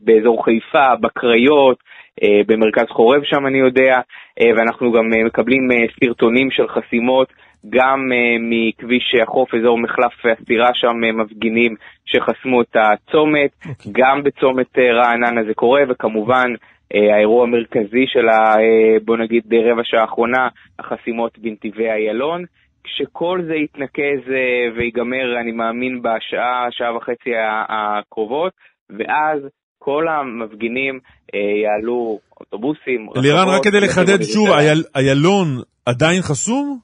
באזור 0.02 0.44
חיפה, 0.44 0.96
בקריות, 1.00 1.76
אה, 1.82 1.97
במרכז 2.46 2.86
חורב 2.88 3.22
שם 3.24 3.46
אני 3.46 3.58
יודע, 3.58 4.00
אה, 4.40 4.50
ואנחנו 4.56 4.92
גם 4.92 5.04
אה, 5.14 5.24
מקבלים 5.24 5.72
אה, 5.72 5.86
סרטונים 6.00 6.50
של 6.50 6.68
חסימות 6.68 7.32
גם 7.70 8.12
אה, 8.12 8.36
מכביש 8.40 9.14
החוף, 9.22 9.54
אזור 9.54 9.78
מחלף 9.78 10.12
הסירה 10.24 10.70
שם 10.74 11.04
אה, 11.04 11.12
מפגינים 11.12 11.74
שחסמו 12.06 12.62
את 12.62 12.76
הצומת, 12.76 13.50
גם 13.92 14.22
בצומת 14.22 14.78
אה, 14.78 14.92
רעננה 14.92 15.44
זה 15.44 15.54
קורה, 15.54 15.82
וכמובן 15.88 16.52
אה, 16.94 17.14
האירוע 17.14 17.42
המרכזי 17.42 18.06
של 18.06 18.28
ה... 18.28 18.60
אה, 18.60 18.96
בוא 19.04 19.16
נגיד 19.16 19.52
אה, 19.52 19.72
רבע 19.72 19.82
שעה 19.84 20.00
האחרונה, 20.00 20.48
החסימות 20.78 21.38
בנתיבי 21.38 21.90
איילון. 21.90 22.44
כשכל 22.84 23.42
זה 23.46 23.54
יתנקז 23.54 24.30
אה, 24.30 24.68
ויגמר, 24.76 25.40
אני 25.40 25.52
מאמין, 25.52 26.02
בשעה, 26.02 26.66
שעה 26.70 26.96
וחצי 26.96 27.30
הקרובות, 27.68 28.52
ואז 28.90 29.42
כל 29.88 30.08
המפגינים 30.08 31.00
אה, 31.34 31.40
יעלו 31.40 32.18
אוטובוסים, 32.40 33.08
לירן, 33.14 33.48
רק 33.48 33.62
כדי 33.64 33.80
לחדד 33.80 34.22
שוב, 34.22 34.48
איילון 34.96 35.46
עדיין 35.86 36.22
חסום? 36.22 36.78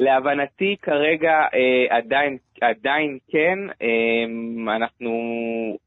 להבנתי 0.00 0.76
כרגע 0.82 1.32
אה, 1.54 1.96
עדיין, 1.96 2.36
עדיין 2.60 3.18
כן, 3.30 3.58
אה, 3.82 4.76
אנחנו 4.76 5.10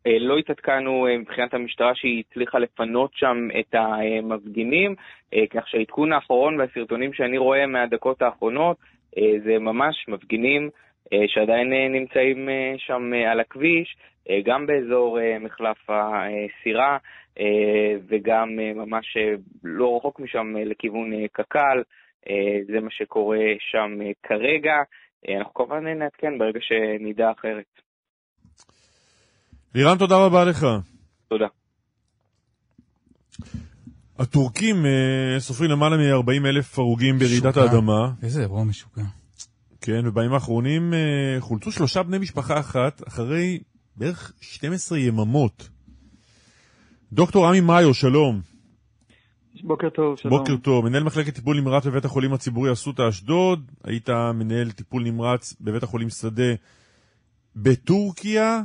אה, 0.07 0.19
לא 0.19 0.37
התעדכנו 0.37 1.07
אה, 1.07 1.17
מבחינת 1.17 1.53
המשטרה 1.53 1.91
שהיא 1.95 2.23
הצליחה 2.29 2.59
לפנות 2.59 3.11
שם 3.13 3.47
את 3.59 3.75
המפגינים, 3.75 4.95
אה, 5.33 5.43
כך 5.49 5.67
שהעדכון 5.67 6.13
האחרון 6.13 6.59
והסרטונים 6.59 7.13
שאני 7.13 7.37
רואה 7.37 7.67
מהדקות 7.67 8.21
האחרונות 8.21 8.77
אה, 9.17 9.39
זה 9.43 9.59
ממש 9.59 10.05
מפגינים 10.07 10.69
שעדיין 11.27 11.73
אה, 11.73 11.99
נמצאים 11.99 12.49
אה, 12.49 12.73
שם 12.77 13.11
אה, 13.13 13.31
על 13.31 13.39
הכביש, 13.39 13.97
אה, 14.29 14.39
גם 14.45 14.65
באזור 14.65 15.19
אה, 15.19 15.39
מחלף 15.39 15.89
הסירה 15.89 16.97
אה, 17.39 17.93
וגם 18.07 18.59
אה, 18.59 18.73
ממש 18.73 19.17
אה, 19.17 19.35
לא 19.63 19.97
רחוק 19.97 20.19
משם 20.19 20.57
אה, 20.57 20.65
לכיוון 20.65 21.13
אה, 21.13 21.27
קק"ל. 21.31 21.81
אה, 22.29 22.59
זה 22.67 22.79
מה 22.79 22.91
שקורה 22.91 23.45
שם 23.59 24.01
אה, 24.01 24.11
כרגע. 24.23 24.75
אה, 25.27 25.37
אנחנו 25.37 25.53
כמובן 25.53 25.87
נעדכן 25.87 26.37
ברגע 26.37 26.59
שנדע 26.61 27.31
אחרת. 27.31 27.65
לירן, 29.75 29.97
תודה 29.97 30.15
רבה 30.25 30.45
לך. 30.45 30.65
תודה. 31.27 31.47
הטורקים 34.19 34.75
אה, 34.85 35.39
סופרים 35.39 35.71
למעלה 35.71 35.97
מ-40 35.97 36.47
אלף 36.47 36.79
הרוגים 36.79 37.15
ברעידת. 37.19 37.57
האדמה. 37.57 38.11
איזה 38.23 38.41
אירוע 38.41 38.63
משוגע. 38.63 39.26
כן, 39.87 40.07
ובימים 40.07 40.33
האחרונים 40.33 40.93
אה, 40.93 41.35
חולצו 41.39 41.71
שלושה 41.71 42.03
בני 42.03 42.17
משפחה 42.17 42.59
אחת 42.59 43.07
אחרי 43.07 43.59
בערך 43.95 44.33
12 44.41 44.97
יממות. 44.97 45.69
דוקטור 47.13 47.47
עמי 47.47 47.61
מאיו, 47.61 47.93
שלום. 47.93 48.41
בוקר 49.63 49.89
טוב, 49.89 50.17
שלום. 50.17 50.37
בוקר 50.37 50.57
טוב. 50.57 50.85
מנהל 50.85 51.03
מחלקת 51.03 51.35
טיפול 51.35 51.59
נמרץ 51.59 51.85
בבית 51.85 52.05
החולים 52.05 52.33
הציבורי 52.33 52.71
אסותא 52.71 53.09
אשדוד. 53.09 53.71
היית 53.83 54.09
מנהל 54.09 54.71
טיפול 54.71 55.03
נמרץ 55.03 55.55
בבית 55.61 55.83
החולים 55.83 56.09
שדה 56.09 56.53
בטורקיה. 57.55 58.61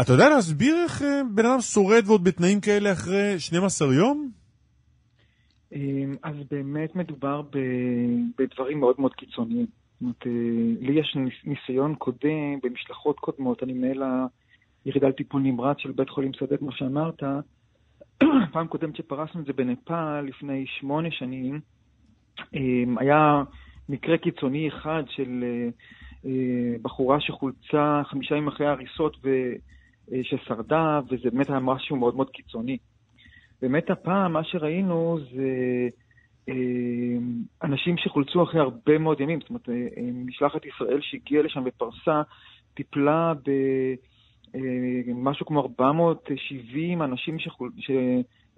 אתה 0.00 0.12
יודע 0.12 0.28
להסביר 0.28 0.76
איך 0.84 1.02
אה, 1.02 1.20
בן 1.34 1.46
אדם 1.46 1.60
שורד 1.60 2.02
ועוד 2.06 2.24
בתנאים 2.24 2.60
כאלה 2.60 2.92
אחרי 2.92 3.40
12 3.40 3.94
יום? 3.94 4.30
אמ, 5.72 6.16
אז 6.22 6.34
באמת 6.50 6.96
מדובר 6.96 7.42
בדברים 8.38 8.80
מאוד 8.80 8.94
מאוד 8.98 9.14
קיצוניים. 9.14 9.81
זאת 10.02 10.26
אומרת, 10.26 10.26
אה, 10.26 10.86
לי 10.86 11.00
יש 11.00 11.16
ניס- 11.16 11.44
ניסיון 11.44 11.94
קודם 11.94 12.58
במשלחות 12.62 13.18
קודמות, 13.20 13.62
אני 13.62 13.72
מנהל 13.72 14.02
היחידה 14.84 15.08
לטיפול 15.08 15.42
נמרץ 15.42 15.76
של 15.78 15.92
בית 15.92 16.10
חולים 16.10 16.32
שדה, 16.32 16.56
כמו 16.56 16.72
שאמרת. 16.72 17.22
פעם 18.52 18.66
קודמת 18.66 18.96
שפרסנו 18.96 19.40
את 19.40 19.46
זה 19.46 19.52
בנפאל, 19.52 20.20
לפני 20.20 20.64
שמונה 20.66 21.10
שנים, 21.10 21.60
אמ, 22.54 22.98
היה 22.98 23.42
מקרה 23.88 24.18
קיצוני 24.18 24.68
אחד 24.68 25.02
של 25.08 25.44
אה, 25.44 25.68
אה, 26.26 26.76
בחורה 26.82 27.20
שחולצה 27.20 28.02
חמישה 28.04 28.34
ימים 28.36 28.48
אחרי 28.48 28.66
ההריסות 28.66 29.16
אה, 29.26 30.20
ששרדה, 30.22 31.00
וזה 31.10 31.30
באמת 31.30 31.50
היה 31.50 31.60
משהו 31.60 31.96
מאוד 31.96 32.16
מאוד 32.16 32.30
קיצוני. 32.30 32.78
באמת 33.62 33.90
הפעם 33.90 34.32
מה 34.32 34.44
שראינו 34.44 35.18
זה 35.34 35.42
אה, 35.42 35.88
אנשים 37.62 37.96
שחולצו 37.96 38.42
אחרי 38.42 38.60
הרבה 38.60 38.98
מאוד 38.98 39.20
ימים, 39.20 39.40
זאת 39.40 39.48
אומרת, 39.48 39.68
אה, 39.68 39.74
אה, 39.74 40.10
משלחת 40.12 40.66
ישראל 40.66 41.00
שהגיעה 41.00 41.42
לשם 41.42 41.62
ופרסה, 41.66 42.22
טיפלה 42.74 43.32
במשהו 45.06 45.46
כמו 45.46 45.60
470 45.60 47.02
אנשים 47.02 47.38
שחול... 47.38 47.70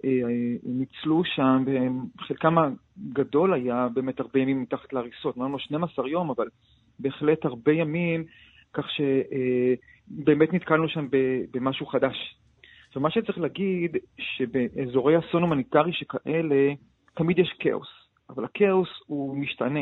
שניצלו 0.03 1.23
שם, 1.25 1.63
וחלקם 2.17 2.55
הגדול 2.57 3.53
היה 3.53 3.87
באמת 3.93 4.19
הרבה 4.19 4.39
ימים 4.39 4.61
מתחת 4.61 4.93
להריסות, 4.93 5.37
אמרנו 5.37 5.59
12 5.59 6.09
יום, 6.09 6.29
אבל 6.29 6.47
בהחלט 6.99 7.45
הרבה 7.45 7.71
ימים 7.71 8.23
כך 8.73 8.85
שבאמת 8.89 10.53
נתקלנו 10.53 10.89
שם 10.89 11.07
במשהו 11.51 11.85
חדש. 11.85 12.35
עכשיו, 12.87 13.01
מה 13.01 13.11
שצריך 13.11 13.37
להגיד, 13.37 13.97
שבאזורי 14.17 15.19
אסון 15.19 15.41
הומניטרי 15.41 15.93
שכאלה, 15.93 16.73
תמיד 17.15 17.39
יש 17.39 17.55
כאוס, 17.59 17.87
אבל 18.29 18.45
הכאוס 18.45 18.89
הוא 19.05 19.37
משתנה. 19.37 19.79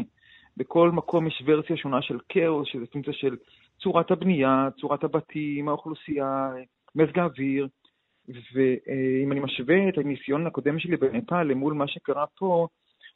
בכל 0.58 0.92
מקום 0.92 1.28
יש 1.28 1.44
ורסיה 1.46 1.78
שונה 1.78 2.02
של 2.02 2.18
כאוס, 2.30 2.68
שזה 2.68 2.86
פונקציה 2.86 3.14
של 3.14 3.38
צורת 3.80 4.12
הבנייה, 4.12 4.68
צורת 4.82 5.04
הבתים, 5.04 5.70
האוכלוסייה, 5.70 6.52
מזג 6.96 7.20
האוויר. 7.20 7.68
ואם 8.28 9.32
אני 9.32 9.40
משווה 9.40 9.90
את 9.90 9.98
הניסיון 9.98 10.48
הקודם 10.48 10.80
שלי 10.80 10.98
בנפאל 10.98 11.44
למול 11.48 11.74
מה 11.74 11.88
שקרה 11.88 12.26
פה, 12.38 12.68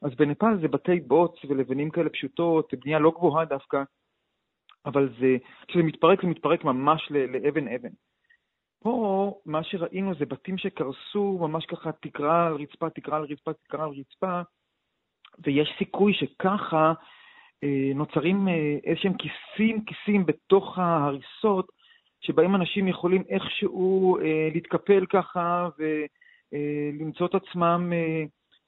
אז 0.01 0.15
בנפאל 0.15 0.61
זה 0.61 0.67
בתי 0.67 0.99
בוץ 0.99 1.45
ולבנים 1.45 1.89
כאלה 1.89 2.09
פשוטות, 2.09 2.73
בנייה 2.73 2.99
לא 2.99 3.11
גבוהה 3.11 3.45
דווקא, 3.45 3.83
אבל 4.85 5.09
זה, 5.19 5.37
כשזה 5.67 5.83
מתפרק, 5.83 6.21
זה 6.21 6.27
מתפרק 6.27 6.63
ממש 6.63 7.07
ל- 7.11 7.37
לאבן 7.37 7.67
אבן. 7.67 7.89
פה, 8.87 9.39
מה 9.45 9.63
שראינו 9.63 10.15
זה 10.15 10.25
בתים 10.25 10.57
שקרסו 10.57 11.37
ממש 11.41 11.65
ככה 11.65 11.91
תקרה 11.91 12.47
על 12.47 12.53
רצפה, 12.53 12.89
תקרה 12.89 13.17
על 13.17 13.23
רצפה, 13.23 13.53
תקרה 13.53 13.83
על 13.83 13.89
רצפה, 13.89 14.41
ויש 15.45 15.69
סיכוי 15.77 16.13
שככה 16.13 16.93
אה, 17.63 17.91
נוצרים 17.95 18.47
אה, 18.47 18.77
איזשהם 18.83 19.13
כיסים, 19.13 19.85
כיסים 19.85 20.25
בתוך 20.25 20.77
ההריסות, 20.79 21.67
שבהם 22.21 22.55
אנשים 22.55 22.87
יכולים 22.87 23.23
איכשהו 23.29 24.17
אה, 24.17 24.49
להתקפל 24.53 25.05
ככה 25.05 25.69
ולמצוא 25.77 27.27
את 27.27 27.35
עצמם 27.35 27.93
אה, 27.93 28.23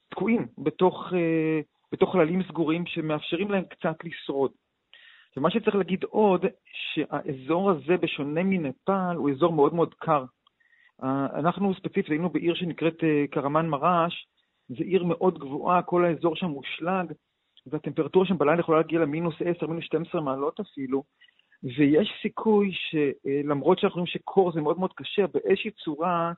תקועים 0.09 0.47
בתוך, 0.57 1.13
אה, 1.13 1.59
בתוך 1.91 2.13
חללים 2.13 2.43
סגורים 2.43 2.85
שמאפשרים 2.85 3.51
להם 3.51 3.63
קצת 3.63 3.95
לשרוד. 4.03 4.51
ומה 5.37 5.51
שצריך 5.51 5.75
להגיד 5.75 6.03
עוד, 6.03 6.45
שהאזור 6.73 7.71
הזה, 7.71 7.97
בשונה 7.97 8.43
מנפאל, 8.43 9.15
הוא 9.15 9.31
אזור 9.31 9.53
מאוד 9.53 9.73
מאוד 9.73 9.93
קר. 9.93 10.25
אה, 11.03 11.27
אנחנו 11.39 11.73
ספציפית 11.73 12.09
היינו 12.09 12.29
בעיר 12.29 12.55
שנקראת 12.55 13.03
אה, 13.03 13.25
קרמן 13.31 13.67
מרש, 13.67 14.27
זו 14.69 14.83
עיר 14.83 15.03
מאוד 15.03 15.39
גבוהה, 15.39 15.81
כל 15.81 16.05
האזור 16.05 16.35
שם 16.35 16.45
מושלג, 16.45 17.11
והטמפרטורה 17.67 18.25
שם 18.25 18.37
בלילה 18.37 18.59
יכולה 18.59 18.77
להגיע 18.77 18.99
למינוס 18.99 19.35
10, 19.45 19.67
מינוס 19.67 19.85
12 19.85 20.21
מעלות 20.21 20.59
אפילו, 20.59 21.03
ויש 21.63 22.13
סיכוי 22.21 22.71
שלמרות 22.73 23.79
שאנחנו 23.79 24.01
רואים 24.01 24.07
שקור 24.07 24.51
זה 24.51 24.61
מאוד 24.61 24.79
מאוד 24.79 24.93
קשה, 24.93 25.27
באיזושהי 25.27 25.71
צורה, 25.71 26.31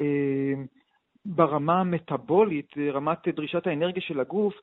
אה, 0.00 0.54
ברמה 1.24 1.80
המטאבולית, 1.80 2.74
רמת 2.92 3.28
דרישת 3.28 3.66
האנרגיה 3.66 4.02
של 4.02 4.20
הגוף, 4.20 4.54
אה, 4.54 4.60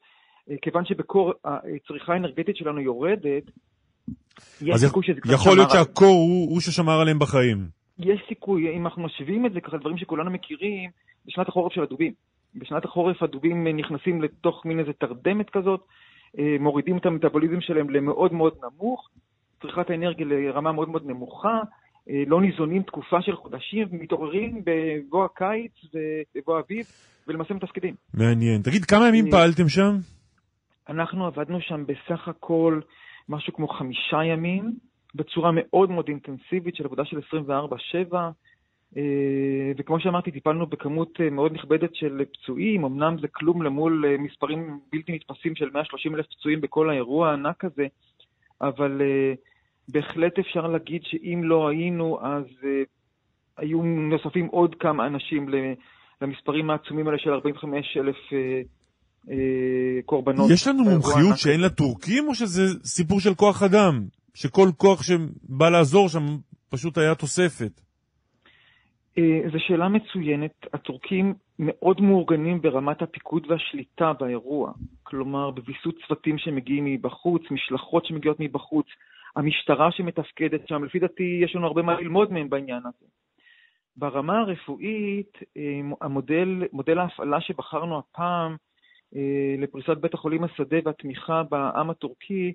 כיוון 0.61 0.86
שבקור 0.86 1.34
הצריכה 1.45 2.14
האנרגטית 2.14 2.56
שלנו 2.56 2.82
יורדת, 2.82 3.44
יש 4.61 4.82
סיכוי 4.82 5.03
שזה 5.03 5.22
קצת 5.22 5.34
יכול 5.34 5.56
להיות 5.56 5.69
שהקור 5.69 6.07
הוא 6.07 6.49
הוא 6.49 6.61
ששמר 6.61 7.02
עליהם 7.02 7.19
בחיים. 7.19 7.68
יש 7.99 8.22
סיכוי, 8.28 8.76
אם 8.78 8.86
אנחנו 8.86 9.03
משווים 9.03 9.45
את 9.45 9.53
זה 9.53 9.61
ככה 9.61 9.78
לדברים 9.78 9.98
שכולנו 9.98 10.32
מכירים, 10.32 10.90
בשנת 11.26 11.49
החורף 11.49 11.73
של 11.73 11.82
הדובים. 11.82 12.14
בשנת 12.56 12.86
החורף 12.86 13.23
הדובים 13.23 13.68
אה, 13.68 13.73
נכנסים 13.73 14.22
לתוך 14.22 14.65
מין 14.65 14.80
איזה 14.80 14.91
תרדמת 14.94 15.49
כזאת, 15.49 15.82
אה, 16.40 16.56
מורידים 16.60 16.98
את 16.98 17.06
המטאבוליזם 17.06 17.61
שלהם 17.61 17.90
למאוד 17.90 18.34
מאוד 18.34 18.53
נמוך, 18.64 19.10
צריכת 19.61 19.90
האנרגיה 19.90 20.26
לרמה 20.26 20.72
מאוד 20.72 20.90
מאוד 20.90 21.06
נמוכה, 21.06 21.60
אה, 22.10 22.23
לא 22.28 22.41
ניזונים 22.41 22.84
תקופה 22.84 23.22
של 23.22 23.36
חודשים, 23.36 23.88
מתעוררים 23.91 24.61
בבוא 24.65 25.26
הקיץ 25.26 25.72
ובבוא 25.94 26.57
האביב, 26.57 26.86
ולמעשה 27.28 27.53
מתפקדים. 27.53 27.95
מעניין. 28.14 28.61
תגיד, 28.61 28.86
כמה 28.86 29.07
ימים 29.07 29.26
אה, 29.26 29.32
פעלתם 29.32 29.69
שם? 29.69 29.98
אנחנו 30.91 31.26
עבדנו 31.26 31.61
שם 31.61 31.85
בסך 31.85 32.27
הכל 32.27 32.80
משהו 33.30 33.53
כמו 33.53 33.68
חמישה 33.68 34.23
ימים, 34.23 34.73
בצורה 35.15 35.51
מאוד 35.53 35.91
מאוד 35.91 36.07
אינטנסיבית 36.07 36.76
של 36.76 36.85
עבודה 36.85 37.05
של 37.05 37.19
24-7, 38.11 38.15
אה, 38.97 39.72
וכמו 39.77 39.99
שאמרתי, 39.99 40.31
טיפלנו 40.31 40.68
בכמות 40.68 41.22
אה, 41.22 41.30
מאוד 41.30 41.53
נכבדת 41.53 41.95
של 41.95 42.22
פצועים, 42.34 42.85
אמנם 42.85 43.15
זה 43.22 43.27
כלום 43.27 43.61
למול 43.61 44.05
אה, 44.05 44.18
מספרים 44.18 44.80
בלתי 44.91 45.11
נתפסים 45.15 45.55
של 45.55 45.69
130 45.73 46.15
אלף 46.15 46.26
פצועים 46.26 46.61
בכל 46.61 46.89
האירוע 46.89 47.30
הענק 47.30 47.65
הזה, 47.65 47.88
אבל 48.61 49.01
בהחלט 49.88 50.39
אפשר 50.39 50.68
להגיד 50.68 51.03
שאם 51.03 51.41
לא 51.43 51.68
היינו, 51.68 52.19
אז 52.22 52.45
היו 53.57 53.84
נוספים 53.84 54.45
עוד 54.45 54.76
כמה 54.76 55.07
אנשים 55.07 55.49
למספרים 56.22 56.69
העצומים 56.69 57.07
האלה 57.07 57.18
של 57.18 57.34
45 57.34 57.97
אלף 57.97 58.18
קורבנות. 60.06 60.52
יש 60.52 60.68
לנו 60.68 60.84
מומחיות 60.84 61.38
שאין 61.38 61.61
לטורקים, 61.61 62.27
או 62.27 62.35
שזה 62.35 62.61
סיפור 62.84 63.19
של 63.19 63.35
כוח 63.35 63.64
אדם? 63.64 64.06
שכל 64.34 64.69
כוח 64.77 65.03
שבא 65.03 65.69
לעזור 65.69 66.10
שם 66.10 66.26
פשוט 66.69 66.98
היה 66.98 67.15
תוספת. 67.15 67.81
אה, 69.18 69.49
זו 69.52 69.57
שאלה 69.60 69.89
מצוינת. 69.89 70.52
הטורקים 70.73 71.34
מאוד 71.60 72.02
מאורגנים 72.02 72.61
ברמת 72.61 73.02
הפיקוד 73.02 73.52
והשליטה 73.52 74.14
באירוע. 74.19 74.72
כלומר, 75.03 75.52
בוויסות 75.52 75.95
צוותים 76.07 76.38
שמגיעים 76.38 76.85
מבחוץ, 76.85 77.41
משלחות 77.52 78.06
שמגיעות 78.06 78.38
מבחוץ, 78.39 78.85
המשטרה 79.35 79.91
שמתפקדת 79.91 80.68
שם. 80.68 80.84
לפי 80.84 80.99
דעתי, 80.99 81.41
יש 81.43 81.56
לנו 81.56 81.68
הרבה 81.68 81.81
מה 81.81 82.02
ללמוד 82.02 82.31
מהם 82.31 82.49
בעניין 82.49 82.81
הזה. 82.85 83.06
ברמה 83.98 84.39
הרפואית, 84.39 85.38
אה, 85.57 85.80
המודל, 86.02 86.64
מודל 86.73 86.98
ההפעלה 86.99 87.41
שבחרנו 87.41 87.99
הפעם 87.99 88.52
אה, 88.52 88.57
לפריסת 89.57 89.97
בית 89.97 90.13
החולים 90.13 90.43
השדה 90.43 90.77
והתמיכה 90.85 91.43
בעם 91.43 91.89
הטורקי, 91.89 92.53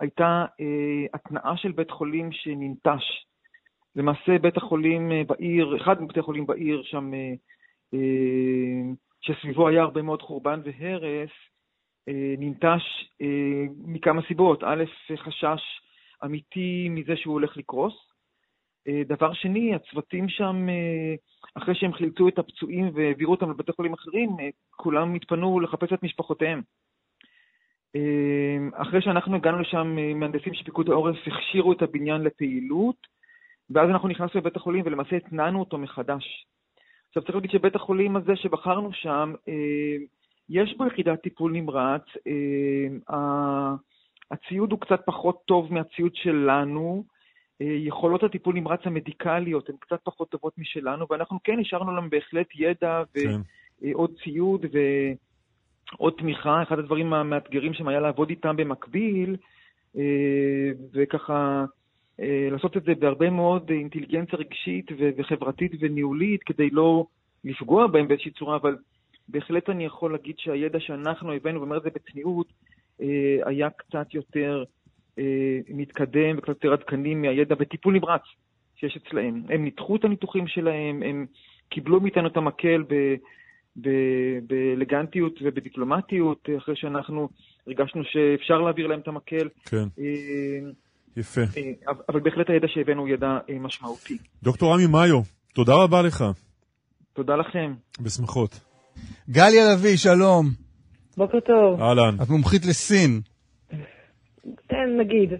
הייתה 0.00 0.44
אה, 0.60 1.06
התנעה 1.14 1.56
של 1.56 1.72
בית 1.72 1.90
חולים 1.90 2.32
שננטש. 2.32 3.26
למעשה 3.96 4.38
בית 4.38 4.56
החולים 4.56 5.12
אה, 5.12 5.22
בעיר, 5.24 5.76
אחד 5.76 6.02
מבתי 6.02 6.20
החולים 6.20 6.46
בעיר 6.46 6.82
שם, 6.82 7.14
אה, 7.14 7.34
אה, 7.94 8.92
שסביבו 9.20 9.68
היה 9.68 9.82
הרבה 9.82 10.02
מאוד 10.02 10.22
חורבן 10.22 10.60
והרס, 10.64 11.30
אה, 12.08 12.34
ננטש 12.38 12.82
אה, 13.22 13.64
מכמה 13.84 14.22
סיבות. 14.28 14.64
א', 14.64 14.84
חשש 15.16 15.62
אמיתי 16.24 16.88
מזה 16.90 17.16
שהוא 17.16 17.32
הולך 17.32 17.56
לקרוס. 17.56 17.94
אה, 18.88 19.02
דבר 19.06 19.32
שני, 19.32 19.74
הצוותים 19.74 20.28
שם, 20.28 20.68
אה, 20.68 21.14
אחרי 21.54 21.74
שהם 21.74 21.92
חילטו 21.92 22.28
את 22.28 22.38
הפצועים 22.38 22.90
והעבירו 22.94 23.32
אותם 23.32 23.50
לבתי 23.50 23.72
חולים 23.72 23.92
אחרים, 23.92 24.30
אה, 24.40 24.48
כולם 24.70 25.14
התפנו 25.14 25.60
לחפש 25.60 25.92
את 25.92 26.02
משפחותיהם. 26.02 26.62
אחרי 28.74 29.02
שאנחנו 29.02 29.36
הגענו 29.36 29.58
לשם, 29.58 29.96
מהנדסים 30.14 30.54
של 30.54 30.64
פיקוד 30.64 30.90
העורף 30.90 31.16
הכשירו 31.26 31.72
את 31.72 31.82
הבניין 31.82 32.22
לפעילות, 32.22 32.96
ואז 33.70 33.90
אנחנו 33.90 34.08
נכנסנו 34.08 34.40
לבית 34.40 34.56
החולים 34.56 34.82
ולמעשה 34.86 35.16
התנענו 35.16 35.60
אותו 35.60 35.78
מחדש. 35.78 36.46
עכשיו 37.08 37.22
צריך 37.22 37.34
להגיד 37.34 37.50
שבית 37.50 37.74
החולים 37.74 38.16
הזה 38.16 38.36
שבחרנו 38.36 38.92
שם, 38.92 39.34
יש 40.48 40.76
בו 40.76 40.86
יחידת 40.86 41.22
טיפול 41.22 41.52
נמרץ, 41.52 42.02
הציוד 44.30 44.72
הוא 44.72 44.80
קצת 44.80 45.00
פחות 45.06 45.42
טוב 45.44 45.72
מהציוד 45.72 46.14
שלנו, 46.14 47.04
יכולות 47.60 48.22
הטיפול 48.22 48.54
נמרץ 48.54 48.80
המדיקליות 48.84 49.68
הן 49.68 49.76
קצת 49.80 50.00
פחות 50.04 50.30
טובות 50.30 50.58
משלנו, 50.58 51.06
ואנחנו 51.10 51.38
כן 51.44 51.58
השארנו 51.60 51.96
להם 51.96 52.10
בהחלט 52.10 52.46
ידע 52.54 53.02
כן. 53.14 53.40
ועוד 53.82 54.10
ציוד 54.24 54.66
ועוד 55.92 56.14
תמיכה. 56.18 56.62
אחד 56.62 56.78
הדברים 56.78 57.12
המאתגרים 57.12 57.74
שם 57.74 57.88
היה 57.88 58.00
לעבוד 58.00 58.30
איתם 58.30 58.56
במקביל, 58.56 59.36
אה, 59.96 60.70
וככה 60.92 61.64
אה, 62.20 62.48
לעשות 62.50 62.76
את 62.76 62.82
זה 62.82 62.94
בהרבה 62.94 63.30
מאוד 63.30 63.70
אינטליגנציה 63.70 64.38
רגשית 64.38 64.86
וחברתית 65.16 65.72
וניהולית, 65.80 66.42
כדי 66.42 66.70
לא 66.70 67.06
לפגוע 67.44 67.86
בהם 67.86 68.08
באיזושהי 68.08 68.30
צורה, 68.30 68.56
אבל 68.56 68.76
בהחלט 69.28 69.70
אני 69.70 69.84
יכול 69.84 70.12
להגיד 70.12 70.34
שהידע 70.38 70.80
שאנחנו 70.80 71.32
הבאנו, 71.32 71.60
ואומר 71.60 71.76
את 71.76 71.82
זה 71.82 71.90
בצניעות, 71.94 72.52
אה, 73.00 73.38
היה 73.44 73.70
קצת 73.70 74.14
יותר 74.14 74.64
אה, 74.66 74.75
מתקדם 75.68 76.38
וקצת 76.38 76.48
יותר 76.48 76.72
עדכני 76.72 77.14
מהידע 77.14 77.54
בטיפול 77.54 77.94
נמרץ 77.94 78.22
שיש 78.76 78.98
אצלהם. 79.06 79.42
הם 79.48 79.64
ניתחו 79.64 79.96
את 79.96 80.04
הניתוחים 80.04 80.44
שלהם, 80.48 81.02
הם 81.02 81.26
קיבלו 81.70 82.00
מאיתנו 82.00 82.26
את 82.28 82.36
המקל 82.36 82.82
ב... 82.88 82.94
ב- 83.80 84.38
באלגנטיות 84.46 85.32
ובדיפלומטיות, 85.42 86.48
אחרי 86.58 86.76
שאנחנו 86.76 87.28
הרגשנו 87.66 88.02
שאפשר 88.04 88.54
להעביר 88.58 88.86
להם 88.86 89.00
את 89.00 89.08
המקל. 89.08 89.48
כן. 89.64 89.84
אה, 89.98 90.70
יפה. 91.16 91.40
אה, 91.40 91.72
אבל- 92.08 92.20
בהחלט 92.20 92.50
הידע 92.50 92.66
שהבאנו 92.68 93.00
הוא 93.00 93.08
ידע 93.08 93.38
אה, 93.50 93.58
משמעותי. 93.58 94.18
דוקטור 94.42 94.74
עמי 94.74 94.86
מאיו, 94.86 95.20
תודה 95.54 95.72
רבה 95.74 96.02
לך. 96.02 96.24
תודה 97.12 97.36
לכם. 97.36 97.74
בשמחות. 98.00 98.60
גליה 99.30 99.72
לביא, 99.72 99.96
שלום. 99.96 100.46
בוקר 101.16 101.40
טוב. 101.40 101.80
אהלן. 101.80 102.14
את 102.22 102.28
מומחית 102.28 102.66
לסין. 102.66 103.20
כן, 104.68 105.00
נגיד. 105.00 105.30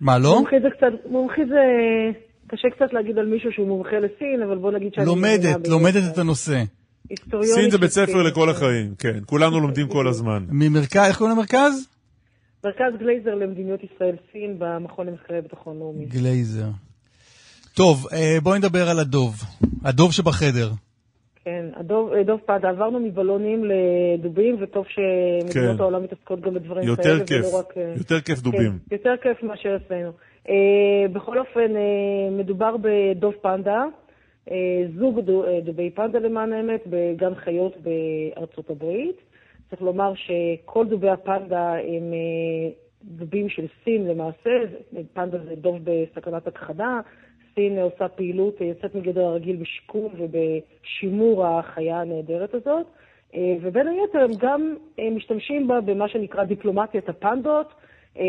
מה, 0.00 0.18
לא? 0.18 0.34
מומחית 0.38 0.62
זה 0.62 0.68
קצת, 0.70 1.10
מומחית 1.10 1.48
זה... 1.48 1.62
קשה 2.48 2.68
קצת 2.70 2.92
להגיד 2.92 3.18
על 3.18 3.26
מישהו 3.26 3.52
שהוא 3.52 3.68
מומחה 3.68 3.96
לסין, 3.98 4.42
אבל 4.46 4.58
בוא 4.58 4.72
נגיד 4.72 4.94
שאני... 4.94 5.06
לומדת, 5.06 5.60
ב- 5.60 5.66
לומדת 5.66 6.12
את 6.12 6.18
הנושא. 6.18 6.62
סין 7.42 7.70
זה 7.70 7.78
בית 7.78 7.90
ספר. 7.90 8.22
לכל 8.22 8.50
החיים, 8.50 8.94
כן. 8.98 9.18
כולנו 9.26 9.60
לומדים 9.60 9.88
כל 9.88 10.08
הזמן. 10.08 10.44
ממרכז, 10.48 11.08
איך 11.08 11.18
קוראים 11.18 11.36
למרכז? 11.36 11.88
מרכז 12.64 12.98
גלייזר 12.98 13.34
למדיניות 13.34 13.80
ישראל-סין 13.84 14.56
במכון 14.58 15.06
למחקרי 15.06 15.40
ביטחון 15.42 15.78
לאומי. 15.78 16.04
גלייזר. 16.04 16.68
טוב, 17.74 18.06
אה, 18.12 18.38
בואי 18.42 18.58
נדבר 18.58 18.88
על 18.88 18.98
הדוב. 18.98 19.34
הדוב 19.84 20.12
שבחדר. 20.12 20.70
כן, 21.46 21.66
הדוב, 21.76 22.12
אה, 22.12 22.22
דוב 22.22 22.40
פדה, 22.46 22.68
עברנו 22.68 23.00
מבלונים 23.00 23.64
לדובים, 23.64 24.56
וטוב 24.60 24.86
שמדינות 24.88 25.76
כן. 25.76 25.82
העולם 25.82 26.02
מתעסקות 26.02 26.40
גם 26.40 26.54
בדברים 26.54 26.88
יותר 26.88 27.02
כאלה, 27.02 27.26
כיף, 27.26 27.46
ולא 27.46 27.58
רק... 27.58 27.76
אה, 27.76 27.94
יותר 27.96 28.20
כיף 28.20 28.40
דובים. 28.40 28.72
כן, 28.88 28.94
יותר 28.94 29.14
כיף 29.22 29.42
מאשר 29.42 29.76
אצלנו. 29.76 30.10
אה, 30.48 31.08
בכל 31.12 31.38
אופן, 31.38 31.76
אה, 31.76 32.30
מדובר 32.30 32.76
בדוב 32.76 33.34
פנדה, 33.42 33.84
אה, 34.50 34.56
זוג 34.98 35.20
דו, 35.20 35.44
אה, 35.44 35.60
דובי 35.60 35.90
פנדה 35.90 36.18
למען 36.18 36.52
האמת, 36.52 36.80
בגן 36.86 37.34
חיות 37.34 37.76
בארצות 37.76 38.70
הברית. 38.70 39.16
צריך 39.70 39.82
לומר 39.82 40.12
שכל 40.14 40.86
דובי 40.86 41.08
הפנדה 41.08 41.72
הם 41.72 42.12
אה, 42.12 42.70
דובים 43.04 43.48
של 43.48 43.66
סין 43.84 44.06
למעשה, 44.06 44.50
פנדה 45.12 45.38
זה 45.38 45.54
דוב 45.56 45.78
בסכנת 45.84 46.46
הכחדה. 46.46 47.00
סין 47.58 47.78
עושה 47.78 48.08
פעילות 48.08 48.60
יוצאת 48.60 48.94
מגדר 48.94 49.24
הרגיל 49.24 49.56
בשיקום 49.56 50.12
ובשימור 50.18 51.46
החיה 51.46 52.00
הנהדרת 52.00 52.54
הזאת, 52.54 52.86
אה, 53.34 53.54
ובין 53.60 53.88
היתר 53.88 54.18
הם 54.18 54.30
גם 54.38 54.74
אה, 54.98 55.10
משתמשים 55.10 55.68
בה 55.68 55.80
במה 55.80 56.08
שנקרא 56.08 56.44
דיפלומטיית 56.44 57.08
הפנדות, 57.08 57.66
אה, 58.18 58.24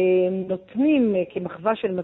נותנים 0.47 1.15
כמחווה 1.29 1.75
של 1.75 1.99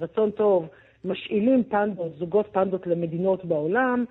רצון 0.00 0.30
טוב, 0.30 0.68
משאילים 1.04 1.64
פנדות, 1.64 2.12
זוגות 2.18 2.46
פנדות 2.52 2.86
למדינות 2.86 3.44
בעולם, 3.44 4.04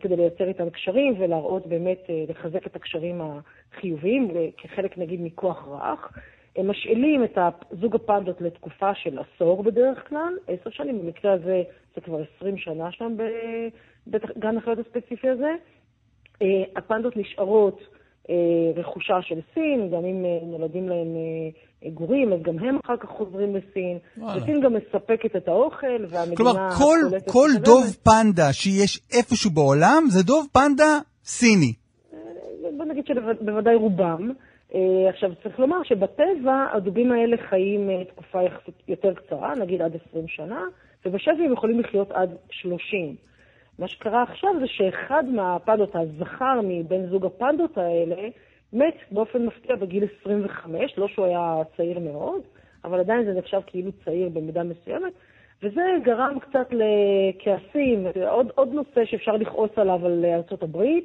כדי 0.00 0.16
לייצר 0.16 0.48
איתם 0.48 0.70
קשרים 0.70 1.14
ולהראות 1.18 1.66
באמת, 1.66 1.98
לחזק 2.28 2.66
את 2.66 2.76
הקשרים 2.76 3.20
החיוביים, 3.20 4.28
כחלק 4.56 4.98
נגיד 4.98 5.20
מכוח 5.22 5.68
רך. 5.68 6.12
הם 6.56 6.70
משאילים 6.70 7.24
את 7.24 7.38
זוג 7.80 7.94
הפנדות 7.94 8.40
לתקופה 8.40 8.94
של 8.94 9.18
עשור 9.18 9.62
בדרך 9.62 10.08
כלל, 10.08 10.34
עשר 10.48 10.70
שנים, 10.70 11.02
במקרה 11.02 11.32
הזה 11.32 11.62
זה 11.96 12.00
כבר 12.00 12.18
עשרים 12.22 12.58
שנה 12.58 12.92
שם 12.92 13.16
בגן 14.06 14.56
החיות 14.56 14.78
הספציפי 14.78 15.28
הזה. 15.28 15.54
אה, 16.42 16.46
הפנדות 16.76 17.16
נשארות 17.16 17.78
אה, 18.30 18.34
רכושה 18.76 19.14
של 19.22 19.40
סין, 19.54 19.90
גם 19.92 20.04
אם 20.04 20.24
אה, 20.24 20.58
נולדים 20.58 20.88
להם 20.88 21.08
גורים, 21.94 22.32
אז 22.32 22.42
גם 22.42 22.58
הם 22.58 22.78
אחר 22.84 22.96
כך 22.96 23.08
חוזרים 23.08 23.56
לסין. 23.56 23.98
וואלה. 24.18 24.42
וסין 24.42 24.60
גם 24.60 24.74
מספקת 24.74 25.36
את 25.36 25.48
האוכל, 25.48 26.04
והמדינה... 26.10 26.36
כלומר, 26.36 26.70
כל, 26.78 26.98
כל. 27.32 27.48
דוב 27.64 27.84
פנדה 28.04 28.52
שיש 28.52 29.00
איפשהו 29.18 29.50
בעולם, 29.50 30.04
זה 30.08 30.22
דוב 30.22 30.46
פנדה 30.52 30.98
סיני. 31.24 31.72
בוא 32.76 32.84
נגיד 32.84 33.06
שבוודאי 33.06 33.74
רובם. 33.74 34.30
עכשיו, 35.08 35.30
צריך 35.42 35.58
לומר 35.58 35.76
שבטבע 35.84 36.66
הדובים 36.72 37.12
האלה 37.12 37.36
חיים 37.50 38.04
תקופה 38.04 38.42
יחסית 38.42 38.74
יותר 38.88 39.14
קצרה, 39.14 39.54
נגיד 39.54 39.82
עד 39.82 39.96
20 40.10 40.28
שנה, 40.28 40.60
ובשבי 41.04 41.44
הם 41.44 41.52
יכולים 41.52 41.80
לחיות 41.80 42.10
עד 42.10 42.36
30. 42.50 43.16
מה 43.78 43.88
שקרה 43.88 44.22
עכשיו 44.22 44.50
זה 44.60 44.66
שאחד 44.66 45.24
מהפנדות, 45.24 45.96
הזכר 45.96 46.60
מבין 46.64 47.06
זוג 47.06 47.26
הפנדות 47.26 47.78
האלה, 47.78 48.28
מת 48.72 48.94
באופן 49.10 49.46
מפתיע 49.46 49.76
בגיל 49.76 50.04
25, 50.20 50.94
לא 50.96 51.08
שהוא 51.08 51.26
היה 51.26 51.62
צעיר 51.76 51.98
מאוד, 51.98 52.40
אבל 52.84 53.00
עדיין 53.00 53.24
זה 53.24 53.32
נחשב 53.38 53.60
כאילו 53.66 53.90
צעיר 54.04 54.28
במידה 54.28 54.62
מסוימת, 54.62 55.12
וזה 55.62 55.80
גרם 56.04 56.38
קצת 56.38 56.68
לכעסים, 56.70 58.06
עוד, 58.28 58.46
עוד 58.54 58.68
נושא 58.72 59.04
שאפשר 59.04 59.32
לכעוס 59.32 59.70
עליו 59.76 60.06
על 60.06 60.24
ארצות 60.24 60.62
הברית, 60.62 61.04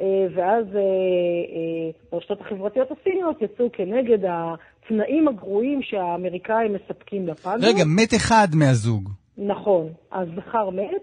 אה, 0.00 0.06
ואז 0.34 0.64
אה, 0.74 0.80
אה, 0.80 1.90
הרשתות 2.12 2.40
החברתיות 2.40 2.88
הסיניות 2.90 3.42
יצאו 3.42 3.68
כנגד 3.72 4.18
התנאים 4.28 5.28
הגרועים 5.28 5.82
שהאמריקאים 5.82 6.72
מספקים 6.72 7.28
לפנדות. 7.28 7.64
רגע, 7.74 7.84
מת 7.96 8.14
אחד 8.14 8.48
מהזוג. 8.54 9.19
נכון, 9.40 9.92
הזכר 10.12 10.70
מת, 10.70 11.02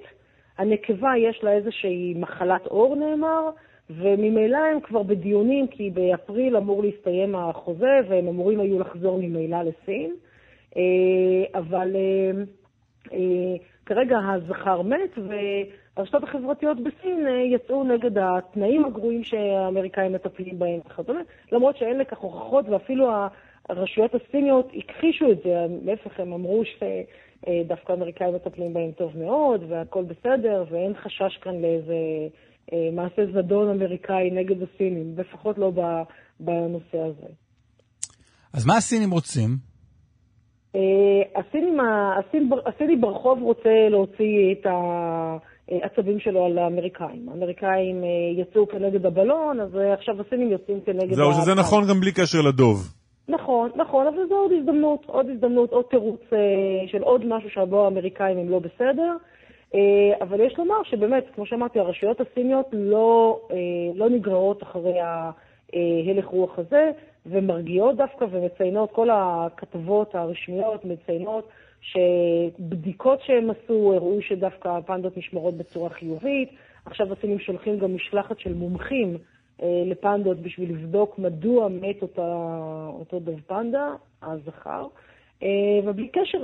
הנקבה 0.58 1.18
יש 1.18 1.44
לה 1.44 1.52
איזושהי 1.52 2.14
מחלת 2.18 2.66
עור 2.66 2.96
נאמר, 2.96 3.50
וממילא 3.90 4.58
הם 4.58 4.80
כבר 4.80 5.04
בדיונים, 5.04 5.68
כי 5.68 5.90
באפריל 5.90 6.58
אמור 6.58 6.84
להסתיים 6.84 7.36
החוזה, 7.36 8.00
והם 8.10 8.28
אמורים 8.28 8.60
היו 8.60 8.80
לחזור 8.80 9.18
ממילא 9.18 9.58
לסין. 9.62 10.16
אה, 10.78 11.60
אבל 11.60 11.96
אה, 11.96 12.44
אה, 13.14 13.56
כרגע 13.86 14.20
הזכר 14.20 14.82
מת, 14.82 15.18
והרשתות 15.18 16.24
החברתיות 16.24 16.78
בסין 16.80 17.28
יצאו 17.46 17.84
נגד 17.84 18.18
התנאים 18.18 18.86
הגרועים 18.86 19.24
שהאמריקאים 19.24 20.14
מטפלים 20.14 20.60
בהם 20.60 20.80
וכדומה, 20.86 21.22
למרות 21.52 21.78
שאין 21.78 21.98
לכך 21.98 22.18
הוכחות, 22.18 22.70
ואפילו 22.70 23.10
הרשויות 23.70 24.16
הסיניות 24.16 24.72
הכחישו 24.78 25.32
את 25.32 25.38
זה, 25.44 25.66
להפך, 25.86 26.20
הם 26.20 26.34
אמרו 26.34 26.64
שדווקא 27.48 27.92
האמריקאים 27.92 28.36
מטפלים 28.36 28.74
בהם 28.74 28.92
טוב 28.92 29.18
מאוד, 29.18 29.64
והכל 29.70 30.04
בסדר, 30.04 30.64
ואין 30.72 30.94
חשש 31.04 31.38
כאן 31.42 31.62
לאיזה 31.62 31.94
אה, 32.74 32.90
מעשה 32.94 33.22
זדון 33.34 33.70
אמריקאי 33.70 34.30
נגד 34.32 34.56
הסינים, 34.64 35.14
לפחות 35.18 35.58
לא 35.58 35.72
בנושא 36.40 36.98
הזה. 36.98 37.28
אז 38.54 38.66
מה 38.66 38.78
הסינים 38.78 39.12
רוצים? 39.12 39.50
אה, 40.76 41.42
הסינים, 41.42 41.80
הסין, 42.20 42.50
הסיני 42.66 42.96
ברחוב 42.96 43.42
רוצה 43.42 43.90
להוציא 43.90 44.52
את 44.52 44.66
העצבים 44.66 46.20
שלו 46.20 46.46
על 46.46 46.58
האמריקאים. 46.58 47.30
האמריקאים 47.30 48.04
אה, 48.04 48.42
יצאו 48.42 48.68
כנגד 48.68 49.06
הבלון, 49.06 49.60
אז 49.60 49.76
אה, 49.76 49.94
עכשיו 49.94 50.16
הסינים 50.22 50.52
יוצאים 50.52 50.80
כנגד... 50.86 51.14
זהו, 51.14 51.34
שזה. 51.34 51.56
נכון 51.56 51.84
גם 51.90 52.00
בלי 52.00 52.12
קשר 52.12 52.42
לדוב. 52.42 52.97
נכון, 53.28 53.72
נכון, 53.76 54.08
אבל 54.08 54.28
זו 54.30 54.36
עוד 54.36 54.52
הזדמנות, 54.52 55.06
עוד 55.06 55.30
הזדמנות, 55.30 55.72
עוד 55.72 55.86
תירוץ 55.90 56.22
אה, 56.34 56.88
של 56.88 57.02
עוד 57.02 57.26
משהו 57.26 57.50
שבו 57.50 57.84
האמריקאים 57.86 58.38
הם 58.38 58.50
לא 58.50 58.60
בסדר. 58.60 59.16
אה, 59.76 60.14
אבל 60.22 60.40
יש 60.40 60.58
לומר 60.58 60.84
שבאמת, 60.84 61.26
כמו 61.36 61.46
שאמרתי, 61.46 61.80
הרשויות 61.80 62.22
הסיניות 62.22 62.66
לא, 62.74 63.40
אה, 63.52 63.56
לא 63.96 64.10
נגררות 64.10 64.64
אחרי 64.64 65.00
ההלך 65.00 66.26
רוח 66.26 66.60
הזה, 66.60 66.92
ומרגיעות 67.26 67.96
דווקא 67.96 68.26
ומציינות, 68.32 68.92
כל 68.92 69.10
הכתבות 69.12 70.16
הרשמיות 70.16 70.86
מציינות 70.86 71.50
שבדיקות 71.82 73.22
שהם 73.22 73.50
עשו 73.50 73.94
הראו 73.94 74.22
שדווקא 74.22 74.68
הפנדות 74.68 75.18
נשמרות 75.18 75.58
בצורה 75.58 75.90
חיובית. 75.90 76.50
עכשיו 76.86 77.14
הסינים 77.14 77.40
שולחים 77.40 77.80
גם 77.80 77.96
משלחת 77.96 78.40
של 78.40 78.54
מומחים 78.54 79.14
אה, 79.14 79.20
לפנדות 79.86 80.40
בשביל 80.40 80.70
לבדוק 80.70 81.20
מדוע 81.20 81.68
מת 81.68 82.02
אותה, 82.02 82.22
אותו 82.90 83.20
דוב 83.20 83.40
פנדה, 83.48 83.88
הזכר. 84.22 84.88
אה, 85.44 85.48
ובלי 85.86 86.08
קשר, 86.08 86.38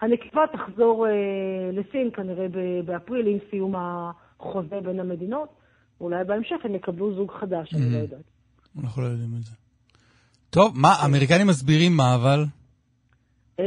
הנקבה 0.00 0.42
תחזור 0.52 1.06
אה, 1.06 1.12
לסין 1.72 2.10
כנראה 2.10 2.46
באפריל 2.84 3.26
עם 3.26 3.38
סיום 3.50 3.74
החוזה 3.76 4.80
בין 4.80 5.00
המדינות. 5.00 5.48
אולי 6.00 6.24
בהמשך 6.24 6.56
הם 6.64 6.74
יקבלו 6.74 7.14
זוג 7.14 7.30
חדש, 7.30 7.74
אני 7.74 7.92
לא 7.92 7.98
יודעת. 7.98 8.20
אנחנו 8.82 9.02
לא 9.02 9.06
יודעים 9.06 9.30
את 9.38 9.42
זה. 9.42 9.52
טוב, 10.50 10.72
מה, 10.76 10.88
האמריקנים 10.88 11.46
מסבירים 11.46 11.92
מה 11.96 12.14
אבל? 12.14 12.44
אמ, 13.58 13.64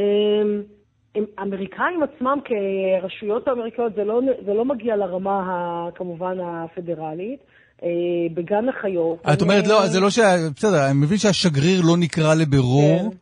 האמריקאים 1.38 2.03
עצמם 2.03 2.38
כרשויות 2.45 3.47
האמריקאיות, 3.47 3.93
זה 3.95 4.03
לא, 4.03 4.21
זה 4.45 4.53
לא 4.53 4.65
מגיע 4.65 4.95
לרמה 4.95 5.39
ה, 5.39 5.88
כמובן 5.95 6.38
הפדרלית. 6.39 7.39
אה, 7.83 7.89
בגן 8.33 8.69
החיות. 8.69 9.19
את 9.33 9.41
אומרת, 9.41 9.67
לא, 9.67 9.87
זה 9.87 9.99
לא 9.99 10.09
ש... 10.09 10.19
בסדר, 10.55 10.85
אני 10.85 10.93
מבין 10.93 11.17
שהשגריר 11.17 11.81
לא 11.85 11.97
נקרא 11.97 12.35
לבירור. 12.35 12.99
כן. 12.99 13.17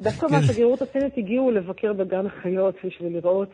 דווקא 0.00 0.26
מהשגרירות 0.30 0.82
הסינית 0.82 1.18
הגיעו 1.18 1.50
לבקר 1.50 1.92
בגן 1.92 2.26
החיות 2.26 2.74
בשביל 2.84 3.16
לראות 3.16 3.48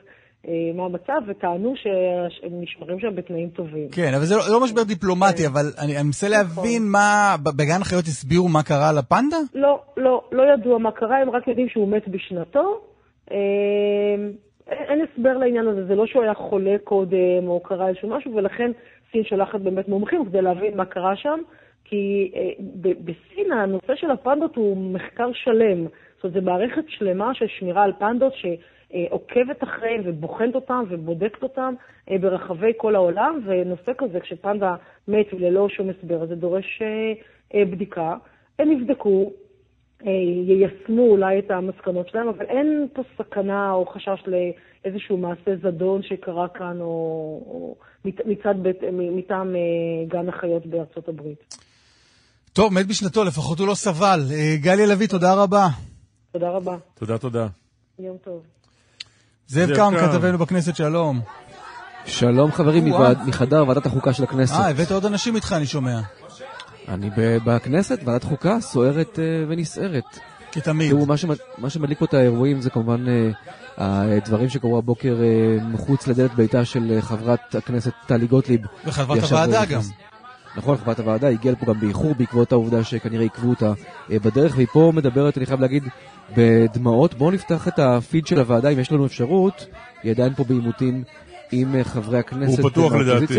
אה, 0.49 0.53
מה 0.75 0.85
המצב, 0.85 1.21
וטענו 1.29 1.75
שהם 1.77 2.63
נשמרים 2.63 3.01
שם 3.01 3.17
בתנאים 3.17 3.49
טובים. 3.49 3.89
כן, 3.93 4.15
אבל 4.15 4.25
זה 4.25 4.37
לא, 4.37 4.43
לא 4.51 4.61
משבר 4.61 4.83
דיפלומטי, 4.83 5.47
אבל 5.47 5.65
אני 5.79 6.03
מנסה 6.03 6.29
להבין 6.29 6.83
מה... 6.83 7.37
ב- 7.43 7.57
בגן 7.57 7.81
החיות 7.81 8.05
הסבירו 8.05 8.49
מה 8.49 8.63
קרה 8.63 8.93
לפנדה? 8.93 9.37
לא, 9.55 9.81
לא, 9.97 10.23
לא 10.33 10.43
ידוע 10.55 10.79
מה 10.79 10.93
קרה, 10.93 11.19
הם 11.19 11.31
רק 11.31 11.49
יודעים 11.49 11.69
שהוא 11.69 11.89
מת 11.89 12.09
בשנתו. 12.09 12.81
אה, 13.33 13.37
אין 14.71 15.01
הסבר 15.01 15.39
לעניין 15.39 15.69
הזה, 15.69 15.87
זה 15.87 15.95
לא 15.95 16.07
שהוא 16.07 16.23
היה 16.23 16.35
חולה 16.35 16.77
קודם 16.85 17.49
או 17.49 17.61
קרה 17.61 17.89
איזשהו 17.89 18.09
משהו, 18.09 18.35
ולכן 18.35 18.71
סין 19.13 19.25
שולחת 19.25 19.61
באמת 19.61 19.89
מומחים 19.89 20.25
כדי 20.25 20.43
להבין 20.43 20.77
מה 20.77 20.85
קרה 20.85 21.17
שם, 21.17 21.41
כי 21.85 22.33
אה, 22.35 22.51
בסין 22.81 23.53
הנושא 23.53 23.95
של 23.95 24.11
הפנדות 24.11 24.57
הוא 24.57 24.93
מחקר 24.93 25.33
שלם. 25.33 25.85
זאת 25.85 26.25
אומרת, 26.25 26.35
זו 26.35 26.43
מערכת 26.51 26.85
שלמה 26.89 27.35
של 27.35 27.47
שמירה 27.49 27.83
על 27.85 27.93
פנדות 27.99 28.33
שעוקבת 28.35 29.63
אחריהם 29.63 30.01
ובוחנת 30.05 30.55
אותם 30.55 30.85
ובודקת 30.89 31.43
אותם 31.43 31.75
אה, 32.11 32.19
ברחבי 32.19 32.73
כל 32.77 32.95
העולם, 32.95 33.41
ונושא 33.47 33.93
כזה, 33.99 34.21
כשפנדה 34.21 34.75
מת 35.09 35.33
ללא 35.33 35.69
שום 35.69 35.91
הסבר, 35.91 36.27
זה 36.27 36.35
דורש 36.35 36.83
אה, 37.55 37.65
בדיקה. 37.65 38.15
הם 38.59 38.71
יבדקו, 38.73 39.31
אה, 39.31 39.50
יישמו 40.05 41.03
אולי 41.03 41.39
את 41.39 41.51
המסקנות 41.51 42.09
שלהם, 42.09 42.29
אבל 42.29 42.45
אין 42.47 42.87
פה 42.93 43.03
סכנה 43.19 43.73
או 43.73 43.87
חשש 43.87 44.25
לאיזשהו 44.27 45.17
מעשה 45.17 45.51
זדון 45.63 46.03
שקרה 46.03 46.49
כאן, 46.49 46.81
או, 46.81 46.87
או 47.47 47.75
מצ- 48.05 48.27
מצד 48.27 48.55
בית, 48.63 48.77
מטעם 48.93 49.55
אה, 49.57 49.61
גן 50.09 50.29
החיות 50.29 50.67
בארצות 50.67 51.09
הברית. 51.09 51.55
טוב, 52.53 52.73
מת 52.73 52.87
בשנתו, 52.87 53.25
לפחות 53.25 53.59
הוא 53.59 53.69
לא 53.69 53.75
סבל. 53.75 54.21
אה, 54.33 54.57
גליה 54.57 54.87
לביא, 54.87 55.09
תודה 55.09 55.35
רבה. 55.35 55.67
תודה 56.33 56.51
רבה. 56.51 56.77
תודה, 56.95 57.19
תודה. 57.19 57.47
יום 57.99 58.17
טוב. 58.25 58.43
זאב 59.47 59.77
קם. 59.77 59.93
כתבנו 60.01 60.39
בכנסת, 60.39 60.77
שלום. 60.77 61.21
שלום 62.05 62.53
חברים 62.53 62.85
מחדר 63.27 63.65
ועדת 63.69 63.87
החוקה 63.87 64.13
של 64.13 64.23
הכנסת. 64.23 64.55
אה, 64.61 64.71
הבאת 64.71 64.91
עוד 64.91 65.05
אנשים 65.05 65.37
איתך, 65.37 65.55
אני 65.57 65.67
שומע. 65.67 66.01
אני 66.89 67.11
בכנסת, 67.45 68.01
ועדת 68.05 68.25
חוקה, 68.25 68.61
סוערת 68.61 69.19
אה, 69.19 69.25
ונסערת. 69.49 70.05
כתמיד. 70.53 70.91
תראו, 70.91 71.07
מה 71.07 71.17
שמד- 71.17 71.37
מה 71.59 71.71
שמדליק 71.71 71.99
פה 71.99 72.05
את 72.05 72.15
האירועים 72.15 72.61
זה 72.61 72.71
כמובן 72.71 73.05
אה, 73.09 73.31
הדברים 74.17 74.49
שקרו 74.49 74.79
הבוקר 74.79 75.17
אה, 75.23 75.65
מחוץ 75.65 76.07
לדלת 76.07 76.35
ביתה 76.35 76.65
של 76.65 76.93
אה, 76.97 77.03
חברת 77.03 77.55
הכנסת 77.55 77.93
טלי 78.07 78.27
גוטליב. 78.27 78.61
וחברת 78.87 79.23
הוועדה 79.23 79.61
אה, 79.61 79.65
גם. 79.65 79.81
נכון, 80.57 80.77
חברת 80.77 80.99
הוועדה 81.01 81.29
הגיעה 81.29 81.53
לפה 81.55 81.67
גם 81.67 81.81
באיחור 81.81 82.15
בעקבות 82.15 82.53
העובדה 82.53 82.85
שכנראה 82.85 83.23
עיכבו 83.23 83.51
אותה 83.51 83.73
אה, 84.13 84.19
בדרך, 84.19 84.57
והיא 84.57 84.67
פה 84.73 84.93
מדברת, 84.95 85.39
אני 85.39 85.47
חייב 85.47 85.61
להגיד, 85.61 85.85
בדמעות. 86.37 87.15
בואו 87.15 87.31
נפתח 87.31 87.69
את 87.69 87.79
הפיד 87.79 88.27
של 88.27 88.39
הוועדה, 88.39 88.69
אם 88.69 88.79
יש 88.79 88.93
לנו 88.93 89.07
אפשרות. 89.07 89.67
היא 90.03 90.13
עדיין 90.13 90.35
פה 90.35 90.45
בעימותים 90.45 91.03
עם 91.53 91.75
אה, 91.77 91.85
חברי 91.85 92.19
הכנסת 92.19 92.59
הוא 92.59 92.71
פתוח. 92.71 92.93
לדעתי. 92.93 93.35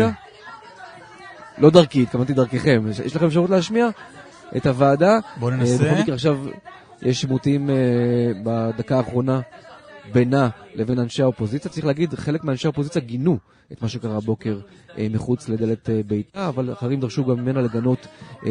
לא 1.58 1.70
דרכי, 1.70 2.02
התכוונתי 2.02 2.32
דרככם. 2.32 2.84
יש, 3.04 3.16
לכם 3.16 3.26
אפשרות 3.26 3.50
להשמיע 3.50 3.88
את 4.56 4.66
הוועדה? 4.66 5.18
בואו 5.36 5.50
אה, 5.50 5.56
ננסה. 5.56 5.84
בכל 5.84 6.02
מקרה 6.02 6.14
עכשיו 6.14 6.38
יש 7.02 7.24
עימותים 7.24 7.70
אה, 7.70 7.74
בדקה 8.44 8.96
האחרונה 8.96 9.40
בינה 10.12 10.48
לבין 10.74 10.98
אנשי 10.98 11.22
האופוזיציה. 11.22 11.70
צריך 11.70 11.86
להגיד, 11.86 12.14
חלק 12.14 12.44
מאנשי 12.44 12.66
האופוזיציה 12.66 13.02
גינו 13.02 13.38
את 13.72 13.82
מה 13.82 13.88
שקרה 13.88 14.16
הבוקר 14.16 14.60
אה, 14.98 15.06
מחוץ 15.10 15.48
לדלת 15.48 15.88
ביתה, 16.06 16.48
אבל 16.48 16.72
אחרים 16.72 17.00
דרשו 17.00 17.24
גם 17.24 17.36
ממנה 17.40 17.60
לגנות 17.60 18.06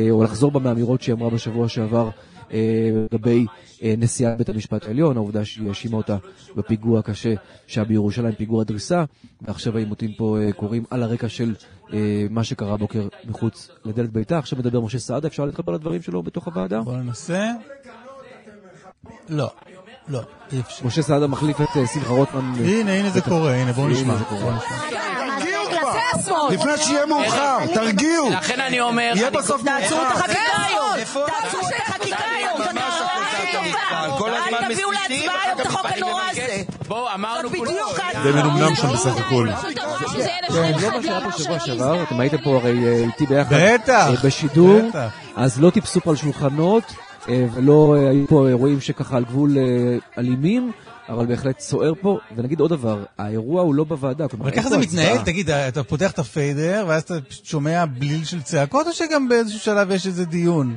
או 0.09 0.23
לחזור 0.23 0.51
בה 0.51 0.59
מהאמירות 0.59 1.01
שהיא 1.01 1.15
אמרה 1.15 1.29
בשבוע 1.29 1.67
שעבר 1.67 2.09
לגבי 3.11 3.45
נשיאת 3.83 4.37
בית 4.37 4.49
המשפט 4.49 4.85
העליון, 4.85 5.17
העובדה 5.17 5.45
שהיא 5.45 5.67
האשימה 5.67 5.97
אותה 5.97 6.17
בפיגוע 6.55 6.99
הקשה 6.99 7.33
שהיה 7.67 7.85
בירושלים, 7.85 8.35
פיגוע 8.35 8.63
דריסה, 8.63 9.03
ועכשיו 9.41 9.77
העימותים 9.77 10.11
פה 10.17 10.37
קורים 10.55 10.83
על 10.89 11.03
הרקע 11.03 11.29
של 11.29 11.55
מה 12.29 12.43
שקרה 12.43 12.73
הבוקר 12.73 13.07
מחוץ 13.25 13.69
לדלת 13.85 14.09
ביתה. 14.09 14.37
עכשיו 14.37 14.59
מדבר 14.59 14.81
משה 14.81 14.99
סעדה, 14.99 15.27
אפשר 15.27 15.45
להתחבר 15.45 15.73
לדברים 15.73 16.01
שלו 16.01 16.23
בתוך 16.23 16.47
הוועדה? 16.47 16.81
בואו 16.81 16.95
ננסה. 16.95 17.51
לא, 19.29 19.51
לא, 20.07 20.21
אי 20.51 20.59
אפשר. 20.59 20.85
משה 20.87 21.01
סעדה 21.01 21.27
מחליף 21.27 21.61
את 21.61 21.77
אה, 21.77 21.87
שמחה 21.87 22.09
רוטמן. 22.09 22.53
הנה, 22.59 22.93
הנה 22.93 23.09
זה 23.09 23.21
קורה, 23.21 23.55
הנה, 23.55 23.73
בואו 23.73 23.87
נשמע. 23.87 24.15
אז 45.35 45.61
לא 45.61 45.69
טיפסו 45.69 46.01
פה 46.01 46.09
על 46.09 46.15
שולחנות, 46.15 46.83
אה, 47.29 47.45
ולא 47.53 47.95
אה, 47.97 48.09
היו 48.09 48.27
פה 48.27 48.47
אירועים 48.47 48.81
שככה 48.81 49.17
על 49.17 49.23
גבול 49.23 49.57
אה, 49.57 49.63
אלימים, 50.17 50.71
אבל 51.09 51.25
בהחלט 51.25 51.59
סוער 51.59 51.93
פה. 52.01 52.19
ונגיד 52.35 52.59
עוד 52.59 52.69
דבר, 52.69 53.03
האירוע 53.17 53.61
הוא 53.61 53.75
לא 53.75 53.83
בוועדה. 53.83 54.25
אבל 54.39 54.51
ככה 54.51 54.69
זה. 54.69 54.77
מתנהל? 54.77 55.17
תגיד, 55.17 55.49
אתה 55.49 55.83
פותח 55.83 56.11
את 56.11 56.19
הפיידר, 56.19 56.85
ואז 56.87 57.01
אתה 57.01 57.13
שומע 57.43 57.85
בליל 57.85 58.23
של 58.23 58.41
צעקות, 58.41 58.87
או 58.87 58.93
שגם 58.93 59.29
באיזשהו 59.29 59.59
שלב 59.59 59.91
יש 59.91 60.07
איזה 60.07 60.25
דיון? 60.25 60.75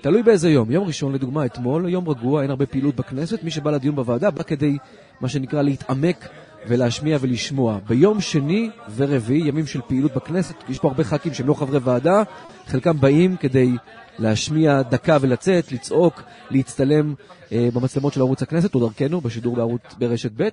תלוי 0.00 0.22
באיזה 0.22 0.50
יום. 0.50 0.70
יום 0.70 0.86
ראשון, 0.86 1.12
לדוגמה, 1.12 1.44
אתמול, 1.46 1.88
יום 1.88 2.08
רגוע, 2.08 2.42
אין 2.42 2.50
הרבה 2.50 2.66
פעילות 2.66 2.96
בכנסת. 2.96 3.42
מי 3.42 3.50
שבא 3.50 3.70
לדיון 3.70 3.96
בוועדה 3.96 4.30
בא 4.30 4.42
כדי, 4.42 4.78
מה 5.20 5.28
שנקרא, 5.28 5.62
להתעמק 5.62 6.28
ולהשמיע 6.68 7.18
ולשמוע. 7.20 7.78
ביום 7.88 8.20
שני 8.20 8.70
ורביעי, 8.96 9.48
ימים 9.48 9.66
של 9.66 9.80
פעילות 9.86 10.14
בכנסת, 10.14 10.54
יש 10.68 10.78
פה 10.78 10.88
הרבה 10.88 11.04
ח"כים 11.04 11.34
שהם 11.34 11.46
לא 11.46 11.54
חברי 11.54 11.78
ועדה, 11.78 12.22
חלקם 12.66 13.00
באים 13.00 13.36
כדי 13.36 13.70
להשמיע 14.18 14.82
דקה 14.82 15.16
ולצאת, 15.20 15.72
לצעוק, 15.72 16.22
להצטלם 16.50 17.14
אה, 17.52 17.68
במצלמות 17.74 18.12
של 18.12 18.20
ערוץ 18.20 18.42
הכנסת, 18.42 18.74
או 18.74 18.80
דרכנו, 18.80 19.20
בשידור 19.20 19.56
בערוץ 19.56 19.82
ברשת 19.98 20.30
ב'. 20.36 20.48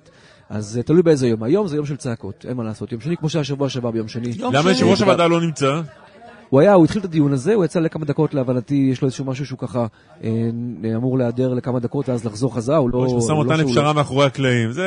אז 0.48 0.76
אה, 0.78 0.82
תלוי 0.82 1.02
באיזה 1.02 1.28
יום. 1.28 1.42
היום 1.42 1.68
זה 1.68 1.76
יום 1.76 1.86
של 1.86 1.96
צעקות, 1.96 2.46
אין 2.48 2.56
מה 2.56 2.64
לעשות. 2.64 2.92
יום 2.92 3.00
שני, 3.00 3.16
כמו 3.16 3.28
שהיה 3.28 3.44
שבוע 3.44 3.68
שעבר 3.68 3.90
ביום 3.90 4.08
שני. 4.08 4.32
למה 4.52 4.70
יושב 4.70 4.86
ראש 4.86 5.00
הוועדה 5.00 5.26
לא 5.26 5.40
נמצא? 5.40 5.80
הוא 6.54 6.60
היה, 6.60 6.72
הוא 6.72 6.84
התחיל 6.84 7.00
את 7.00 7.04
הדיון 7.04 7.32
הזה, 7.32 7.54
הוא 7.54 7.64
יצא 7.64 7.80
לכמה 7.80 8.04
דקות, 8.04 8.34
להבנתי, 8.34 8.88
יש 8.92 9.02
לו 9.02 9.06
איזשהו 9.06 9.24
משהו 9.24 9.46
שהוא 9.46 9.58
ככה 9.58 9.86
אה, 10.24 10.30
אמור 10.96 11.18
להיעדר 11.18 11.54
לכמה 11.54 11.80
דקות 11.80 12.08
ואז 12.08 12.24
לחזור 12.24 12.54
חזרה, 12.54 12.76
הוא 12.76 12.90
לא... 12.92 13.16
משא 13.16 13.32
הוא 13.32 13.44
לא 13.44 13.50
ומתן 13.50 13.64
לפשרה 13.64 13.84
לא- 13.84 13.94
מאחורי 13.94 14.26
הקלעים. 14.26 14.72
זה 14.72 14.84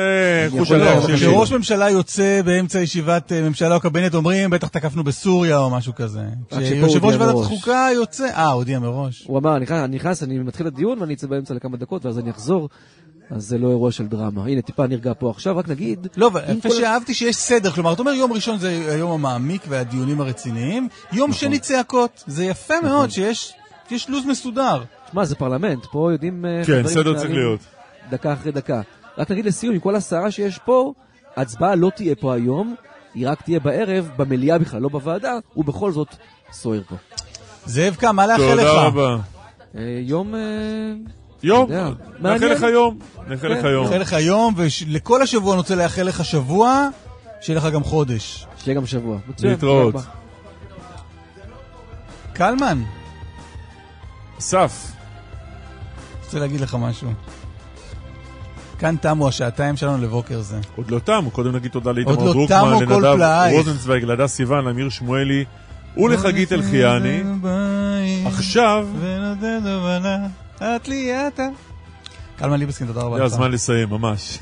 חוש 0.50 0.70
הלב 0.70 1.02
שלי. 1.02 1.16
כשראש 1.16 1.52
ממשלה 1.52 1.90
יוצא 1.90 2.40
באמצע 2.44 2.80
ישיבת 2.80 3.32
אה, 3.32 3.48
ממשלה 3.48 3.74
או 3.74 3.80
קבינט, 3.80 4.14
אומרים, 4.14 4.50
בטח 4.50 4.68
תקפנו 4.68 5.04
בסוריה 5.04 5.58
או 5.58 5.70
משהו 5.70 5.94
כזה. 5.94 6.22
כשיושב 6.50 7.04
ראש 7.04 7.14
ועדת. 7.14 7.34
חוקה 7.34 7.88
יוצא, 7.94 8.26
אה, 8.26 8.52
הודיע 8.52 8.78
מראש. 8.78 9.24
הוא 9.26 9.38
אמר, 9.38 9.56
אני 9.56 9.64
נכנס, 9.88 10.22
אני 10.22 10.38
מתחיל 10.38 10.66
את 10.66 10.72
הדיון 10.72 10.98
ואני 11.00 11.14
אצא 11.14 11.26
באמצע 11.26 11.54
לכמה 11.54 11.76
דקות 11.76 12.06
ואז 12.06 12.18
אני 12.18 12.30
אחזור, 12.30 12.68
אז 13.30 13.44
זה 13.46 13.58
לא 13.58 13.68
אירוע 13.68 13.92
של 13.92 14.06
דרמה. 14.06 14.44
הנה, 14.44 14.62
טיפה 14.62 14.86
נרגע 14.86 15.12
פה 15.18 15.30
עכשיו, 15.30 15.56
רק 15.56 15.68
נגיד... 15.68 16.08
לא, 16.16 16.26
אבל 16.26 16.40
יפה 16.48 16.68
כל- 16.68 16.74
שאהבתי 16.74 17.14
שיש 17.14 17.36
סדר, 17.36 17.70
כלומר, 17.70 17.92
אתה 17.92 18.02
אומר 18.02 18.12
יום 18.12 18.32
ראשון 18.32 18.58
זה 18.58 18.68
היום 18.94 19.10
המעמיק 19.10 19.62
והדיונים 19.68 20.20
הרציניים, 20.20 20.88
יום 21.12 21.30
נכון. 21.30 21.40
שני 21.40 21.58
צעקות. 21.58 22.24
זה 22.26 22.44
יפה 22.44 22.74
מאוד 22.82 23.10
שיש 23.10 23.52
יש 23.90 24.08
לו"ז 24.10 24.26
מסודר. 24.26 24.82
שמע, 25.12 25.24
זה 25.24 25.34
פרלמנט, 25.34 25.86
פה 25.86 26.08
יודעים... 26.12 26.44
אה, 26.44 26.62
כן, 26.66 26.88
סדר 26.88 27.18
צריך 27.18 27.30
להיות. 27.30 27.60
דקה 28.10 28.32
אחרי 28.32 28.52
דקה. 28.52 28.80
רק 29.18 29.30
נגיד 29.30 29.44
לסיום, 29.46 29.74
עם 29.74 29.80
כל 29.80 29.96
הסערה 29.96 30.30
שיש 30.30 30.58
פה, 30.58 30.92
ההצבעה 31.36 31.74
לא 31.74 31.90
תהיה 31.96 32.14
פה 32.14 32.34
היום, 32.34 32.74
היא 33.14 33.28
רק 33.28 33.42
תהיה 33.42 33.60
בערב, 33.60 34.10
במליאה 34.16 34.58
בכלל, 34.58 34.80
לא 34.82 34.88
בוועדה, 34.88 35.38
ובכל 35.56 35.92
זאת 35.92 36.08
סוער 36.52 36.80
פה. 36.88 36.96
זאב 37.66 37.94
קם, 37.94 38.16
מה 38.16 38.26
לאחל 38.26 38.54
לך? 38.54 38.66
תודה 38.66 38.86
רבה. 38.86 39.16
אה, 39.76 40.00
יום... 40.02 40.34
יום, 41.42 41.70
נאחל. 42.20 42.46
לך 42.46 42.62
יום. 42.62 42.98
נאחל 43.28 43.48
לך 43.48 43.60
כן, 43.62 43.66
יום. 43.66 43.84
נאחל 43.84 43.98
לך 43.98 44.16
יום, 44.20 44.54
ולכל 44.56 45.22
השבוע 45.22 45.52
אני 45.52 45.58
רוצה 45.58 45.74
לאחל 45.74 46.02
לך 46.02 46.24
שבוע, 46.24 46.88
שיהיה 47.40 47.58
לך 47.58 47.66
גם 47.66 47.84
חודש. 47.84 48.46
שיהיה 48.64 48.76
גם 48.76 48.86
שבוע. 48.86 49.18
להתראות. 49.42 49.94
קלמן, 52.32 52.82
אסף. 54.38 54.92
רוצה 56.24 56.38
להגיד 56.38 56.60
לך 56.60 56.76
משהו. 56.80 57.10
כאן 58.78 58.96
תמו 58.96 59.28
השעתיים 59.28 59.76
שלנו 59.76 60.02
לבוקר 60.04 60.40
זה. 60.40 60.58
עוד 60.76 60.90
לא 60.90 60.98
תמו, 60.98 61.30
קודם 61.30 61.56
נגיד 61.56 61.70
תודה 61.70 61.92
לאיתמר 61.92 62.24
לא 62.24 62.32
דרוקמן, 62.32 62.72
לנדב. 62.80 63.50
רוזנצוויג, 63.52 64.04
להדס 64.04 64.34
סיוון, 64.34 64.64
לאמיר 64.64 64.88
שמואלי 64.88 65.44
ולחגית 65.96 66.52
אלחיאני. 66.52 67.22
עכשיו, 68.26 68.88
ונותן 69.00 69.58
תובנה, 69.64 70.26
את 70.62 70.88
לי 70.88 71.28
אתה. 71.28 71.48
קלמן 72.36 72.58
ליבסקין, 72.58 72.86
תודה 72.86 73.00
רבה 73.02 73.18
זה. 73.18 73.24
הזמן 73.24 73.50
לסיים, 73.50 73.88
ממש. 73.90 74.38